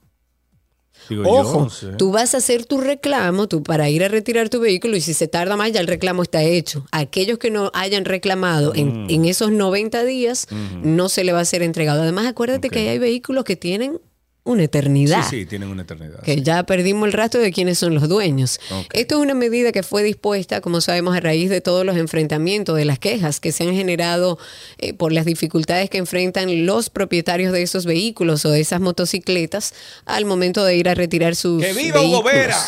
Digo, 1.08 1.24
yo 1.24 1.30
Ojo, 1.30 1.60
no 1.62 1.70
sé. 1.70 1.88
tú 1.98 2.12
vas 2.12 2.32
a 2.34 2.38
hacer 2.38 2.64
tu 2.64 2.80
reclamo 2.80 3.48
tú, 3.48 3.62
para 3.64 3.90
ir 3.90 4.04
a 4.04 4.08
retirar 4.08 4.48
tu 4.48 4.60
vehículo 4.60 4.96
y 4.96 5.00
si 5.00 5.14
se 5.14 5.26
tarda 5.26 5.56
más 5.56 5.72
ya 5.72 5.80
el 5.80 5.88
reclamo 5.88 6.22
está 6.22 6.42
hecho. 6.44 6.86
Aquellos 6.92 7.38
que 7.38 7.50
no 7.50 7.72
hayan 7.74 8.04
reclamado 8.04 8.72
en, 8.74 9.04
Mm. 9.06 9.10
en 9.10 9.24
esos 9.24 9.50
90 9.50 10.04
días 10.04 10.46
no 10.82 11.08
se 11.08 11.24
le 11.24 11.32
va 11.32 11.40
a 11.40 11.44
ser 11.44 11.62
entregado. 11.62 12.02
Además, 12.02 12.26
acuérdate 12.26 12.70
que 12.70 12.88
hay 12.88 12.98
vehículos 12.98 13.44
que 13.44 13.56
tienen 13.56 14.00
una 14.44 14.64
eternidad. 14.64 15.22
Sí, 15.22 15.40
sí, 15.40 15.46
tienen 15.46 15.68
una 15.68 15.82
eternidad. 15.82 16.20
Que 16.22 16.42
ya 16.42 16.64
perdimos 16.64 17.06
el 17.06 17.12
rastro 17.12 17.40
de 17.40 17.52
quiénes 17.52 17.78
son 17.78 17.94
los 17.94 18.08
dueños. 18.08 18.58
Esto 18.92 19.16
es 19.16 19.20
una 19.20 19.34
medida 19.34 19.70
que 19.70 19.84
fue 19.84 20.02
dispuesta, 20.02 20.60
como 20.60 20.80
sabemos, 20.80 21.16
a 21.16 21.20
raíz 21.20 21.48
de 21.48 21.60
todos 21.60 21.86
los 21.86 21.96
enfrentamientos, 21.96 22.76
de 22.76 22.84
las 22.84 22.98
quejas 22.98 23.38
que 23.38 23.52
se 23.52 23.62
han 23.62 23.74
generado 23.74 24.38
eh, 24.78 24.94
por 24.94 25.12
las 25.12 25.26
dificultades 25.26 25.90
que 25.90 25.98
enfrentan 25.98 26.66
los 26.66 26.90
propietarios 26.90 27.52
de 27.52 27.62
esos 27.62 27.86
vehículos 27.86 28.44
o 28.44 28.50
de 28.50 28.60
esas 28.60 28.80
motocicletas 28.80 29.74
al 30.06 30.24
momento 30.24 30.64
de 30.64 30.74
ir 30.76 30.88
a 30.88 30.94
retirar 30.94 31.36
sus 31.36 31.62
¡Que 31.62 31.72
viva 31.72 32.00
Hugo 32.00 32.24
vehículos. 32.24 32.34
Vera! 32.34 32.58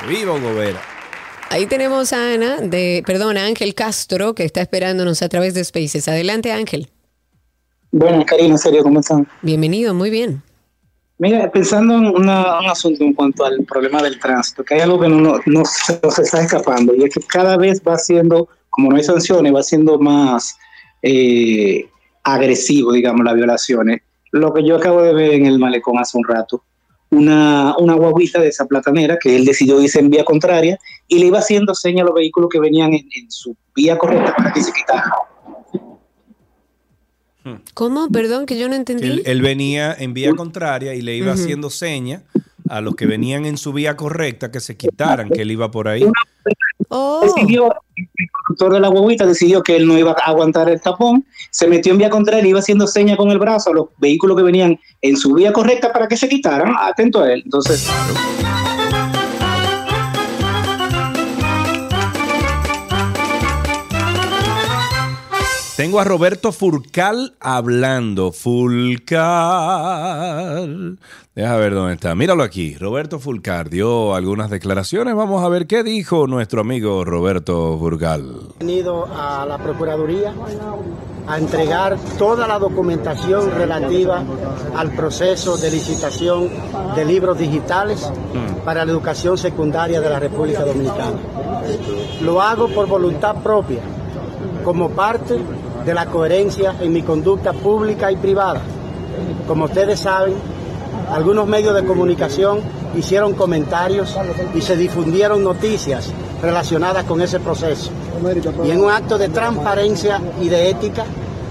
¡Que 0.00 0.06
viva 0.06 0.32
Hugo 0.32 0.54
Vera! 0.54 0.82
Ahí 1.50 1.66
tenemos 1.66 2.14
a 2.14 2.32
Ana, 2.32 2.56
de, 2.62 3.02
perdón, 3.04 3.36
a 3.36 3.44
Ángel 3.44 3.74
Castro, 3.74 4.34
que 4.34 4.44
está 4.44 4.62
esperándonos 4.62 5.20
a 5.20 5.28
través 5.28 5.52
de 5.52 5.62
Spaces. 5.62 6.08
Adelante, 6.08 6.50
Ángel. 6.50 6.88
Bueno, 7.92 8.24
Karina, 8.26 8.56
serio, 8.56 8.82
¿cómo 8.82 9.00
están? 9.00 9.28
Bienvenido, 9.42 9.92
muy 9.94 10.08
bien. 10.10 10.42
Mira, 11.18 11.50
pensando 11.52 11.94
en 11.94 12.06
una- 12.06 12.58
un 12.60 12.66
asunto 12.66 13.04
en 13.04 13.12
cuanto 13.12 13.44
al 13.44 13.64
problema 13.64 14.02
del 14.02 14.18
tránsito, 14.18 14.64
que 14.64 14.74
hay 14.74 14.80
algo 14.80 14.98
que 14.98 15.08
no, 15.08 15.20
no, 15.20 15.34
no 15.44 15.64
se 15.64 16.00
nos 16.02 16.18
está 16.18 16.40
escapando, 16.42 16.94
y 16.94 17.04
es 17.04 17.14
que 17.14 17.20
cada 17.20 17.56
vez 17.56 17.82
va 17.86 17.96
siendo, 17.98 18.48
como 18.70 18.90
no 18.90 18.96
hay 18.96 19.04
sanciones, 19.04 19.54
va 19.54 19.62
siendo 19.62 19.98
más 19.98 20.56
eh, 21.02 21.86
agresivo, 22.24 22.92
digamos, 22.92 23.24
las 23.24 23.34
violaciones. 23.34 24.00
Lo 24.30 24.54
que 24.54 24.64
yo 24.64 24.76
acabo 24.76 25.02
de 25.02 25.12
ver 25.12 25.34
en 25.34 25.46
el 25.46 25.58
malecón 25.58 25.98
hace 25.98 26.16
un 26.16 26.24
rato, 26.24 26.64
una, 27.10 27.76
una 27.78 27.94
guaguita 27.94 28.40
de 28.40 28.48
esa 28.48 28.64
platanera 28.64 29.18
que 29.18 29.36
él 29.36 29.44
decidió 29.44 29.80
irse 29.82 30.00
en 30.00 30.08
vía 30.08 30.24
contraria 30.24 30.78
y 31.08 31.18
le 31.18 31.26
iba 31.26 31.40
haciendo 31.40 31.74
señas 31.74 32.04
a 32.04 32.06
los 32.06 32.14
vehículos 32.14 32.48
que 32.50 32.58
venían 32.58 32.94
en, 32.94 33.06
en 33.14 33.30
su 33.30 33.54
vía 33.76 33.98
correcta 33.98 34.34
para 34.34 34.50
que 34.52 34.62
se 34.62 34.72
quitaran. 34.72 35.10
¿Cómo? 37.74 38.08
Perdón, 38.08 38.46
que 38.46 38.58
yo 38.58 38.68
no 38.68 38.74
entendí. 38.74 39.06
Él, 39.06 39.22
él 39.26 39.42
venía 39.42 39.94
en 39.98 40.14
vía 40.14 40.32
contraria 40.34 40.94
y 40.94 41.02
le 41.02 41.16
iba 41.16 41.32
haciendo 41.32 41.70
seña 41.70 42.22
a 42.68 42.80
los 42.80 42.94
que 42.94 43.06
venían 43.06 43.44
en 43.44 43.58
su 43.58 43.72
vía 43.72 43.96
correcta 43.96 44.50
que 44.50 44.60
se 44.60 44.76
quitaran, 44.76 45.28
que 45.28 45.42
él 45.42 45.50
iba 45.50 45.70
por 45.70 45.88
ahí. 45.88 46.06
decidió, 47.22 47.70
el 47.96 48.28
conductor 48.30 48.72
de 48.72 48.80
la 48.80 48.88
guaguita 48.88 49.26
decidió 49.26 49.62
que 49.62 49.76
él 49.76 49.86
no 49.86 49.98
iba 49.98 50.12
a 50.12 50.30
aguantar 50.30 50.70
el 50.70 50.80
tapón, 50.80 51.24
se 51.50 51.66
metió 51.66 51.92
en 51.92 51.98
vía 51.98 52.10
contraria 52.10 52.44
y 52.46 52.48
iba 52.50 52.60
haciendo 52.60 52.86
señas 52.86 53.16
con 53.16 53.30
el 53.30 53.38
brazo 53.38 53.70
a 53.70 53.74
los 53.74 53.86
vehículos 53.98 54.36
que 54.36 54.42
venían 54.42 54.78
en 55.00 55.16
su 55.16 55.34
vía 55.34 55.52
correcta 55.52 55.92
para 55.92 56.08
que 56.08 56.16
se 56.16 56.28
quitaran, 56.28 56.74
atento 56.78 57.20
a 57.20 57.32
él. 57.32 57.42
Entonces, 57.44 57.88
Tengo 65.76 66.00
a 66.00 66.04
Roberto 66.04 66.52
Furcal 66.52 67.34
hablando. 67.40 68.30
Fulcar. 68.30 69.22
Deja 71.34 71.56
ver 71.56 71.72
dónde 71.72 71.94
está. 71.94 72.14
Míralo 72.14 72.42
aquí. 72.42 72.76
Roberto 72.76 73.18
Fulcar 73.18 73.70
dio 73.70 74.14
algunas 74.14 74.50
declaraciones. 74.50 75.14
Vamos 75.14 75.42
a 75.42 75.48
ver 75.48 75.66
qué 75.66 75.82
dijo 75.82 76.26
nuestro 76.26 76.60
amigo 76.60 77.06
Roberto 77.06 77.78
Furcal. 77.78 78.34
venido 78.60 79.06
a 79.06 79.46
la 79.46 79.56
Procuraduría 79.56 80.34
a 81.26 81.38
entregar 81.38 81.96
toda 82.18 82.46
la 82.46 82.58
documentación 82.58 83.50
relativa 83.52 84.22
al 84.76 84.90
proceso 84.90 85.56
de 85.56 85.70
licitación 85.70 86.50
de 86.94 87.04
libros 87.06 87.38
digitales 87.38 88.10
para 88.64 88.84
la 88.84 88.92
educación 88.92 89.38
secundaria 89.38 90.02
de 90.02 90.10
la 90.10 90.20
República 90.20 90.66
Dominicana. 90.66 91.16
Lo 92.20 92.42
hago 92.42 92.68
por 92.68 92.86
voluntad 92.86 93.36
propia, 93.36 93.80
como 94.64 94.90
parte 94.90 95.38
de 95.84 95.94
la 95.94 96.06
coherencia 96.06 96.76
en 96.80 96.92
mi 96.92 97.02
conducta 97.02 97.52
pública 97.52 98.10
y 98.10 98.16
privada. 98.16 98.60
Como 99.46 99.64
ustedes 99.64 100.00
saben, 100.00 100.34
algunos 101.10 101.46
medios 101.46 101.74
de 101.74 101.84
comunicación 101.84 102.60
hicieron 102.96 103.34
comentarios 103.34 104.16
y 104.54 104.60
se 104.60 104.76
difundieron 104.76 105.42
noticias 105.42 106.12
relacionadas 106.40 107.04
con 107.04 107.20
ese 107.20 107.40
proceso. 107.40 107.90
Y 108.64 108.70
en 108.70 108.80
un 108.82 108.90
acto 108.90 109.18
de 109.18 109.28
transparencia 109.28 110.20
y 110.40 110.48
de 110.48 110.70
ética 110.70 111.04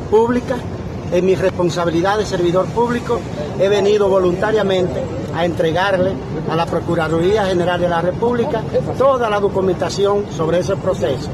pública, 0.09 0.55
en 1.11 1.25
mi 1.25 1.35
responsabilidad 1.35 2.17
de 2.17 2.25
servidor 2.25 2.65
público, 2.67 3.19
he 3.59 3.67
venido 3.67 4.07
voluntariamente 4.07 5.01
a 5.35 5.45
entregarle 5.45 6.13
a 6.49 6.55
la 6.55 6.65
Procuraduría 6.65 7.45
General 7.45 7.79
de 7.79 7.89
la 7.89 8.01
República 8.01 8.61
toda 8.97 9.29
la 9.29 9.39
documentación 9.39 10.25
sobre 10.35 10.59
ese 10.59 10.75
proceso, 10.77 11.29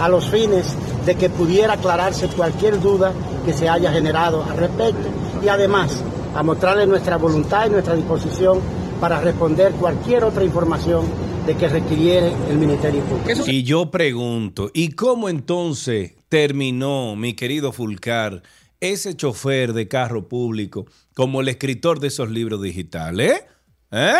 a 0.00 0.08
los 0.08 0.28
fines 0.28 0.74
de 1.04 1.14
que 1.16 1.30
pudiera 1.30 1.74
aclararse 1.74 2.28
cualquier 2.28 2.80
duda 2.80 3.12
que 3.44 3.52
se 3.52 3.68
haya 3.68 3.92
generado 3.92 4.44
al 4.44 4.56
respecto 4.56 5.08
y 5.42 5.48
además 5.48 6.02
a 6.34 6.42
mostrarle 6.42 6.86
nuestra 6.86 7.16
voluntad 7.16 7.66
y 7.66 7.70
nuestra 7.70 7.94
disposición 7.94 8.60
para 9.00 9.20
responder 9.20 9.72
cualquier 9.72 10.24
otra 10.24 10.44
información 10.44 11.04
de 11.46 11.56
que 11.56 11.68
requiriere 11.68 12.32
el 12.48 12.56
Ministerio 12.56 13.02
Público. 13.02 13.44
Y 13.46 13.64
yo 13.64 13.90
pregunto, 13.90 14.70
¿y 14.72 14.90
cómo 14.90 15.28
entonces 15.28 16.12
terminó, 16.28 17.16
mi 17.16 17.34
querido 17.34 17.72
Fulcar, 17.72 18.42
ese 18.80 19.16
chofer 19.16 19.72
de 19.72 19.88
carro 19.88 20.28
público 20.28 20.86
como 21.14 21.40
el 21.40 21.48
escritor 21.48 21.98
de 21.98 22.08
esos 22.08 22.30
libros 22.30 22.62
digitales? 22.62 23.42
¿Eh? 23.90 24.12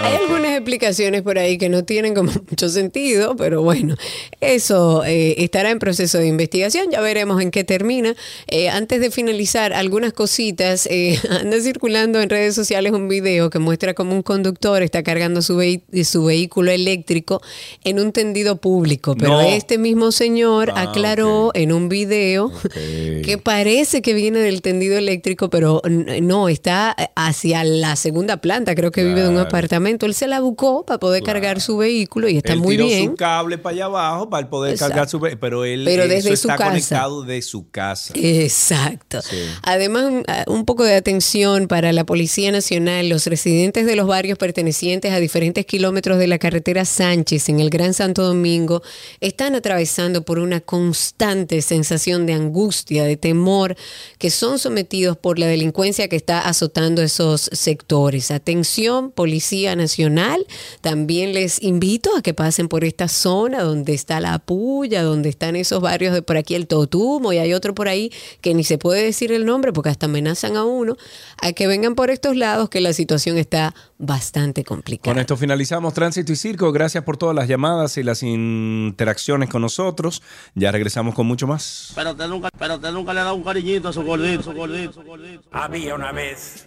Hay 0.00 0.14
algunas 0.16 0.52
explicaciones 0.52 1.22
por 1.22 1.38
ahí 1.38 1.56
que 1.56 1.68
no 1.68 1.84
tienen 1.84 2.14
como 2.14 2.30
mucho 2.50 2.68
sentido, 2.68 3.36
pero 3.36 3.62
bueno, 3.62 3.96
eso 4.40 5.04
eh, 5.04 5.36
estará 5.38 5.70
en 5.70 5.78
proceso 5.78 6.18
de 6.18 6.26
investigación, 6.26 6.90
ya 6.90 7.00
veremos 7.00 7.40
en 7.40 7.50
qué 7.50 7.64
termina. 7.64 8.14
Eh, 8.48 8.68
antes 8.68 9.00
de 9.00 9.10
finalizar, 9.10 9.72
algunas 9.72 10.12
cositas, 10.12 10.86
eh, 10.90 11.18
anda 11.30 11.60
circulando 11.60 12.20
en 12.20 12.28
redes 12.28 12.54
sociales 12.54 12.92
un 12.92 13.08
video 13.08 13.50
que 13.50 13.58
muestra 13.58 13.94
cómo 13.94 14.14
un 14.14 14.22
conductor 14.22 14.82
está 14.82 15.02
cargando 15.02 15.42
su, 15.42 15.56
vehi- 15.58 16.04
su 16.04 16.24
vehículo 16.24 16.70
eléctrico 16.70 17.40
en 17.84 18.00
un 18.00 18.12
tendido 18.12 18.56
público, 18.56 19.14
pero 19.16 19.34
No. 19.34 19.40
este 19.42 19.78
mismo 19.78 20.12
señor 20.12 20.72
Ah, 20.74 20.82
aclaró 20.82 21.50
en 21.54 21.72
un 21.72 21.88
video 21.88 22.50
que 22.74 23.38
parece 23.42 24.02
que 24.02 24.12
viene 24.14 24.38
del 24.40 24.60
tendido 24.62 24.96
eléctrico, 24.98 25.50
pero 25.50 25.80
no, 25.86 26.48
está 26.48 26.94
hacia 27.14 27.64
la 27.64 27.96
segunda 27.96 28.38
planta, 28.38 28.74
creo 28.74 28.90
que 28.90 29.04
vive 29.04 29.22
de 29.22 29.28
un 29.28 29.38
apartamento. 29.38 29.83
Apartamento. 29.84 30.06
Él 30.06 30.14
se 30.14 30.26
la 30.26 30.40
buscó 30.40 30.84
para 30.86 30.98
poder 30.98 31.22
cargar 31.22 31.60
su 31.60 31.76
vehículo 31.76 32.28
y 32.28 32.38
está 32.38 32.52
él 32.52 32.60
muy 32.60 32.76
tiró 32.76 32.86
bien. 32.86 33.10
su 33.10 33.14
cable 33.16 33.58
para 33.58 33.74
allá 33.74 33.84
abajo 33.86 34.30
para 34.30 34.48
poder 34.48 34.72
Exacto. 34.72 34.90
cargar 34.92 35.08
su 35.08 35.20
ve- 35.20 35.36
pero 35.36 35.64
él 35.64 35.82
Pero 35.84 36.04
eso 36.04 36.14
desde 36.14 36.28
su 36.36 36.48
está 36.48 36.56
casa. 36.56 36.70
conectado 36.70 37.22
de 37.22 37.42
su 37.42 37.70
casa. 37.70 38.12
Exacto. 38.16 39.20
Además, 39.62 40.04
un- 40.04 40.24
a- 40.26 40.44
un 40.48 40.64
poco 40.64 40.84
de 40.84 40.94
atención 40.94 41.66
para 41.68 41.92
la 41.92 42.04
Policía 42.04 42.50
Nacional. 42.52 43.08
Los 43.08 43.26
residentes 43.26 43.86
de 43.86 43.96
los 43.96 44.06
barrios 44.06 44.38
pertenecientes 44.38 45.12
a 45.12 45.20
diferentes 45.20 45.66
kilómetros 45.66 46.18
de 46.18 46.26
la 46.26 46.38
carretera 46.38 46.84
Sánchez 46.84 47.48
en 47.48 47.60
el 47.60 47.70
Gran 47.70 47.94
Santo 47.94 48.22
Domingo 48.22 48.82
están 49.20 49.54
atravesando 49.54 50.24
por 50.24 50.38
una 50.38 50.60
constante 50.60 51.60
sensación 51.62 52.26
de 52.26 52.32
angustia, 52.34 53.04
de 53.04 53.16
temor, 53.16 53.76
que 54.18 54.30
son 54.30 54.58
sometidos 54.58 55.16
por 55.16 55.38
la 55.38 55.46
delincuencia 55.46 56.08
que 56.08 56.16
está 56.16 56.40
azotando 56.40 57.02
esos 57.02 57.50
sectores. 57.52 58.30
Atención, 58.30 59.10
Policía 59.10 59.73
Nacional. 59.76 60.46
También 60.80 61.32
les 61.32 61.62
invito 61.62 62.16
a 62.16 62.22
que 62.22 62.34
pasen 62.34 62.68
por 62.68 62.84
esta 62.84 63.08
zona 63.08 63.62
donde 63.62 63.94
está 63.94 64.20
la 64.20 64.38
Puya, 64.38 65.02
donde 65.02 65.28
están 65.28 65.56
esos 65.56 65.80
barrios 65.80 66.14
de 66.14 66.22
por 66.22 66.36
aquí 66.36 66.54
el 66.54 66.66
Totumo 66.66 67.32
y 67.32 67.38
hay 67.38 67.52
otro 67.54 67.74
por 67.74 67.88
ahí 67.88 68.12
que 68.40 68.54
ni 68.54 68.64
se 68.64 68.78
puede 68.78 69.02
decir 69.02 69.32
el 69.32 69.44
nombre 69.44 69.72
porque 69.72 69.90
hasta 69.90 70.06
amenazan 70.06 70.56
a 70.56 70.64
uno, 70.64 70.96
a 71.40 71.52
que 71.52 71.66
vengan 71.66 71.94
por 71.94 72.10
estos 72.10 72.36
lados 72.36 72.68
que 72.68 72.80
la 72.80 72.92
situación 72.92 73.38
está 73.38 73.74
bastante 73.98 74.64
complicada. 74.64 75.12
Con 75.12 75.20
esto 75.20 75.36
finalizamos 75.36 75.94
Tránsito 75.94 76.32
y 76.32 76.36
Circo. 76.36 76.72
Gracias 76.72 77.04
por 77.04 77.16
todas 77.16 77.34
las 77.34 77.48
llamadas 77.48 77.96
y 77.96 78.02
las 78.02 78.22
interacciones 78.22 79.48
con 79.48 79.62
nosotros. 79.62 80.22
Ya 80.54 80.70
regresamos 80.72 81.14
con 81.14 81.26
mucho 81.26 81.46
más. 81.46 81.92
Pero 81.94 82.12
usted 82.12 82.28
nunca, 82.28 82.50
pero 82.58 82.74
usted 82.76 82.90
nunca 82.92 83.14
le 83.14 83.20
ha 83.20 83.24
dado 83.24 83.36
un 83.36 83.44
cariñito 83.44 83.88
a 83.88 83.92
su 83.92 84.02
gordito, 84.02 84.42
su 84.42 84.52
gordito, 84.52 84.92
su 84.92 85.02
gordito. 85.02 85.42
Había 85.50 85.94
una 85.94 86.12
vez 86.12 86.66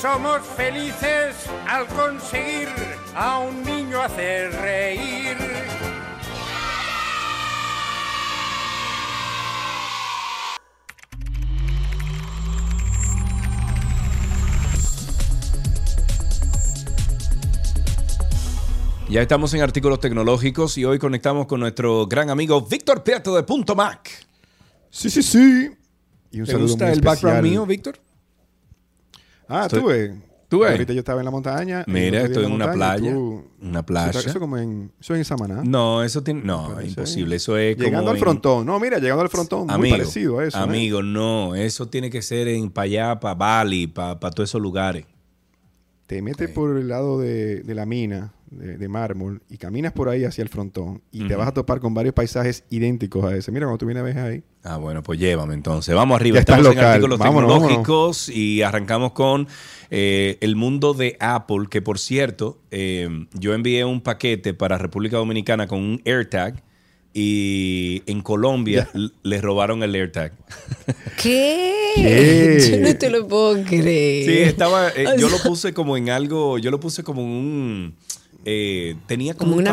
Somos 0.00 0.40
felices 0.56 1.36
al 1.68 1.86
conseguir 1.88 2.68
a 3.14 3.40
un 3.40 3.62
niño 3.62 4.00
hacer 4.00 4.50
reír. 4.52 5.36
Ya 19.10 19.20
estamos 19.20 19.52
en 19.52 19.60
artículos 19.60 20.00
tecnológicos 20.00 20.78
y 20.78 20.86
hoy 20.86 20.98
conectamos 20.98 21.46
con 21.46 21.60
nuestro 21.60 22.06
gran 22.06 22.30
amigo 22.30 22.62
Víctor 22.62 23.04
Prieto 23.04 23.36
de 23.36 23.42
Punto 23.42 23.74
Mac. 23.74 24.08
Sí, 24.88 25.10
sí, 25.10 25.22
sí. 25.22 25.70
Y 26.30 26.40
un 26.40 26.46
¿Te 26.46 26.52
saludo 26.52 26.68
gusta 26.68 26.86
muy 26.86 26.94
el 26.94 27.00
background 27.02 27.36
especial. 27.36 27.42
mío, 27.42 27.66
Víctor? 27.66 27.98
Ah, 29.50 29.62
Estoy- 29.66 29.80
tuve. 29.80 30.30
¿Tú 30.48 30.58
ves? 30.60 30.72
Ahorita 30.72 30.92
yo 30.92 30.98
estaba 30.98 31.20
en 31.20 31.24
la 31.26 31.30
montaña. 31.30 31.84
Mira, 31.86 32.22
estoy 32.22 32.44
en 32.44 32.50
una 32.50 32.66
montaña, 32.66 32.96
playa. 32.96 33.12
tú- 33.14 33.44
Una 33.62 33.86
playa. 33.86 34.18
Eso, 34.18 34.40
como 34.40 34.58
en, 34.58 34.90
eso 35.00 35.14
en 35.14 35.24
Samaná. 35.24 35.62
No, 35.64 36.02
eso 36.02 36.22
tiene. 36.24 36.42
No, 36.42 36.76
imposible. 36.82 37.36
Eso 37.36 37.56
es 37.56 37.76
como. 37.76 37.84
Llegando 37.86 38.10
al 38.10 38.16
en- 38.16 38.20
frontón. 38.22 38.66
No, 38.66 38.80
mira, 38.80 38.98
llegando 38.98 39.22
al 39.22 39.28
frontón. 39.28 39.66
muy 39.66 39.74
Amigo, 39.74 39.96
parecido 39.98 40.38
a 40.40 40.44
eso. 40.46 40.58
¿eh? 40.58 40.62
Amigo, 40.62 41.02
no. 41.04 41.54
Eso 41.54 41.86
tiene 41.88 42.10
que 42.10 42.20
ser 42.20 42.48
en 42.48 42.68
para 42.70 42.84
allá, 42.86 43.20
para 43.20 43.34
Bali, 43.36 43.86
para 43.86 44.18
todos 44.18 44.50
esos 44.50 44.60
lugares. 44.60 45.04
Te 46.10 46.22
metes 46.22 46.50
por 46.50 46.76
el 46.76 46.88
lado 46.88 47.20
de, 47.20 47.62
de 47.62 47.72
la 47.72 47.86
mina 47.86 48.32
de, 48.50 48.76
de 48.78 48.88
mármol 48.88 49.42
y 49.48 49.58
caminas 49.58 49.92
por 49.92 50.08
ahí 50.08 50.24
hacia 50.24 50.42
el 50.42 50.48
frontón 50.48 51.02
y 51.12 51.28
te 51.28 51.36
vas 51.36 51.46
a 51.46 51.54
topar 51.54 51.78
con 51.78 51.94
varios 51.94 52.16
paisajes 52.16 52.64
idénticos 52.68 53.24
a 53.24 53.36
ese. 53.36 53.52
Mira, 53.52 53.66
cuando 53.66 53.78
tú 53.78 53.86
vienes 53.86 54.02
ves 54.02 54.16
ahí. 54.16 54.42
Ah, 54.64 54.76
bueno, 54.76 55.04
pues 55.04 55.20
llévame 55.20 55.54
entonces. 55.54 55.94
Vamos 55.94 56.16
arriba. 56.16 56.34
Ya 56.34 56.40
Estamos 56.40 56.66
en 56.66 56.74
local. 56.74 56.84
artículos 56.84 57.18
Vámonos, 57.20 57.52
tecnológicos 57.52 58.28
y 58.28 58.62
arrancamos 58.62 59.12
con 59.12 59.46
eh, 59.88 60.36
el 60.40 60.56
mundo 60.56 60.94
de 60.94 61.16
Apple, 61.20 61.66
que 61.70 61.80
por 61.80 62.00
cierto, 62.00 62.58
eh, 62.72 63.08
yo 63.34 63.54
envié 63.54 63.84
un 63.84 64.00
paquete 64.00 64.52
para 64.52 64.78
República 64.78 65.16
Dominicana 65.16 65.68
con 65.68 65.78
un 65.78 66.02
AirTag 66.04 66.60
y 67.12 68.02
en 68.06 68.20
Colombia 68.22 68.88
l- 68.94 69.10
le 69.22 69.40
robaron 69.40 69.82
el 69.82 69.94
AirTag. 69.94 70.32
¿Qué? 71.20 71.74
¿Qué? 71.96 72.70
Yo 72.70 72.78
no 72.88 72.96
te 72.96 73.10
lo 73.10 73.26
puedo 73.26 73.62
creer. 73.64 74.24
Sí, 74.24 74.38
estaba, 74.48 74.88
eh, 74.90 75.06
yo 75.18 75.28
sea, 75.28 75.38
lo 75.38 75.42
puse 75.42 75.72
como 75.74 75.96
en 75.96 76.10
algo, 76.10 76.58
yo 76.58 76.70
lo 76.70 76.78
puse 76.80 77.02
como 77.02 77.22
en 77.22 77.28
un, 77.28 77.94
eh, 78.44 78.96
tenía 79.06 79.34
como, 79.34 79.50
Como 79.50 79.56
un 79.56 79.62
una 79.62 79.70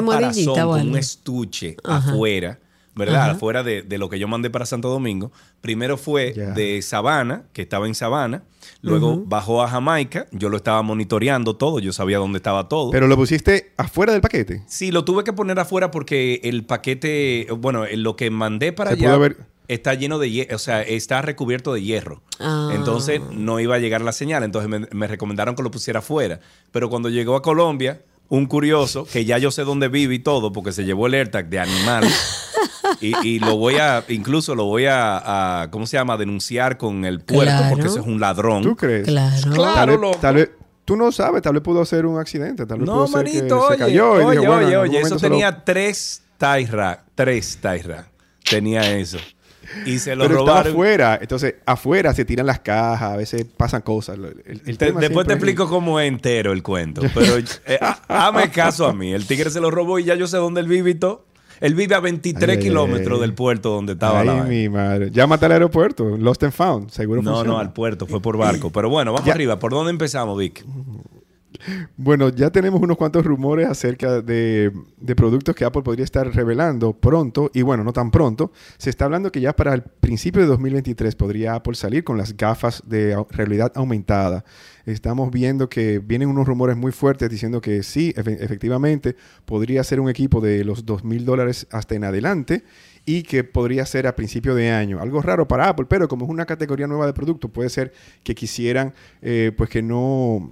o 0.47 0.53
como 0.53 0.71
un 0.91 0.97
estuche 0.97 1.77
Ajá. 1.83 2.11
afuera, 2.11 2.59
¿verdad? 2.97 3.21
Ajá. 3.23 3.31
Afuera 3.31 3.63
de, 3.63 3.81
de 3.83 3.97
lo 3.97 4.09
que 4.09 4.19
yo 4.19 4.27
mandé 4.27 4.49
para 4.49 4.65
Santo 4.65 4.89
Domingo. 4.89 5.31
Primero 5.61 5.97
fue 5.97 6.33
de 6.33 6.81
Sabana, 6.81 7.43
que 7.53 7.61
estaba 7.61 7.87
en 7.87 7.95
Sabana, 7.95 8.43
luego 8.81 9.23
bajó 9.25 9.61
a 9.63 9.67
Jamaica, 9.69 10.27
yo 10.31 10.49
lo 10.49 10.57
estaba 10.57 10.81
monitoreando 10.81 11.55
todo, 11.55 11.79
yo 11.79 11.93
sabía 11.93 12.17
dónde 12.17 12.37
estaba 12.37 12.67
todo. 12.67 12.91
Pero 12.91 13.07
lo 13.07 13.15
pusiste 13.15 13.71
afuera 13.77 14.11
del 14.13 14.21
paquete. 14.21 14.63
Sí, 14.67 14.91
lo 14.91 15.05
tuve 15.05 15.23
que 15.23 15.33
poner 15.33 15.59
afuera 15.59 15.91
porque 15.91 16.41
el 16.43 16.65
paquete, 16.65 17.47
bueno, 17.57 17.85
lo 17.95 18.15
que 18.15 18.29
mandé 18.31 18.73
para 18.73 18.91
Se 18.91 18.95
allá 18.97 19.05
pudo 19.07 19.15
haber- 19.15 19.37
está 19.67 19.93
lleno 19.95 20.17
de 20.17 20.47
o 20.53 20.57
sea, 20.59 20.81
está 20.81 21.21
recubierto 21.21 21.73
de 21.73 21.81
hierro. 21.83 22.21
Ah. 22.39 22.71
Entonces 22.73 23.19
no 23.31 23.59
iba 23.59 23.75
a 23.75 23.79
llegar 23.79 24.01
la 24.01 24.13
señal, 24.13 24.43
entonces 24.43 24.69
me, 24.69 24.87
me 24.91 25.07
recomendaron 25.07 25.55
que 25.55 25.63
lo 25.63 25.71
pusiera 25.71 25.99
afuera. 25.99 26.39
Pero 26.71 26.89
cuando 26.89 27.09
llegó 27.09 27.35
a 27.35 27.41
Colombia, 27.41 28.01
un 28.29 28.45
curioso, 28.45 29.05
que 29.05 29.25
ya 29.25 29.37
yo 29.37 29.51
sé 29.51 29.63
dónde 29.63 29.87
vive 29.89 30.15
y 30.15 30.19
todo, 30.19 30.51
porque 30.53 30.71
se 30.71 30.83
llevó 30.85 31.07
el 31.07 31.13
AirTag 31.15 31.49
de 31.49 31.59
animal. 31.59 32.05
y, 33.01 33.15
y 33.27 33.39
lo 33.39 33.57
voy 33.57 33.75
a, 33.75 34.03
incluso 34.09 34.55
lo 34.55 34.65
voy 34.65 34.85
a, 34.85 35.61
a, 35.61 35.71
¿cómo 35.71 35.85
se 35.87 35.97
llama? 35.97 36.17
Denunciar 36.17 36.77
con 36.77 37.05
el 37.05 37.19
puerto, 37.21 37.43
Claro. 37.45 37.69
porque 37.69 37.87
ese 37.87 37.99
es 37.99 38.05
un 38.05 38.19
ladrón. 38.19 38.63
¿Tú 38.63 38.75
crees? 38.75 39.07
Claro. 39.07 39.41
Tal 39.41 39.53
Claro, 39.53 39.91
vez, 39.93 40.01
loco. 40.01 40.17
tal 40.19 40.35
vez- 40.35 40.49
tú 40.85 40.95
no 40.95 41.11
sabes, 41.11 41.41
tal 41.41 41.53
vez 41.53 41.61
pudo 41.63 41.83
ser 41.85 42.05
un 42.05 42.17
accidente, 42.19 42.65
tal 42.65 42.79
vez 42.79 42.87
No, 42.87 42.93
pudo 42.95 43.07
ser 43.07 43.25
que 43.25 43.33
manito, 43.37 43.67
se 43.67 43.83
oye, 43.83 44.01
oye, 44.01 44.39
bueno, 44.39 44.65
oye, 44.67 44.77
oye, 44.77 44.99
eso 45.01 45.15
lo- 45.15 45.21
tenía 45.21 45.63
tres 45.65 46.23
Tyra, 46.37 47.03
tres 47.15 47.57
Tyra, 47.61 48.07
tenía 48.49 48.95
eso. 48.97 49.17
Y 49.85 49.99
se 49.99 50.15
lo 50.15 50.23
Pero 50.23 50.35
estaba 50.39 50.59
robaron. 50.63 50.71
afuera, 50.71 51.19
entonces 51.21 51.55
afuera 51.65 52.13
se 52.13 52.23
tiran 52.23 52.45
las 52.45 52.59
cajas, 52.61 53.11
a 53.11 53.17
veces 53.17 53.43
pasan 53.57 53.81
cosas. 53.81 54.15
El- 54.17 54.23
el- 54.45 54.61
el 54.65 54.77
Te- 54.77 54.85
tema 54.85 55.01
después 55.01 55.27
te 55.27 55.33
es- 55.33 55.37
explico 55.37 55.67
cómo 55.67 55.99
es 55.99 56.07
entero 56.07 56.53
el 56.53 56.63
cuento. 56.63 57.01
Pero 57.13 57.37
eh, 57.65 57.79
caso 58.53 58.85
a 58.87 58.93
mí. 58.93 59.11
El 59.13 59.25
tigre 59.27 59.49
se 59.49 59.59
lo 59.59 59.69
robó 59.69 59.99
y 59.99 60.05
ya 60.05 60.15
yo 60.15 60.25
sé 60.27 60.37
dónde 60.37 60.61
él 60.61 60.67
vive 60.67 60.91
y 60.91 60.95
todo. 60.95 61.25
Él 61.59 61.75
vive 61.75 61.95
a 61.95 61.99
23 61.99 62.49
Ay, 62.49 62.55
ay, 62.57 62.61
kilómetros 62.63 63.15
ay. 63.15 63.21
del 63.21 63.33
puerto 63.33 63.69
donde 63.71 63.93
estaba 63.93 64.21
Ay, 64.21 64.27
la 64.27 64.43
mi 64.43 64.69
madre. 64.69 65.09
Llámate 65.11 65.45
al 65.47 65.51
aeropuerto, 65.53 66.17
Lost 66.17 66.43
and 66.43 66.53
Found, 66.53 66.89
seguro 66.91 67.21
No, 67.21 67.31
funciona. 67.31 67.53
no, 67.53 67.59
al 67.59 67.73
puerto, 67.73 68.05
fue 68.07 68.21
por 68.21 68.37
barco. 68.37 68.69
Pero 68.71 68.89
bueno, 68.89 69.11
vamos 69.13 69.25
Ya. 69.25 69.33
arriba. 69.33 69.57
¿Por 69.59 69.71
dónde 69.71 69.91
empezamos, 69.91 70.37
Vic? 70.37 70.63
Bueno, 71.95 72.29
ya 72.29 72.51
tenemos 72.51 72.79
unos 72.81 72.97
cuantos 72.97 73.25
rumores 73.25 73.67
acerca 73.67 74.21
de, 74.21 74.71
de 74.97 75.15
productos 75.15 75.55
que 75.55 75.65
Apple 75.65 75.81
podría 75.81 76.03
estar 76.05 76.31
revelando 76.33 76.93
pronto, 76.93 77.49
y 77.53 77.63
bueno, 77.63 77.83
no 77.83 77.93
tan 77.93 78.11
pronto. 78.11 78.51
Se 78.77 78.89
está 78.91 79.05
hablando 79.05 79.31
que 79.31 79.41
ya 79.41 79.53
para 79.55 79.73
el 79.73 79.81
principio 79.81 80.41
de 80.41 80.47
2023 80.47 81.15
podría 81.15 81.55
Apple 81.55 81.73
salir 81.75 82.03
con 82.03 82.17
las 82.17 82.37
gafas 82.37 82.83
de 82.85 83.17
realidad 83.31 83.71
aumentada. 83.75 84.45
Estamos 84.87 85.31
viendo 85.31 85.69
que 85.69 85.99
vienen 85.99 86.29
unos 86.29 86.47
rumores 86.47 86.77
muy 86.77 86.91
fuertes 86.91 87.29
diciendo 87.29 87.59
que 87.61 87.83
sí, 87.83 88.13
efe- 88.15 88.37
efectivamente, 88.39 89.15
podría 89.45 89.83
ser 89.83 89.99
un 89.99 90.09
equipo 90.09 90.39
de 90.41 90.63
los 90.63 90.85
2 90.85 91.03
mil 91.03 91.25
dólares 91.25 91.67
hasta 91.71 91.95
en 91.95 92.05
adelante 92.05 92.63
y 93.05 93.23
que 93.23 93.43
podría 93.43 93.85
ser 93.85 94.07
a 94.07 94.15
principio 94.15 94.55
de 94.55 94.71
año. 94.71 95.01
Algo 95.01 95.21
raro 95.21 95.47
para 95.47 95.67
Apple, 95.69 95.87
pero 95.89 96.07
como 96.07 96.25
es 96.25 96.31
una 96.31 96.45
categoría 96.45 96.87
nueva 96.87 97.05
de 97.05 97.13
producto, 97.13 97.49
puede 97.49 97.69
ser 97.69 97.91
que 98.23 98.33
quisieran, 98.33 98.93
eh, 99.21 99.51
pues 99.57 99.69
que 99.69 99.81
no 99.81 100.51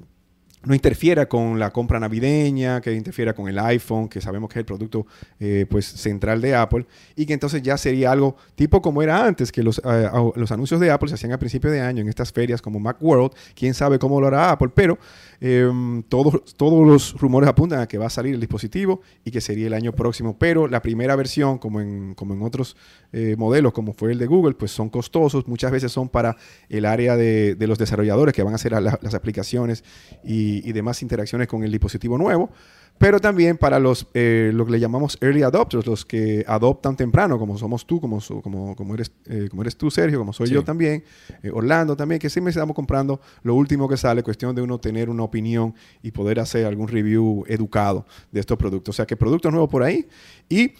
no 0.65 0.73
interfiera 0.73 1.27
con 1.27 1.59
la 1.59 1.71
compra 1.71 1.99
navideña, 1.99 2.81
que 2.81 2.93
interfiera 2.93 3.33
con 3.33 3.47
el 3.47 3.57
iPhone, 3.59 4.09
que 4.09 4.21
sabemos 4.21 4.49
que 4.49 4.59
es 4.59 4.61
el 4.61 4.65
producto 4.65 5.05
eh, 5.39 5.65
pues, 5.69 5.85
central 5.85 6.41
de 6.41 6.55
Apple, 6.55 6.85
y 7.15 7.25
que 7.25 7.33
entonces 7.33 7.61
ya 7.61 7.77
sería 7.77 8.11
algo 8.11 8.35
tipo 8.55 8.81
como 8.81 9.01
era 9.01 9.25
antes, 9.25 9.51
que 9.51 9.63
los, 9.63 9.79
eh, 9.83 10.09
los 10.35 10.51
anuncios 10.51 10.79
de 10.79 10.91
Apple 10.91 11.09
se 11.09 11.15
hacían 11.15 11.31
a 11.31 11.39
principio 11.39 11.71
de 11.71 11.81
año 11.81 12.01
en 12.01 12.09
estas 12.09 12.31
ferias 12.31 12.61
como 12.61 12.79
Macworld, 12.79 13.31
quién 13.55 13.73
sabe 13.73 13.99
cómo 13.99 14.19
lo 14.19 14.27
hará 14.27 14.51
Apple, 14.51 14.69
pero 14.73 14.97
em, 15.45 16.01
todos, 16.03 16.55
todos 16.55 16.87
los 16.87 17.13
rumores 17.19 17.47
apuntan 17.47 17.79
a 17.79 17.87
que 17.87 17.97
va 17.97 18.07
a 18.07 18.09
salir 18.09 18.33
el 18.33 18.39
dispositivo 18.39 19.01
y 19.23 19.31
que 19.31 19.41
sería 19.41 19.67
el 19.67 19.73
año 19.73 19.93
próximo, 19.93 20.37
pero 20.39 20.67
la 20.67 20.81
primera 20.81 21.15
versión, 21.15 21.57
como 21.57 21.81
en, 21.81 22.15
como 22.15 22.33
en 22.33 22.41
otros 22.41 22.75
eh, 23.11 23.35
modelos, 23.37 23.73
como 23.73 23.93
fue 23.93 24.11
el 24.11 24.17
de 24.17 24.25
Google, 24.25 24.55
pues 24.55 24.71
son 24.71 24.89
costosos, 24.89 25.47
muchas 25.47 25.71
veces 25.71 25.91
son 25.91 26.09
para 26.09 26.35
el 26.69 26.85
área 26.85 27.15
de, 27.15 27.55
de 27.55 27.67
los 27.67 27.77
desarrolladores 27.77 28.33
que 28.33 28.43
van 28.43 28.53
a 28.53 28.55
hacer 28.55 28.71
las 28.71 29.13
aplicaciones 29.13 29.83
y, 30.23 30.71
demás 30.71 31.01
interacciones 31.01 31.47
con 31.47 31.63
el 31.63 31.71
dispositivo 31.71 32.17
nuevo, 32.17 32.49
pero 32.97 33.19
también 33.19 33.57
para 33.57 33.79
los, 33.79 34.07
eh, 34.13 34.51
lo 34.53 34.65
que 34.65 34.71
le 34.71 34.79
llamamos 34.79 35.17
early 35.21 35.43
adopters, 35.43 35.85
los 35.85 36.05
que 36.05 36.45
adoptan 36.47 36.95
temprano, 36.95 37.37
como 37.37 37.57
somos 37.57 37.85
tú, 37.85 37.99
como, 37.99 38.19
como, 38.41 38.75
como, 38.75 38.93
eres, 38.93 39.11
eh, 39.25 39.47
como 39.49 39.63
eres 39.63 39.75
tú, 39.75 39.91
Sergio, 39.91 40.17
como 40.17 40.31
soy 40.31 40.49
yo 40.49 40.63
también, 40.63 41.03
eh, 41.43 41.51
Orlando 41.53 41.97
también, 41.97 42.19
que 42.19 42.29
siempre 42.29 42.51
estamos 42.51 42.73
comprando 42.73 43.19
lo 43.43 43.55
último 43.55 43.89
que 43.89 43.97
sale, 43.97 44.23
cuestión 44.23 44.55
de 44.55 44.61
uno 44.61 44.79
tener 44.79 45.09
una 45.09 45.23
opinión 45.23 45.75
y 46.01 46.11
poder 46.11 46.39
hacer 46.39 46.65
algún 46.65 46.87
review 46.87 47.43
educado 47.47 48.05
de 48.31 48.39
estos 48.39 48.57
productos. 48.57 48.95
O 48.95 48.97
sea, 48.97 49.05
que 49.05 49.17
productos 49.17 49.51
nuevos 49.51 49.69
por 49.69 49.83
ahí. 49.83 50.07
Y 50.47 50.73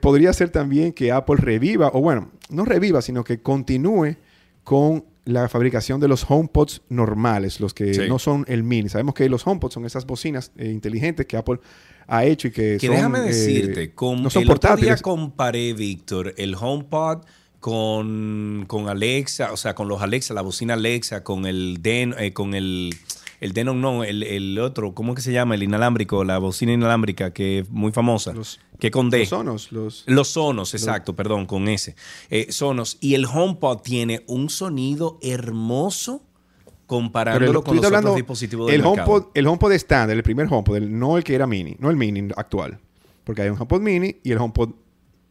podría 0.00 0.32
ser 0.32 0.50
también 0.50 0.92
que 0.92 1.12
Apple 1.12 1.36
reviva, 1.36 1.90
o 1.92 2.00
bueno, 2.00 2.30
no 2.50 2.64
reviva, 2.64 3.02
sino 3.02 3.22
que 3.22 3.40
continúe 3.40 4.16
con 4.64 5.04
la 5.26 5.48
fabricación 5.48 6.00
de 6.00 6.06
los 6.06 6.24
HomePods 6.28 6.82
normales, 6.88 7.60
los 7.60 7.74
que 7.74 8.08
no 8.08 8.18
son 8.18 8.44
el 8.48 8.62
mini. 8.62 8.88
Sabemos 8.88 9.14
que 9.14 9.28
los 9.28 9.44
HomePods 9.44 9.74
son 9.74 9.84
esas 9.84 10.06
bocinas 10.06 10.52
eh, 10.56 10.70
inteligentes 10.70 11.26
que 11.26 11.36
Apple 11.36 11.58
ha 12.06 12.24
hecho 12.24 12.46
y 12.46 12.52
que, 12.52 12.78
que 12.80 12.86
son, 12.86 12.94
déjame 12.94 13.18
eh, 13.18 13.22
decirte, 13.22 13.92
con, 13.92 14.22
no 14.22 14.30
son 14.30 14.44
el 14.44 14.50
otro 14.50 14.76
día 14.76 14.96
comparé, 14.96 15.74
Víctor, 15.74 16.32
el 16.36 16.54
HomePod 16.54 17.24
con, 17.58 18.64
con 18.68 18.88
Alexa, 18.88 19.52
o 19.52 19.56
sea, 19.56 19.74
con 19.74 19.88
los 19.88 20.00
Alexa, 20.00 20.32
la 20.32 20.42
bocina 20.42 20.74
Alexa, 20.74 21.24
con 21.24 21.44
el 21.44 21.82
Den, 21.82 22.14
eh, 22.18 22.32
con 22.32 22.54
el 22.54 22.94
el 23.40 23.52
Denon 23.52 23.80
no, 23.80 24.04
el, 24.04 24.22
el, 24.22 24.58
otro, 24.58 24.94
¿cómo 24.94 25.12
es 25.12 25.16
que 25.16 25.22
se 25.22 25.32
llama? 25.32 25.54
El 25.54 25.62
inalámbrico, 25.62 26.24
la 26.24 26.38
bocina 26.38 26.72
inalámbrica 26.72 27.32
que 27.32 27.60
es 27.60 27.70
muy 27.70 27.92
famosa. 27.92 28.32
que 28.78 28.90
con 28.90 29.10
D. 29.10 29.20
Los 29.20 29.28
Sonos. 29.28 29.72
Los, 29.72 30.04
los 30.06 30.28
Sonos, 30.28 30.74
exacto, 30.74 31.14
perdón, 31.16 31.46
con 31.46 31.68
ese. 31.68 31.96
Eh, 32.30 32.46
Sonos. 32.50 32.98
Y 33.00 33.14
el 33.14 33.26
HomePod 33.26 33.78
tiene 33.82 34.24
un 34.26 34.48
sonido 34.50 35.18
hermoso 35.22 36.22
comparándolo 36.86 37.64
con 37.64 37.76
los 37.76 37.84
hablando, 37.84 38.10
otros 38.10 38.16
dispositivos 38.16 38.66
del 38.68 38.76
el 38.76 38.82
mercado. 38.82 39.10
HomePod, 39.12 39.30
el 39.34 39.46
HomePod 39.46 39.72
estándar, 39.72 40.16
el 40.16 40.22
primer 40.22 40.46
HomePod, 40.48 40.76
el- 40.76 40.98
no 40.98 41.16
el 41.16 41.24
que 41.24 41.34
era 41.34 41.46
mini, 41.46 41.76
no 41.78 41.90
el 41.90 41.96
mini 41.96 42.28
actual. 42.36 42.78
Porque 43.24 43.42
hay 43.42 43.48
un 43.48 43.56
HomePod 43.56 43.80
mini 43.80 44.16
y 44.22 44.30
el 44.32 44.38
HomePod 44.38 44.70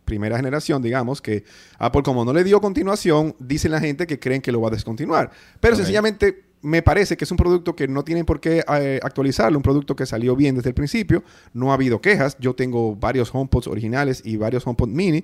primera 0.03 0.37
generación, 0.37 0.81
digamos, 0.83 1.19
que 1.21 1.45
Apple 1.79 2.03
como 2.03 2.25
no 2.25 2.31
le 2.33 2.43
dio 2.43 2.61
continuación, 2.61 3.35
dicen 3.39 3.71
la 3.71 3.79
gente 3.79 4.05
que 4.05 4.19
creen 4.19 4.41
que 4.41 4.51
lo 4.51 4.61
va 4.61 4.67
a 4.67 4.71
descontinuar. 4.71 5.31
Pero 5.59 5.75
sencillamente 5.75 6.44
me 6.65 6.81
parece 6.81 7.15
que 7.15 7.25
es 7.25 7.31
un 7.31 7.37
producto 7.37 7.75
que 7.75 7.87
no 7.87 8.03
tienen 8.03 8.25
por 8.25 8.39
qué 8.39 8.63
eh, 8.79 8.99
actualizarlo, 9.03 9.57
un 9.57 9.63
producto 9.63 9.95
que 9.95 10.07
salió 10.07 10.35
bien 10.35 10.55
desde 10.55 10.69
el 10.69 10.75
principio, 10.75 11.23
no 11.53 11.71
ha 11.71 11.75
habido 11.75 12.01
quejas, 12.01 12.37
yo 12.39 12.55
tengo 12.55 12.95
varios 12.95 13.33
HomePods 13.33 13.67
originales 13.67 14.21
y 14.25 14.37
varios 14.37 14.65
HomePod 14.65 14.89
mini. 14.89 15.23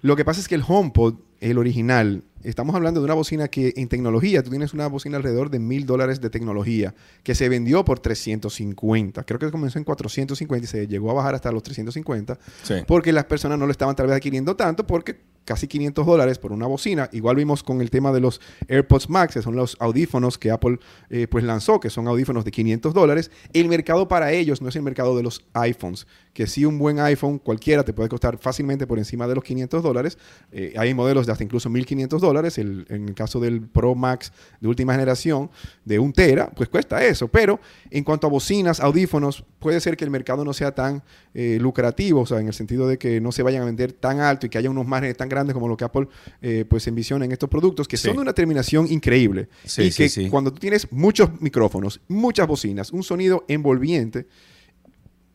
Lo 0.00 0.16
que 0.16 0.24
pasa 0.24 0.40
es 0.40 0.48
que 0.48 0.54
el 0.54 0.62
HomePod, 0.66 1.14
el 1.40 1.58
original, 1.58 2.24
estamos 2.42 2.74
hablando 2.74 3.00
de 3.00 3.04
una 3.04 3.14
bocina 3.14 3.48
que 3.48 3.72
en 3.76 3.88
tecnología, 3.88 4.42
tú 4.42 4.50
tienes 4.50 4.72
una 4.74 4.86
bocina 4.88 5.16
alrededor 5.16 5.50
de 5.50 5.58
mil 5.58 5.86
dólares 5.86 6.20
de 6.20 6.30
tecnología, 6.30 6.94
que 7.22 7.34
se 7.34 7.48
vendió 7.48 7.84
por 7.84 7.98
350. 8.00 9.24
Creo 9.24 9.38
que 9.38 9.50
comenzó 9.50 9.78
en 9.78 9.84
450 9.84 10.64
y 10.64 10.68
se 10.68 10.86
llegó 10.86 11.10
a 11.10 11.14
bajar 11.14 11.34
hasta 11.34 11.52
los 11.52 11.62
350, 11.62 12.38
Sí. 12.62 12.74
porque 12.86 13.12
las 13.12 13.24
personas 13.24 13.58
no 13.58 13.66
lo 13.66 13.72
estaban 13.72 13.94
tal 13.96 14.06
vez 14.06 14.16
adquiriendo 14.16 14.56
tanto, 14.56 14.86
porque 14.86 15.20
casi 15.44 15.66
500 15.66 16.04
dólares 16.04 16.38
por 16.38 16.52
una 16.52 16.66
bocina. 16.66 17.08
Igual 17.12 17.36
vimos 17.36 17.62
con 17.62 17.80
el 17.80 17.88
tema 17.90 18.12
de 18.12 18.20
los 18.20 18.38
AirPods 18.68 19.08
Max, 19.08 19.32
que 19.34 19.42
son 19.42 19.56
los 19.56 19.76
audífonos 19.80 20.36
que 20.36 20.50
Apple 20.50 20.78
eh, 21.08 21.26
pues 21.26 21.42
lanzó, 21.42 21.80
que 21.80 21.88
son 21.88 22.06
audífonos 22.06 22.44
de 22.44 22.50
500 22.50 22.92
dólares. 22.92 23.30
El 23.54 23.68
mercado 23.68 24.08
para 24.08 24.30
ellos 24.32 24.60
no 24.60 24.68
es 24.68 24.76
el 24.76 24.82
mercado 24.82 25.16
de 25.16 25.22
los 25.22 25.42
iPhones, 25.54 26.06
que 26.38 26.46
sí 26.46 26.64
un 26.64 26.78
buen 26.78 27.00
iPhone 27.00 27.40
cualquiera 27.40 27.82
te 27.82 27.92
puede 27.92 28.08
costar 28.08 28.38
fácilmente 28.38 28.86
por 28.86 28.96
encima 28.96 29.26
de 29.26 29.34
los 29.34 29.42
500 29.42 29.82
dólares. 29.82 30.16
Eh, 30.52 30.72
hay 30.78 30.94
modelos 30.94 31.26
de 31.26 31.32
hasta 31.32 31.42
incluso 31.42 31.68
1500 31.68 32.20
dólares. 32.22 32.58
El- 32.58 32.86
en 32.90 33.08
el 33.08 33.14
caso 33.16 33.40
del 33.40 33.60
Pro 33.62 33.96
Max 33.96 34.32
de 34.60 34.68
última 34.68 34.92
generación 34.92 35.50
de 35.84 35.98
un 35.98 36.12
tera, 36.12 36.48
pues 36.54 36.68
cuesta 36.68 37.04
eso. 37.04 37.26
Pero 37.26 37.58
en 37.90 38.04
cuanto 38.04 38.28
a 38.28 38.30
bocinas, 38.30 38.78
audífonos, 38.78 39.42
puede 39.58 39.80
ser 39.80 39.96
que 39.96 40.04
el 40.04 40.12
mercado 40.12 40.44
no 40.44 40.52
sea 40.52 40.72
tan 40.76 41.02
eh, 41.34 41.58
lucrativo, 41.60 42.20
o 42.20 42.26
sea, 42.26 42.38
en 42.38 42.46
el 42.46 42.54
sentido 42.54 42.86
de 42.86 42.98
que 42.98 43.20
no 43.20 43.32
se 43.32 43.42
vayan 43.42 43.62
a 43.62 43.64
vender 43.64 43.92
tan 43.92 44.20
alto 44.20 44.46
y 44.46 44.48
que 44.48 44.58
haya 44.58 44.70
unos 44.70 44.86
márgenes 44.86 45.16
tan 45.16 45.28
grandes 45.28 45.54
como 45.54 45.66
lo 45.66 45.76
que 45.76 45.84
Apple 45.86 46.06
eh, 46.40 46.64
pues 46.70 46.86
envisiona 46.86 47.24
en 47.24 47.32
estos 47.32 47.48
productos, 47.48 47.88
que 47.88 47.96
Sí. 47.96 48.06
son 48.06 48.14
de 48.14 48.22
una 48.22 48.32
terminación 48.32 48.86
increíble. 48.88 49.48
Sí, 49.64 49.82
y 49.82 49.90
sí, 49.90 50.08
que 50.24 50.30
cuando 50.30 50.52
tú 50.52 50.60
tienes 50.60 50.86
muchos 50.92 51.30
micrófonos, 51.40 52.00
muchas 52.06 52.46
bocinas, 52.46 52.92
un 52.92 53.02
sonido 53.02 53.44
envolviente, 53.48 54.26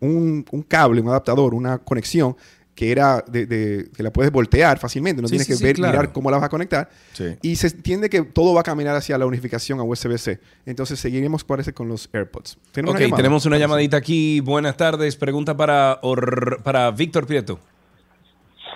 un, 0.00 0.44
un 0.50 0.62
cable, 0.64 1.00
un 1.00 1.08
adaptador, 1.08 1.54
una 1.54 1.78
conexión 1.78 2.36
que 2.74 2.90
era 2.90 3.22
de, 3.28 3.46
de- 3.46 3.88
que 3.96 4.02
la 4.02 4.10
puedes 4.12 4.32
voltear 4.32 4.78
fácilmente. 4.78 5.22
No 5.22 5.28
Sí, 5.28 5.32
tienes 5.32 5.46
sí, 5.46 5.52
que 5.52 5.56
sí, 5.58 5.64
ver, 5.64 5.76
claro. 5.76 5.92
mirar 5.98 6.12
cómo 6.12 6.30
la 6.30 6.38
vas 6.38 6.46
a 6.46 6.48
conectar. 6.48 6.90
Sí. 7.12 7.36
Y 7.42 7.56
se 7.56 7.68
entiende 7.68 8.10
que 8.10 8.22
todo 8.22 8.52
va 8.54 8.60
a 8.62 8.64
caminar 8.64 8.96
hacia 8.96 9.16
la 9.16 9.26
unificación 9.26 9.78
a 9.78 9.84
USB-C. 9.84 10.40
Entonces, 10.66 10.98
seguiremos, 10.98 11.44
parece, 11.44 11.72
con 11.72 11.88
los 11.88 12.08
AirPods. 12.12 12.58
¿Tenemos 12.72 12.96
Ok, 12.96 13.06
una 13.06 13.16
tenemos 13.16 13.46
una 13.46 13.58
llamadita 13.58 13.96
aquí. 13.96 14.40
Buenas 14.40 14.76
tardes. 14.76 15.14
Pregunta 15.16 15.56
para, 15.56 15.98
Or- 16.02 16.62
para 16.64 16.90
Víctor 16.90 17.26
Prieto. 17.26 17.60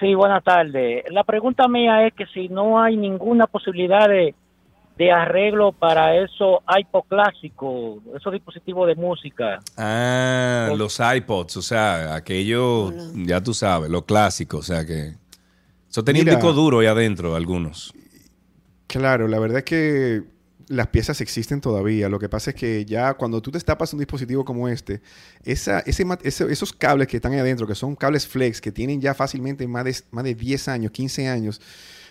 Sí, 0.00 0.14
buenas 0.14 0.44
tardes. 0.44 1.02
La 1.10 1.24
pregunta 1.24 1.66
mía 1.66 2.06
es 2.06 2.14
que 2.14 2.26
si 2.26 2.48
no 2.48 2.80
hay 2.80 2.96
ninguna 2.96 3.48
posibilidad 3.48 4.08
de, 4.08 4.32
de 4.98 5.12
arreglo 5.12 5.72
para 5.72 6.16
esos 6.16 6.58
iPod 6.78 7.04
clásicos, 7.08 8.02
esos 8.16 8.32
dispositivos 8.32 8.86
de 8.88 8.96
música. 8.96 9.60
Ah, 9.76 10.70
los 10.76 10.98
iPods, 11.00 11.56
o 11.56 11.62
sea, 11.62 12.14
aquello, 12.16 12.92
ya 13.14 13.40
tú 13.42 13.54
sabes, 13.54 13.88
lo 13.90 14.04
clásico, 14.04 14.58
o 14.58 14.62
sea 14.62 14.84
que... 14.84 15.14
Eso 15.90 16.04
tenía 16.04 16.22
Mira. 16.22 16.34
un 16.34 16.40
disco 16.40 16.52
duro 16.52 16.80
ahí 16.80 16.86
adentro, 16.86 17.34
algunos. 17.34 17.94
Claro, 18.86 19.26
la 19.28 19.38
verdad 19.38 19.58
es 19.58 19.64
que 19.64 20.22
las 20.68 20.88
piezas 20.88 21.20
existen 21.22 21.60
todavía. 21.62 22.08
Lo 22.10 22.18
que 22.18 22.28
pasa 22.28 22.50
es 22.50 22.56
que 22.56 22.84
ya 22.84 23.14
cuando 23.14 23.40
tú 23.40 23.50
destapas 23.50 23.92
un 23.94 23.98
dispositivo 24.00 24.44
como 24.44 24.68
este, 24.68 25.00
esa, 25.44 25.80
ese, 25.80 26.04
ma- 26.04 26.18
ese- 26.22 26.50
esos 26.52 26.72
cables 26.74 27.08
que 27.08 27.16
están 27.16 27.32
ahí 27.32 27.38
adentro, 27.38 27.66
que 27.66 27.74
son 27.74 27.96
cables 27.96 28.26
flex, 28.26 28.60
que 28.60 28.70
tienen 28.72 29.00
ya 29.00 29.14
fácilmente 29.14 29.66
más 29.66 29.84
de, 29.84 29.96
más 30.10 30.24
de 30.24 30.34
10 30.34 30.68
años, 30.68 30.90
15 30.92 31.26
años, 31.28 31.60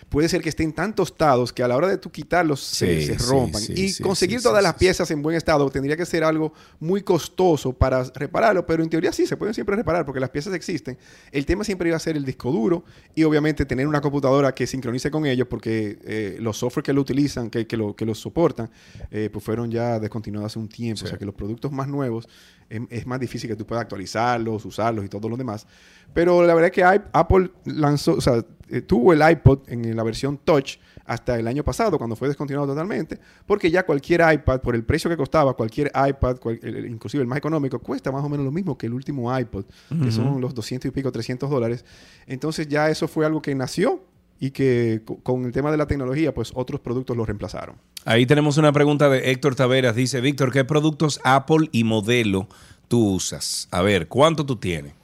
puede 0.08 0.28
ser 0.28 0.40
que 0.42 0.48
estén 0.48 0.72
tan 0.72 0.94
tostados 0.94 1.52
que 1.52 1.62
a 1.62 1.68
la 1.68 1.76
hora 1.76 1.88
de 1.88 1.98
tú 1.98 2.10
quitarlos 2.10 2.60
se, 2.60 3.00
Sí, 3.00 3.06
se 3.06 3.18
sí, 3.18 3.30
rompan. 3.30 3.60
sí, 3.60 3.72
y 3.76 4.02
conseguir 4.02 4.42
todas 4.42 4.62
las 4.62 4.74
piezas 4.74 5.10
en 5.10 5.22
buen 5.22 5.36
estado 5.36 5.68
tendría 5.70 5.96
que 5.96 6.06
ser 6.06 6.24
algo 6.24 6.52
muy 6.80 7.02
costoso 7.02 7.72
para 7.72 8.04
repararlo, 8.14 8.66
pero 8.66 8.82
en 8.82 8.90
teoría 8.90 9.12
sí, 9.12 9.26
se 9.26 9.36
pueden 9.36 9.54
siempre 9.54 9.76
reparar 9.76 10.04
porque 10.04 10.20
las 10.20 10.30
piezas 10.30 10.54
existen. 10.54 10.96
El 11.30 11.44
tema 11.46 11.64
siempre 11.64 11.88
iba 11.88 11.96
a 11.96 12.00
ser 12.00 12.16
el 12.16 12.24
disco 12.24 12.50
duro 12.50 12.84
y 13.14 13.24
obviamente 13.24 13.66
tener 13.66 13.86
una 13.86 14.00
computadora 14.00 14.54
que 14.54 14.66
sincronice 14.66 15.10
con 15.10 15.26
ellos 15.26 15.46
porque 15.48 15.98
eh, 16.04 16.36
los 16.40 16.56
software 16.56 16.82
que 16.82 16.92
lo 16.92 17.00
utilizan, 17.00 17.50
que, 17.50 17.66
que 17.66 17.76
lo, 17.76 17.94
que 17.94 18.14
soportan, 18.14 18.70
eh, 19.10 19.28
pues 19.32 19.44
fueron 19.44 19.70
ya 19.70 19.98
descontinuados 20.00 20.52
hace 20.52 20.58
un 20.58 20.68
tiempo. 20.68 21.04
O 21.04 21.08
sea 21.08 21.18
que 21.18 21.26
los 21.26 21.34
productos 21.34 21.70
más 21.70 21.88
nuevos 21.88 22.28
es, 22.68 22.80
es 22.90 23.06
más 23.06 23.20
difícil 23.20 23.48
que 23.48 23.56
tú 23.56 23.66
puedas 23.66 23.82
actualizarlos, 23.82 24.64
usarlos 24.64 25.04
y 25.04 25.08
todo 25.08 25.28
lo 25.28 25.36
demás. 25.36 25.66
Pero 26.14 26.42
la 26.46 26.54
verdad 26.54 26.66
es 26.66 26.72
que 26.72 26.84
Apple 27.12 27.50
lanzó, 27.64 28.14
o 28.14 28.20
sea, 28.20 28.44
eh, 28.70 28.82
tuvo 28.82 29.12
el 29.12 29.22
iPod 29.30 29.60
en 29.68 29.94
la 29.96 30.02
versión 30.02 30.38
Touch 30.38 30.76
hasta 31.06 31.38
el 31.38 31.46
año 31.48 31.64
pasado, 31.64 31.96
cuando 31.96 32.16
fue 32.16 32.28
descontinuado 32.28 32.68
totalmente, 32.70 33.18
porque 33.46 33.70
ya 33.70 33.84
cualquier 33.86 34.20
iPad, 34.30 34.60
por 34.60 34.74
el 34.74 34.84
precio 34.84 35.08
que 35.08 35.16
costaba, 35.16 35.54
cualquier 35.54 35.90
iPad, 36.08 36.36
cual- 36.36 36.60
el- 36.62 36.84
inclusive 36.86 37.22
el 37.22 37.28
más 37.28 37.38
económico, 37.38 37.78
cuesta 37.78 38.12
más 38.12 38.22
o 38.22 38.28
menos 38.28 38.44
lo 38.44 38.52
mismo 38.52 38.76
que 38.76 38.86
el 38.86 38.92
último 38.92 39.36
iPod, 39.38 39.64
que 40.02 40.10
son 40.12 40.38
los 40.40 40.54
200 40.54 40.86
y 40.88 40.92
pico, 40.92 41.10
300 41.10 41.48
dólares. 41.48 41.84
Entonces 42.26 42.68
ya 42.68 42.90
eso 42.90 43.08
fue 43.08 43.24
algo 43.24 43.40
que 43.40 43.54
nació 43.54 44.02
y 44.40 44.50
que 44.52 45.02
co- 45.04 45.18
con 45.22 45.44
el 45.44 45.52
tema 45.52 45.70
de 45.70 45.76
la 45.76 45.86
tecnología, 45.86 46.32
pues 46.32 46.52
otros 46.54 46.80
productos 46.80 47.16
lo 47.16 47.24
reemplazaron. 47.26 47.76
Ahí 48.04 48.24
tenemos 48.26 48.56
una 48.56 48.72
pregunta 48.72 49.08
de 49.08 49.30
Héctor 49.30 49.54
Taveras. 49.56 49.96
Dice, 49.96 50.20
Víctor, 50.20 50.52
¿qué 50.52 50.64
productos 50.64 51.20
Apple 51.24 51.68
y 51.72 51.84
modelo 51.84 52.48
tú 52.88 53.14
usas? 53.14 53.68
A 53.70 53.82
ver, 53.82 54.06
¿cuánto 54.08 54.46
tú 54.46 54.56
tienes? 54.56 54.94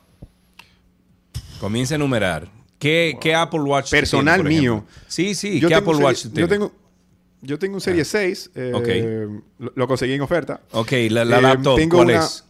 Comienza 1.60 1.94
a 1.94 1.96
enumerar. 1.96 2.48
¿Qué, 2.78 3.16
qué 3.20 3.34
Apple 3.34 3.60
Watch 3.60 3.90
Personal 3.90 4.42
tienes, 4.42 4.60
mío. 4.60 4.84
Sí, 5.06 5.34
sí. 5.34 5.58
Yo 5.60 5.68
¿Qué 5.68 5.74
Apple 5.74 5.94
Watch 5.96 6.26
yo 6.32 6.48
tengo, 6.48 6.72
yo 7.40 7.58
tengo 7.58 7.74
un 7.76 7.80
Serie 7.80 8.04
6. 8.04 8.50
eh, 8.54 8.72
Ok. 8.74 9.42
lo, 9.58 9.72
lo 9.74 9.88
conseguí 9.88 10.12
en 10.12 10.20
oferta. 10.20 10.60
Ok, 10.72 10.92
la, 11.10 11.24
la 11.24 11.38
Eh, 11.38 11.42
laptop, 11.42 11.80
¿cuál 11.90 12.06
una- 12.08 12.24
es? 12.24 12.44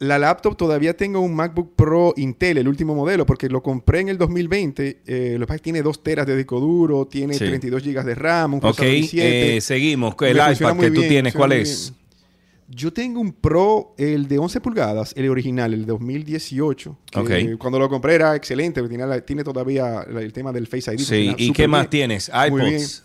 La 0.00 0.16
laptop 0.18 0.56
todavía 0.56 0.96
tengo 0.96 1.18
un 1.20 1.34
MacBook 1.34 1.74
Pro 1.74 2.14
Intel, 2.16 2.58
el 2.58 2.68
último 2.68 2.94
modelo, 2.94 3.26
porque 3.26 3.48
lo 3.48 3.62
compré 3.64 4.00
en 4.00 4.08
el 4.10 4.18
2020. 4.18 5.00
Eh, 5.04 5.32
lo 5.34 5.40
que 5.40 5.46
pasa 5.48 5.54
es 5.56 5.60
que 5.60 5.64
tiene 5.64 5.82
2 5.82 6.02
teras 6.04 6.24
de 6.26 6.36
disco 6.36 6.60
duro, 6.60 7.06
tiene 7.06 7.34
Sí. 7.34 7.40
32 7.46 7.82
GB 7.82 8.04
de 8.04 8.14
RAM, 8.14 8.54
un 8.54 8.58
Ok, 8.58 8.62
procesador 8.76 8.92
i7. 8.94 9.56
eh, 9.56 9.60
seguimos. 9.60 10.14
El 10.20 10.36
Me 10.36 10.52
iPad 10.52 10.76
que 10.78 10.90
tú 10.92 11.00
tienes, 11.02 11.34
¿cuál 11.34 11.52
es? 11.52 11.92
Yo 12.70 12.92
tengo 12.92 13.20
un 13.20 13.32
Pro, 13.32 13.94
el 13.96 14.28
de 14.28 14.38
11 14.38 14.60
pulgadas, 14.60 15.14
el 15.16 15.28
original, 15.30 15.72
el 15.72 15.86
2018. 15.86 16.96
que 17.10 17.18
Ok. 17.54 17.58
Cuando 17.58 17.78
lo 17.78 17.88
compré 17.88 18.14
era 18.14 18.36
excelente, 18.36 18.82
tiene, 19.26 19.42
todavía 19.42 20.02
el 20.02 20.32
tema 20.34 20.52
del 20.52 20.66
Face 20.66 20.92
ID. 20.94 20.98
Sí, 20.98 21.34
¿y 21.38 21.52
qué 21.52 21.66
más 21.66 21.88
tienes? 21.88 22.28
IPods. 22.28 23.04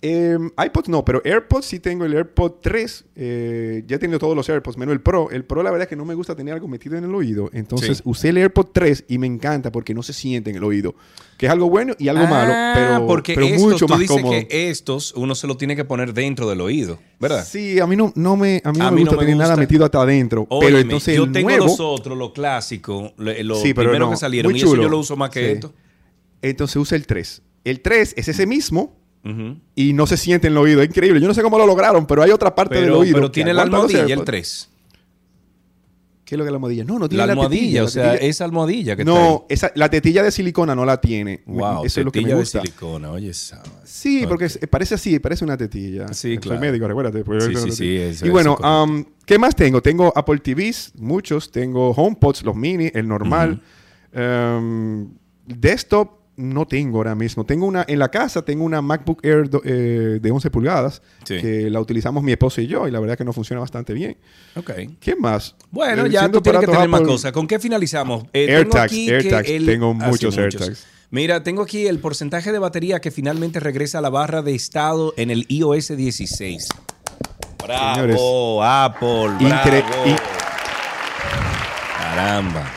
Eh, 0.00 0.38
iPods 0.64 0.88
no, 0.88 1.04
pero 1.04 1.20
AirPods 1.24 1.66
sí 1.66 1.80
tengo 1.80 2.04
el 2.04 2.14
AirPod 2.14 2.52
3. 2.62 3.04
eh, 3.16 3.82
ya 3.84 3.96
he 3.96 3.98
tenido 3.98 4.20
todos 4.20 4.36
los 4.36 4.48
AirPods, 4.48 4.76
menos 4.78 4.92
el 4.92 5.00
Pro. 5.00 5.28
El 5.32 5.44
Pro, 5.44 5.60
la 5.64 5.72
verdad 5.72 5.86
es 5.86 5.88
que 5.88 5.96
no 5.96 6.04
me 6.04 6.14
gusta 6.14 6.36
tener 6.36 6.54
algo 6.54 6.68
metido 6.68 6.96
en 6.96 7.02
el 7.02 7.12
oído. 7.12 7.50
Entonces 7.52 7.96
Sí. 7.98 8.02
usé 8.06 8.28
el 8.28 8.36
AirPod 8.36 8.66
3 8.72 9.06
y 9.08 9.18
me 9.18 9.26
encanta 9.26 9.72
porque 9.72 9.94
no 9.94 10.04
se 10.04 10.12
siente 10.12 10.50
en 10.50 10.56
el 10.56 10.62
oído. 10.62 10.94
Que 11.36 11.46
es 11.46 11.52
algo 11.52 11.68
bueno 11.68 11.94
y 11.98 12.06
algo 12.06 12.28
malo, 12.28 12.52
Ah, 12.54 12.72
pero, 12.76 13.06
porque 13.08 13.34
pero 13.34 13.46
estos, 13.46 13.60
mucho 13.62 13.86
tú 13.86 13.88
más 13.92 13.98
dices 13.98 14.16
cómodo. 14.22 14.32
que 14.48 14.70
estos 14.70 15.12
uno 15.16 15.34
se 15.34 15.48
lo 15.48 15.56
tiene 15.56 15.74
que 15.74 15.84
poner 15.84 16.14
dentro 16.14 16.48
del 16.48 16.60
oído, 16.60 17.00
¿verdad? 17.18 17.44
Sí, 17.44 17.80
a 17.80 17.86
mí 17.88 17.96
no, 17.96 18.12
no 18.14 18.36
me, 18.36 18.60
a 18.64 18.70
mí 18.72 18.78
no 18.78 18.86
A 18.86 18.90
me 18.92 18.96
mí 18.96 19.00
gusta 19.02 19.16
no 19.16 19.20
me 19.20 19.26
tener 19.26 19.38
nada 19.38 19.56
metido 19.56 19.84
hasta 19.84 20.00
adentro. 20.00 20.46
pero 20.60 20.78
entonces 20.78 21.16
yo 21.16 21.24
el 21.24 21.32
tengo 21.32 21.48
nuevo, 21.48 21.64
los 21.66 21.80
otros, 21.80 22.16
los 22.16 22.30
clásicos, 22.32 23.14
lo- 23.16 23.56
Sí, 23.56 23.74
pero 23.74 23.90
primeros 23.90 24.08
no, 24.08 24.10
que 24.12 24.16
salieron, 24.16 24.52
muy 24.52 24.60
y 24.60 24.62
eso 24.62 24.76
yo 24.76 24.88
lo 24.88 24.98
uso 24.98 25.16
más 25.16 25.30
que 25.30 25.40
Sí. 25.44 25.52
esto. 25.54 25.72
Entonces 26.40 26.76
usa 26.76 26.94
el 26.96 27.04
3. 27.04 27.42
El 27.64 27.80
3 27.80 28.14
es 28.16 28.28
ese 28.28 28.46
mismo 28.46 28.96
Y 29.74 29.92
no 29.92 30.06
se 30.06 30.16
siente 30.16 30.46
en 30.46 30.52
el 30.54 30.58
oído. 30.58 30.82
Es 30.82 30.88
increíble. 30.88 31.20
Yo 31.20 31.28
no 31.28 31.34
sé 31.34 31.42
cómo 31.42 31.58
lo 31.58 31.66
lograron, 31.66 32.06
pero 32.06 32.22
hay 32.22 32.30
otra 32.30 32.54
parte 32.54 32.80
del 32.80 32.92
oído. 32.92 33.14
pero 33.14 33.30
tiene 33.30 33.52
la 33.52 33.62
almohadilla, 33.62 34.00
el 34.04 34.08
AirPods. 34.10 34.24
3. 34.26 34.68
¿Qué 36.24 36.34
es 36.34 36.38
lo 36.38 36.44
que 36.44 36.48
es 36.48 36.52
la 36.52 36.56
almohadilla? 36.56 36.84
No, 36.84 36.98
no 36.98 37.08
tiene 37.08 37.20
La 37.22 37.26
la, 37.28 37.32
almohadilla, 37.32 37.62
tetilla, 37.62 37.80
o 37.80 37.84
la 37.86 37.90
sea, 37.90 38.12
tetilla- 38.12 38.28
esa 38.28 38.44
almohadilla 38.44 38.96
que 38.96 39.04
No, 39.06 39.46
esa, 39.48 39.72
la 39.74 39.88
tetilla 39.88 40.22
de 40.22 40.30
silicona 40.30 40.74
no 40.74 40.84
la 40.84 41.00
tiene. 41.00 41.42
Wow, 41.46 41.86
Eso 41.86 42.00
es 42.00 42.04
lo 42.04 42.12
que 42.12 42.18
me 42.18 42.24
tetilla 42.24 42.34
de 42.34 42.40
gusta. 42.42 42.60
silicona, 42.60 43.10
oye, 43.12 43.30
esa- 43.30 43.62
Sí, 43.84 44.26
porque 44.28 44.44
es- 44.44 44.58
parece 44.70 44.96
así, 44.96 45.18
parece 45.20 45.44
una 45.46 45.56
tetilla. 45.56 46.08
Sí, 46.08 46.34
Soy 46.34 46.38
claro. 46.38 46.60
médico, 46.60 46.86
recuérdate. 46.86 47.24
pues, 47.24 47.44
Sí, 47.44 47.54
sí, 47.56 47.70
sí, 47.72 47.96
eso 47.96 48.26
y 48.26 48.28
bueno, 48.28 48.56
um, 48.56 49.06
¿qué 49.24 49.38
más 49.38 49.56
tengo? 49.56 49.80
Tengo 49.80 50.12
Apple 50.14 50.38
TVs, 50.40 50.92
muchos. 50.98 51.50
Tengo 51.50 51.92
HomePods, 51.92 52.42
los 52.42 52.54
mini, 52.54 52.90
el 52.92 53.08
normal. 53.08 53.62
Um, 54.14 55.14
desktop 55.46 56.17
no 56.38 56.66
tengo 56.66 56.98
ahora 56.98 57.14
mismo. 57.14 57.44
Tengo 57.44 57.66
una, 57.66 57.84
en 57.86 57.98
la 57.98 58.08
casa 58.10 58.42
tengo 58.42 58.64
una 58.64 58.80
MacBook 58.80 59.24
Air 59.24 59.50
do- 59.50 59.60
eh, 59.64 60.18
de 60.22 60.30
11 60.30 60.50
pulgadas 60.50 61.02
Sí. 61.24 61.38
que 61.40 61.68
la 61.68 61.80
utilizamos 61.80 62.22
mi 62.22 62.32
esposo 62.32 62.60
y 62.60 62.66
yo 62.68 62.88
y 62.88 62.90
la 62.90 63.00
verdad 63.00 63.18
que 63.18 63.24
nos 63.24 63.34
funciona 63.34 63.60
bastante 63.60 63.92
bien. 63.92 64.16
Ok. 64.56 64.70
¿Qué 65.00 65.16
más? 65.16 65.54
Bueno, 65.70 66.06
Eh, 66.06 66.10
ya 66.10 66.30
tú 66.30 66.40
tienes 66.40 66.60
que 66.62 66.66
tener 66.68 66.88
más 66.88 67.00
cosas. 67.02 67.32
¿Con 67.32 67.46
qué 67.46 67.58
finalizamos? 67.58 68.24
Eh, 68.32 68.46
tengo 68.46 68.58
AirTags, 68.58 68.92
AirTags. 68.92 69.48
el- 69.50 69.66
Tengo 69.66 69.96
Ah, 69.98 70.04
sí, 70.04 70.10
muchos 70.10 70.38
AirTags. 70.38 70.86
Mira, 71.10 71.42
tengo 71.42 71.62
aquí 71.62 71.86
el 71.86 71.98
porcentaje 72.00 72.52
de 72.52 72.58
batería 72.58 73.00
que 73.00 73.10
finalmente 73.10 73.60
regresa 73.60 73.98
a 73.98 74.00
la 74.00 74.10
barra 74.10 74.42
de 74.42 74.54
estado 74.54 75.14
en 75.16 75.30
el 75.30 75.44
iOS 75.48 75.96
16. 75.96 76.68
Bravo, 77.64 77.94
Señores, 77.94 78.16
Apple. 78.62 79.28
incre- 79.40 79.84
bravo. 79.88 80.16
Caramba. 81.98 82.70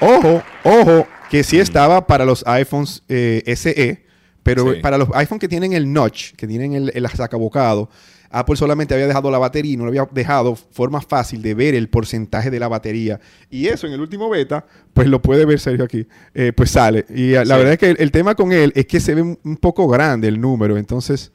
Ojo, 0.00 0.42
ojo, 0.64 1.06
que 1.30 1.40
Mm. 1.40 1.44
sí 1.44 1.58
estaba 1.58 2.06
para 2.06 2.24
los 2.24 2.44
iPhones 2.46 3.02
eh, 3.08 3.42
SE, 3.56 4.04
pero 4.42 4.72
Sí. 4.74 4.80
para 4.80 4.96
los 4.98 5.08
iPhones 5.14 5.40
que 5.40 5.48
tienen 5.48 5.72
el 5.72 5.92
notch, 5.92 6.32
que 6.34 6.46
tienen 6.46 6.74
el, 6.74 6.92
el 6.94 7.06
sacabocado, 7.08 7.88
Apple 8.28 8.56
solamente 8.56 8.92
había 8.92 9.06
dejado 9.06 9.30
la 9.30 9.38
batería 9.38 9.72
y 9.74 9.76
no 9.76 9.86
había 9.86 10.06
dejado 10.12 10.56
forma 10.56 11.00
fácil 11.00 11.42
de 11.42 11.54
ver 11.54 11.74
el 11.74 11.88
porcentaje 11.88 12.50
de 12.50 12.58
la 12.58 12.68
batería. 12.68 13.20
Y 13.50 13.68
eso 13.68 13.86
en 13.86 13.92
el 13.92 14.00
último 14.00 14.28
beta, 14.28 14.66
pues 14.92 15.06
lo 15.08 15.22
puede 15.22 15.44
ver 15.46 15.58
Sergio 15.60 15.84
aquí, 15.84 16.06
eh, 16.34 16.52
pues 16.54 16.70
sale. 16.72 17.06
Y 17.08 17.30
la 17.30 17.44
Sí. 17.44 17.50
verdad 17.52 17.72
es 17.74 17.78
que 17.78 17.90
el, 17.90 17.96
el 18.00 18.10
tema 18.10 18.34
con 18.34 18.52
él 18.52 18.72
es 18.74 18.86
que 18.86 18.98
se 19.00 19.14
ve 19.14 19.22
un, 19.22 19.38
un 19.44 19.56
poco 19.56 19.86
grande 19.88 20.26
el 20.28 20.40
número, 20.40 20.76
entonces 20.76 21.32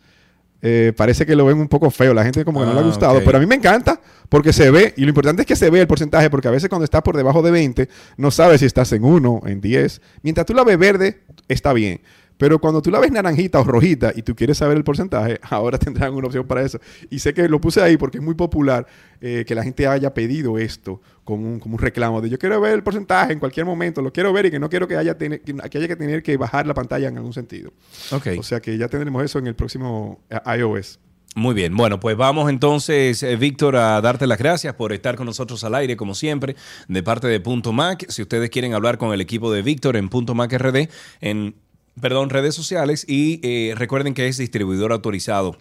eh, 0.62 0.94
parece 0.96 1.26
que 1.26 1.36
lo 1.36 1.46
ven 1.46 1.58
un 1.60 1.68
poco 1.68 1.90
feo. 1.92 2.14
La 2.14 2.24
gente 2.24 2.46
como 2.46 2.60
que 2.60 2.66
no 2.66 2.74
le 2.74 2.80
ha 2.80 2.84
Ah, 2.84 2.86
gustado, 2.86 3.22
pero 3.26 3.38
a 3.38 3.40
mí 3.40 3.46
me 3.46 3.56
encanta 3.56 4.00
porque 4.30 4.54
se 4.54 4.72
ve, 4.72 4.94
y 4.98 5.02
lo 5.02 5.10
importante 5.10 5.42
es 5.42 5.48
que 5.48 5.56
se 5.56 5.70
ve 5.70 5.82
el 5.82 5.88
porcentaje, 5.88 6.30
porque 6.30 6.48
a 6.48 6.52
veces 6.52 6.70
cuando 6.70 6.86
estás 6.86 7.02
por 7.02 7.18
debajo 7.18 7.42
de 7.42 7.52
20, 7.52 7.90
no 8.18 8.32
sabes 8.32 8.60
si 8.62 8.66
estás 8.66 8.92
en 8.94 9.04
1, 9.04 9.42
en 9.46 9.60
10. 9.62 10.02
Mientras 10.22 10.46
tú 10.46 10.54
la 10.54 10.64
ves 10.64 10.78
verde, 10.78 11.22
está 11.48 11.74
bien. 11.74 12.02
Pero 12.42 12.58
cuando 12.58 12.82
tú 12.82 12.90
la 12.90 13.00
ves 13.00 13.12
naranjita 13.12 13.60
o 13.60 13.64
rojita 13.64 14.14
y 14.16 14.24
tú 14.24 14.36
quieres 14.36 14.58
saber 14.58 14.76
el 14.76 14.84
porcentaje, 14.84 15.40
ahora 15.52 15.78
tendrán 15.78 16.16
una 16.16 16.26
opción 16.26 16.48
para 16.48 16.64
eso. 16.64 16.80
Y 17.12 17.20
sé 17.20 17.36
que 17.36 17.48
lo 17.48 17.62
puse 17.62 17.84
ahí 17.84 17.98
porque 17.98 18.18
es 18.18 18.24
muy 18.24 18.34
popular 18.34 18.88
eh, 19.22 19.46
que 19.48 19.54
la 19.54 19.64
gente 19.64 19.86
haya 19.86 20.12
pedido 20.12 20.58
esto 20.58 21.00
como 21.24 21.48
un, 21.48 21.60
como 21.60 21.76
un 21.76 21.80
reclamo 21.80 22.20
de 22.20 22.32
yo 22.32 22.40
quiero 22.40 22.60
ver 22.60 22.74
el 22.74 22.82
porcentaje 22.82 23.32
en 23.34 23.38
cualquier 23.38 23.68
momento, 23.68 24.02
lo 24.02 24.12
quiero 24.12 24.34
ver 24.34 24.48
y 24.48 24.52
que 24.52 24.58
no 24.58 24.70
quiero 24.72 24.88
que 24.88 24.98
haya, 24.98 25.16
que, 25.16 25.40
que 25.40 25.78
haya 25.78 25.88
que 25.88 25.96
tener 25.96 26.24
que 26.24 26.36
bajar 26.36 26.66
la 26.66 26.74
pantalla 26.74 27.10
en 27.10 27.18
algún 27.18 27.32
sentido. 27.32 27.74
Ok. 28.10 28.30
O 28.40 28.42
sea 28.42 28.60
que 28.60 28.76
ya 28.76 28.88
tendremos 28.88 29.24
eso 29.24 29.38
en 29.38 29.46
el 29.46 29.54
próximo 29.54 30.20
eh, 30.32 30.40
iOS. 30.58 31.00
Muy 31.36 31.54
bien, 31.54 31.78
bueno, 31.78 32.00
pues 32.00 32.18
vamos 32.18 32.50
entonces, 32.50 33.22
eh, 33.22 33.36
Víctor, 33.36 33.76
a 33.76 34.02
darte 34.02 34.26
las 34.26 34.40
gracias 34.40 34.74
por 34.74 34.94
estar 34.94 35.16
con 35.16 35.28
nosotros 35.28 35.64
al 35.64 35.76
aire, 35.76 35.96
como 35.96 36.16
siempre, 36.16 36.56
de 36.88 37.04
parte 37.04 37.28
de 37.28 37.40
Punto 37.40 37.72
Mac. 37.72 38.04
Si 38.10 38.24
ustedes 38.24 38.50
quieren 38.50 38.74
hablar 38.74 38.98
con 38.98 39.14
el 39.14 39.22
equipo 39.22 39.54
de 39.54 39.62
Víctor 39.62 39.96
en 39.96 40.10
Punto 40.10 40.34
Mac 40.34 40.52
RD, 40.52 40.90
en, 41.22 41.54
perdón, 42.00 42.30
redes 42.30 42.56
sociales, 42.56 43.06
y 43.08 43.40
eh, 43.44 43.74
recuerden 43.76 44.14
que 44.14 44.28
es 44.28 44.38
distribuidor 44.38 44.92
autorizado 44.92 45.58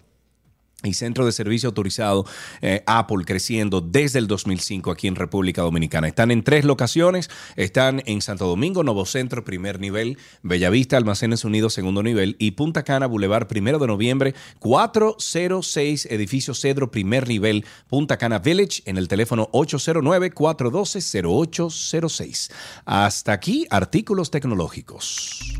y 0.83 0.93
centro 0.93 1.25
de 1.25 1.31
servicio 1.31 1.69
autorizado 1.69 2.25
eh, 2.61 2.83
Apple 2.85 3.23
creciendo 3.25 3.81
desde 3.81 4.19
el 4.19 4.27
2005 4.27 4.91
aquí 4.91 5.07
en 5.07 5.15
República 5.15 5.61
Dominicana. 5.61 6.07
Están 6.07 6.29
en 6.31 6.43
tres 6.43 6.65
locaciones, 6.65 7.29
están 7.55 8.03
en 8.05 8.21
Santo 8.21 8.45
Domingo, 8.47 8.83
Nuevo 8.83 9.05
Centro, 9.05 9.45
primer 9.45 9.79
nivel, 9.79 10.17
Bellavista, 10.41 10.97
Almacenes 10.97 11.45
Unidos, 11.45 11.73
segundo 11.73 12.03
nivel 12.03 12.35
y 12.39 12.51
Punta 12.51 12.83
Cana, 12.83 13.07
Boulevard, 13.07 13.47
primero 13.47 13.79
de 13.79 13.87
noviembre, 13.87 14.35
406, 14.59 16.07
edificio 16.07 16.53
Cedro, 16.53 16.91
primer 16.91 17.25
nivel, 17.27 17.65
Punta 17.87 18.17
Cana 18.17 18.39
Village, 18.39 18.81
en 18.85 18.97
el 18.97 19.07
teléfono 19.07 19.49
809-412-0806. 19.51 22.51
Hasta 22.85 23.33
aquí, 23.33 23.67
artículos 23.69 24.31
tecnológicos. 24.31 25.59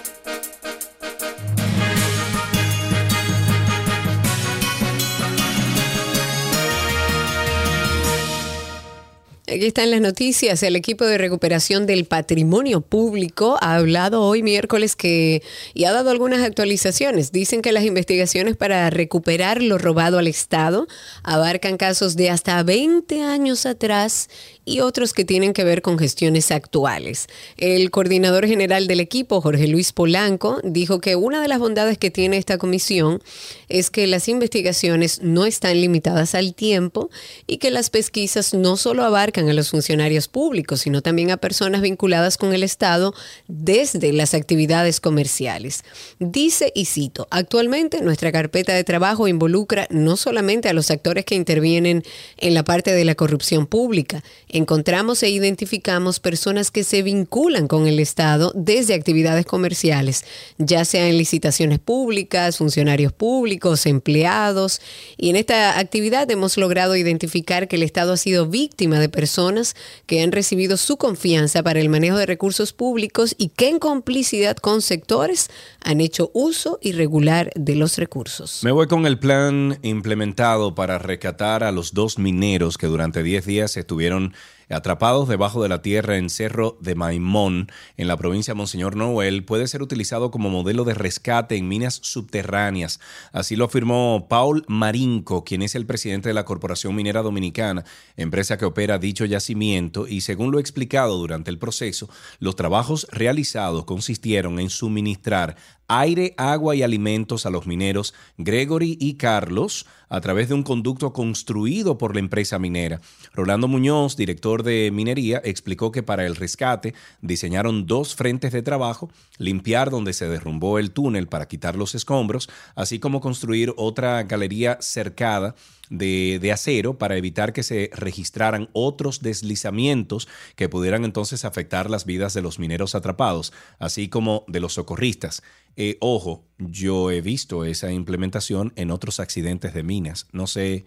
Aquí 9.51 9.65
están 9.65 9.91
las 9.91 9.99
noticias. 9.99 10.63
El 10.63 10.77
equipo 10.77 11.05
de 11.05 11.17
recuperación 11.17 11.85
del 11.85 12.05
patrimonio 12.05 12.79
público 12.79 13.57
ha 13.59 13.75
hablado 13.75 14.21
hoy 14.21 14.43
miércoles 14.43 14.95
que 14.95 15.43
y 15.73 15.83
ha 15.83 15.91
dado 15.91 16.09
algunas 16.09 16.41
actualizaciones. 16.41 17.33
Dicen 17.33 17.61
que 17.61 17.73
las 17.73 17.83
investigaciones 17.83 18.55
para 18.55 18.89
recuperar 18.89 19.61
lo 19.61 19.77
robado 19.77 20.19
al 20.19 20.27
Estado 20.27 20.87
abarcan 21.23 21.75
casos 21.75 22.15
de 22.15 22.29
hasta 22.29 22.63
20 22.63 23.23
años 23.23 23.65
atrás 23.65 24.29
y 24.63 24.81
otros 24.81 25.13
que 25.13 25.25
tienen 25.25 25.53
que 25.53 25.63
ver 25.63 25.81
con 25.81 25.97
gestiones 25.97 26.51
actuales. 26.51 27.27
El 27.57 27.89
coordinador 27.89 28.47
general 28.47 28.87
del 28.87 28.99
equipo, 28.99 29.41
Jorge 29.41 29.67
Luis 29.67 29.91
Polanco, 29.91 30.59
dijo 30.63 30.99
que 30.99 31.15
una 31.15 31.41
de 31.41 31.47
las 31.47 31.59
bondades 31.59 31.97
que 31.97 32.11
tiene 32.11 32.37
esta 32.37 32.57
comisión 32.57 33.21
es 33.69 33.89
que 33.89 34.05
las 34.07 34.27
investigaciones 34.27 35.21
no 35.21 35.45
están 35.45 35.81
limitadas 35.81 36.35
al 36.35 36.53
tiempo 36.53 37.09
y 37.47 37.57
que 37.57 37.71
las 37.71 37.89
pesquisas 37.89 38.53
no 38.53 38.77
solo 38.77 39.03
abarcan 39.03 39.49
a 39.49 39.53
los 39.53 39.71
funcionarios 39.71 40.27
públicos, 40.27 40.81
sino 40.81 41.01
también 41.01 41.31
a 41.31 41.37
personas 41.37 41.81
vinculadas 41.81 42.37
con 42.37 42.53
el 42.53 42.63
Estado 42.63 43.13
desde 43.47 44.13
las 44.13 44.33
actividades 44.33 44.99
comerciales. 44.99 45.83
Dice, 46.19 46.71
y 46.75 46.85
cito, 46.85 47.27
actualmente 47.31 48.01
nuestra 48.01 48.31
carpeta 48.31 48.73
de 48.73 48.83
trabajo 48.83 49.27
involucra 49.27 49.87
no 49.89 50.17
solamente 50.17 50.69
a 50.69 50.73
los 50.73 50.91
actores 50.91 51.25
que 51.25 51.35
intervienen 51.35 52.03
en 52.37 52.53
la 52.53 52.63
parte 52.63 52.93
de 52.93 53.05
la 53.05 53.15
corrupción 53.15 53.65
pública, 53.65 54.23
encontramos 54.51 55.23
e 55.23 55.29
identificamos 55.29 56.19
personas 56.19 56.71
que 56.71 56.83
se 56.83 57.01
vinculan 57.01 57.67
con 57.67 57.87
el 57.87 57.99
Estado 57.99 58.51
desde 58.55 58.93
actividades 58.93 59.45
comerciales, 59.45 60.25
ya 60.57 60.85
sea 60.85 61.07
en 61.07 61.17
licitaciones 61.17 61.79
públicas, 61.79 62.57
funcionarios 62.57 63.13
públicos, 63.13 63.85
empleados. 63.85 64.81
Y 65.17 65.29
en 65.29 65.35
esta 65.37 65.79
actividad 65.79 66.29
hemos 66.29 66.57
logrado 66.57 66.95
identificar 66.95 67.67
que 67.67 67.77
el 67.77 67.83
Estado 67.83 68.13
ha 68.13 68.17
sido 68.17 68.47
víctima 68.47 68.99
de 68.99 69.09
personas 69.09 69.75
que 70.05 70.21
han 70.21 70.31
recibido 70.31 70.77
su 70.77 70.97
confianza 70.97 71.63
para 71.63 71.79
el 71.79 71.89
manejo 71.89 72.17
de 72.17 72.25
recursos 72.25 72.73
públicos 72.73 73.35
y 73.37 73.49
que 73.49 73.69
en 73.69 73.79
complicidad 73.79 74.57
con 74.57 74.81
sectores 74.81 75.49
han 75.83 76.01
hecho 76.01 76.31
uso 76.33 76.79
irregular 76.81 77.51
de 77.55 77.75
los 77.75 77.97
recursos. 77.97 78.61
Me 78.63 78.71
voy 78.71 78.87
con 78.87 79.05
el 79.05 79.17
plan 79.17 79.79
implementado 79.81 80.75
para 80.75 80.99
rescatar 80.99 81.63
a 81.63 81.71
los 81.71 81.93
dos 81.93 82.19
mineros 82.19 82.77
que 82.77 82.87
durante 82.87 83.23
10 83.23 83.45
días 83.45 83.77
estuvieron 83.77 84.33
atrapados 84.71 85.27
debajo 85.27 85.61
de 85.63 85.69
la 85.69 85.81
tierra 85.81 86.17
en 86.17 86.29
Cerro 86.29 86.77
de 86.81 86.95
Maimón, 86.95 87.71
en 87.97 88.07
la 88.07 88.17
provincia 88.17 88.53
de 88.53 88.57
Monseñor 88.57 88.95
Noel, 88.95 89.43
puede 89.43 89.67
ser 89.67 89.81
utilizado 89.81 90.31
como 90.31 90.49
modelo 90.49 90.83
de 90.83 90.93
rescate 90.93 91.55
en 91.55 91.67
minas 91.67 91.99
subterráneas. 92.01 92.99
Así 93.31 93.55
lo 93.55 93.65
afirmó 93.65 94.27
Paul 94.29 94.63
Marinco, 94.67 95.43
quien 95.43 95.61
es 95.61 95.75
el 95.75 95.85
presidente 95.85 96.29
de 96.29 96.33
la 96.33 96.45
Corporación 96.45 96.95
Minera 96.95 97.21
Dominicana, 97.21 97.83
empresa 98.17 98.57
que 98.57 98.65
opera 98.65 98.97
dicho 98.97 99.25
yacimiento, 99.25 100.07
y 100.07 100.21
según 100.21 100.51
lo 100.51 100.59
explicado 100.59 101.17
durante 101.17 101.51
el 101.51 101.57
proceso, 101.57 102.09
los 102.39 102.55
trabajos 102.55 103.07
realizados 103.11 103.85
consistieron 103.85 104.59
en 104.59 104.69
suministrar 104.69 105.55
aire, 105.87 106.33
agua 106.37 106.75
y 106.75 106.83
alimentos 106.83 107.45
a 107.45 107.49
los 107.49 107.67
mineros 107.67 108.13
Gregory 108.37 108.97
y 108.99 109.15
Carlos 109.15 109.85
a 110.11 110.19
través 110.19 110.49
de 110.49 110.53
un 110.53 110.61
conducto 110.61 111.13
construido 111.13 111.97
por 111.97 112.13
la 112.13 112.19
empresa 112.19 112.59
minera. 112.59 112.99
Rolando 113.33 113.69
Muñoz, 113.69 114.17
director 114.17 114.61
de 114.61 114.91
minería, 114.93 115.41
explicó 115.43 115.91
que 115.91 116.03
para 116.03 116.25
el 116.25 116.35
rescate 116.35 116.93
diseñaron 117.21 117.87
dos 117.87 118.13
frentes 118.13 118.51
de 118.51 118.61
trabajo, 118.61 119.09
limpiar 119.37 119.89
donde 119.89 120.11
se 120.11 120.27
derrumbó 120.27 120.79
el 120.79 120.91
túnel 120.91 121.27
para 121.27 121.47
quitar 121.47 121.77
los 121.77 121.95
escombros, 121.95 122.49
así 122.75 122.99
como 122.99 123.21
construir 123.21 123.73
otra 123.77 124.21
galería 124.23 124.77
cercada 124.81 125.55
de, 125.91 126.51
acero 126.51 126.97
para 126.97 127.17
evitar 127.17 127.53
que 127.53 127.63
se 127.63 127.91
registraran 127.93 128.69
otros 128.73 129.21
deslizamientos 129.21 130.27
que 130.55 130.69
pudieran 130.69 131.05
entonces 131.05 131.45
afectar 131.45 131.89
las 131.89 132.05
vidas 132.05 132.33
de 132.33 132.41
los 132.41 132.57
mineros 132.57 132.95
atrapados, 132.95 133.53
así 133.77 134.07
como 134.07 134.45
de 134.47 134.61
los 134.61 134.73
socorristas. 134.73 135.43
Eh, 135.75 135.97
ojo, 135.99 136.45
yo 136.57 137.11
he 137.11 137.21
visto 137.21 137.65
esa 137.65 137.91
implementación 137.91 138.73
en 138.75 138.89
otros 138.89 139.19
accidentes 139.19 139.73
de 139.73 139.83
minas. 139.83 140.27
No 140.31 140.47
sé 140.47 140.85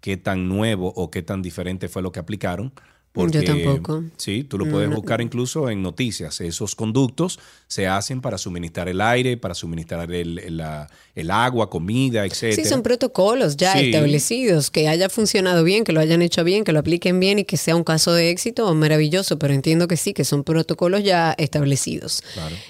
qué 0.00 0.16
tan 0.16 0.48
nuevo 0.48 0.92
o 0.96 1.10
qué 1.10 1.22
tan 1.22 1.42
diferente 1.42 1.88
fue 1.88 2.02
lo 2.02 2.12
que 2.12 2.20
aplicaron, 2.20 2.72
yo 3.14 3.42
tampoco. 3.44 4.04
Sí, 4.16 4.44
tú 4.44 4.56
lo 4.56 4.66
puedes 4.68 4.88
buscar 4.88 5.20
incluso 5.20 5.68
en 5.68 5.82
noticias. 5.82 6.40
Esos 6.40 6.74
conductos 6.76 7.38
se 7.66 7.88
hacen 7.88 8.20
para 8.20 8.38
suministrar 8.38 8.88
el 8.88 9.00
aire, 9.00 9.36
para 9.36 9.54
suministrar 9.54 10.12
el, 10.12 10.56
la- 10.56 10.88
el 11.16 11.30
agua, 11.32 11.68
comida, 11.68 12.24
etc. 12.24 12.54
Sí, 12.54 12.64
son 12.64 12.82
protocolos 12.82 13.56
ya 13.56 13.72
Sí. 13.74 13.86
establecidos, 13.86 14.70
que 14.70 14.88
haya 14.88 15.08
funcionado 15.08 15.64
bien, 15.64 15.82
que 15.84 15.92
lo 15.92 16.00
hayan 16.00 16.22
hecho 16.22 16.44
bien, 16.44 16.62
que 16.64 16.72
lo 16.72 16.78
apliquen 16.78 17.18
bien 17.20 17.40
y 17.40 17.44
que 17.44 17.56
sea 17.56 17.74
un 17.76 17.84
caso 17.84 18.12
de 18.12 18.30
éxito, 18.30 18.72
maravilloso, 18.74 19.38
pero 19.38 19.52
entiendo 19.54 19.88
que 19.88 19.96
sí, 19.96 20.12
que 20.14 20.24
son 20.24 20.44
protocolos 20.44 21.02
ya 21.02 21.34
establecidos. 21.36 22.22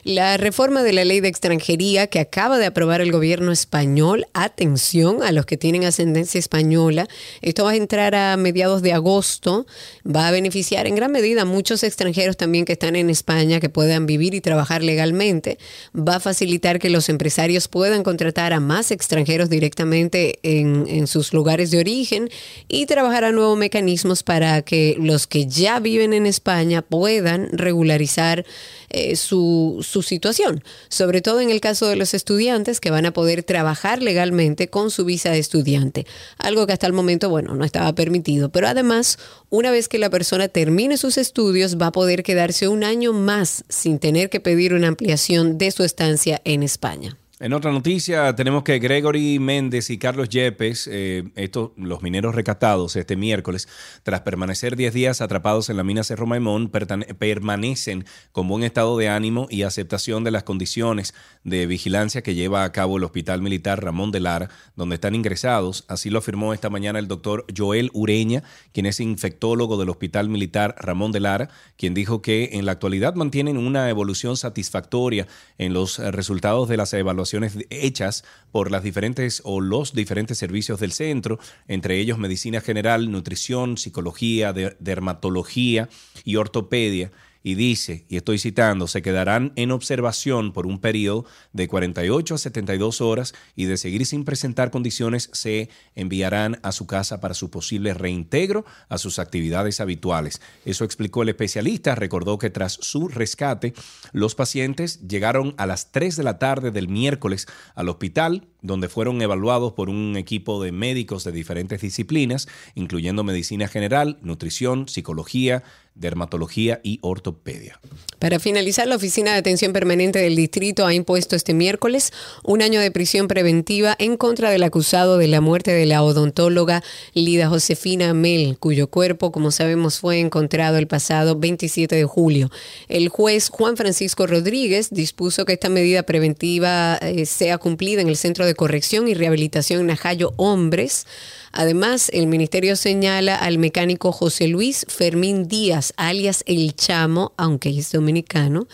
La 0.04 0.36
reforma 0.38 0.82
de 0.82 0.92
la 0.94 1.04
ley 1.04 1.20
de 1.20 1.28
extranjería 1.28 2.06
que 2.08 2.18
acaba 2.18 2.58
de 2.58 2.66
aprobar 2.66 3.00
el 3.02 3.12
gobierno 3.12 3.52
español, 3.52 4.26
atención 4.32 5.22
a 5.22 5.32
los 5.32 5.46
que 5.46 5.56
tienen 5.56 5.84
ascendencia 5.84 6.38
española, 6.38 7.08
esto 7.42 7.64
va 7.64 7.72
a 7.72 7.76
entrar 7.76 8.14
a 8.14 8.36
mediados 8.36 8.82
de 8.82 8.92
agosto, 8.92 9.66
va 10.04 10.26
a 10.28 10.29
beneficiar 10.30 10.86
en 10.86 10.94
gran 10.94 11.12
medida 11.12 11.42
a 11.42 11.44
muchos 11.44 11.82
extranjeros 11.82 12.36
también 12.36 12.64
que 12.64 12.72
están 12.72 12.96
en 12.96 13.10
España, 13.10 13.60
que 13.60 13.68
puedan 13.68 14.06
vivir 14.06 14.34
y 14.34 14.40
trabajar 14.40 14.82
legalmente, 14.82 15.58
va 15.96 16.16
a 16.16 16.20
facilitar 16.20 16.78
que 16.78 16.90
los 16.90 17.08
empresarios 17.08 17.68
puedan 17.68 18.02
contratar 18.02 18.52
a 18.52 18.60
más 18.60 18.90
extranjeros 18.90 19.50
directamente 19.50 20.38
en, 20.42 20.86
en 20.88 21.06
sus 21.06 21.32
lugares 21.32 21.70
de 21.70 21.78
origen 21.78 22.28
y 22.68 22.86
trabajar 22.86 23.24
a 23.24 23.32
nuevos 23.32 23.58
mecanismos 23.58 24.22
para 24.22 24.62
que 24.62 24.96
los 24.98 25.26
que 25.26 25.46
ya 25.46 25.80
viven 25.80 26.12
en 26.12 26.26
España 26.26 26.82
puedan 26.82 27.48
regularizar 27.52 28.44
eh, 28.92 29.14
su, 29.14 29.86
su 29.86 30.02
situación, 30.02 30.64
sobre 30.88 31.20
todo 31.20 31.40
en 31.40 31.50
el 31.50 31.60
caso 31.60 31.86
de 31.86 31.94
los 31.94 32.12
estudiantes 32.12 32.80
que 32.80 32.90
van 32.90 33.06
a 33.06 33.12
poder 33.12 33.44
trabajar 33.44 34.02
legalmente 34.02 34.68
con 34.68 34.90
su 34.90 35.04
visa 35.04 35.30
de 35.30 35.38
estudiante, 35.38 36.06
algo 36.38 36.66
que 36.66 36.72
hasta 36.72 36.88
el 36.88 36.92
momento, 36.92 37.30
bueno, 37.30 37.54
no 37.54 37.64
estaba 37.64 37.94
permitido, 37.94 38.50
pero 38.50 38.66
además, 38.66 39.18
una 39.50 39.70
vez 39.70 39.88
que 39.88 39.98
la 39.98 40.10
persona 40.10 40.48
termine 40.48 40.96
sus 40.96 41.18
estudios, 41.18 41.76
va 41.76 41.86
a 41.86 41.92
poder 41.92 42.22
quedarse 42.22 42.68
un 42.68 42.84
año 42.84 43.12
más 43.12 43.64
sin 43.68 43.98
tener 43.98 44.30
que 44.30 44.40
pedir 44.40 44.72
una 44.74 44.88
ampliación 44.88 45.58
de 45.58 45.70
su 45.72 45.82
estancia 45.82 46.40
en 46.44 46.62
España. 46.62 47.19
En 47.42 47.54
otra 47.54 47.72
noticia, 47.72 48.36
tenemos 48.36 48.64
que 48.64 48.78
Gregory 48.78 49.38
Méndez 49.38 49.88
y 49.88 49.96
Carlos 49.96 50.28
Yepes, 50.28 50.86
eh, 50.92 51.24
estos, 51.36 51.70
los 51.78 52.02
mineros 52.02 52.34
recatados 52.34 52.96
este 52.96 53.16
miércoles, 53.16 53.66
tras 54.02 54.20
permanecer 54.20 54.76
10 54.76 54.92
días 54.92 55.22
atrapados 55.22 55.70
en 55.70 55.78
la 55.78 55.82
mina 55.82 56.04
Cerro 56.04 56.26
Maimón, 56.26 56.68
permanecen 56.68 58.04
con 58.32 58.46
buen 58.46 58.62
estado 58.62 58.98
de 58.98 59.08
ánimo 59.08 59.46
y 59.48 59.62
aceptación 59.62 60.22
de 60.22 60.32
las 60.32 60.42
condiciones 60.42 61.14
de 61.42 61.64
vigilancia 61.64 62.20
que 62.20 62.34
lleva 62.34 62.62
a 62.62 62.72
cabo 62.72 62.98
el 62.98 63.04
Hospital 63.04 63.40
Militar 63.40 63.82
Ramón 63.82 64.10
de 64.10 64.20
Lara, 64.20 64.50
donde 64.76 64.96
están 64.96 65.14
ingresados. 65.14 65.86
Así 65.88 66.10
lo 66.10 66.18
afirmó 66.18 66.52
esta 66.52 66.68
mañana 66.68 66.98
el 66.98 67.08
doctor 67.08 67.46
Joel 67.56 67.88
Ureña, 67.94 68.42
quien 68.74 68.84
es 68.84 69.00
infectólogo 69.00 69.78
del 69.78 69.88
Hospital 69.88 70.28
Militar 70.28 70.74
Ramón 70.78 71.10
de 71.10 71.20
Lara, 71.20 71.48
quien 71.78 71.94
dijo 71.94 72.20
que 72.20 72.50
en 72.52 72.66
la 72.66 72.72
actualidad 72.72 73.14
mantienen 73.14 73.56
una 73.56 73.88
evolución 73.88 74.36
satisfactoria 74.36 75.26
en 75.56 75.72
los 75.72 75.98
resultados 75.98 76.68
de 76.68 76.76
las 76.76 76.92
evaluaciones 76.92 77.29
hechas 77.70 78.24
por 78.52 78.70
las 78.70 78.82
diferentes 78.82 79.40
o 79.44 79.60
los 79.60 79.92
diferentes 79.92 80.38
servicios 80.38 80.80
del 80.80 80.92
centro, 80.92 81.38
entre 81.68 81.98
ellos 81.98 82.18
medicina 82.18 82.60
general, 82.60 83.10
nutrición, 83.10 83.76
psicología, 83.76 84.52
de- 84.52 84.76
dermatología 84.80 85.88
y 86.24 86.36
ortopedia. 86.36 87.10
Y 87.42 87.54
dice, 87.54 88.04
y 88.08 88.16
estoy 88.16 88.38
citando, 88.38 88.86
se 88.86 89.00
quedarán 89.00 89.52
en 89.56 89.70
observación 89.70 90.52
por 90.52 90.66
un 90.66 90.78
periodo 90.78 91.24
de 91.52 91.68
48 91.68 92.34
a 92.34 92.38
72 92.38 93.00
horas 93.00 93.34
y 93.56 93.64
de 93.64 93.78
seguir 93.78 94.04
sin 94.04 94.24
presentar 94.24 94.70
condiciones 94.70 95.30
se 95.32 95.70
enviarán 95.94 96.60
a 96.62 96.72
su 96.72 96.86
casa 96.86 97.20
para 97.20 97.34
su 97.34 97.50
posible 97.50 97.94
reintegro 97.94 98.66
a 98.88 98.98
sus 98.98 99.18
actividades 99.18 99.80
habituales. 99.80 100.42
Eso 100.66 100.84
explicó 100.84 101.22
el 101.22 101.30
especialista. 101.30 101.94
Recordó 101.94 102.38
que 102.38 102.50
tras 102.50 102.74
su 102.74 103.08
rescate, 103.08 103.72
los 104.12 104.34
pacientes 104.34 105.06
llegaron 105.08 105.54
a 105.56 105.66
las 105.66 105.92
3 105.92 106.16
de 106.16 106.22
la 106.22 106.38
tarde 106.38 106.70
del 106.70 106.88
miércoles 106.88 107.46
al 107.74 107.88
hospital, 107.88 108.48
donde 108.60 108.88
fueron 108.88 109.22
evaluados 109.22 109.72
por 109.72 109.88
un 109.88 110.16
equipo 110.16 110.62
de 110.62 110.72
médicos 110.72 111.24
de 111.24 111.32
diferentes 111.32 111.80
disciplinas, 111.80 112.48
incluyendo 112.74 113.24
medicina 113.24 113.68
general, 113.68 114.18
nutrición, 114.22 114.88
psicología, 114.88 115.62
dermatología 116.00 116.80
y 116.82 116.98
ortopedia. 117.02 117.78
Para 118.18 118.38
finalizar, 118.38 118.86
la 118.86 118.96
Oficina 118.96 119.32
de 119.32 119.38
Atención 119.38 119.72
Permanente 119.72 120.18
del 120.18 120.36
Distrito 120.36 120.84
ha 120.86 120.92
impuesto 120.92 121.36
este 121.36 121.54
miércoles 121.54 122.12
un 122.42 122.60
año 122.60 122.80
de 122.80 122.90
prisión 122.90 123.28
preventiva 123.28 123.96
en 123.98 124.16
contra 124.16 124.50
del 124.50 124.62
acusado 124.62 125.16
de 125.16 125.28
la 125.28 125.40
muerte 125.40 125.72
de 125.72 125.86
la 125.86 126.02
odontóloga 126.02 126.82
Lida 127.14 127.48
Josefina 127.48 128.12
Mel, 128.12 128.58
cuyo 128.58 128.88
cuerpo, 128.88 129.32
como 129.32 129.50
sabemos, 129.50 130.00
fue 130.00 130.20
encontrado 130.20 130.76
el 130.76 130.86
pasado 130.86 131.38
27 131.38 131.96
de 131.96 132.04
julio. 132.04 132.50
El 132.88 133.08
juez 133.08 133.48
Juan 133.48 133.76
Francisco 133.76 134.26
Rodríguez 134.26 134.90
dispuso 134.90 135.44
que 135.44 135.54
esta 135.54 135.68
medida 135.68 136.02
preventiva 136.02 136.96
eh, 136.96 137.24
sea 137.26 137.58
cumplida 137.58 138.02
en 138.02 138.08
el 138.08 138.16
Centro 138.16 138.44
de 138.44 138.54
Corrección 138.54 139.08
y 139.08 139.14
Rehabilitación 139.14 139.86
Najayo 139.86 140.34
Hombres. 140.36 141.06
Además, 141.52 142.10
el 142.12 142.26
ministerio 142.26 142.76
señala 142.76 143.34
al 143.34 143.58
mecánico 143.58 144.12
José 144.12 144.46
Luis 144.46 144.86
Fermín 144.88 145.48
Díaz, 145.48 145.92
alias 145.96 146.44
El 146.46 146.74
Chamo, 146.74 147.32
aunque 147.36 147.70
es 147.70 147.90
dominicano, 147.90 148.68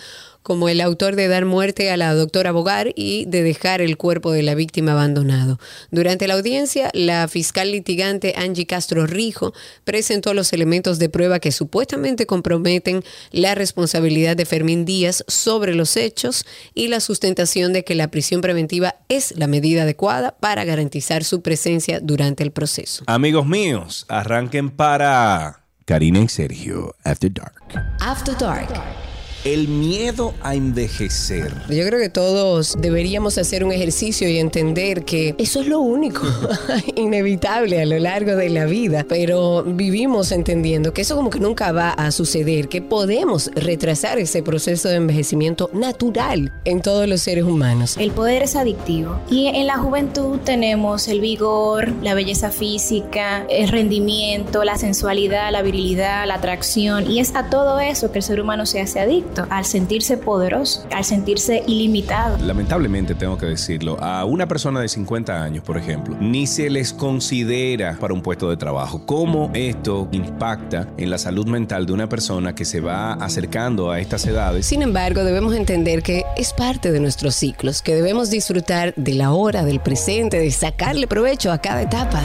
como 0.46 0.68
el 0.68 0.80
autor 0.80 1.16
de 1.16 1.26
dar 1.26 1.44
muerte 1.44 1.90
a 1.90 1.96
la 1.96 2.14
doctora 2.14 2.52
Bogar 2.52 2.92
y 2.94 3.24
de 3.24 3.42
dejar 3.42 3.80
el 3.80 3.96
cuerpo 3.96 4.30
de 4.30 4.44
la 4.44 4.54
víctima 4.54 4.92
abandonado. 4.92 5.58
Durante 5.90 6.28
la 6.28 6.34
audiencia, 6.34 6.88
la 6.94 7.26
fiscal 7.26 7.72
litigante 7.72 8.32
Angie 8.36 8.64
Castro 8.64 9.08
Rijo 9.08 9.54
presentó 9.82 10.34
los 10.34 10.52
elementos 10.52 11.00
de 11.00 11.08
prueba 11.08 11.40
que 11.40 11.50
supuestamente 11.50 12.26
comprometen 12.26 13.02
la 13.32 13.56
responsabilidad 13.56 14.36
de 14.36 14.46
Fermín 14.46 14.84
Díaz 14.84 15.24
sobre 15.26 15.74
los 15.74 15.96
hechos 15.96 16.46
y 16.74 16.86
la 16.86 17.00
sustentación 17.00 17.72
de 17.72 17.82
que 17.82 17.96
la 17.96 18.12
prisión 18.12 18.40
preventiva 18.40 18.94
es 19.08 19.36
la 19.36 19.48
medida 19.48 19.82
adecuada 19.82 20.36
para 20.38 20.64
garantizar 20.64 21.24
su 21.24 21.42
presencia 21.42 21.98
durante 21.98 22.44
el 22.44 22.52
proceso. 22.52 23.02
Amigos 23.08 23.46
míos, 23.46 24.06
arranquen 24.06 24.70
para 24.70 25.64
Karina 25.86 26.20
y 26.20 26.28
Sergio, 26.28 26.94
After 27.02 27.32
Dark. 27.32 27.96
After 27.98 28.38
Dark. 28.38 29.05
El 29.46 29.68
miedo 29.68 30.34
a 30.42 30.56
envejecer. 30.56 31.54
Yo 31.68 31.86
creo 31.86 32.00
que 32.00 32.08
todos 32.08 32.76
deberíamos 32.80 33.38
hacer 33.38 33.62
un 33.62 33.70
ejercicio 33.70 34.28
y 34.28 34.38
entender 34.38 35.04
que 35.04 35.36
eso 35.38 35.60
es 35.60 35.68
lo 35.68 35.78
único 35.78 36.22
inevitable 36.96 37.80
a 37.80 37.86
lo 37.86 37.96
largo 38.00 38.34
de 38.34 38.48
la 38.48 38.64
vida, 38.64 39.06
pero 39.08 39.62
vivimos 39.62 40.32
entendiendo 40.32 40.92
que 40.92 41.02
eso 41.02 41.14
como 41.14 41.30
que 41.30 41.38
nunca 41.38 41.70
va 41.70 41.90
a 41.90 42.10
suceder, 42.10 42.66
que 42.66 42.82
podemos 42.82 43.48
retrasar 43.54 44.18
ese 44.18 44.42
proceso 44.42 44.88
de 44.88 44.96
envejecimiento 44.96 45.70
natural 45.72 46.52
en 46.64 46.82
todos 46.82 47.06
los 47.06 47.20
seres 47.20 47.44
humanos. 47.44 47.96
El 47.98 48.10
poder 48.10 48.42
es 48.42 48.56
adictivo 48.56 49.20
y 49.30 49.46
en 49.46 49.68
la 49.68 49.78
juventud 49.78 50.40
tenemos 50.40 51.06
el 51.06 51.20
vigor, 51.20 51.92
la 52.02 52.14
belleza 52.14 52.50
física, 52.50 53.46
el 53.48 53.68
rendimiento, 53.68 54.64
la 54.64 54.76
sensualidad, 54.76 55.52
la 55.52 55.62
virilidad, 55.62 56.26
la 56.26 56.34
atracción 56.34 57.08
y 57.08 57.20
es 57.20 57.36
a 57.36 57.48
todo 57.48 57.78
eso 57.78 58.10
que 58.10 58.18
el 58.18 58.24
ser 58.24 58.40
humano 58.40 58.66
se 58.66 58.80
hace 58.80 58.98
adicto 58.98 59.35
al 59.50 59.64
sentirse 59.64 60.16
poderoso, 60.16 60.84
al 60.92 61.04
sentirse 61.04 61.62
ilimitado. 61.66 62.38
Lamentablemente 62.38 63.14
tengo 63.14 63.36
que 63.36 63.46
decirlo, 63.46 64.02
a 64.02 64.24
una 64.24 64.46
persona 64.46 64.80
de 64.80 64.88
50 64.88 65.42
años, 65.42 65.64
por 65.64 65.78
ejemplo, 65.78 66.16
ni 66.20 66.46
se 66.46 66.70
les 66.70 66.92
considera 66.92 67.96
para 68.00 68.14
un 68.14 68.22
puesto 68.22 68.50
de 68.50 68.56
trabajo. 68.56 69.04
¿Cómo 69.06 69.50
esto 69.54 70.08
impacta 70.12 70.88
en 70.96 71.10
la 71.10 71.18
salud 71.18 71.46
mental 71.46 71.86
de 71.86 71.92
una 71.92 72.08
persona 72.08 72.54
que 72.54 72.64
se 72.64 72.80
va 72.80 73.14
acercando 73.14 73.90
a 73.90 74.00
estas 74.00 74.26
edades? 74.26 74.66
Sin 74.66 74.82
embargo, 74.82 75.24
debemos 75.24 75.54
entender 75.54 76.02
que 76.02 76.24
es 76.36 76.52
parte 76.52 76.92
de 76.92 77.00
nuestros 77.00 77.34
ciclos, 77.34 77.82
que 77.82 77.94
debemos 77.94 78.30
disfrutar 78.30 78.94
de 78.96 79.14
la 79.14 79.32
hora, 79.32 79.64
del 79.64 79.80
presente, 79.80 80.38
de 80.38 80.50
sacarle 80.50 81.06
provecho 81.06 81.52
a 81.52 81.58
cada 81.58 81.82
etapa. 81.82 82.22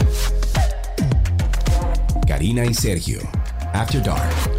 Karina 2.27 2.65
y 2.65 2.73
Sergio, 2.73 3.19
After 3.73 4.01
Dark. 4.01 4.50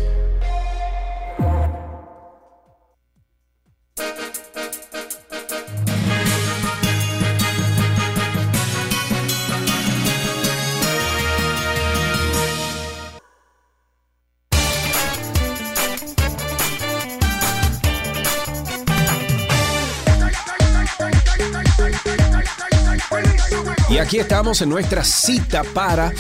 Aquí 24.13 24.19
estamos 24.19 24.61
en 24.61 24.69
nuestra 24.69 25.03
cita 25.05 25.65
para 25.73 26.13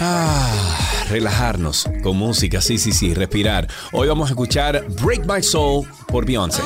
ah, 0.00 1.06
relajarnos 1.08 1.88
con 2.02 2.16
música, 2.16 2.60
sí, 2.60 2.78
sí, 2.78 2.90
sí, 2.90 3.14
respirar. 3.14 3.68
Hoy 3.92 4.08
vamos 4.08 4.28
a 4.28 4.32
escuchar 4.32 4.84
Break 5.00 5.24
My 5.24 5.40
Soul 5.40 5.86
por 6.08 6.26
Beyoncé. 6.26 6.62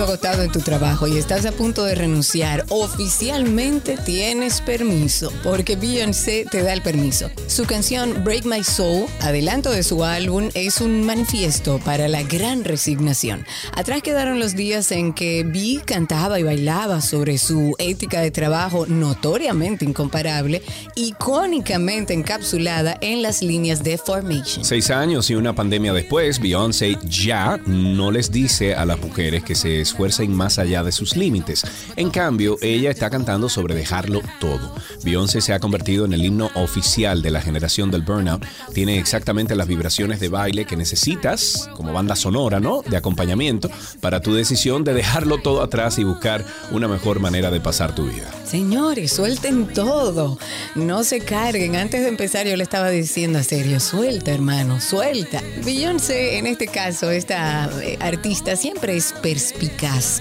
Agotado 0.00 0.42
en 0.42 0.50
tu 0.50 0.60
trabajo 0.60 1.06
y 1.06 1.18
estás 1.18 1.44
a 1.44 1.52
punto 1.52 1.84
de 1.84 1.94
renunciar, 1.94 2.64
oficialmente 2.68 3.96
tienes 4.04 4.60
permiso, 4.60 5.32
porque 5.42 5.76
Beyoncé 5.76 6.46
te 6.50 6.62
da 6.62 6.72
el 6.72 6.82
permiso. 6.82 7.30
Su 7.46 7.64
canción 7.64 8.24
Break 8.24 8.44
My 8.44 8.64
Soul, 8.64 9.06
adelanto 9.20 9.70
de 9.70 9.82
su 9.82 10.04
álbum, 10.04 10.48
es 10.54 10.80
un 10.80 11.04
manifiesto 11.04 11.78
para 11.84 12.08
la 12.08 12.22
gran 12.22 12.64
resignación. 12.64 13.44
Atrás 13.74 14.02
quedaron 14.02 14.38
los 14.38 14.54
días 14.54 14.90
en 14.92 15.12
que 15.12 15.44
B 15.44 15.82
cantaba 15.84 16.40
y 16.40 16.42
bailaba 16.42 17.00
sobre 17.00 17.38
su 17.38 17.74
ética 17.78 18.20
de 18.20 18.30
trabajo 18.30 18.86
notoriamente 18.86 19.84
incomparable, 19.84 20.62
icónicamente 20.94 22.14
encapsulada 22.14 22.96
en 23.00 23.22
las 23.22 23.42
líneas 23.42 23.82
de 23.82 23.98
Formation. 23.98 24.64
Seis 24.64 24.90
años 24.90 25.28
y 25.30 25.34
una 25.34 25.54
pandemia 25.54 25.92
después, 25.92 26.40
Beyoncé 26.40 26.96
ya 27.04 27.60
no 27.66 28.10
les 28.10 28.30
dice 28.30 28.74
a 28.74 28.84
las 28.84 28.98
mujeres 29.00 29.42
que 29.42 29.54
se 29.54 29.81
esfuercen 29.82 30.34
más 30.34 30.58
allá 30.58 30.82
de 30.82 30.92
sus 30.92 31.16
límites. 31.16 31.64
En 31.96 32.10
cambio, 32.10 32.56
ella 32.62 32.90
está 32.90 33.10
cantando 33.10 33.48
sobre 33.48 33.74
dejarlo 33.74 34.20
todo. 34.40 34.74
Beyoncé 35.04 35.40
se 35.40 35.52
ha 35.52 35.60
convertido 35.60 36.04
en 36.04 36.12
el 36.12 36.24
himno 36.24 36.50
oficial 36.54 37.22
de 37.22 37.30
la 37.30 37.40
generación 37.40 37.90
del 37.90 38.02
burnout. 38.02 38.44
Tiene 38.72 38.98
exactamente 38.98 39.54
las 39.54 39.66
vibraciones 39.66 40.20
de 40.20 40.28
baile 40.28 40.64
que 40.64 40.76
necesitas 40.76 41.68
como 41.76 41.92
banda 41.92 42.16
sonora, 42.16 42.60
¿no? 42.60 42.82
De 42.82 42.96
acompañamiento 42.96 43.70
para 44.00 44.20
tu 44.20 44.34
decisión 44.34 44.84
de 44.84 44.94
dejarlo 44.94 45.38
todo 45.38 45.62
atrás 45.62 45.98
y 45.98 46.04
buscar 46.04 46.44
una 46.70 46.88
mejor 46.88 47.20
manera 47.20 47.50
de 47.50 47.60
pasar 47.60 47.94
tu 47.94 48.06
vida. 48.06 48.30
Señores, 48.44 49.12
suelten 49.12 49.66
todo. 49.66 50.38
No 50.74 51.04
se 51.04 51.20
carguen. 51.20 51.76
Antes 51.76 52.02
de 52.02 52.08
empezar 52.08 52.46
yo 52.46 52.56
le 52.56 52.62
estaba 52.62 52.90
diciendo 52.90 53.38
a 53.38 53.42
serio, 53.42 53.80
suelta 53.80 54.32
hermano, 54.32 54.80
suelta. 54.80 55.42
Beyoncé, 55.64 56.38
en 56.38 56.46
este 56.46 56.66
caso, 56.66 57.10
esta 57.10 57.70
eh, 57.82 57.98
artista 58.00 58.56
siempre 58.56 58.96
es 58.96 59.14
perspicaz 59.22 59.71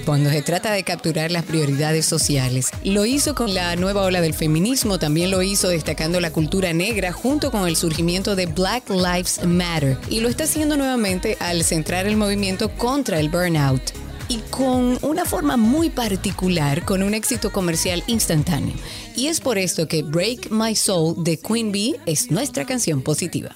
cuando 0.06 0.30
se 0.30 0.41
trata 0.41 0.72
de 0.72 0.84
capturar 0.84 1.32
las 1.32 1.44
prioridades 1.44 2.06
sociales. 2.06 2.69
Lo 2.84 3.06
hizo 3.06 3.36
con 3.36 3.53
la 3.53 3.76
nueva 3.76 4.03
ola 4.03 4.22
del 4.22 4.34
feminismo, 4.34 4.99
también 4.99 5.32
lo 5.32 5.41
hizo 5.41 5.69
destacando 5.69 6.19
la 6.19 6.32
cultura 6.32 6.73
negra 6.73 7.11
junto 7.11 7.52
con 7.52 7.68
el 7.68 7.76
surgimiento 7.76 8.36
de 8.36 8.45
Black 8.45 8.90
Lives 8.90 9.44
Matter. 9.45 9.98
Y 10.10 10.19
lo 10.19 10.30
está 10.30 10.45
haciendo 10.45 10.78
nuevamente 10.78 11.38
al 11.40 11.64
centrar 11.64 12.06
el 12.06 12.18
movimiento 12.18 12.69
contra 12.76 13.19
el 13.19 13.30
burnout 13.30 13.82
y 14.28 14.38
con 14.49 14.98
una 15.02 15.26
forma 15.26 15.57
muy 15.57 15.90
particular, 15.90 16.86
con 16.86 17.03
un 17.03 17.14
éxito 17.14 17.52
comercial 17.52 18.03
instantáneo. 18.07 18.73
Y 19.15 19.28
es 19.28 19.41
por 19.41 19.57
esto 19.57 19.88
que 19.88 20.03
Break 20.03 20.52
My 20.52 20.76
Soul 20.76 21.23
de 21.23 21.38
Queen 21.38 21.72
Bee 21.72 21.95
es 22.06 22.32
nuestra 22.32 22.65
canción 22.65 23.02
positiva. 23.02 23.52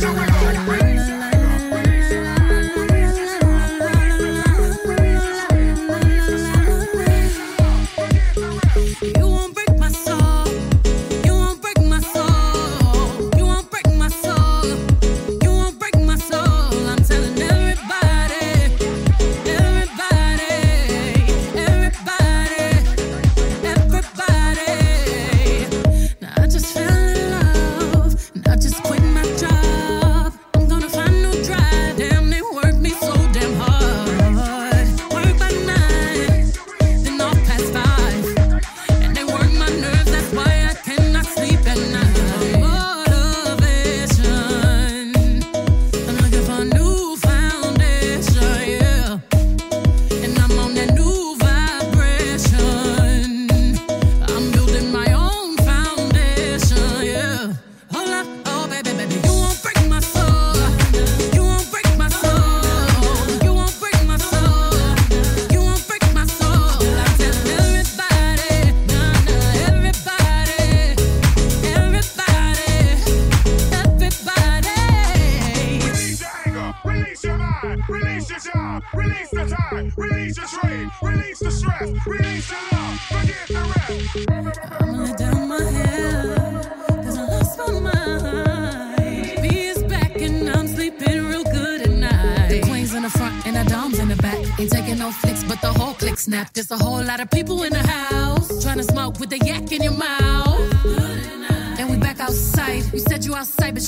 You 0.00 0.29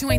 tinha 0.03 0.09
uma 0.09 0.15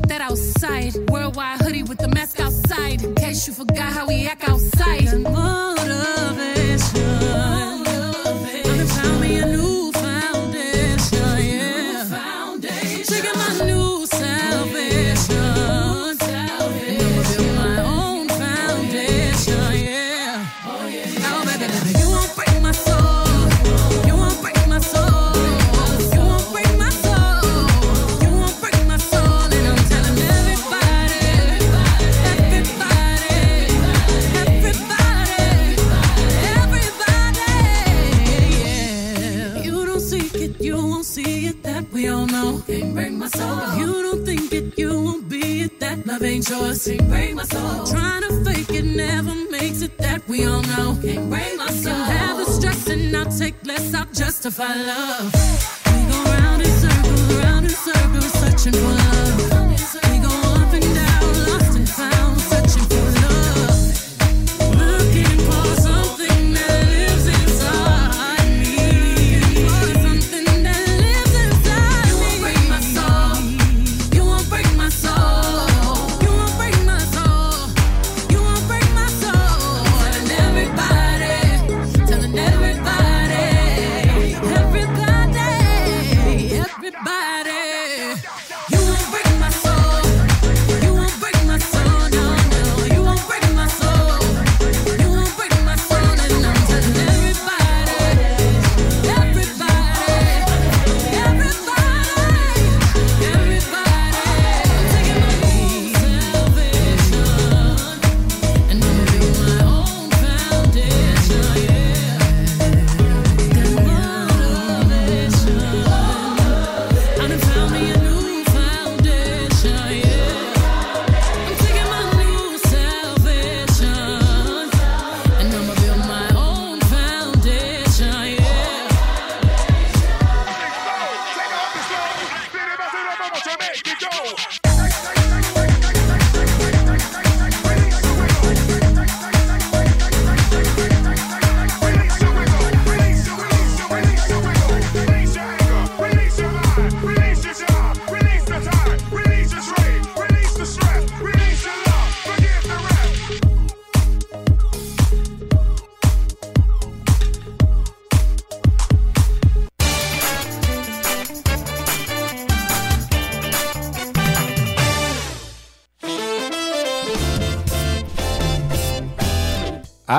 Can't 46.85 47.07
break 47.07 47.33
my 47.33 47.43
soul. 47.43 47.85
Trying 47.85 48.23
to 48.23 48.43
fake 48.43 48.69
it 48.71 48.83
never 48.83 49.33
makes 49.49 49.81
it 49.81 49.97
that 49.99 50.27
we 50.27 50.45
all 50.45 50.61
know. 50.63 50.97
Can't 51.01 51.29
break 51.29 51.57
my 51.57 51.67
soul. 51.67 51.93
Can 51.93 52.11
have 52.11 52.37
the 52.37 52.45
stress 52.45 52.87
and 52.89 53.15
I'll 53.15 53.31
take 53.31 53.55
less, 53.65 53.93
I'll 53.93 54.05
justify 54.07 54.75
love. 54.75 55.82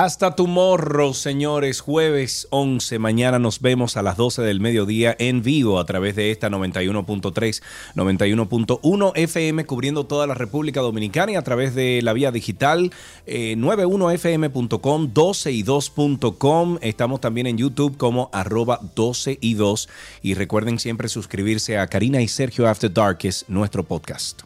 Hasta 0.05 0.35
tomorrow, 0.35 1.15
señores. 1.15 1.81
Jueves 1.81 2.45
11. 2.51 2.99
Mañana 2.99 3.39
nos 3.39 3.59
vemos 3.59 3.97
a 3.97 4.03
las 4.03 4.17
12 4.17 4.43
del 4.43 4.59
mediodía 4.59 5.15
en 5.17 5.41
vivo 5.41 5.79
a 5.79 5.85
través 5.87 6.15
de 6.15 6.29
esta 6.29 6.47
91.3, 6.47 7.63
91.1 7.95 9.11
FM, 9.15 9.65
cubriendo 9.65 10.05
toda 10.05 10.27
la 10.27 10.35
República 10.35 10.81
Dominicana 10.81 11.31
y 11.31 11.35
a 11.37 11.41
través 11.41 11.73
de 11.73 12.01
la 12.03 12.13
vía 12.13 12.31
digital 12.31 12.91
eh, 13.25 13.55
91fm.com, 13.57 15.11
12y2.com. 15.11 16.77
Estamos 16.81 17.19
también 17.19 17.47
en 17.47 17.57
YouTube 17.57 17.97
como 17.97 18.29
arroba 18.31 18.81
12y2. 18.81 19.89
Y 20.21 20.35
recuerden 20.35 20.77
siempre 20.77 21.09
suscribirse 21.09 21.79
a 21.79 21.87
Karina 21.87 22.21
y 22.21 22.27
Sergio 22.27 22.67
After 22.67 22.93
Dark, 22.93 23.21
es 23.23 23.45
nuestro 23.47 23.83
podcast. 23.83 24.43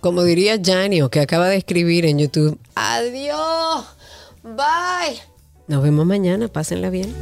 Como 0.00 0.22
diría 0.22 0.60
Janio, 0.62 1.08
que 1.08 1.20
acaba 1.20 1.48
de 1.48 1.56
escribir 1.56 2.04
en 2.04 2.18
YouTube, 2.18 2.58
adiós. 2.74 3.97
Bye. 4.56 5.20
Nos 5.66 5.82
vemos 5.82 6.06
mañana. 6.06 6.48
Pásenla 6.48 6.90
bien. 6.90 7.14